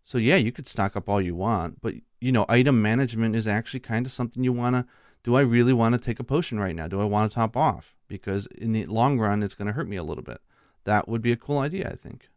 So 0.05 0.17
yeah, 0.19 0.37
you 0.37 0.53
could 0.53 0.67
stock 0.67 0.97
up 0.97 1.09
all 1.09 1.21
you 1.21 1.35
want, 1.35 1.81
but 1.83 1.95
you 2.21 2.33
know, 2.33 2.47
item 2.49 2.81
management 2.81 3.37
is 3.37 3.47
actually 3.47 3.81
kind 3.81 4.07
of 4.07 4.13
something 4.13 4.43
you 4.43 4.53
want 4.53 4.77
to 4.77 4.87
do 5.25 5.35
I 5.35 5.41
really 5.41 5.73
want 5.73 5.93
to 5.93 5.99
take 5.99 6.21
a 6.21 6.25
potion 6.25 6.59
right 6.59 6.75
now? 6.75 6.89
Do 6.89 7.01
I 7.01 7.05
want 7.05 7.31
to 7.31 7.35
top 7.35 7.57
off? 7.57 7.97
Because 8.09 8.47
in 8.47 8.73
the 8.73 8.87
long 8.87 9.19
run 9.19 9.43
it's 9.43 9.55
going 9.55 9.67
to 9.67 9.75
hurt 9.75 9.89
me 9.89 9.97
a 9.97 10.03
little 10.03 10.25
bit. 10.25 10.41
That 10.85 11.09
would 11.09 11.21
be 11.21 11.33
a 11.33 11.37
cool 11.37 11.59
idea, 11.59 11.91
I 11.93 11.97
think. 11.97 12.31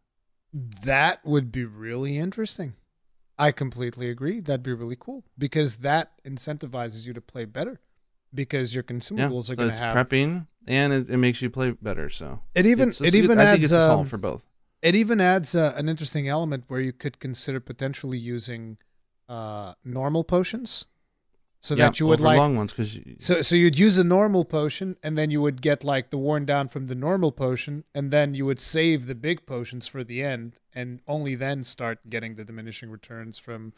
That 0.53 1.23
would 1.25 1.51
be 1.51 1.65
really 1.65 2.17
interesting. 2.17 2.73
I 3.39 3.51
completely 3.51 4.09
agree. 4.09 4.39
That'd 4.39 4.63
be 4.63 4.73
really 4.73 4.97
cool 4.99 5.23
because 5.37 5.77
that 5.77 6.11
incentivizes 6.25 7.07
you 7.07 7.13
to 7.13 7.21
play 7.21 7.45
better 7.45 7.79
because 8.33 8.75
your 8.75 8.83
consumables 8.83 9.17
yeah, 9.17 9.35
are 9.37 9.41
so 9.41 9.55
going 9.55 9.69
to 9.69 9.75
have 9.75 9.95
prepping 9.97 10.47
and 10.67 10.93
it, 10.93 11.09
it 11.09 11.17
makes 11.17 11.41
you 11.41 11.49
play 11.49 11.71
better. 11.71 12.09
So 12.09 12.41
it 12.53 12.65
even 12.65 12.89
it's- 12.89 13.01
it 13.01 13.15
even 13.15 13.29
good- 13.29 13.37
I 13.39 13.51
think 13.51 13.63
adds 13.63 13.71
it's 13.71 13.73
a 13.73 13.85
solve 13.87 13.99
um, 14.01 14.07
for 14.07 14.17
both. 14.17 14.45
it 14.81 14.95
even 14.95 15.19
adds 15.21 15.55
uh, 15.55 15.73
an 15.75 15.89
interesting 15.89 16.27
element 16.27 16.65
where 16.67 16.81
you 16.81 16.93
could 16.93 17.19
consider 17.19 17.59
potentially 17.59 18.17
using 18.17 18.77
uh, 19.29 19.73
normal 19.83 20.23
potions 20.23 20.85
so 21.63 21.75
Yeah, 21.75 21.85
that 21.85 21.99
you 21.99 22.07
would 22.07 22.19
like 22.19 22.37
long 22.37 22.55
ones 22.57 22.71
because 22.73 22.97
so 23.19 23.41
so 23.41 23.55
you'd 23.55 23.77
use 23.77 23.97
a 23.99 24.03
normal 24.03 24.43
potion 24.45 24.97
and 25.03 25.15
then 25.17 25.29
you 25.29 25.41
would 25.41 25.61
get 25.61 25.83
like 25.83 26.09
the 26.09 26.17
worn 26.17 26.43
down 26.45 26.67
from 26.67 26.87
the 26.87 26.95
normal 26.95 27.31
potion 27.31 27.83
and 27.93 28.09
then 28.11 28.33
you 28.33 28.45
would 28.47 28.59
save 28.59 29.05
the 29.05 29.13
big 29.15 29.45
potions 29.45 29.87
for 29.87 30.03
the 30.03 30.23
end 30.23 30.57
and 30.73 31.01
only 31.07 31.35
then 31.35 31.63
start 31.63 31.99
getting 32.09 32.33
the 32.35 32.43
diminishing 32.43 32.89
returns 32.89 33.37
from 33.37 33.73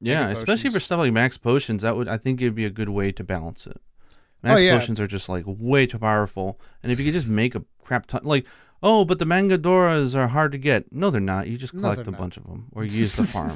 Yeah, 0.00 0.28
especially 0.30 0.70
for 0.70 0.80
stuff 0.80 0.98
like 0.98 1.12
max 1.12 1.36
potions, 1.36 1.82
that 1.82 1.96
would 1.96 2.08
I 2.08 2.18
think 2.18 2.40
it'd 2.40 2.54
be 2.54 2.66
a 2.66 2.70
good 2.80 2.88
way 2.90 3.10
to 3.12 3.24
balance 3.24 3.66
it. 3.66 3.80
Oh, 3.80 4.48
max 4.48 4.54
Oh, 4.54 4.58
yeah. 4.62 4.78
potions 4.78 5.00
are 5.00 5.06
just 5.06 5.28
like 5.28 5.44
way 5.46 5.86
too 5.86 5.98
powerful, 5.98 6.60
and 6.82 6.92
if 6.92 6.98
you 6.98 7.04
could 7.06 7.14
just 7.14 7.26
make 7.26 7.54
a 7.54 7.62
crap 7.82 8.06
ton, 8.06 8.20
like 8.24 8.44
oh, 8.84 9.04
but 9.04 9.18
the 9.18 9.24
mandragoras 9.24 10.14
are 10.14 10.28
hard 10.28 10.52
to 10.52 10.58
get. 10.58 10.92
No, 10.92 11.10
they're 11.10 11.20
not. 11.20 11.48
You 11.48 11.56
just 11.58 11.74
No, 11.74 11.80
collect 11.80 11.96
they're 12.04 12.08
a 12.08 12.10
not. 12.12 12.20
bunch 12.20 12.36
of 12.36 12.44
them, 12.44 12.66
or 12.72 12.84
you 12.84 12.94
use 12.96 13.16
the 13.16 13.26
farm. 13.36 13.50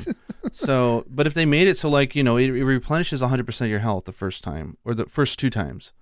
so, 0.53 1.05
but 1.09 1.27
if 1.29 1.35
they 1.35 1.45
made 1.45 1.69
it 1.69 1.77
so 1.79 1.89
like 1.89 2.17
you 2.17 2.23
know 2.23 2.37
it, 2.37 2.51
it 2.51 2.65
replenishes 2.65 3.21
100 3.21 3.45
percent 3.47 3.67
of 3.67 3.71
your 3.71 3.81
health 3.81 4.05
the 4.07 4.13
first 4.13 4.43
time 4.43 4.77
or 4.85 4.95
the 4.95 5.07
first 5.07 5.39
two 5.39 5.51
times, 5.51 5.93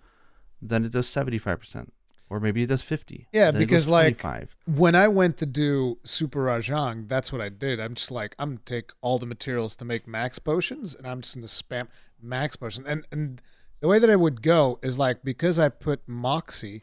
then 0.62 0.84
it 0.84 0.92
does 0.92 1.08
75 1.08 1.58
percent, 1.60 1.92
or 2.30 2.40
maybe 2.40 2.62
it 2.62 2.66
does 2.66 2.82
50. 2.82 3.26
Yeah, 3.32 3.50
then 3.50 3.56
it 3.62 3.66
because, 3.66 3.88
like, 3.88 4.18
25. 4.20 4.56
when 4.66 4.94
I 4.94 5.08
went 5.08 5.36
to 5.38 5.46
do 5.46 5.98
Super 6.04 6.44
Rajang, 6.46 7.08
that's 7.08 7.32
what 7.32 7.40
I 7.40 7.48
did. 7.48 7.80
I'm 7.80 7.94
just 7.94 8.10
like, 8.10 8.34
I'm 8.38 8.50
gonna 8.50 8.60
take 8.64 8.92
all 9.02 9.18
the 9.18 9.26
materials 9.26 9.76
to 9.76 9.84
make 9.84 10.06
max 10.06 10.38
potions, 10.38 10.94
and 10.94 11.06
I'm 11.06 11.20
just 11.22 11.34
gonna 11.34 11.46
spam 11.48 11.88
max 12.22 12.56
potion. 12.56 12.84
And 12.86 13.04
and 13.10 13.42
the 13.80 13.88
way 13.88 13.98
that 13.98 14.08
I 14.08 14.16
would 14.16 14.40
go 14.42 14.78
is 14.82 14.98
like 14.98 15.22
because 15.24 15.58
I 15.58 15.68
put 15.68 16.00
Moxie 16.08 16.82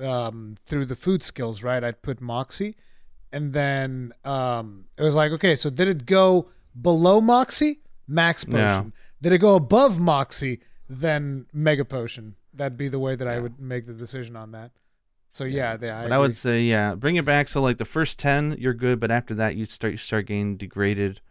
um, 0.00 0.56
through 0.64 0.86
the 0.86 0.96
food 0.96 1.22
skills, 1.22 1.62
right? 1.62 1.82
I'd 1.82 2.02
put 2.02 2.20
Moxie, 2.20 2.76
and 3.32 3.52
then 3.52 4.12
um, 4.24 4.86
it 4.96 5.02
was 5.02 5.14
like, 5.14 5.32
okay, 5.32 5.56
so 5.56 5.70
did 5.70 5.88
it 5.88 6.06
go 6.06 6.48
below 6.80 7.20
Moxie? 7.20 7.80
Max 8.08 8.44
potion. 8.44 8.58
No. 8.58 8.92
Did 9.20 9.32
it 9.32 9.38
go 9.38 9.54
above 9.54 10.00
Moxie? 10.00 10.60
Then 10.88 11.46
Mega 11.52 11.84
potion. 11.84 12.34
That'd 12.52 12.76
be 12.76 12.88
the 12.88 12.98
way 12.98 13.14
that 13.14 13.26
I 13.26 13.38
would 13.38 13.58
make 13.58 13.86
the 13.86 13.94
decision 13.94 14.36
on 14.36 14.52
that. 14.52 14.72
So 15.30 15.44
yeah, 15.44 15.76
they, 15.78 15.88
I, 15.88 16.02
But 16.02 16.12
I 16.12 16.18
would 16.18 16.34
say, 16.34 16.60
yeah, 16.62 16.94
bring 16.94 17.16
it 17.16 17.24
back. 17.24 17.48
So 17.48 17.62
like 17.62 17.78
the 17.78 17.86
first 17.86 18.18
ten, 18.18 18.54
you're 18.58 18.74
good, 18.74 19.00
but 19.00 19.10
after 19.10 19.34
that, 19.36 19.56
you 19.56 19.64
start 19.64 19.92
you 19.92 19.96
start 19.96 20.26
getting 20.26 20.58
degraded 20.58 21.22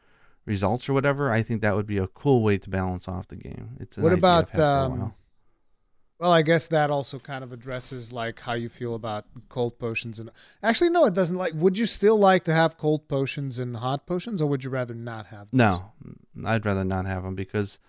results 0.45 0.89
or 0.89 0.93
whatever. 0.93 1.31
I 1.31 1.43
think 1.43 1.61
that 1.61 1.75
would 1.75 1.85
be 1.85 1.97
a 1.97 2.07
cool 2.07 2.41
way 2.41 2.57
to 2.57 2.69
balance 2.69 3.07
off 3.07 3.27
the 3.27 3.35
game. 3.35 3.77
It's 3.79 3.97
What 3.97 4.13
about 4.13 4.49
had 4.49 4.57
for 4.57 4.61
a 4.61 4.65
um. 4.65 5.13
Well, 6.21 6.31
I 6.31 6.43
guess 6.43 6.67
that 6.67 6.91
also 6.91 7.17
kind 7.17 7.43
of 7.43 7.51
addresses 7.51 8.13
like 8.13 8.41
how 8.41 8.53
you 8.53 8.69
feel 8.69 8.93
about 8.93 9.25
cold 9.49 9.79
potions 9.79 10.19
and 10.19 10.29
actually 10.61 10.91
no, 10.91 11.05
it 11.05 11.15
doesn't. 11.15 11.35
Like, 11.35 11.53
would 11.55 11.79
you 11.79 11.87
still 11.87 12.15
like 12.15 12.43
to 12.43 12.53
have 12.53 12.77
cold 12.77 13.07
potions 13.07 13.57
and 13.57 13.77
hot 13.77 14.05
potions, 14.05 14.39
or 14.39 14.47
would 14.47 14.63
you 14.63 14.69
rather 14.69 14.93
not 14.93 15.25
have? 15.27 15.49
Those? 15.51 15.57
No, 15.57 15.93
I'd 16.45 16.63
rather 16.63 16.83
not 16.83 17.07
have 17.07 17.23
them 17.23 17.33
because 17.33 17.79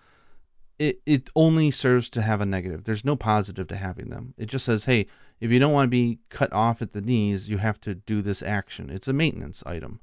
it 0.79 0.99
it 1.05 1.29
only 1.35 1.69
serves 1.69 2.09
to 2.09 2.23
have 2.23 2.41
a 2.41 2.45
negative. 2.47 2.85
There's 2.85 3.05
no 3.05 3.15
positive 3.15 3.67
to 3.67 3.75
having 3.75 4.09
them. 4.09 4.33
It 4.35 4.47
just 4.47 4.65
says, 4.65 4.85
hey, 4.85 5.05
if 5.39 5.51
you 5.51 5.59
don't 5.59 5.71
want 5.71 5.85
to 5.85 5.91
be 5.91 6.17
cut 6.29 6.51
off 6.51 6.81
at 6.81 6.93
the 6.93 7.01
knees, 7.01 7.49
you 7.49 7.59
have 7.59 7.79
to 7.81 7.93
do 7.93 8.23
this 8.23 8.41
action. 8.41 8.89
It's 8.89 9.07
a 9.07 9.13
maintenance 9.13 9.61
item. 9.67 9.99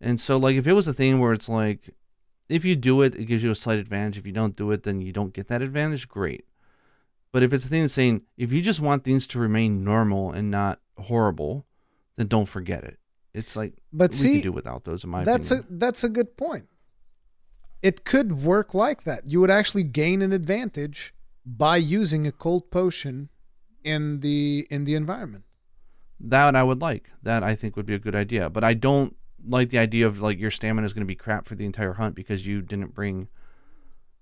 And 0.00 0.20
so, 0.20 0.38
like, 0.38 0.56
if 0.56 0.66
it 0.66 0.72
was 0.72 0.88
a 0.88 0.92
thing 0.92 1.20
where 1.20 1.32
it's 1.32 1.48
like, 1.48 1.90
if 2.48 2.64
you 2.64 2.74
do 2.74 3.00
it, 3.02 3.14
it 3.14 3.26
gives 3.26 3.44
you 3.44 3.52
a 3.52 3.54
slight 3.54 3.78
advantage. 3.78 4.18
If 4.18 4.26
you 4.26 4.32
don't 4.32 4.56
do 4.56 4.72
it, 4.72 4.82
then 4.82 5.00
you 5.00 5.12
don't 5.12 5.32
get 5.32 5.46
that 5.46 5.62
advantage. 5.62 6.08
Great. 6.08 6.44
But 7.34 7.42
if 7.42 7.52
it's 7.52 7.64
a 7.64 7.68
thing 7.68 7.82
that's 7.82 7.92
saying, 7.94 8.22
if 8.38 8.52
you 8.52 8.62
just 8.62 8.78
want 8.80 9.02
things 9.02 9.26
to 9.28 9.40
remain 9.40 9.82
normal 9.82 10.30
and 10.30 10.52
not 10.52 10.80
horrible, 10.96 11.66
then 12.16 12.28
don't 12.28 12.46
forget 12.48 12.84
it. 12.84 12.98
It's 13.34 13.56
like 13.56 13.72
But 13.92 14.12
we 14.12 14.16
see, 14.16 14.32
can 14.34 14.42
do 14.42 14.52
without 14.52 14.84
those. 14.84 15.02
In 15.02 15.10
my 15.10 15.24
that's 15.24 15.50
opinion. 15.50 15.74
a 15.74 15.78
that's 15.84 16.04
a 16.04 16.08
good 16.08 16.36
point. 16.36 16.66
It 17.82 18.04
could 18.04 18.42
work 18.44 18.72
like 18.72 19.02
that. 19.04 19.26
You 19.26 19.40
would 19.40 19.50
actually 19.50 19.82
gain 19.82 20.22
an 20.22 20.32
advantage 20.32 21.12
by 21.44 21.76
using 21.76 22.26
a 22.26 22.32
cold 22.32 22.70
potion 22.70 23.28
in 23.82 24.20
the 24.20 24.66
in 24.70 24.84
the 24.84 24.94
environment. 24.94 25.44
that 26.20 26.54
I 26.56 26.62
would 26.62 26.80
like. 26.80 27.10
That 27.22 27.42
I 27.42 27.54
think 27.56 27.76
would 27.76 27.84
be 27.86 27.94
a 27.94 27.98
good 27.98 28.14
idea. 28.14 28.48
But 28.48 28.62
I 28.64 28.74
don't 28.74 29.16
like 29.46 29.70
the 29.70 29.78
idea 29.78 30.06
of 30.06 30.22
like 30.22 30.38
your 30.38 30.50
stamina 30.52 30.86
is 30.86 30.92
going 30.94 31.02
to 31.02 31.14
be 31.16 31.16
crap 31.16 31.46
for 31.48 31.56
the 31.56 31.66
entire 31.66 31.94
hunt 31.94 32.14
because 32.14 32.46
you 32.46 32.62
didn't 32.62 32.94
bring, 32.94 33.28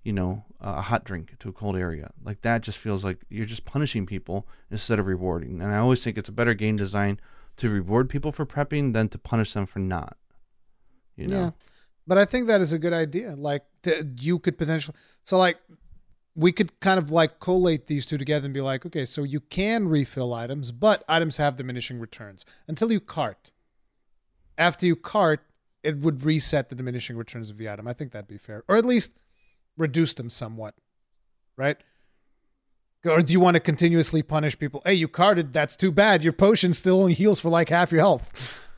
you 0.03 0.13
know, 0.13 0.43
a 0.59 0.81
hot 0.81 1.03
drink 1.05 1.35
to 1.39 1.49
a 1.49 1.53
cold 1.53 1.75
area. 1.75 2.11
Like 2.23 2.41
that 2.41 2.61
just 2.61 2.77
feels 2.77 3.03
like 3.03 3.19
you're 3.29 3.45
just 3.45 3.65
punishing 3.65 4.05
people 4.05 4.47
instead 4.69 4.99
of 4.99 5.07
rewarding. 5.07 5.61
And 5.61 5.71
I 5.71 5.77
always 5.77 6.03
think 6.03 6.17
it's 6.17 6.29
a 6.29 6.33
better 6.33 6.53
game 6.53 6.75
design 6.75 7.19
to 7.57 7.69
reward 7.69 8.09
people 8.09 8.31
for 8.31 8.45
prepping 8.45 8.93
than 8.93 9.09
to 9.09 9.17
punish 9.17 9.53
them 9.53 9.65
for 9.65 9.79
not. 9.79 10.17
You 11.15 11.27
know. 11.27 11.39
Yeah. 11.39 11.51
But 12.05 12.17
I 12.17 12.25
think 12.25 12.47
that 12.47 12.59
is 12.59 12.73
a 12.73 12.79
good 12.79 12.93
idea. 12.93 13.35
Like 13.37 13.63
t- 13.83 14.01
you 14.19 14.39
could 14.39 14.57
potentially 14.57 14.97
so 15.23 15.37
like 15.37 15.57
we 16.35 16.51
could 16.51 16.79
kind 16.79 16.97
of 16.97 17.11
like 17.11 17.39
collate 17.39 17.85
these 17.85 18.05
two 18.05 18.17
together 18.17 18.45
and 18.45 18.53
be 18.53 18.61
like, 18.61 18.85
okay, 18.85 19.05
so 19.05 19.23
you 19.23 19.39
can 19.39 19.87
refill 19.87 20.33
items, 20.33 20.71
but 20.71 21.03
items 21.07 21.37
have 21.37 21.55
diminishing 21.55 21.99
returns 21.99 22.45
until 22.67 22.91
you 22.91 22.99
cart. 22.99 23.51
After 24.57 24.85
you 24.85 24.95
cart, 24.95 25.41
it 25.83 25.99
would 25.99 26.23
reset 26.23 26.69
the 26.69 26.75
diminishing 26.75 27.17
returns 27.17 27.49
of 27.49 27.57
the 27.57 27.69
item. 27.69 27.87
I 27.87 27.93
think 27.93 28.11
that'd 28.11 28.27
be 28.27 28.37
fair, 28.37 28.63
or 28.67 28.77
at 28.77 28.85
least 28.85 29.11
reduce 29.77 30.13
them 30.13 30.29
somewhat, 30.29 30.75
right? 31.57 31.77
Or 33.05 33.21
do 33.21 33.33
you 33.33 33.39
want 33.41 33.55
to 33.55 33.59
continuously 33.59 34.21
punish 34.23 34.57
people? 34.57 34.81
Hey, 34.85 34.93
you 34.93 35.07
carted. 35.09 35.51
That's 35.51 35.75
too 35.75 35.91
bad. 35.91 36.23
Your 36.23 36.31
potion 36.33 36.71
still 36.73 36.99
only 37.01 37.13
heals 37.13 37.39
for 37.39 37.49
like 37.49 37.67
half 37.69 37.91
your 37.91 37.99
health. 38.01 38.69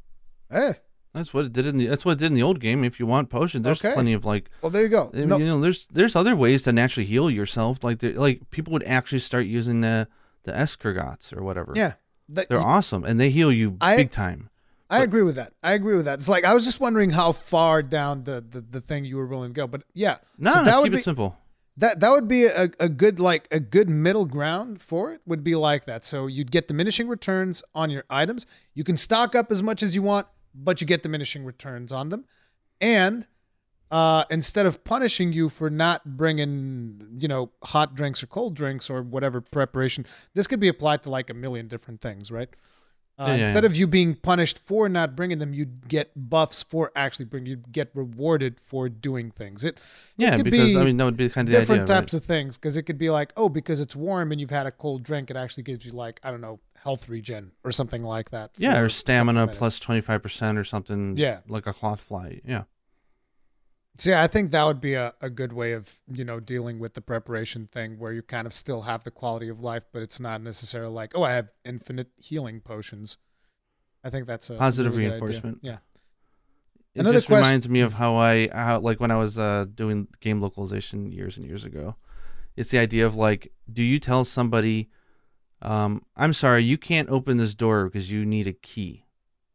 eh. 0.50 0.72
That's 1.12 1.32
what 1.32 1.44
it 1.44 1.52
did 1.52 1.66
in 1.66 1.76
the. 1.76 1.86
That's 1.86 2.04
what 2.04 2.12
it 2.12 2.18
did 2.18 2.26
in 2.26 2.34
the 2.34 2.42
old 2.42 2.58
game. 2.60 2.82
If 2.82 2.98
you 2.98 3.06
want 3.06 3.30
potions, 3.30 3.62
there's 3.62 3.84
Okay. 3.84 3.94
plenty 3.94 4.14
of 4.14 4.24
like. 4.24 4.50
Well, 4.62 4.70
there 4.70 4.82
you 4.82 4.88
go. 4.88 5.10
No, 5.14 5.38
You 5.38 5.44
know, 5.46 5.60
there's 5.60 5.86
there's 5.92 6.16
other 6.16 6.34
ways 6.34 6.64
to 6.64 6.72
naturally 6.72 7.06
heal 7.06 7.30
yourself. 7.30 7.84
Like 7.84 8.00
there- 8.00 8.14
like 8.14 8.50
people 8.50 8.72
would 8.72 8.82
actually 8.84 9.20
start 9.20 9.46
using 9.46 9.80
the 9.82 10.08
the 10.44 10.50
escargots 10.52 11.32
or 11.36 11.42
whatever. 11.44 11.72
yeah, 11.76 11.92
they're 12.28 12.60
awesome 12.60 13.04
and 13.04 13.20
they 13.20 13.30
heal 13.30 13.52
you 13.52 13.76
I- 13.80 13.96
big 13.96 14.10
time. 14.10 14.48
I 14.90 15.02
agree 15.02 15.22
with 15.22 15.36
that. 15.36 15.52
I 15.62 15.72
agree 15.72 15.96
with 15.96 16.04
that. 16.04 16.18
It's 16.18 16.28
like 16.28 16.44
I 16.44 16.54
was 16.54 16.64
just 16.64 16.78
wondering 16.80 17.10
how 17.10 17.32
far 17.32 17.82
down 17.82 18.24
the 18.24 18.44
the, 18.48 18.60
the 18.60 18.80
thing 18.80 19.04
you 19.04 19.16
were 19.16 19.26
willing 19.26 19.52
to 19.52 19.58
go, 19.60 19.66
but 19.66 19.82
yeah, 19.94 20.18
No, 20.38 20.52
so 20.52 20.58
no, 20.60 20.64
that 20.64 20.78
would 20.78 20.84
keep 20.86 20.92
be 20.92 20.98
it 21.00 21.04
simple. 21.04 21.36
that 21.78 22.00
that 22.00 22.10
would 22.10 22.28
be 22.28 22.44
a, 22.44 22.70
a 22.78 22.88
good 22.88 23.18
like 23.18 23.48
a 23.50 23.58
good 23.60 23.88
middle 23.88 24.26
ground 24.26 24.80
for 24.80 25.12
it 25.12 25.20
would 25.26 25.42
be 25.42 25.54
like 25.54 25.86
that. 25.86 26.04
So 26.04 26.26
you'd 26.26 26.50
get 26.50 26.68
diminishing 26.68 27.08
returns 27.08 27.62
on 27.74 27.90
your 27.90 28.04
items. 28.10 28.46
You 28.74 28.84
can 28.84 28.96
stock 28.96 29.34
up 29.34 29.50
as 29.50 29.62
much 29.62 29.82
as 29.82 29.94
you 29.96 30.02
want, 30.02 30.26
but 30.54 30.80
you 30.80 30.86
get 30.86 31.02
diminishing 31.02 31.44
returns 31.44 31.92
on 31.92 32.10
them. 32.10 32.26
And 32.80 33.26
uh, 33.90 34.24
instead 34.30 34.66
of 34.66 34.82
punishing 34.84 35.32
you 35.32 35.48
for 35.48 35.70
not 35.70 36.16
bringing, 36.16 37.16
you 37.20 37.28
know, 37.28 37.52
hot 37.62 37.94
drinks 37.94 38.22
or 38.22 38.26
cold 38.26 38.54
drinks 38.54 38.90
or 38.90 39.02
whatever 39.02 39.40
preparation, 39.40 40.04
this 40.34 40.46
could 40.46 40.58
be 40.60 40.68
applied 40.68 41.02
to 41.04 41.10
like 41.10 41.30
a 41.30 41.34
million 41.34 41.68
different 41.68 42.00
things, 42.00 42.30
right? 42.32 42.48
Uh, 43.16 43.26
Yeah, 43.28 43.34
instead 43.34 43.62
yeah. 43.62 43.70
of 43.70 43.76
you 43.76 43.86
being 43.86 44.14
punished 44.16 44.58
for 44.58 44.88
not 44.88 45.14
bringing 45.14 45.38
them, 45.38 45.54
you'd 45.54 45.88
get 45.88 46.10
buffs 46.16 46.62
for 46.62 46.90
actually 46.96 47.26
bringing. 47.26 47.46
You'd 47.48 47.72
get 47.72 47.90
rewarded 47.94 48.58
for 48.60 48.88
doing 48.88 49.30
things. 49.30 49.62
It 49.62 49.80
Yeah, 50.16 50.34
it 50.34 50.36
could 50.38 50.44
because 50.46 50.72
be 50.72 50.78
I 50.78 50.84
mean 50.84 50.96
that 50.96 51.04
would 51.04 51.16
be 51.16 51.28
kind 51.28 51.48
of 51.48 51.52
the 51.52 51.60
different 51.60 51.82
idea, 51.82 51.96
types 52.00 52.14
of 52.14 52.24
things 52.24 52.58
because 52.58 52.76
it 52.76 52.82
could 52.82 52.98
be 52.98 53.10
like 53.10 53.32
oh 53.36 53.48
because 53.48 53.80
it's 53.80 53.94
warm 53.94 54.32
and 54.32 54.40
you've 54.40 54.50
had 54.50 54.66
a 54.66 54.72
cold 54.72 55.02
drink 55.04 55.30
it 55.30 55.36
actually 55.36 55.62
gives 55.62 55.86
you 55.86 55.92
like 55.92 56.18
i 56.24 56.30
don't 56.30 56.40
know 56.40 56.58
health 56.82 57.08
regen 57.08 57.52
or 57.64 57.72
something 57.72 58.02
like 58.02 58.30
that? 58.30 58.50
Yeah, 58.58 58.78
or 58.78 58.88
stamina 58.90 59.46
plus 59.48 59.78
twenty 59.80 60.00
five 60.02 60.22
percent 60.22 60.58
or 60.58 60.64
something. 60.64 61.16
Yeah. 61.16 61.40
like 61.48 61.66
a 61.66 61.72
cloth 61.72 62.00
fly. 62.00 62.40
Yeah, 62.44 62.64
so 63.96 64.10
yeah 64.10 64.22
i 64.22 64.26
think 64.26 64.50
that 64.50 64.64
would 64.64 64.80
be 64.80 64.94
a, 64.94 65.14
a 65.20 65.30
good 65.30 65.52
way 65.52 65.72
of 65.72 66.00
you 66.12 66.24
know 66.24 66.40
dealing 66.40 66.78
with 66.78 66.94
the 66.94 67.00
preparation 67.00 67.68
thing 67.70 67.98
where 67.98 68.12
you 68.12 68.22
kind 68.22 68.46
of 68.46 68.52
still 68.52 68.82
have 68.82 69.04
the 69.04 69.10
quality 69.10 69.48
of 69.48 69.60
life 69.60 69.84
but 69.92 70.02
it's 70.02 70.18
not 70.20 70.40
necessarily 70.40 70.92
like 70.92 71.12
oh 71.14 71.22
i 71.22 71.32
have 71.32 71.50
infinite 71.64 72.08
healing 72.16 72.60
potions 72.60 73.16
i 74.02 74.10
think 74.10 74.26
that's 74.26 74.50
a 74.50 74.56
Positive 74.56 74.94
really 74.96 75.08
reinforcement. 75.08 75.58
yeah 75.62 75.78
it 76.94 77.00
Another 77.00 77.16
just 77.18 77.26
question- 77.26 77.44
reminds 77.44 77.68
me 77.68 77.80
of 77.80 77.94
how 77.94 78.16
I 78.16 78.48
how 78.52 78.78
like 78.78 79.00
when 79.00 79.10
I 79.10 79.16
was 79.16 79.36
uh, 79.36 79.64
doing 79.74 80.06
game 80.20 80.40
localization 80.40 81.10
years 81.10 81.36
and 81.36 81.44
years 81.44 81.64
ago. 81.64 81.96
It's 82.54 82.70
the 82.70 82.78
idea 82.78 83.04
of 83.04 83.16
like, 83.16 83.50
do 83.72 83.82
you 83.82 83.98
tell 83.98 84.24
somebody, 84.24 84.90
um, 85.60 86.04
"I'm 86.16 86.32
sorry, 86.32 86.62
you 86.62 86.78
can't 86.78 87.08
open 87.08 87.36
this 87.36 87.52
door 87.56 87.86
because 87.86 88.12
you 88.12 88.24
need 88.24 88.46
a 88.46 88.52
key," 88.52 89.06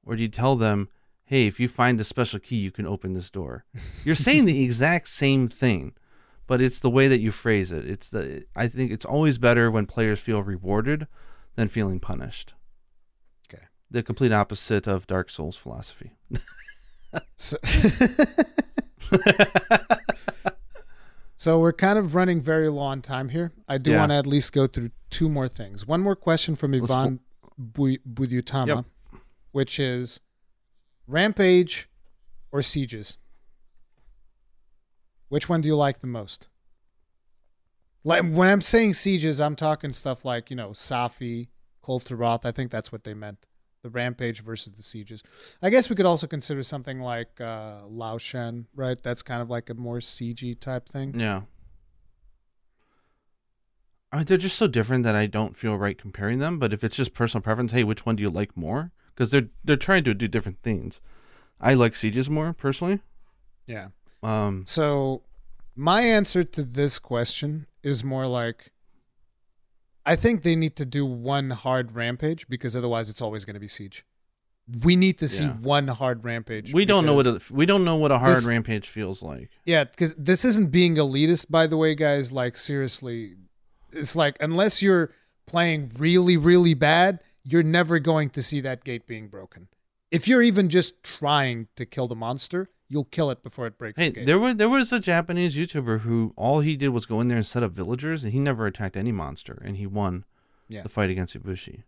or 0.05 0.17
do 0.17 0.21
you 0.21 0.27
tell 0.27 0.57
them, 0.57 0.89
"Hey, 1.29 1.45
if 1.45 1.59
you 1.59 1.67
find 1.67 2.01
a 2.01 2.03
special 2.03 2.39
key, 2.39 2.55
you 2.57 2.71
can 2.71 2.87
open 2.87 3.13
this 3.13 3.29
door"? 3.29 3.65
You're 4.03 4.15
saying 4.15 4.45
the 4.45 4.63
exact 4.63 5.07
same 5.07 5.47
thing, 5.47 5.93
but 6.47 6.59
it's 6.59 6.79
the 6.79 6.89
way 6.89 7.07
that 7.07 7.19
you 7.19 7.31
phrase 7.31 7.71
it. 7.71 7.85
It's 7.85 8.09
the 8.09 8.45
I 8.55 8.67
think 8.67 8.91
it's 8.91 9.05
always 9.05 9.37
better 9.37 9.69
when 9.69 9.85
players 9.85 10.19
feel 10.19 10.41
rewarded 10.41 11.07
than 11.55 11.67
feeling 11.67 11.99
punished. 11.99 12.55
Okay. 13.47 13.65
The 13.91 14.01
complete 14.01 14.31
opposite 14.31 14.87
of 14.87 15.05
Dark 15.07 15.29
Souls 15.29 15.55
philosophy. 15.55 16.17
so, 17.35 17.57
so 21.35 21.59
we're 21.59 21.73
kind 21.73 21.97
of 21.99 22.15
running 22.15 22.41
very 22.41 22.69
low 22.69 22.81
on 22.83 23.01
time 23.01 23.29
here 23.29 23.51
i 23.67 23.77
do 23.79 23.91
Yeah. 23.91 23.99
want 24.01 24.11
to 24.11 24.15
at 24.15 24.27
least 24.27 24.53
go 24.53 24.67
through 24.67 24.91
two 25.09 25.27
more 25.29 25.47
things 25.47 25.87
one 25.87 26.01
more 26.01 26.15
question 26.15 26.55
from 26.55 26.71
Let's 26.73 26.91
ivan 26.91 27.19
Bu- 27.57 27.97
Budyutama, 28.07 28.67
Yep. 28.67 28.85
which 29.51 29.79
is 29.79 30.21
rampage 31.09 31.89
or 32.51 32.61
sieges 32.61 33.17
which 35.29 35.49
one 35.49 35.61
do 35.61 35.67
you 35.67 35.75
like 35.75 35.99
the 35.99 36.07
most 36.07 36.49
like 38.03 38.21
when 38.21 38.49
i'm 38.49 38.61
saying 38.61 38.93
sieges 38.93 39.41
i'm 39.41 39.55
talking 39.55 39.91
stuff 39.91 40.23
like 40.23 40.49
you 40.49 40.55
know 40.55 40.69
safi 40.69 41.47
Kulve 41.83 42.03
Taroth. 42.03 42.45
i 42.45 42.51
think 42.51 42.69
that's 42.71 42.91
what 42.91 43.03
they 43.03 43.13
meant 43.13 43.45
the 43.81 43.89
rampage 43.89 44.41
versus 44.41 44.73
the 44.73 44.83
sieges 44.83 45.23
i 45.61 45.69
guess 45.69 45.89
we 45.89 45.95
could 45.95 46.05
also 46.05 46.27
consider 46.27 46.61
something 46.63 46.99
like 46.99 47.41
uh 47.41 47.79
Lao-Shan 47.87 48.67
right 48.75 49.01
that's 49.01 49.21
kind 49.21 49.41
of 49.41 49.49
like 49.49 49.69
a 49.69 49.73
more 49.73 49.97
siegey 49.99 50.59
type 50.59 50.87
thing 50.87 51.19
Yeah. 51.19 51.41
I 54.11 54.17
mean, 54.17 54.25
they're 54.25 54.37
just 54.37 54.57
so 54.57 54.65
different 54.67 55.03
that 55.03 55.15
I 55.15 55.27
don't 55.27 55.55
feel 55.55 55.75
right 55.77 55.95
comparing 55.95 56.39
them. 56.39 56.57
But 56.57 56.73
if 56.73 56.83
it's 56.83 56.95
just 56.95 57.13
personal 57.13 57.43
preference, 57.43 57.73
hey, 57.73 57.83
which 57.83 58.07
one 58.07 58.15
do 58.15 58.23
you 58.23 58.31
like 58.31 58.57
more? 58.57 58.91
Because 59.19 59.31
they're 59.31 59.49
they're 59.65 59.75
trying 59.75 60.05
to 60.05 60.13
do 60.13 60.29
different 60.29 60.61
things. 60.63 61.01
I 61.59 61.73
like 61.73 61.97
sieges 61.97 62.29
more 62.29 62.53
personally. 62.53 63.01
yeah 63.67 63.89
Um, 64.23 64.63
So, 64.65 65.23
my 65.75 66.01
answer 66.03 66.45
to 66.45 66.63
this 66.63 66.99
question 66.99 67.67
is 67.83 68.01
more 68.01 68.27
like 68.27 68.71
I 70.05 70.15
think 70.15 70.43
they 70.43 70.55
need 70.55 70.77
to 70.77 70.85
do 70.85 71.05
one 71.05 71.49
hard 71.49 71.91
rampage 71.93 72.47
because 72.47 72.77
otherwise 72.77 73.09
it's 73.09 73.21
always 73.21 73.43
going 73.43 73.55
to 73.55 73.59
be 73.59 73.67
siege. 73.67 74.05
We 74.83 74.95
need 74.95 75.17
to 75.17 75.27
see 75.27 75.43
Yeah. 75.43 75.57
one 75.77 75.87
hard 75.89 76.23
rampage. 76.23 76.73
we 76.73 76.85
don't 76.85 77.05
know 77.05 77.13
what 77.15 77.27
a, 77.27 77.41
we 77.51 77.65
don't 77.65 77.83
know 77.83 77.97
what 77.97 78.11
a 78.11 78.19
hard 78.19 78.37
this- 78.37 78.47
rampage 78.47 78.87
feels 78.87 79.21
like. 79.21 79.49
Yeah, 79.65 79.83
because 79.83 80.15
this 80.15 80.45
isn't 80.45 80.71
being 80.71 80.95
elitist, 80.95 81.51
by 81.51 81.67
the 81.67 81.75
way, 81.75 81.93
guys. 81.93 82.31
Like 82.31 82.55
seriously, 82.55 83.35
it's 83.91 84.15
like 84.15 84.37
unless 84.39 84.81
you're 84.81 85.11
playing 85.45 85.91
really, 85.97 86.37
really 86.37 86.73
bad, 86.75 87.21
you're 87.51 87.63
never 87.63 87.99
going 87.99 88.29
to 88.31 88.41
see 88.41 88.59
that 88.61 88.83
gate 88.83 89.07
being 89.07 89.27
broken. 89.27 89.67
If 90.11 90.27
you're 90.27 90.41
even 90.41 90.69
just 90.69 91.03
trying 91.03 91.67
to 91.75 91.85
kill 91.85 92.07
the 92.07 92.15
monster, 92.15 92.69
you'll 92.87 93.05
kill 93.05 93.29
it 93.29 93.43
before 93.43 93.67
it 93.67 93.77
breaks 93.77 93.99
Hey, 93.99 94.09
the 94.09 94.15
gate. 94.15 94.25
there 94.25 94.39
was 94.39 94.55
there 94.55 94.69
was 94.69 94.91
a 94.91 94.99
Japanese 94.99 95.55
YouTuber 95.55 96.01
who 96.01 96.33
all 96.35 96.61
he 96.61 96.75
did 96.75 96.89
was 96.89 97.05
go 97.05 97.21
in 97.21 97.27
there 97.27 97.37
and 97.37 97.45
set 97.45 97.61
up 97.63 97.71
villagers, 97.73 98.23
and 98.23 98.33
he 98.33 98.39
never 98.39 98.65
attacked 98.65 98.97
any 98.97 99.11
monster, 99.11 99.61
and 99.63 99.77
he 99.77 99.85
won 99.85 100.25
Yeah. 100.67 100.81
the 100.81 100.89
fight 100.89 101.09
against 101.09 101.35
Ibushi. 101.37 101.83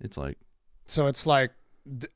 It's 0.00 0.16
like 0.16 0.38
So 0.86 1.06
it's 1.06 1.26
like 1.26 1.52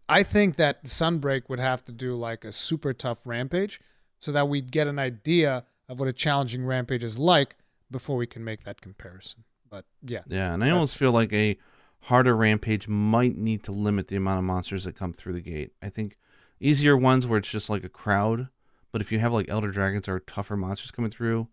I 0.09 0.23
think 0.23 0.56
that 0.56 0.85
Sunbreak 0.85 1.48
would 1.48 1.59
have 1.61 1.85
to 1.86 1.93
do 1.93 2.15
like 2.16 2.44
a 2.44 2.52
super 2.52 2.93
tough 2.93 3.27
rampage 3.27 3.81
so 4.19 4.32
that 4.32 4.48
we'd 4.48 4.70
get 4.73 4.86
an 4.86 4.98
idea 4.98 5.65
of 5.89 5.98
what 6.01 6.09
a 6.09 6.12
challenging 6.12 6.65
rampage 6.65 7.05
is 7.05 7.19
like 7.19 7.56
before 7.90 8.16
we 8.16 8.27
can 8.27 8.43
make 8.44 8.65
that 8.65 8.81
comparison. 8.81 9.44
But 9.69 9.85
yeah, 10.02 10.20
Yeah, 10.27 10.55
and 10.55 10.65
I 10.65 10.70
almost 10.70 10.98
feel 10.98 11.12
like 11.12 11.32
a 11.32 11.59
harder 12.05 12.36
rampage 12.36 12.86
might 12.86 13.36
need 13.36 13.62
to 13.64 13.72
limit 13.72 14.09
the 14.09 14.16
amount 14.16 14.39
of 14.39 14.44
monsters 14.44 14.85
that 14.85 14.97
come 14.97 15.12
through 15.12 15.32
the 15.32 15.40
gate. 15.40 15.72
I 15.81 15.89
think 15.89 16.18
easier 16.60 16.97
ones 16.97 17.26
where 17.26 17.39
it's 17.39 17.48
just 17.48 17.70
like 17.70 17.82
a 17.82 17.89
crowd, 17.89 18.48
but 18.93 19.01
if 19.01 19.10
you 19.10 19.18
have 19.20 19.32
like 19.32 19.48
elder 19.48 19.70
dragons 19.70 20.06
or 20.09 20.20
tougher 20.20 20.56
monsters 20.56 20.90
coming 20.90 21.10
through, 21.10 21.48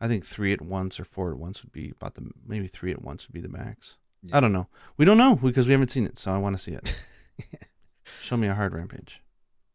I 0.00 0.08
think 0.08 0.26
three 0.26 0.52
at 0.52 0.60
once 0.60 0.98
or 0.98 1.04
four 1.04 1.30
at 1.30 1.38
once 1.38 1.62
would 1.62 1.70
be 1.72 1.90
about 1.90 2.16
the 2.16 2.30
maybe 2.44 2.66
three 2.66 2.90
at 2.90 3.02
once 3.02 3.28
would 3.28 3.32
be 3.32 3.40
the 3.40 3.48
max. 3.48 3.96
Yeah. 4.24 4.36
I 4.36 4.40
don't 4.40 4.52
know. 4.52 4.66
We 4.96 5.04
don't 5.04 5.18
know 5.18 5.36
because 5.36 5.66
we 5.66 5.72
haven't 5.72 5.92
seen 5.92 6.06
it, 6.06 6.18
so 6.18 6.32
I 6.32 6.38
want 6.38 6.56
to 6.56 6.62
see 6.62 6.72
it. 6.72 7.04
Show 8.22 8.36
me 8.36 8.48
a 8.48 8.54
hard 8.54 8.74
rampage. 8.74 9.20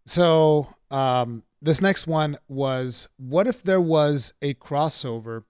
So 0.05 0.67
um, 0.91 1.43
this 1.61 1.81
next 1.81 2.05
one 2.05 2.37
was 2.49 3.07
what 3.15 3.47
if 3.47 3.63
there 3.63 3.81
was 3.81 4.33
a 4.41 4.55
crossover 4.55 5.43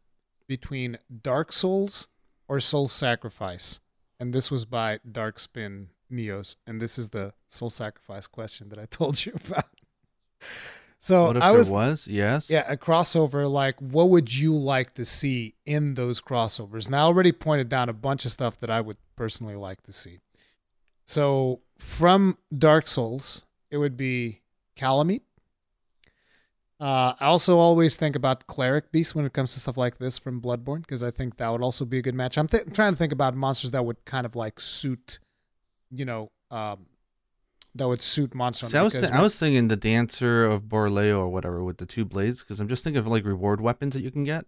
between 0.47 0.99
Dark 1.23 1.51
Souls 1.51 2.09
or 2.47 2.59
Soul 2.59 2.87
Sacrifice? 2.87 3.79
And 4.19 4.33
this 4.33 4.49
was 4.49 4.65
by 4.65 4.99
Darkspine 5.09 5.87
Neos. 6.11 6.55
And 6.65 6.81
this 6.81 6.97
is 6.97 7.09
the 7.09 7.33
Soul 7.47 7.69
Sacrifice 7.69 8.27
question 8.27 8.69
that 8.69 8.79
I 8.79 8.85
told 8.89 9.25
you 9.25 9.33
about. 9.45 9.65
So 10.99 11.25
what 11.25 11.37
if 11.37 11.43
I 11.43 11.51
was 11.51 11.69
was? 11.69 12.07
Yes. 12.07 12.49
yeah, 12.49 12.65
a 12.67 12.75
crossover. 12.75 13.49
Like, 13.49 13.79
what 13.79 14.09
would 14.09 14.35
you 14.35 14.55
like 14.55 14.93
to 14.93 15.05
see 15.05 15.53
in 15.65 15.93
those 15.93 16.21
crossovers? 16.21 16.87
And 16.87 16.95
I 16.95 16.99
already 16.99 17.31
pointed 17.31 17.69
down 17.69 17.87
a 17.87 17.93
bunch 17.93 18.25
of 18.25 18.31
stuff 18.31 18.57
that 18.59 18.69
I 18.69 18.81
would 18.81 18.97
personally 19.15 19.55
like 19.55 19.83
to 19.83 19.93
see. 19.93 20.19
So, 21.05 21.61
from 21.77 22.37
Dark 22.55 22.87
Souls, 22.87 23.45
it 23.69 23.77
would 23.77 23.95
be 23.95 24.41
Kalameet. 24.75 25.21
Uh, 26.79 27.13
I 27.19 27.25
also 27.25 27.57
always 27.57 27.95
think 27.95 28.15
about 28.15 28.45
Cleric 28.45 28.91
Beast 28.91 29.15
when 29.15 29.25
it 29.25 29.33
comes 29.33 29.53
to 29.53 29.59
stuff 29.59 29.77
like 29.77 29.97
this 29.97 30.19
from 30.19 30.39
Bloodborne 30.39 30.81
because 30.81 31.01
I 31.01 31.09
think 31.09 31.37
that 31.37 31.49
would 31.49 31.63
also 31.63 31.85
be 31.85 31.97
a 31.97 32.01
good 32.03 32.13
match. 32.13 32.37
I'm 32.37 32.47
th- 32.47 32.65
trying 32.73 32.91
to 32.93 32.97
think 32.97 33.11
about 33.11 33.35
monsters 33.35 33.71
that 33.71 33.83
would 33.83 34.05
kind 34.05 34.25
of 34.27 34.35
like 34.35 34.59
suit, 34.59 35.17
you 35.89 36.05
know, 36.05 36.29
um, 36.51 36.85
that 37.73 37.87
would 37.87 38.01
suit 38.01 38.35
Monster 38.35 38.67
See, 38.67 38.77
I 38.77 38.83
was 38.83 38.93
thi- 38.93 39.11
I 39.11 39.21
was 39.21 39.37
thinking 39.39 39.67
the 39.69 39.75
dancer 39.75 40.45
of 40.45 40.63
Borleo 40.63 41.19
or 41.19 41.29
whatever 41.29 41.63
with 41.63 41.77
the 41.77 41.85
two 41.87 42.05
blades 42.05 42.41
because 42.43 42.59
I'm 42.59 42.67
just 42.67 42.83
thinking 42.83 42.99
of 42.99 43.07
like 43.07 43.25
reward 43.25 43.59
weapons 43.61 43.93
that 43.95 44.01
you 44.01 44.11
can 44.11 44.23
get. 44.23 44.45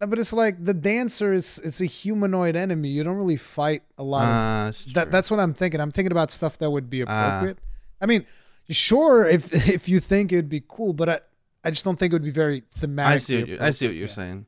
but 0.00 0.18
it's 0.18 0.32
like 0.32 0.62
the 0.64 0.74
dancer 0.74 1.32
is 1.32 1.60
it's 1.64 1.80
a 1.82 1.86
humanoid 1.86 2.56
enemy. 2.56 2.88
You 2.88 3.04
don't 3.04 3.16
really 3.16 3.36
fight 3.36 3.82
a 3.98 4.02
lot 4.02 4.24
of 4.24 4.74
Uh, 4.74 4.92
that, 4.94 5.10
that's 5.12 5.30
what 5.30 5.38
I'm 5.38 5.54
thinking. 5.54 5.80
I'm 5.80 5.90
thinking 5.90 6.12
about 6.12 6.30
stuff 6.30 6.56
that 6.58 6.70
would 6.70 6.88
be 6.90 7.02
Ah. 7.02 7.04
appropriate. 7.38 7.58
I 8.00 8.06
mean, 8.06 8.24
sure, 8.70 9.26
if 9.26 9.52
if 9.68 9.88
you 9.88 10.00
think 10.00 10.32
it'd 10.32 10.48
be 10.48 10.62
cool, 10.66 10.92
but 10.94 11.08
I, 11.08 11.20
I 11.64 11.70
just 11.70 11.84
don't 11.84 11.98
think 11.98 12.12
it 12.12 12.16
would 12.16 12.24
be 12.24 12.30
very 12.30 12.62
thematic. 12.74 13.14
I 13.14 13.18
see 13.18 13.38
what 13.40 13.48
you, 13.48 13.58
I 13.60 13.70
see 13.70 13.86
what 13.86 13.94
you're 13.96 14.08
Yeah. 14.08 14.14
saying. 14.14 14.46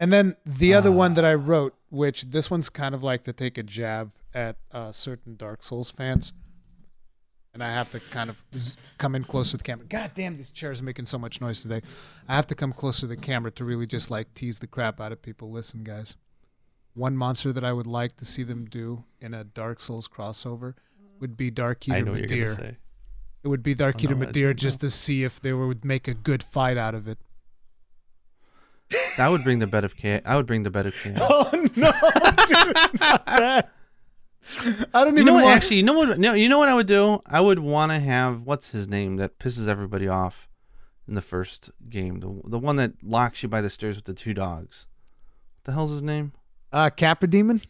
And 0.00 0.12
then 0.12 0.36
the 0.46 0.74
other 0.74 0.92
one 0.92 1.12
Ah. 1.12 1.14
that 1.16 1.24
I 1.24 1.34
wrote, 1.34 1.74
which 1.90 2.22
this 2.30 2.50
one's 2.50 2.68
kind 2.70 2.94
of 2.94 3.02
like 3.02 3.24
to 3.24 3.32
take 3.32 3.58
a 3.58 3.62
jab 3.62 4.12
at 4.32 4.56
uh, 4.72 4.92
certain 4.92 5.34
Dark 5.36 5.62
Souls 5.64 5.90
fans, 5.90 6.32
and 7.52 7.62
I 7.64 7.70
have 7.72 7.90
to 7.92 8.00
kind 8.00 8.30
of 8.30 8.42
z- 8.54 8.76
come 8.98 9.14
in 9.14 9.24
close 9.24 9.50
to 9.50 9.56
the 9.56 9.64
camera. 9.64 9.86
God 9.86 10.12
damn, 10.14 10.36
these 10.36 10.50
chairs 10.50 10.80
are 10.80 10.84
making 10.84 11.06
so 11.06 11.18
much 11.18 11.40
noise 11.40 11.62
today. 11.62 11.80
I 12.28 12.36
have 12.36 12.46
to 12.48 12.54
come 12.54 12.72
close 12.72 13.00
to 13.00 13.06
the 13.06 13.16
camera 13.16 13.50
to 13.52 13.64
really 13.64 13.86
just 13.86 14.10
like 14.10 14.32
tease 14.34 14.58
the 14.60 14.66
crap 14.66 15.00
out 15.00 15.12
of 15.12 15.20
people. 15.22 15.50
Listen, 15.50 15.82
guys, 15.82 16.16
one 16.94 17.16
monster 17.16 17.52
that 17.52 17.64
I 17.64 17.72
would 17.72 17.86
like 17.86 18.16
to 18.18 18.24
see 18.24 18.42
them 18.44 18.66
do 18.66 19.04
in 19.20 19.34
a 19.34 19.44
Dark 19.44 19.80
Souls 19.82 20.08
crossover 20.08 20.74
would 21.20 21.36
be 21.36 21.50
Dark 21.50 21.84
I 21.90 21.96
Eater 21.98 22.04
know 22.04 22.14
It 23.44 23.48
would 23.48 23.62
be 23.62 23.74
Dark 23.74 23.96
Oh, 23.98 24.02
Eater 24.04 24.14
no, 24.14 24.26
I 24.26 24.30
Midir 24.30 24.32
didn't 24.48 24.58
just 24.58 24.80
to 24.80 24.90
see 24.90 25.24
if 25.24 25.40
they 25.40 25.52
would 25.52 25.84
make 25.84 26.08
a 26.08 26.14
good 26.14 26.42
fight 26.42 26.76
out 26.76 26.94
of 26.94 27.06
it. 27.08 27.18
That 29.16 29.28
would 29.28 29.44
bring 29.44 29.58
the 29.58 29.66
bed 29.66 29.84
of 29.84 29.96
chaos. 29.96 30.22
I 30.24 30.36
would 30.36 30.46
bring 30.46 30.62
the 30.62 30.70
bed 30.70 30.86
of 30.86 30.94
chaos. 30.94 31.18
Oh 31.30 31.50
no, 31.52 31.92
dude, 32.46 32.74
not 33.00 33.26
that. 33.26 33.70
I 34.94 35.04
don't 35.04 35.14
You 35.16 35.22
even 35.22 35.26
know 35.26 35.34
what? 35.34 35.44
want. 35.44 35.56
Actually, 35.56 35.76
you 35.76 35.82
know 35.82 35.92
what? 35.92 36.18
No, 36.18 36.32
you 36.32 36.48
know 36.48 36.58
what 36.58 36.70
I 36.70 36.74
would 36.74 36.86
do? 36.86 37.20
I 37.26 37.40
would 37.40 37.58
want 37.58 37.92
to 37.92 37.98
have 38.00 38.42
what's 38.42 38.70
his 38.70 38.88
name 38.88 39.16
that 39.16 39.38
pisses 39.38 39.68
everybody 39.68 40.08
off 40.08 40.48
in 41.06 41.14
the 41.14 41.20
first 41.22 41.70
game. 41.90 42.20
The 42.20 42.40
the 42.48 42.58
one 42.58 42.76
that 42.76 42.92
locks 43.02 43.42
you 43.42 43.48
by 43.50 43.60
the 43.60 43.68
stairs 43.70 43.96
with 43.96 44.06
the 44.06 44.14
two 44.14 44.32
dogs. 44.32 44.86
What 45.58 45.64
the 45.64 45.72
hell's 45.72 45.90
his 45.90 46.02
name? 46.02 46.32
uh, 46.72 46.88
Capra 46.90 47.28
Demon. 47.28 47.60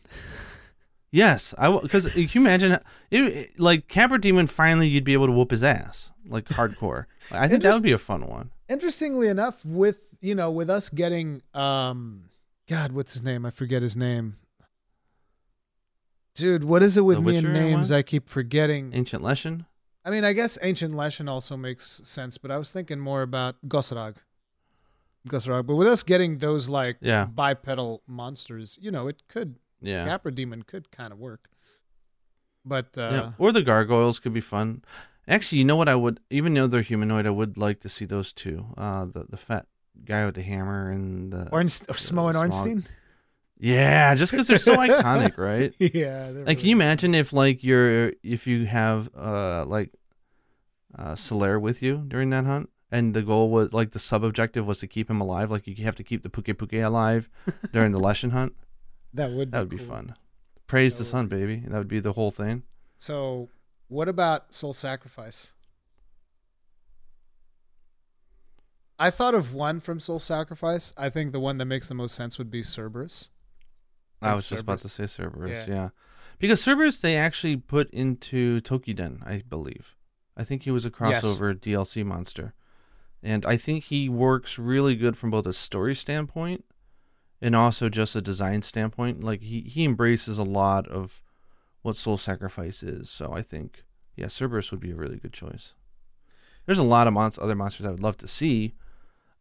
Yes, 1.11 1.55
I 1.57 1.75
because 1.81 2.13
can 2.15 2.23
you 2.33 2.41
imagine 2.43 2.73
it, 2.73 2.83
it- 3.11 3.61
like 3.61 3.89
Capra 3.89 4.21
Demon 4.21 4.47
finally 4.47 4.89
you'd 4.89 5.05
be 5.05 5.15
able 5.15 5.27
to 5.27 5.33
whoop 5.33 5.51
his 5.51 5.63
ass 5.65 6.11
like 6.29 6.45
hardcore. 6.51 7.07
I 7.33 7.49
think 7.49 7.63
that 7.63 7.73
would 7.73 7.83
be 7.83 7.93
a 7.93 7.99
fun 7.99 8.27
one. 8.27 8.51
Interestingly 8.69 9.29
enough, 9.29 9.65
with 9.65 10.01
you 10.21 10.35
know, 10.35 10.51
with 10.51 10.69
us 10.69 10.89
getting 10.91 11.41
um, 11.55 12.29
God, 12.69 12.93
what's 12.93 13.15
his 13.15 13.23
name? 13.23 13.47
I 13.47 13.51
forget 13.51 13.81
his 13.81 13.97
name. 13.97 14.37
Dude, 16.35 16.65
what 16.65 16.83
is 16.83 16.97
it 16.97 17.03
with 17.03 17.17
The 17.19 17.23
me 17.23 17.37
and 17.39 17.53
names? 17.53 17.91
one? 17.91 17.99
I 17.99 18.03
keep 18.03 18.29
forgetting. 18.29 18.93
Ancient 18.95 19.23
Leshen. 19.23 19.67
I 20.05 20.11
mean, 20.11 20.25
I 20.25 20.33
guess 20.33 20.57
Ancient 20.63 20.95
Leshen 20.95 21.29
also 21.29 21.57
makes 21.57 21.87
sense, 22.05 22.39
but 22.39 22.51
I 22.51 22.57
was 22.59 22.71
thinking 22.71 23.01
more 23.01 23.23
about 23.23 23.57
Goss 23.67 23.91
Harag. 23.91 24.17
Gosarag. 25.29 25.67
But 25.67 25.75
with 25.77 25.89
us 25.89 26.03
getting 26.03 26.39
those 26.39 26.69
like 26.69 26.97
Yeah. 27.01 27.25
bipedal 27.27 28.03
monsters, 28.07 28.79
you 28.81 28.91
know, 28.91 29.09
it 29.09 29.23
could 29.29 29.57
Yeah. 29.81 30.05
Capra 30.07 30.33
Demon 30.33 30.63
could 30.63 30.91
kind 30.91 31.13
of 31.13 31.19
work. 31.19 31.49
But 32.65 32.97
uh, 32.99 33.11
yeah. 33.13 33.33
Or 33.39 33.53
the 33.53 33.63
gargoyles 33.63 34.19
could 34.19 34.33
be 34.35 34.41
fun. 34.41 34.83
Actually, 35.27 35.59
you 35.59 35.65
know 35.65 35.77
what 35.77 35.89
I 35.89 35.95
would 35.95 36.21
even 36.31 36.55
though 36.55 36.67
they're 36.67 36.83
humanoid, 36.83 37.27
I 37.27 37.31
would 37.31 37.57
like 37.59 37.81
to 37.81 37.89
see 37.89 38.05
those 38.05 38.33
two. 38.33 38.67
Uh 38.77 39.05
the 39.07 39.27
the 39.29 39.37
fat 39.37 39.67
guy 40.05 40.25
with 40.27 40.35
the 40.35 40.43
hammer 40.43 40.91
and 40.91 41.33
the 41.33 41.47
Ornst- 41.53 41.89
or 41.89 41.95
Smough 41.95 42.29
and. 42.29 42.37
Ornstein. 42.39 42.85
Yeah, 43.61 44.15
just 44.15 44.33
because 44.33 44.47
they're 44.47 44.59
so 44.59 44.77
iconic, 44.87 45.37
right? 45.37 45.75
yeah. 45.79 46.31
Like, 46.33 46.59
can 46.59 46.69
you 46.69 46.77
imagine 46.77 47.15
if 47.15 47.33
like 47.33 47.65
you're 47.65 48.13
if 48.23 48.47
you 48.47 48.67
have 48.67 49.11
uh 49.17 49.65
like 49.67 49.91
uh 50.97 51.13
Solaire 51.15 51.61
with 51.61 51.83
you 51.83 52.05
during 52.07 52.31
that 52.31 52.45
hunt, 52.45 52.71
and 52.91 53.15
the 53.15 53.23
goal 53.23 53.51
was 53.51 53.73
like 53.73 53.93
the 53.93 53.99
sub 53.99 54.25
objective 54.25 54.67
was 54.67 54.79
to 54.79 54.87
keep 54.87 55.11
him 55.11 55.21
alive, 55.21 55.51
like 55.51 55.67
you 55.67 55.85
have 55.85 55.97
to 55.97 56.05
keep 56.05 56.23
the 56.23 56.31
Pukei-Pukei 56.31 56.85
alive 56.85 57.29
during 57.73 57.93
the 57.93 58.01
Leshen 58.07 58.31
hunt. 58.33 58.55
That 59.19 59.33
would 59.33 59.53
That 59.53 59.61
would 59.61 59.69
be 59.69 59.77
fun. 59.79 60.15
Praise 60.67 60.95
That 60.95 61.05
the 61.05 61.11
sun, 61.11 61.27
baby. 61.29 61.63
That 61.67 61.77
would 61.79 61.89
be 61.89 62.01
the 62.01 62.13
whole 62.13 62.31
thing. 62.31 62.63
So, 62.97 63.49
what 63.89 64.09
about 64.09 64.53
Soul 64.55 64.73
Sacrifice? 64.73 65.53
I 68.99 69.11
thought 69.11 69.35
of 69.35 69.55
one 69.55 69.81
from 69.81 70.01
Soul 70.01 70.19
Sacrifice. 70.19 70.93
I 70.97 71.09
think 71.09 71.33
the 71.33 71.41
one 71.41 71.59
that 71.59 71.67
makes 71.67 71.89
the 71.89 71.95
most 71.95 72.15
sense 72.15 72.39
would 72.39 72.51
be 72.51 72.63
Cerberus. 72.63 73.31
I 74.21 74.35
was 74.35 74.49
just 74.49 74.63
about 74.63 74.81
to 74.81 74.89
say 74.89 75.07
Cerberus, 75.07 75.69
Yeah. 75.69 75.75
yeah. 75.75 75.89
Because 76.41 76.61
Cerberus 76.63 77.01
they 77.01 77.17
actually 77.17 77.57
put 77.57 77.89
into 77.91 78.61
Toukiden, 78.63 79.25
I 79.27 79.43
believe. 79.49 79.95
I 80.37 80.43
think 80.45 80.63
he 80.65 80.71
was 80.73 80.85
a 80.85 80.89
Yes. 81.01 81.25
crossover 81.25 81.55
DLC 81.55 82.05
monster. 82.05 82.55
And 83.23 83.47
I 83.47 83.57
think 83.57 83.85
he 83.85 84.09
works 84.09 84.59
really 84.59 84.97
good 84.97 85.17
from 85.17 85.31
both 85.31 85.47
a 85.47 85.53
story 85.53 85.95
standpoint 85.95 86.65
and 87.41 87.55
also 87.55 87.89
just 87.89 88.17
a 88.17 88.21
design 88.21 88.63
standpoint. 88.63 89.23
Like 89.23 89.43
he, 89.43 89.63
he 89.63 89.85
embraces 89.85 90.39
a 90.39 90.45
lot 90.45 90.89
of 90.89 91.21
what 91.83 91.97
Soul 91.97 92.19
Sacrifice 92.19 92.83
is. 92.83 93.09
So 93.11 93.33
I 93.33 93.43
think 93.43 93.85
yeah, 94.17 94.27
Cerberus 94.27 94.71
would 94.71 94.81
be 94.81 94.91
a 94.91 94.97
really 94.97 95.17
good 95.17 95.33
choice. 95.33 95.75
There's 96.67 96.79
a 96.79 96.85
lot 96.85 97.07
of 97.07 97.15
monst- 97.15 97.43
other 97.43 97.55
monsters 97.55 97.87
I 97.87 97.91
would 97.91 98.03
love 98.03 98.19
to 98.19 98.29
see. 98.29 98.75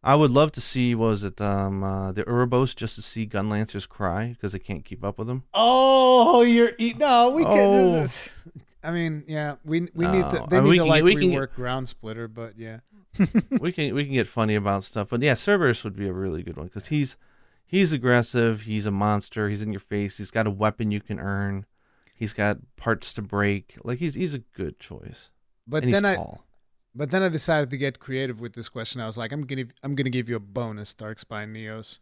I 0.02 0.14
would 0.14 0.30
love 0.30 0.52
to 0.52 0.60
see 0.60 0.94
was 0.94 1.24
it 1.24 1.40
um 1.40 1.82
uh, 1.82 2.12
the 2.12 2.28
Ouroboros 2.28 2.74
just 2.74 2.94
to 2.94 3.02
see 3.02 3.26
Gunlancers 3.26 3.88
cry 3.88 4.28
because 4.28 4.52
they 4.52 4.58
can't 4.58 4.84
keep 4.84 5.04
up 5.04 5.18
with 5.18 5.26
them. 5.26 5.44
Oh, 5.52 6.42
you're 6.42 6.72
no. 6.96 7.30
We 7.30 7.44
can. 7.44 7.68
Oh. 7.68 8.04
a- 8.04 8.08
I 8.80 8.92
mean, 8.92 9.24
yeah. 9.26 9.56
We 9.64 9.88
we 9.92 10.06
need 10.06 10.22
to. 10.30 10.46
They 10.48 10.58
I 10.58 10.60
mean, 10.60 10.70
need 10.70 10.78
to 10.78 10.82
can 10.84 10.88
like 10.88 11.04
we 11.04 11.16
can 11.16 11.30
rework 11.30 11.54
Ground 11.54 11.88
Splitter, 11.88 12.28
but 12.28 12.54
yeah. 12.56 12.78
we 13.60 13.72
can 13.72 13.94
we 13.94 14.04
can 14.04 14.14
get 14.14 14.28
funny 14.28 14.54
about 14.54 14.84
stuff, 14.84 15.08
but 15.10 15.20
yeah, 15.20 15.34
Cerberus 15.34 15.82
would 15.82 15.96
be 15.96 16.06
a 16.06 16.12
really 16.12 16.44
good 16.44 16.56
one 16.56 16.66
because 16.66 16.86
he's 16.86 17.16
he's 17.68 17.92
aggressive. 17.92 18.62
He's 18.62 18.86
a 18.86 18.90
monster. 18.90 19.48
He's 19.48 19.62
in 19.62 19.72
your 19.72 19.80
face. 19.80 20.18
He's 20.18 20.32
got 20.32 20.48
a 20.48 20.50
weapon 20.50 20.90
you 20.90 21.00
can 21.00 21.20
earn. 21.20 21.66
He's 22.12 22.32
got 22.32 22.58
parts 22.76 23.14
to 23.14 23.22
break. 23.22 23.76
Like 23.84 24.00
he's 24.00 24.14
he's 24.14 24.34
a 24.34 24.38
good 24.40 24.80
choice. 24.80 25.30
But 25.68 25.84
and 25.84 25.92
then 25.92 26.04
I 26.04 26.16
tall. 26.16 26.44
but 26.92 27.12
then 27.12 27.22
I 27.22 27.28
decided 27.28 27.70
to 27.70 27.76
get 27.76 28.00
creative 28.00 28.40
with 28.40 28.54
this 28.54 28.68
question. 28.68 29.00
I 29.00 29.06
was 29.06 29.16
like, 29.16 29.30
I'm 29.30 29.42
gonna 29.42 29.66
I'm 29.84 29.94
gonna 29.94 30.10
give 30.10 30.28
you 30.28 30.34
a 30.34 30.40
bonus, 30.40 30.94
Darkspine 30.94 31.52
Neos. 31.52 32.00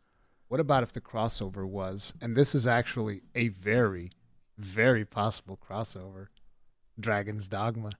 What 0.48 0.60
about 0.60 0.84
if 0.84 0.92
the 0.92 1.00
crossover 1.00 1.68
was, 1.68 2.14
and 2.22 2.36
this 2.36 2.54
is 2.54 2.68
actually 2.68 3.22
a 3.34 3.48
very, 3.48 4.10
very 4.56 5.04
possible 5.04 5.58
crossover, 5.58 6.28
Dragon's 6.98 7.48
Dogma. 7.48 7.90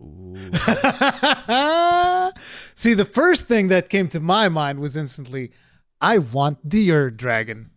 See, 2.74 2.94
the 2.94 3.04
first 3.04 3.46
thing 3.46 3.68
that 3.68 3.88
came 3.88 4.08
to 4.08 4.20
my 4.20 4.48
mind 4.48 4.80
was 4.80 4.96
instantly, 4.96 5.52
I 6.00 6.18
want 6.18 6.58
the 6.68 6.90
Ur 6.90 7.10
Dragon. 7.10 7.70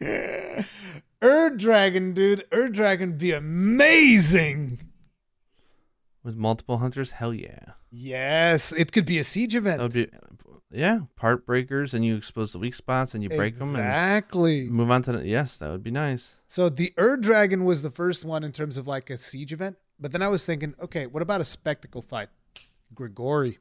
Ur 0.02 1.50
Dragon, 1.56 2.12
dude. 2.14 2.44
Ur 2.52 2.68
Dragon 2.68 3.16
be 3.16 3.32
amazing. 3.32 4.80
With 6.22 6.36
multiple 6.36 6.78
hunters, 6.78 7.12
hell 7.12 7.32
yeah. 7.32 7.72
Yes, 7.90 8.72
it 8.72 8.92
could 8.92 9.06
be 9.06 9.18
a 9.18 9.24
siege 9.24 9.54
That 9.54 9.58
event. 9.60 9.82
would 9.82 9.92
be 9.92 10.08
yeah, 10.70 11.00
part 11.16 11.44
breakers 11.46 11.94
and 11.94 12.04
you 12.04 12.16
expose 12.16 12.52
the 12.52 12.58
weak 12.58 12.74
spots 12.74 13.14
and 13.14 13.22
you 13.22 13.28
break 13.28 13.58
them 13.58 13.68
exactly. 13.70 14.68
move 14.68 14.90
on 14.90 15.02
to 15.02 15.12
the 15.12 15.26
yes, 15.26 15.58
that 15.58 15.70
would 15.70 15.82
be 15.82 15.90
nice. 15.90 16.34
So 16.46 16.68
the 16.68 16.92
Ur 16.98 17.16
Dragon 17.16 17.64
was 17.64 17.82
the 17.82 17.90
first 17.90 18.24
one 18.24 18.44
in 18.44 18.52
terms 18.52 18.78
of 18.78 18.86
like 18.86 19.10
a 19.10 19.16
siege 19.16 19.52
event. 19.52 19.76
But 19.98 20.12
then 20.12 20.22
I 20.22 20.28
was 20.28 20.46
thinking, 20.46 20.74
okay, 20.80 21.06
what 21.06 21.22
about 21.22 21.40
a 21.40 21.44
spectacle 21.44 22.00
fight? 22.02 22.28
Grigori. 22.94 23.58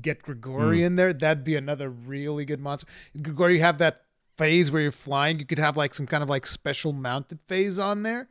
Get 0.00 0.22
Grigori 0.22 0.78
Hmm. 0.78 0.84
in 0.84 0.96
there. 0.96 1.12
That'd 1.12 1.44
be 1.44 1.56
another 1.56 1.88
really 1.90 2.44
good 2.44 2.60
monster. 2.60 2.88
Grigori, 3.20 3.54
you 3.56 3.60
have 3.60 3.78
that 3.78 4.00
phase 4.36 4.70
where 4.70 4.82
you're 4.82 4.92
flying. 4.92 5.38
You 5.38 5.44
could 5.46 5.58
have 5.58 5.76
like 5.76 5.94
some 5.94 6.06
kind 6.06 6.22
of 6.22 6.28
like 6.28 6.46
special 6.46 6.92
mounted 6.92 7.40
phase 7.42 7.78
on 7.78 8.02
there. 8.02 8.28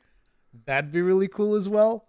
That'd 0.66 0.92
be 0.92 1.02
really 1.02 1.28
cool 1.28 1.56
as 1.56 1.68
well. 1.70 2.08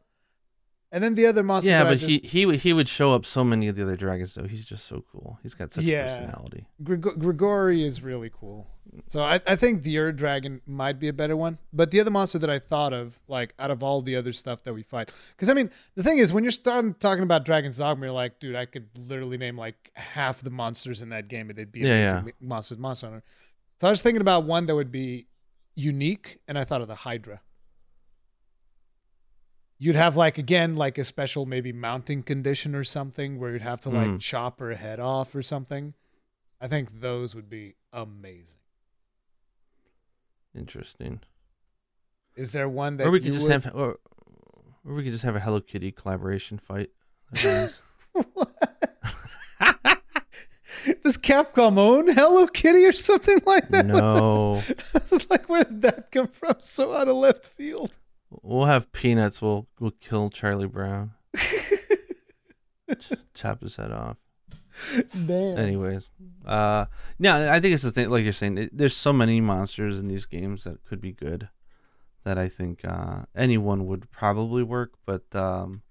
And 0.90 1.04
then 1.04 1.14
the 1.16 1.26
other 1.26 1.42
monster. 1.42 1.70
yeah, 1.70 1.84
but 1.84 1.98
just, 1.98 2.10
he 2.10 2.18
he 2.24 2.46
would 2.46 2.60
he 2.60 2.72
would 2.72 2.88
show 2.88 3.12
up 3.12 3.26
so 3.26 3.44
many 3.44 3.68
of 3.68 3.76
the 3.76 3.82
other 3.82 3.96
dragons 3.96 4.34
though. 4.34 4.44
He's 4.46 4.64
just 4.64 4.86
so 4.86 5.04
cool. 5.12 5.38
He's 5.42 5.52
got 5.54 5.72
such 5.72 5.84
Yeah. 5.84 6.06
a 6.06 6.18
personality. 6.20 6.66
Grigor- 6.82 7.18
Grigori 7.18 7.84
is 7.84 8.02
really 8.02 8.30
cool. 8.30 8.66
So 9.06 9.20
I, 9.20 9.38
I 9.46 9.54
think 9.54 9.82
the 9.82 9.98
Ur 9.98 10.12
Dragon 10.12 10.62
might 10.66 10.98
be 10.98 11.08
a 11.08 11.12
better 11.12 11.36
one. 11.36 11.58
But 11.74 11.90
the 11.90 12.00
other 12.00 12.10
monster 12.10 12.38
that 12.38 12.48
I 12.48 12.58
thought 12.58 12.94
of, 12.94 13.20
like 13.28 13.52
out 13.58 13.70
of 13.70 13.82
all 13.82 14.00
the 14.00 14.16
other 14.16 14.32
stuff 14.32 14.64
that 14.64 14.72
we 14.72 14.82
fight, 14.82 15.12
because 15.32 15.50
I 15.50 15.52
mean, 15.52 15.68
the 15.94 16.02
thing 16.02 16.18
is, 16.20 16.32
when 16.32 16.42
you're 16.42 16.50
starting 16.50 16.94
talking 16.94 17.22
about 17.22 17.44
Dragon's 17.44 17.76
Dogma, 17.76 18.06
you're 18.06 18.12
like, 18.14 18.40
dude, 18.40 18.56
I 18.56 18.64
could 18.64 18.88
literally 19.06 19.36
name 19.36 19.58
like 19.58 19.90
half 19.94 20.40
the 20.40 20.48
monsters 20.50 21.02
in 21.02 21.10
that 21.10 21.28
game, 21.28 21.50
and 21.50 21.58
they'd 21.58 21.70
be 21.70 21.80
Yeah, 21.80 22.20
amazing 22.20 22.32
monsters, 22.40 22.78
Monster 22.78 23.08
Hunter. 23.08 23.24
So 23.78 23.88
I 23.88 23.90
was 23.90 24.00
thinking 24.00 24.22
about 24.22 24.44
one 24.44 24.64
that 24.66 24.74
would 24.74 24.90
be 24.90 25.26
unique, 25.74 26.38
and 26.48 26.58
I 26.58 26.64
thought 26.64 26.80
of 26.80 26.88
the 26.88 26.94
Hydra. 26.94 27.42
You'd 29.78 29.94
have 29.96 30.16
like 30.16 30.38
again 30.38 30.74
like 30.76 30.98
a 30.98 31.04
special 31.04 31.46
maybe 31.46 31.72
mounting 31.72 32.22
condition 32.24 32.74
or 32.74 32.82
something 32.84 33.38
where 33.38 33.52
you'd 33.52 33.62
have 33.62 33.80
to 33.82 33.90
like 33.90 34.08
Mm. 34.08 34.20
chop 34.20 34.58
her 34.60 34.74
head 34.74 34.98
off 34.98 35.34
or 35.34 35.42
something. 35.42 35.94
I 36.60 36.66
think 36.66 37.00
those 37.00 37.36
would 37.36 37.48
be 37.48 37.76
amazing. 37.92 38.58
Interesting. 40.56 41.20
Is 42.34 42.50
there 42.52 42.68
one 42.68 42.96
that 42.96 43.06
or 43.06 43.10
we 43.12 43.20
could 43.20 43.32
just 43.32 43.46
would- 43.48 43.52
have, 43.64 43.74
or, 43.74 43.98
or 44.84 44.94
we 44.94 45.04
could 45.04 45.12
just 45.12 45.24
have 45.24 45.36
a 45.36 45.40
Hello 45.40 45.60
Kitty 45.60 45.92
collaboration 45.92 46.58
fight. 46.58 46.90
Nice. 47.44 47.80
Capcom 51.18 51.76
own 51.78 52.08
Hello 52.08 52.46
Kitty 52.46 52.84
or 52.86 52.92
something 52.92 53.38
like 53.44 53.68
that? 53.68 53.84
No, 53.86 54.54
I 54.68 54.72
was 54.94 55.26
like, 55.30 55.48
where 55.48 55.64
did 55.64 55.82
that 55.82 56.10
come 56.10 56.28
from? 56.28 56.54
So 56.60 56.94
out 56.94 57.08
of 57.08 57.16
left 57.16 57.44
field. 57.44 57.92
We'll 58.30 58.66
have 58.66 58.92
peanuts. 58.92 59.40
We'll 59.42 59.66
we'll 59.78 59.92
kill 59.92 60.30
Charlie 60.30 60.66
Brown. 60.66 61.12
Ch- 61.36 63.12
chop 63.34 63.60
his 63.62 63.76
head 63.76 63.92
off. 63.92 64.16
Damn. 65.26 65.58
Anyways, 65.58 66.08
uh, 66.46 66.86
yeah, 67.18 67.52
I 67.52 67.60
think 67.60 67.74
it's 67.74 67.82
the 67.82 67.90
thing. 67.90 68.10
Like 68.10 68.24
you're 68.24 68.32
saying, 68.32 68.58
it, 68.58 68.70
there's 68.76 68.96
so 68.96 69.12
many 69.12 69.40
monsters 69.40 69.98
in 69.98 70.08
these 70.08 70.26
games 70.26 70.64
that 70.64 70.84
could 70.84 71.00
be 71.00 71.12
good. 71.12 71.48
That 72.24 72.38
I 72.38 72.48
think 72.48 72.84
uh, 72.84 73.20
anyone 73.34 73.86
would 73.86 74.10
probably 74.10 74.62
work, 74.62 74.92
but 75.06 75.24
um, 75.34 75.82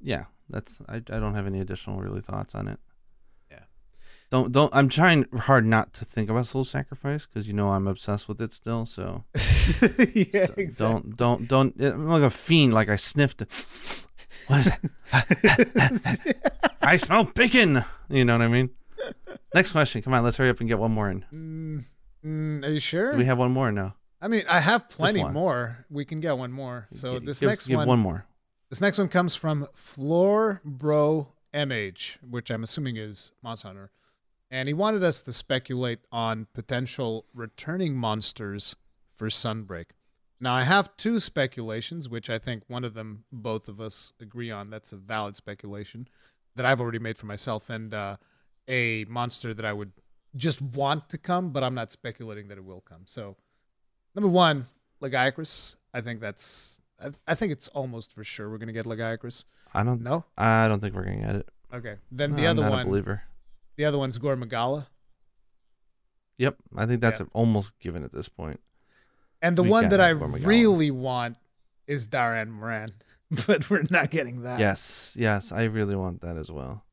yeah, 0.00 0.24
that's 0.48 0.78
I, 0.88 0.96
I 0.96 1.00
don't 1.00 1.34
have 1.34 1.46
any 1.46 1.60
additional 1.60 2.00
really 2.00 2.20
thoughts 2.20 2.54
on 2.54 2.68
it. 2.68 2.80
Don't 4.34 4.50
don't. 4.50 4.74
I'm 4.74 4.88
trying 4.88 5.26
hard 5.38 5.64
not 5.64 5.92
to 5.94 6.04
think 6.04 6.28
about 6.28 6.48
Soul 6.48 6.64
Sacrifice 6.64 7.24
because 7.24 7.46
you 7.46 7.52
know 7.52 7.68
I'm 7.68 7.86
obsessed 7.86 8.26
with 8.26 8.40
it 8.40 8.52
still. 8.52 8.84
So 8.84 9.22
yeah, 10.12 10.48
exactly. 10.56 10.66
don't 10.76 11.16
don't 11.16 11.46
don't. 11.46 11.80
I'm 11.80 12.08
like 12.08 12.24
a 12.24 12.30
fiend. 12.30 12.74
Like 12.74 12.88
I 12.88 12.96
sniffed. 12.96 13.44
What 14.48 14.66
is 14.66 14.72
that? 15.12 16.74
I 16.82 16.96
smell 16.96 17.22
bacon. 17.24 17.84
You 18.08 18.24
know 18.24 18.36
what 18.36 18.42
I 18.44 18.48
mean? 18.48 18.70
Next 19.54 19.70
question. 19.70 20.02
Come 20.02 20.12
on, 20.14 20.24
let's 20.24 20.36
hurry 20.36 20.50
up 20.50 20.58
and 20.58 20.68
get 20.68 20.80
one 20.80 20.90
more 20.90 21.08
in. 21.08 21.24
Mm, 21.32 21.84
mm, 22.26 22.66
are 22.66 22.72
you 22.72 22.80
sure? 22.80 23.12
Do 23.12 23.18
we 23.18 23.26
have 23.26 23.38
one 23.38 23.52
more 23.52 23.70
now? 23.70 23.94
I 24.20 24.26
mean, 24.26 24.42
I 24.50 24.58
have 24.58 24.88
plenty 24.88 25.22
more. 25.22 25.86
We 25.88 26.04
can 26.04 26.18
get 26.18 26.36
one 26.36 26.50
more. 26.50 26.88
So 26.90 27.20
G- 27.20 27.26
this 27.26 27.38
give- 27.38 27.50
next 27.50 27.68
give 27.68 27.76
one, 27.76 27.86
one 27.86 28.00
more. 28.00 28.26
this 28.68 28.80
next 28.80 28.98
one 28.98 29.06
comes 29.08 29.36
from 29.36 29.68
Floor 29.74 30.60
Bro 30.64 31.28
MH, 31.54 32.18
which 32.28 32.50
I'm 32.50 32.64
assuming 32.64 32.96
is 32.96 33.30
Monster 33.40 33.68
Hunter, 33.68 33.90
and 34.54 34.68
he 34.68 34.72
wanted 34.72 35.02
us 35.02 35.20
to 35.20 35.32
speculate 35.32 35.98
on 36.12 36.46
potential 36.54 37.26
returning 37.34 37.96
monsters 37.96 38.76
for 39.12 39.26
Sunbreak. 39.26 39.86
Now, 40.38 40.54
I 40.54 40.62
have 40.62 40.96
two 40.96 41.18
speculations, 41.18 42.08
which 42.08 42.30
I 42.30 42.38
think 42.38 42.62
one 42.68 42.84
of 42.84 42.94
them 42.94 43.24
both 43.32 43.66
of 43.66 43.80
us 43.80 44.12
agree 44.20 44.52
on. 44.52 44.70
That's 44.70 44.92
a 44.92 44.96
valid 44.96 45.34
speculation 45.34 46.06
that 46.54 46.64
I've 46.64 46.80
already 46.80 47.00
made 47.00 47.16
for 47.16 47.26
myself, 47.26 47.68
and 47.68 47.92
uh, 47.92 48.16
a 48.68 49.04
monster 49.08 49.54
that 49.54 49.64
I 49.64 49.72
would 49.72 49.90
just 50.36 50.62
want 50.62 51.08
to 51.08 51.18
come, 51.18 51.50
but 51.50 51.64
I'm 51.64 51.74
not 51.74 51.90
speculating 51.90 52.46
that 52.46 52.56
it 52.56 52.64
will 52.64 52.84
come. 52.88 53.02
So, 53.06 53.34
number 54.14 54.28
one, 54.28 54.68
Lagiacrus. 55.02 55.74
I 55.92 56.00
think 56.00 56.20
that's. 56.20 56.80
I, 57.02 57.08
I 57.26 57.34
think 57.34 57.50
it's 57.50 57.66
almost 57.68 58.12
for 58.12 58.22
sure 58.22 58.48
we're 58.48 58.58
gonna 58.58 58.72
get 58.72 58.86
Lagiacrus. 58.86 59.46
I 59.72 59.82
don't. 59.82 60.00
No. 60.00 60.26
I 60.38 60.68
don't 60.68 60.78
think 60.78 60.94
we're 60.94 61.06
gonna 61.06 61.26
get 61.26 61.36
it. 61.36 61.48
Okay. 61.72 61.96
Then 62.12 62.36
the 62.36 62.46
I'm 62.46 62.50
other 62.58 62.62
not 62.62 62.68
a 62.68 62.76
one. 62.76 62.86
believer. 62.86 63.22
The 63.76 63.84
other 63.84 63.98
one's 63.98 64.18
Gore 64.18 64.36
Magala. 64.36 64.88
Yep, 66.38 66.56
I 66.76 66.86
think 66.86 67.00
that's 67.00 67.20
almost 67.32 67.78
given 67.78 68.02
at 68.04 68.12
this 68.12 68.28
point. 68.28 68.60
And 69.40 69.56
the 69.56 69.62
We 69.62 69.68
one 69.68 69.88
that 69.90 70.00
I 70.00 70.10
really 70.10 70.90
want 70.90 71.36
is 71.86 72.08
Jhen 72.08 72.58
Mohran, 72.58 72.90
but 73.46 73.68
we're 73.70 73.84
not 73.90 74.10
getting 74.10 74.42
that. 74.42 74.58
Yes, 74.58 75.16
yes, 75.18 75.52
I 75.52 75.64
really 75.64 75.94
want 75.94 76.22
that 76.22 76.36
as 76.36 76.50
well. 76.50 76.84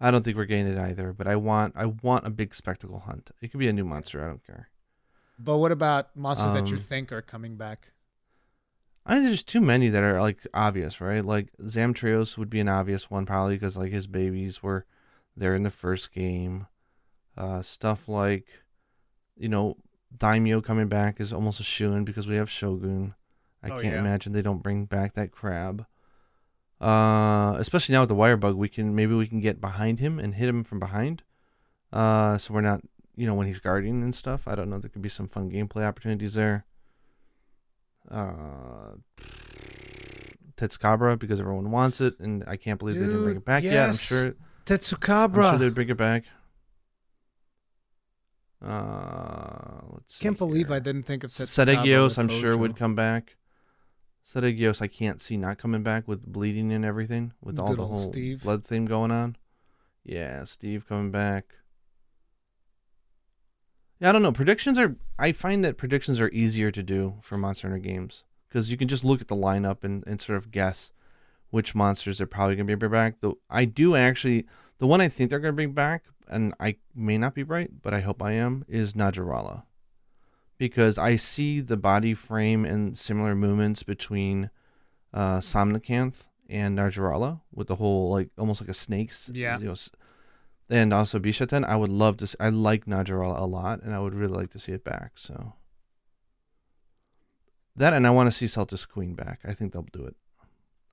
I 0.00 0.10
don't 0.10 0.24
think 0.24 0.36
we're 0.36 0.46
getting 0.46 0.66
it 0.68 0.78
either, 0.78 1.12
but 1.12 1.26
I 1.26 1.36
want 1.36 1.74
I 1.76 1.86
want 1.86 2.26
a 2.26 2.30
big 2.30 2.54
spectacle 2.54 3.00
hunt. 3.00 3.30
It 3.40 3.48
could 3.50 3.60
be 3.60 3.68
a 3.68 3.72
new 3.72 3.84
monster. 3.84 4.24
I 4.24 4.28
don't 4.28 4.44
care. 4.46 4.68
But 5.38 5.58
what 5.58 5.72
about 5.72 6.16
monsters 6.16 6.52
that 6.52 6.70
you 6.70 6.76
Um, 6.76 6.82
think 6.82 7.12
are 7.12 7.22
coming 7.22 7.56
back? 7.56 7.92
I 9.04 9.14
think 9.14 9.26
there's 9.26 9.42
too 9.42 9.60
many 9.60 9.88
that 9.88 10.04
are 10.04 10.20
like 10.20 10.46
obvious, 10.54 11.00
right? 11.00 11.24
Like 11.24 11.48
Zamtrios 11.60 12.38
would 12.38 12.50
be 12.50 12.60
an 12.60 12.68
obvious 12.68 13.10
one 13.10 13.26
probably 13.26 13.56
because 13.56 13.76
like 13.76 13.90
his 13.92 14.06
babies 14.06 14.62
were 14.62 14.86
there 15.36 15.54
in 15.54 15.62
the 15.62 15.70
first 15.70 16.12
game. 16.12 16.66
Uh, 17.36 17.62
stuff 17.62 18.08
like, 18.08 18.46
you 19.36 19.48
know, 19.48 19.76
Daimyo 20.16 20.60
coming 20.60 20.88
back 20.88 21.20
is 21.20 21.32
almost 21.32 21.60
a 21.60 21.64
shoo 21.64 21.92
in 21.94 22.04
because 22.04 22.26
we 22.26 22.36
have 22.36 22.50
Shogun. 22.50 23.14
I 23.62 23.68
Oh, 23.70 23.80
can't 23.80 23.94
yeah. 23.94 24.00
imagine 24.00 24.32
they 24.32 24.42
don't 24.42 24.62
bring 24.62 24.84
back 24.84 25.14
that 25.14 25.30
crab. 25.32 25.86
Uh, 26.80 27.54
especially 27.58 27.92
now 27.94 28.00
with 28.00 28.08
the 28.08 28.14
wire 28.14 28.36
bug, 28.36 28.56
we 28.56 28.68
can 28.68 28.94
maybe 28.94 29.14
we 29.14 29.26
can 29.28 29.40
get 29.40 29.60
behind 29.60 30.00
him 30.00 30.18
and 30.18 30.34
hit 30.34 30.48
him 30.48 30.64
from 30.64 30.78
behind. 30.80 31.22
Uh, 31.92 32.36
so 32.38 32.52
we're 32.52 32.60
not, 32.60 32.80
you 33.14 33.26
know, 33.26 33.34
when 33.34 33.46
he's 33.46 33.60
guarding 33.60 34.02
and 34.02 34.14
stuff. 34.14 34.42
I 34.48 34.54
don't 34.56 34.68
know. 34.68 34.78
There 34.78 34.90
could 34.90 35.00
be 35.02 35.08
some 35.08 35.28
fun 35.28 35.50
gameplay 35.50 35.84
opportunities 35.86 36.34
there. 36.34 36.66
Uh, 38.10 38.96
Tetsucabra 40.56 41.18
because 41.18 41.40
everyone 41.40 41.70
wants 41.70 42.00
it, 42.00 42.18
and 42.20 42.44
I 42.46 42.56
can't 42.56 42.78
believe 42.78 42.94
they 42.98 43.06
didn't 43.06 43.22
bring 43.24 43.36
it 43.38 43.44
back 43.44 43.62
yet. 43.62 43.72
I'm 43.72 43.88
yes. 43.88 44.24
Sure. 44.66 44.74
I'm 44.74 44.78
Tetsucabra. 44.78 45.50
sure 45.50 45.58
they'd 45.58 45.74
bring 45.74 45.88
it 45.88 45.96
back. 45.96 46.24
Uh, 48.64 49.80
let's 49.92 50.18
Can't 50.18 50.38
believe 50.38 50.68
here. 50.68 50.76
I 50.76 50.78
didn't 50.78 51.02
think 51.02 51.24
of 51.24 51.30
Tetsucabra. 51.32 51.76
Seregios, 51.76 52.18
I'm 52.18 52.28
sure 52.28 52.56
would 52.56 52.76
come 52.76 52.94
back. 52.94 53.36
Seregios, 54.24 54.80
I 54.80 54.86
can't 54.86 55.20
see 55.20 55.36
not 55.36 55.58
coming 55.58 55.82
back 55.82 56.06
with 56.06 56.24
bleeding 56.24 56.72
and 56.72 56.84
everything, 56.84 57.32
with 57.42 57.58
all 57.58 57.68
Good 57.68 57.78
the 57.78 57.86
whole 57.86 57.96
Steve. 57.96 58.42
blood 58.44 58.64
theme 58.64 58.86
going 58.86 59.10
on. 59.10 59.36
Yeah, 60.04 60.44
Steve 60.44 60.86
coming 60.88 61.10
back. 61.10 61.54
Yeah, 64.00 64.10
I 64.10 64.12
don't 64.12 64.22
know. 64.22 64.32
Predictions 64.32 64.78
are. 64.78 64.96
I 65.18 65.32
find 65.32 65.64
that 65.64 65.76
predictions 65.76 66.20
are 66.20 66.28
easier 66.30 66.70
to 66.70 66.82
do 66.82 67.14
for 67.22 67.36
Monster 67.36 67.68
Hunter 67.68 67.80
games 67.80 68.22
because 68.48 68.70
you 68.70 68.76
can 68.76 68.88
just 68.88 69.04
look 69.04 69.20
at 69.20 69.28
the 69.28 69.36
lineup 69.36 69.82
and, 69.82 70.04
and 70.06 70.20
sort 70.20 70.38
of 70.38 70.50
guess 70.50 70.92
which 71.52 71.74
monsters 71.74 72.18
they're 72.18 72.26
probably 72.26 72.56
going 72.56 72.66
to 72.66 72.76
bring 72.76 72.90
back. 72.90 73.20
Though 73.20 73.38
I 73.48 73.66
do 73.66 73.94
actually, 73.94 74.46
the 74.78 74.86
one 74.86 75.00
I 75.00 75.08
think 75.08 75.30
they're 75.30 75.38
going 75.38 75.52
to 75.52 75.56
bring 75.56 75.72
back, 75.72 76.04
and 76.26 76.52
I 76.58 76.76
may 76.94 77.18
not 77.18 77.34
be 77.34 77.42
right, 77.42 77.70
but 77.82 77.92
I 77.94 78.00
hope 78.00 78.22
I 78.22 78.32
am, 78.32 78.64
is 78.66 78.94
Najarala 78.94 79.62
because 80.58 80.96
I 80.96 81.16
see 81.16 81.60
the 81.60 81.76
body 81.76 82.14
frame 82.14 82.64
and 82.64 82.96
similar 82.96 83.34
movements 83.34 83.82
between 83.82 84.48
uh, 85.12 85.38
Somnacanth 85.38 86.28
and 86.48 86.78
Najarala 86.78 87.40
with 87.52 87.68
the 87.68 87.76
whole 87.76 88.10
like 88.10 88.30
almost 88.38 88.60
like 88.60 88.70
a 88.70 88.74
snake's 88.74 89.30
Yeah. 89.34 89.58
you 89.58 89.66
know, 89.66 89.74
and 90.70 90.94
also 90.94 91.18
Bishaten. 91.18 91.64
I 91.64 91.76
would 91.76 91.90
love 91.90 92.16
to. 92.18 92.26
See, 92.26 92.36
I 92.40 92.48
like 92.48 92.86
Najarala 92.86 93.38
a 93.40 93.44
lot, 93.44 93.82
and 93.82 93.94
I 93.94 93.98
would 93.98 94.14
really 94.14 94.34
like 94.34 94.50
to 94.52 94.58
see 94.58 94.72
it 94.72 94.84
back. 94.84 95.12
So 95.16 95.52
that, 97.76 97.92
and 97.92 98.06
I 98.06 98.10
want 98.10 98.30
to 98.30 98.36
see 98.36 98.46
Seltas 98.46 98.86
Queen 98.88 99.14
back. 99.14 99.40
I 99.44 99.52
think 99.54 99.72
they'll 99.72 99.86
do 99.92 100.04
it. 100.06 100.16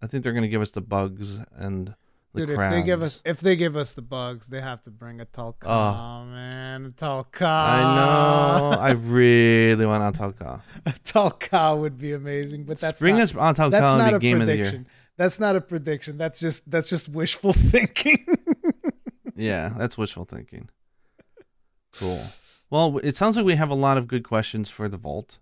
I 0.02 0.08
think 0.08 0.24
they're 0.24 0.34
going 0.34 0.44
to 0.44 0.50
give 0.50 0.62
us 0.62 0.72
the 0.72 0.82
bugs 0.82 1.40
and 1.56 1.94
the 2.34 2.46
Dude, 2.46 2.52
if 2.52 2.70
they 2.70 2.84
give 2.84 3.02
us 3.02 3.20
if 3.26 3.40
they 3.40 3.56
give 3.56 3.76
us 3.76 3.94
the 3.94 4.04
bugs, 4.04 4.50
they 4.50 4.62
have 4.62 4.82
to 4.84 4.92
bring 4.92 5.18
Ahtal-Ka, 5.18 5.68
Oh. 5.68 5.72
Ah. 5.72 6.24
man. 6.26 6.92
Ahtal-Ka. 6.92 7.66
I 7.68 7.82
know. 8.76 8.80
I 8.80 8.92
really 8.92 9.86
want 9.88 10.16
Ahtal-Ka. 10.16 10.62
a 10.86 10.90
Talca 10.92 11.78
would 11.80 11.98
be 11.98 12.14
amazing, 12.14 12.66
but 12.66 12.80
that's 12.80 13.00
Bring 13.02 13.16
not, 13.16 13.24
us 13.24 13.32
Ahtal-Ka 13.32 13.70
that's 13.70 13.90
and 13.90 13.98
not 13.98 14.14
a 14.14 14.20
game 14.20 14.42
of 14.42 14.48
the 14.48 14.56
year. 14.58 14.66
prediction. 14.66 14.88
That's 15.18 15.40
not 15.40 15.56
a 15.56 15.62
prediction. 15.62 16.18
That's 16.20 16.40
just 16.40 16.70
that's 16.70 16.88
just 16.90 17.10
wishful 17.10 17.52
thinking. 17.74 18.26
Yeah, 19.36 19.74
that's 19.78 19.98
wishful 19.98 20.26
thinking. 20.26 20.70
Cool. 21.98 22.22
Well, 22.70 23.00
it 23.04 23.18
sounds 23.18 23.36
like 23.36 23.46
we 23.46 23.56
have 23.56 23.70
a 23.72 23.76
lot 23.76 23.98
of 23.98 24.08
good 24.08 24.24
questions 24.24 24.70
for 24.70 24.88
the 24.88 24.98
vault 24.98 25.40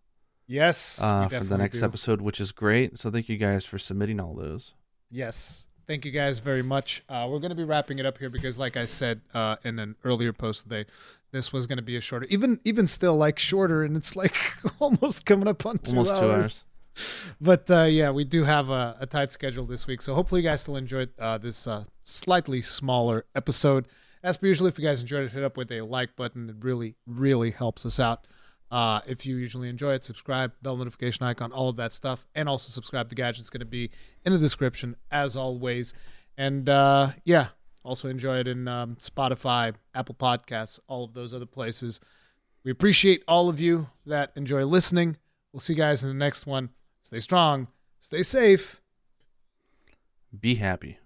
yes, 0.47 1.01
uh, 1.01 1.27
for 1.29 1.43
the 1.43 1.57
next 1.57 1.79
do. 1.79 1.85
episode, 1.85 2.21
which 2.21 2.39
is 2.39 2.51
great. 2.51 2.97
So 2.97 3.11
thank 3.11 3.29
you 3.29 3.37
guys 3.37 3.65
for 3.65 3.77
submitting 3.77 4.19
all 4.19 4.33
those. 4.33 4.73
Yes. 5.09 5.67
Thank 5.87 6.03
you 6.03 6.11
guys 6.11 6.39
very 6.39 6.63
much. 6.63 7.01
Uh, 7.07 7.27
we're 7.29 7.39
going 7.39 7.51
to 7.51 7.55
be 7.55 7.63
wrapping 7.63 7.97
it 7.97 8.05
up 8.05 8.17
here 8.17 8.29
because, 8.29 8.59
like 8.59 8.75
I 8.75 8.83
said 8.83 9.21
uh, 9.33 9.55
in 9.63 9.79
an 9.79 9.95
earlier 10.03 10.33
post 10.33 10.63
today, 10.63 10.85
this 11.31 11.53
was 11.53 11.65
going 11.65 11.77
to 11.77 11.83
be 11.83 11.95
a 11.95 12.01
shorter, 12.01 12.25
even 12.29 12.59
even 12.65 12.87
still 12.87 13.15
like 13.15 13.39
shorter, 13.39 13.83
and 13.83 13.95
it's 13.95 14.13
like 14.13 14.35
almost 14.79 15.25
coming 15.25 15.47
up 15.47 15.65
on 15.65 15.77
two 15.77 15.91
Almost 15.91 16.11
hours. 16.11 16.21
two 16.21 16.29
hours. 16.29 17.35
But 17.39 17.71
uh, 17.71 17.83
yeah, 17.83 18.09
we 18.11 18.25
do 18.25 18.43
have 18.43 18.69
a, 18.69 18.97
a 18.99 19.05
tight 19.05 19.31
schedule 19.31 19.65
this 19.65 19.87
week, 19.87 20.01
so 20.01 20.13
hopefully 20.13 20.41
you 20.41 20.47
guys 20.49 20.61
still 20.61 20.75
enjoyed 20.75 21.11
uh, 21.19 21.37
this 21.37 21.67
uh, 21.67 21.85
slightly 22.01 22.61
smaller 22.61 23.23
episode. 23.33 23.87
As 24.23 24.35
per 24.35 24.47
usual, 24.47 24.67
if 24.67 24.77
you 24.77 24.83
guys 24.83 25.01
enjoyed 25.01 25.23
it, 25.23 25.31
hit 25.31 25.43
up 25.43 25.55
with 25.55 25.71
a 25.71 25.81
like 25.81 26.17
button. 26.17 26.49
It 26.49 26.55
really, 26.59 26.95
really 27.05 27.51
helps 27.51 27.85
us 27.85 27.97
out. 27.97 28.27
Uh, 28.69 28.99
if 29.07 29.25
you 29.25 29.37
usually 29.37 29.69
enjoy 29.69 29.93
it, 29.93 30.03
subscribe, 30.03 30.51
bell 30.61 30.75
notification 30.75 31.25
icon, 31.25 31.51
all 31.51 31.69
of 31.69 31.77
that 31.77 31.93
stuff, 31.93 32.27
and 32.35 32.49
also 32.49 32.69
subscribe 32.69 33.09
to 33.09 33.15
Gadget. 33.15 33.39
It's 33.39 33.49
going 33.49 33.59
to 33.59 33.65
be 33.65 33.89
in 34.25 34.33
the 34.33 34.39
description 34.39 34.95
as 35.09 35.35
always. 35.35 35.93
And 36.37 36.67
uh, 36.69 37.11
yeah, 37.23 37.47
also 37.83 38.09
enjoy 38.09 38.39
it 38.39 38.47
in 38.47 38.67
um, 38.67 38.95
Spotify, 38.97 39.73
Apple 39.95 40.15
Podcasts, 40.15 40.79
all 40.87 41.05
of 41.05 41.13
those 41.13 41.33
other 41.33 41.45
places. 41.45 42.01
We 42.63 42.71
appreciate 42.71 43.23
all 43.27 43.47
of 43.47 43.59
you 43.59 43.89
that 44.05 44.33
enjoy 44.35 44.65
listening. 44.65 45.17
We'll 45.53 45.61
see 45.61 45.73
you 45.73 45.77
guys 45.77 46.03
in 46.03 46.09
the 46.09 46.15
next 46.15 46.45
one. 46.45 46.69
Stay 47.01 47.19
strong, 47.21 47.67
stay 48.01 48.23
safe. 48.23 48.81
Be 50.37 50.55
happy. 50.55 50.99